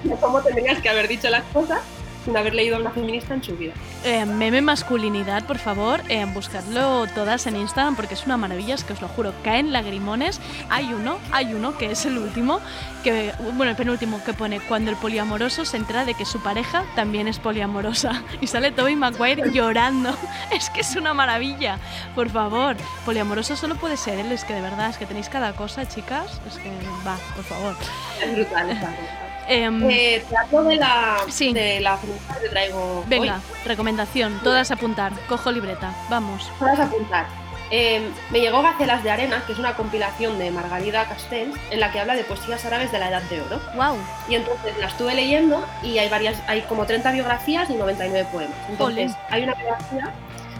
de 0.02 0.16
cómo 0.20 0.40
tendrías 0.42 0.80
que 0.80 0.88
haber 0.88 1.08
dicho 1.08 1.28
las 1.30 1.44
cosas 1.44 1.80
sin 2.24 2.36
haber 2.36 2.54
leído 2.54 2.76
a 2.76 2.80
una 2.80 2.90
feminista 2.90 3.34
en 3.34 3.42
su 3.42 3.56
vida. 3.56 3.72
Eh, 4.04 4.24
meme 4.26 4.60
masculinidad, 4.62 5.44
por 5.44 5.58
favor, 5.58 6.00
eh, 6.08 6.24
buscadlo 6.26 7.06
todas 7.14 7.46
en 7.46 7.56
Instagram 7.56 7.96
porque 7.96 8.14
es 8.14 8.26
una 8.26 8.36
maravilla, 8.36 8.74
es 8.74 8.84
que 8.84 8.92
os 8.92 9.00
lo 9.00 9.08
juro, 9.08 9.32
caen 9.42 9.72
lagrimones. 9.72 10.40
Hay 10.70 10.92
uno, 10.92 11.18
hay 11.32 11.54
uno 11.54 11.76
que 11.76 11.90
es 11.92 12.04
el 12.06 12.18
último, 12.18 12.60
que 13.02 13.32
bueno, 13.54 13.70
el 13.70 13.76
penúltimo 13.76 14.22
que 14.24 14.34
pone 14.34 14.60
cuando 14.60 14.90
el 14.90 14.96
poliamoroso 14.96 15.64
se 15.64 15.76
entera 15.76 16.04
de 16.04 16.14
que 16.14 16.24
su 16.24 16.40
pareja 16.40 16.84
también 16.94 17.28
es 17.28 17.38
poliamorosa 17.38 18.22
y 18.40 18.46
sale 18.46 18.72
Toby 18.72 18.96
Maguire 18.96 19.50
llorando. 19.52 20.14
Es 20.50 20.70
que 20.70 20.80
es 20.80 20.96
una 20.96 21.14
maravilla. 21.14 21.78
Por 22.14 22.30
favor, 22.30 22.76
poliamoroso 23.04 23.54
solo 23.54 23.76
puede 23.76 23.96
ser 23.96 24.18
él, 24.18 24.32
es 24.32 24.44
que 24.44 24.54
de 24.54 24.60
verdad, 24.60 24.90
es 24.90 24.96
que 24.96 25.06
tenéis 25.06 25.28
cada 25.28 25.52
cosa, 25.52 25.86
chicas, 25.86 26.40
es 26.46 26.56
que 26.58 26.70
va, 27.06 27.16
por 27.34 27.44
favor. 27.44 27.76
Es 28.22 28.34
brutal, 28.34 28.70
es 28.70 28.80
brutal. 28.80 29.27
Em, 29.48 29.88
Eh, 29.90 30.22
te 30.28 30.36
hablo 30.36 30.64
de 30.68 30.76
la, 30.76 31.16
Sí. 31.28 31.52
de 31.52 31.80
la 31.80 31.98
que 32.40 32.48
traigo 32.50 33.04
venga, 33.08 33.36
hoy. 33.36 33.40
recomendación, 33.64 34.38
todas 34.44 34.70
a 34.70 34.74
apuntar, 34.74 35.12
cojo 35.28 35.50
libreta, 35.50 35.92
vamos. 36.10 36.50
Puedes 36.58 36.78
apuntar. 36.78 37.26
Eh, 37.70 38.00
me 38.30 38.40
llegó 38.40 38.62
Gacelas 38.62 39.02
de 39.04 39.10
Arena, 39.10 39.42
que 39.46 39.52
es 39.52 39.58
una 39.58 39.74
compilación 39.74 40.38
de 40.38 40.50
Margarida 40.50 41.04
Castells, 41.06 41.54
en 41.70 41.80
la 41.80 41.92
que 41.92 42.00
habla 42.00 42.14
de 42.14 42.24
poesías 42.24 42.64
árabes 42.64 42.90
de 42.92 42.98
la 42.98 43.08
Edad 43.10 43.22
de 43.22 43.40
Oro. 43.42 43.60
Wow, 43.74 43.96
Y 44.28 44.36
entonces 44.36 44.72
la 44.78 44.86
estuve 44.86 45.14
leyendo 45.14 45.62
y 45.82 45.98
hay 45.98 46.08
varias, 46.08 46.36
hay 46.46 46.62
como 46.62 46.86
30 46.86 47.10
biografías 47.12 47.68
y 47.68 47.74
99 47.74 48.26
poemas. 48.32 48.56
Entonces, 48.70 49.12
hay 49.30 49.42
una 49.44 49.54
biografía, 49.54 50.14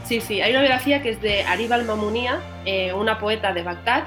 sí, 0.04 0.20
sí, 0.20 0.40
hay 0.42 0.50
una 0.50 0.60
biografía 0.60 1.00
que 1.02 1.10
es 1.10 1.20
de 1.22 1.44
Arib 1.44 1.72
al-Mamunía, 1.72 2.40
eh, 2.66 2.92
una 2.92 3.18
poeta 3.18 3.52
de 3.54 3.62
Bagdad, 3.62 4.04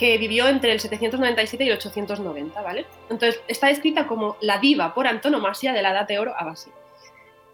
que 0.00 0.16
vivió 0.16 0.48
entre 0.48 0.72
el 0.72 0.80
797 0.80 1.62
y 1.62 1.68
el 1.68 1.74
890, 1.74 2.62
¿vale? 2.62 2.86
Entonces, 3.10 3.42
está 3.46 3.66
descrita 3.66 4.06
como 4.06 4.38
la 4.40 4.56
diva 4.56 4.94
por 4.94 5.06
antonomasia 5.06 5.74
de 5.74 5.82
la 5.82 5.90
Edad 5.90 6.08
de 6.08 6.18
Oro 6.18 6.34
Abasí. 6.34 6.70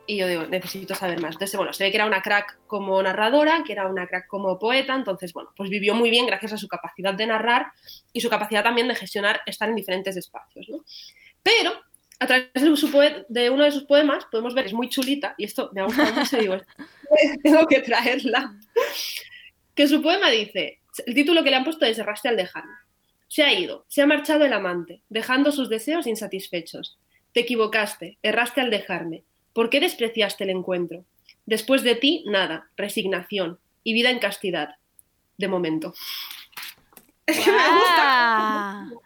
Y 0.06 0.16
yo 0.16 0.28
digo, 0.28 0.46
necesito 0.46 0.94
saber 0.94 1.20
más. 1.20 1.34
Entonces, 1.34 1.56
bueno, 1.56 1.72
se 1.72 1.82
ve 1.82 1.90
que 1.90 1.96
era 1.96 2.06
una 2.06 2.22
crack 2.22 2.56
como 2.68 3.02
narradora, 3.02 3.64
que 3.66 3.72
era 3.72 3.88
una 3.88 4.06
crack 4.06 4.28
como 4.28 4.60
poeta, 4.60 4.94
entonces, 4.94 5.32
bueno, 5.32 5.50
pues 5.56 5.70
vivió 5.70 5.96
muy 5.96 6.08
bien 6.08 6.24
gracias 6.24 6.52
a 6.52 6.56
su 6.56 6.68
capacidad 6.68 7.14
de 7.14 7.26
narrar 7.26 7.72
y 8.12 8.20
su 8.20 8.30
capacidad 8.30 8.62
también 8.62 8.86
de 8.86 8.94
gestionar, 8.94 9.40
estar 9.44 9.68
en 9.68 9.74
diferentes 9.74 10.16
espacios, 10.16 10.68
¿no? 10.68 10.84
Pero 11.42 11.72
a 12.20 12.26
través 12.28 12.52
de, 13.28 13.50
uno 13.50 13.64
de 13.64 13.72
sus 13.72 13.82
poemas 13.86 14.24
podemos 14.30 14.54
ver, 14.54 14.66
es 14.66 14.72
muy 14.72 14.88
chulita, 14.88 15.34
y 15.36 15.46
esto 15.46 15.70
me 15.74 15.80
ha 15.80 15.86
gustado 15.86 16.14
mucho, 16.14 16.36
digo, 16.36 16.58
tengo 17.42 17.66
que 17.66 17.80
traerla, 17.80 18.54
que 19.74 19.88
su 19.88 20.00
poema 20.00 20.30
dice, 20.30 20.78
el 21.04 21.14
título 21.14 21.42
que 21.44 21.50
le 21.50 21.56
han 21.56 21.64
puesto 21.64 21.84
es 21.84 21.98
Erraste 21.98 22.28
al 22.28 22.36
dejarme. 22.36 22.72
Se 23.28 23.42
ha 23.42 23.52
ido, 23.52 23.84
se 23.88 24.02
ha 24.02 24.06
marchado 24.06 24.44
el 24.44 24.52
amante, 24.52 25.02
dejando 25.08 25.50
sus 25.52 25.68
deseos 25.68 26.06
insatisfechos. 26.06 26.98
Te 27.32 27.40
equivocaste, 27.40 28.18
erraste 28.22 28.60
al 28.60 28.70
dejarme. 28.70 29.24
¿Por 29.52 29.68
qué 29.68 29.80
despreciaste 29.80 30.44
el 30.44 30.50
encuentro? 30.50 31.04
Después 31.44 31.82
de 31.82 31.94
ti, 31.96 32.24
nada, 32.28 32.70
resignación 32.76 33.58
y 33.84 33.92
vida 33.94 34.10
en 34.10 34.18
castidad. 34.20 34.76
De 35.38 35.48
momento. 35.48 35.92
Es 37.26 37.40
que 37.40 37.50
me 37.50 37.58
gusta. 37.58 38.84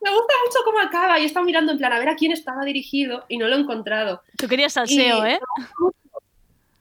Me 0.00 0.10
gusta 0.10 0.34
mucho 0.46 0.58
cómo 0.64 0.78
acaba 0.80 1.18
y 1.18 1.24
he 1.24 1.26
estado 1.26 1.44
mirando 1.44 1.72
en 1.72 1.78
plan 1.78 1.92
a 1.92 1.98
ver 1.98 2.08
a 2.08 2.16
quién 2.16 2.32
estaba 2.32 2.64
dirigido 2.64 3.26
y 3.28 3.36
no 3.36 3.48
lo 3.48 3.54
he 3.56 3.60
encontrado. 3.60 4.22
Tú 4.38 4.48
querías 4.48 4.72
salseo, 4.72 5.26
Y- 5.26 5.32
¿eh? 5.32 5.38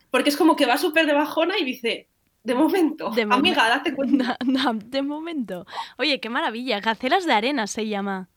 Porque 0.09 0.29
es 0.29 0.37
como 0.37 0.55
que 0.55 0.65
va 0.65 0.77
súper 0.77 1.05
de 1.05 1.11
bajona 1.13 1.57
y 1.59 1.65
dice, 1.65 2.07
de 2.47 2.55
momento, 2.55 3.09
De 3.11 3.25
momen- 3.25 3.33
amiga, 3.39 3.69
date 3.69 3.93
cuenta. 3.93 4.37
No, 4.45 4.73
no, 4.73 4.79
de 4.83 5.01
momento. 5.01 5.65
Oye, 5.97 6.19
qué 6.19 6.29
maravilla. 6.29 6.79
Gacelas 6.79 7.25
de 7.25 7.33
arena 7.33 7.67
se 7.67 7.87
llama. 7.87 8.29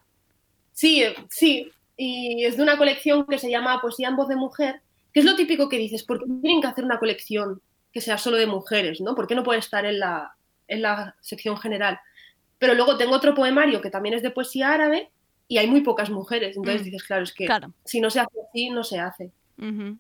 Sí, 0.73 1.05
sí. 1.28 1.70
Y 1.97 2.45
es 2.45 2.57
de 2.57 2.62
una 2.62 2.77
colección 2.78 3.27
que 3.27 3.39
se 3.39 3.51
llama 3.51 3.81
Poesía 3.81 4.09
en 4.09 4.16
voz 4.16 4.28
de 4.28 4.37
mujer, 4.37 4.81
que 5.12 5.20
es 5.20 5.27
lo 5.27 5.37
típico 5.37 5.69
que 5.69 5.78
dices, 5.78 6.03
¿por 6.03 6.19
qué 6.19 6.27
tienen 6.43 6.61
que 6.61 6.66
hacer 6.69 6.85
una 6.85 6.99
colección 6.99 7.61
que 7.93 8.01
sea 8.01 8.19
solo 8.19 8.37
de 8.37 8.47
mujeres? 8.47 9.01
¿no? 9.01 9.15
¿Por 9.15 9.27
qué 9.27 9.35
no 9.35 9.43
puede 9.45 9.59
estar 9.59 9.85
en 9.85 9.99
la, 9.99 10.35
en 10.69 10.82
la 10.82 11.15
sección 11.20 11.57
general? 11.59 12.01
Pero 12.59 12.74
luego 12.74 12.97
tengo 12.97 13.15
otro 13.15 13.35
poemario 13.35 13.81
que 13.81 13.91
también 13.91 14.15
es 14.15 14.23
de 14.23 14.31
poesía 14.31 14.73
árabe 14.73 15.11
y 15.49 15.59
hay 15.59 15.66
muy 15.66 15.82
pocas 15.82 16.11
mujeres. 16.11 16.57
Entonces 16.57 16.82
Mm, 16.82 16.85
dices, 16.85 17.03
claro, 17.05 17.23
es 17.24 17.32
que 17.32 17.47
Claro. 17.47 17.73
si 17.85 18.01
no 18.01 18.09
se 18.11 18.20
hace 18.20 18.39
así, 18.49 18.70
no 18.70 18.82
se 18.85 18.99
hace. 18.99 19.31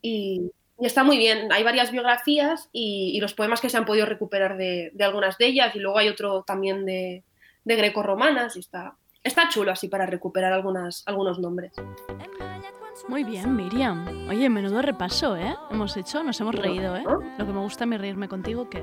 Y, 0.02 0.50
y 0.80 0.86
está 0.86 1.04
muy 1.04 1.18
bien. 1.18 1.52
Hay 1.52 1.62
varias 1.62 1.90
biografías 1.92 2.68
y, 2.72 3.12
y 3.14 3.20
los 3.20 3.34
poemas 3.34 3.60
que 3.60 3.68
se 3.68 3.76
han 3.76 3.84
podido 3.84 4.06
recuperar 4.06 4.56
de, 4.56 4.90
de 4.94 5.04
algunas 5.04 5.38
de 5.38 5.46
ellas 5.46 5.74
y 5.76 5.78
luego 5.78 5.98
hay 5.98 6.08
otro 6.08 6.42
también 6.42 6.86
de, 6.86 7.22
de 7.64 7.76
greco-romanas 7.76 8.56
y 8.56 8.60
está, 8.60 8.94
está 9.22 9.48
chulo 9.48 9.72
así 9.72 9.88
para 9.88 10.06
recuperar 10.06 10.52
algunas, 10.52 11.02
algunos 11.06 11.38
nombres. 11.38 11.72
Muy 13.08 13.24
bien, 13.24 13.56
Miriam. 13.56 14.28
Oye, 14.28 14.48
menudo 14.48 14.82
repaso, 14.82 15.36
¿eh? 15.36 15.54
Hemos 15.70 15.96
hecho, 15.96 16.22
nos 16.22 16.40
hemos 16.40 16.54
reído, 16.54 16.96
¿eh? 16.96 17.04
Lo 17.38 17.46
que 17.46 17.52
me 17.52 17.60
gusta 17.60 17.84
a 17.84 17.86
mí 17.86 17.96
reírme 17.96 18.28
contigo, 18.28 18.68
que... 18.68 18.82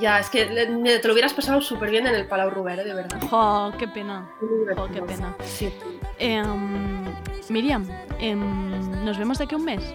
Ya, 0.00 0.18
es 0.18 0.30
que 0.30 0.46
te 0.46 1.06
lo 1.06 1.12
hubieras 1.12 1.32
pasado 1.32 1.60
súper 1.60 1.90
bien 1.90 2.06
en 2.06 2.14
el 2.14 2.26
Palau 2.26 2.50
Rubere, 2.50 2.84
de 2.84 2.94
verdad. 2.94 3.20
¡Jo, 3.30 3.72
qué 3.78 3.86
pena! 3.88 4.30
¡Jo, 4.76 4.88
qué 4.92 5.02
pena! 5.02 5.36
Sí. 5.44 5.72
Em, 6.18 7.04
Miriam, 7.50 7.86
em, 8.18 9.04
¿nos 9.04 9.16
vemos 9.18 9.38
de 9.38 9.44
aquí 9.44 9.54
a 9.54 9.58
un 9.58 9.64
mes? 9.64 9.94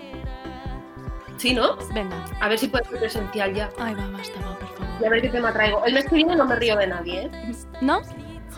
Sí, 1.42 1.56
¿no? 1.56 1.76
Venga. 1.92 2.24
A 2.40 2.48
ver 2.50 2.60
si 2.60 2.68
puede 2.68 2.86
ser 2.86 3.00
presencial 3.00 3.52
ya. 3.56 3.70
Ay, 3.80 3.96
va, 3.96 4.06
basta, 4.12 4.40
va, 4.42 4.54
por 4.60 4.68
Y 4.70 4.74
a 4.84 4.88
favor. 5.00 5.10
ver 5.10 5.22
qué 5.24 5.30
tema 5.30 5.52
traigo. 5.52 5.84
El 5.86 5.94
mes 5.96 6.06
que 6.08 6.16
viene 6.16 6.36
no 6.36 6.46
me 6.46 6.56
río 6.56 6.76
de 6.78 6.86
nadie, 6.86 7.22
¿eh? 7.24 7.32
¿No? 7.82 8.02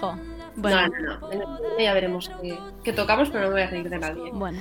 ¡Jo! 0.01 0.15
Bueno, 0.57 0.81
No, 0.89 1.29
no, 1.29 1.33
no. 1.33 1.79
Ya 1.79 1.93
veremos 1.93 2.29
qué, 2.41 2.59
qué 2.83 2.91
tocamos, 2.91 3.29
pero 3.29 3.45
no 3.45 3.47
me 3.47 3.53
voy 3.53 3.61
a 3.63 3.67
reír 3.67 3.89
de 3.89 3.97
nadie. 3.99 4.31
Bueno, 4.33 4.59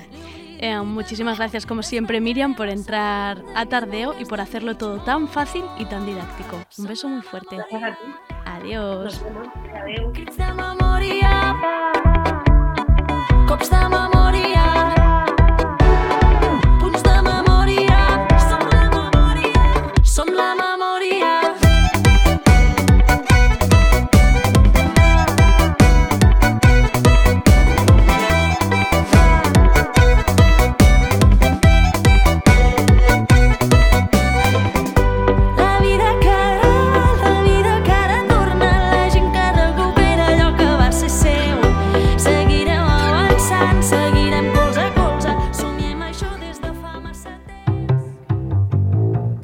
eh, 0.61 0.79
muchísimas 0.83 1.39
gracias 1.39 1.67
como 1.67 1.83
siempre 1.83 2.21
Miriam 2.21 2.55
por 2.55 2.69
entrar 2.69 3.43
a 3.57 3.67
Tardeo 3.67 4.15
y 4.17 4.25
por 4.25 4.41
hacerlo 4.41 4.77
todo 4.77 5.01
tan 5.01 5.27
fácil 5.27 5.65
y 5.79 5.85
tan 5.87 6.07
didáctico. 6.07 6.61
Un 6.79 6.87
beso 6.87 7.09
muy 7.09 7.23
fuerte. 7.23 7.57
Gracias 7.57 7.83
a 7.83 7.91
ti. 7.91 8.15
Adiós. 8.45 9.05
Nos 9.05 9.25
vemos. 9.25 9.49
Adeu. 9.75 10.13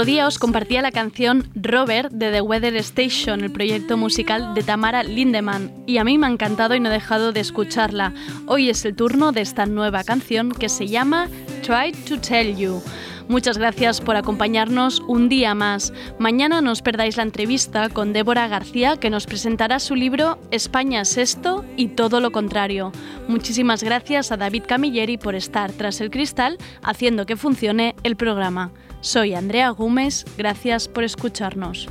Otro 0.00 0.12
día 0.12 0.26
os 0.26 0.38
compartía 0.38 0.80
la 0.80 0.92
canción 0.92 1.50
Robert 1.54 2.10
de 2.10 2.32
The 2.32 2.40
Weather 2.40 2.74
Station, 2.76 3.42
el 3.42 3.52
proyecto 3.52 3.98
musical 3.98 4.54
de 4.54 4.62
Tamara 4.62 5.02
Lindemann, 5.02 5.70
y 5.86 5.98
a 5.98 6.04
mí 6.04 6.16
me 6.16 6.26
ha 6.26 6.30
encantado 6.30 6.74
y 6.74 6.80
no 6.80 6.88
he 6.88 6.92
dejado 6.92 7.32
de 7.32 7.40
escucharla. 7.40 8.14
Hoy 8.46 8.70
es 8.70 8.86
el 8.86 8.96
turno 8.96 9.32
de 9.32 9.42
esta 9.42 9.66
nueva 9.66 10.02
canción 10.02 10.52
que 10.52 10.70
se 10.70 10.86
llama 10.86 11.28
Try 11.60 11.92
to 11.92 12.18
Tell 12.18 12.56
You. 12.56 12.82
Muchas 13.28 13.58
gracias 13.58 14.00
por 14.00 14.16
acompañarnos 14.16 15.02
un 15.06 15.28
día 15.28 15.54
más. 15.54 15.92
Mañana 16.18 16.62
no 16.62 16.72
os 16.72 16.80
perdáis 16.80 17.18
la 17.18 17.22
entrevista 17.24 17.90
con 17.90 18.14
Débora 18.14 18.48
García 18.48 18.96
que 18.96 19.10
nos 19.10 19.26
presentará 19.26 19.80
su 19.80 19.96
libro 19.96 20.38
España 20.50 21.02
es 21.02 21.18
esto 21.18 21.62
y 21.76 21.88
todo 21.88 22.20
lo 22.20 22.32
contrario. 22.32 22.90
Muchísimas 23.28 23.82
gracias 23.82 24.32
a 24.32 24.38
David 24.38 24.62
Camilleri 24.66 25.18
por 25.18 25.34
estar 25.34 25.70
tras 25.72 26.00
el 26.00 26.10
cristal 26.10 26.56
haciendo 26.82 27.26
que 27.26 27.36
funcione 27.36 27.94
el 28.02 28.16
programa. 28.16 28.72
Soy 29.00 29.34
Andrea 29.34 29.70
Gómez, 29.70 30.24
gracias 30.36 30.86
por 30.88 31.04
escucharnos. 31.04 31.88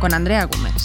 con 0.00 0.14
Andrea 0.14 0.46
Gómez. 0.46 0.79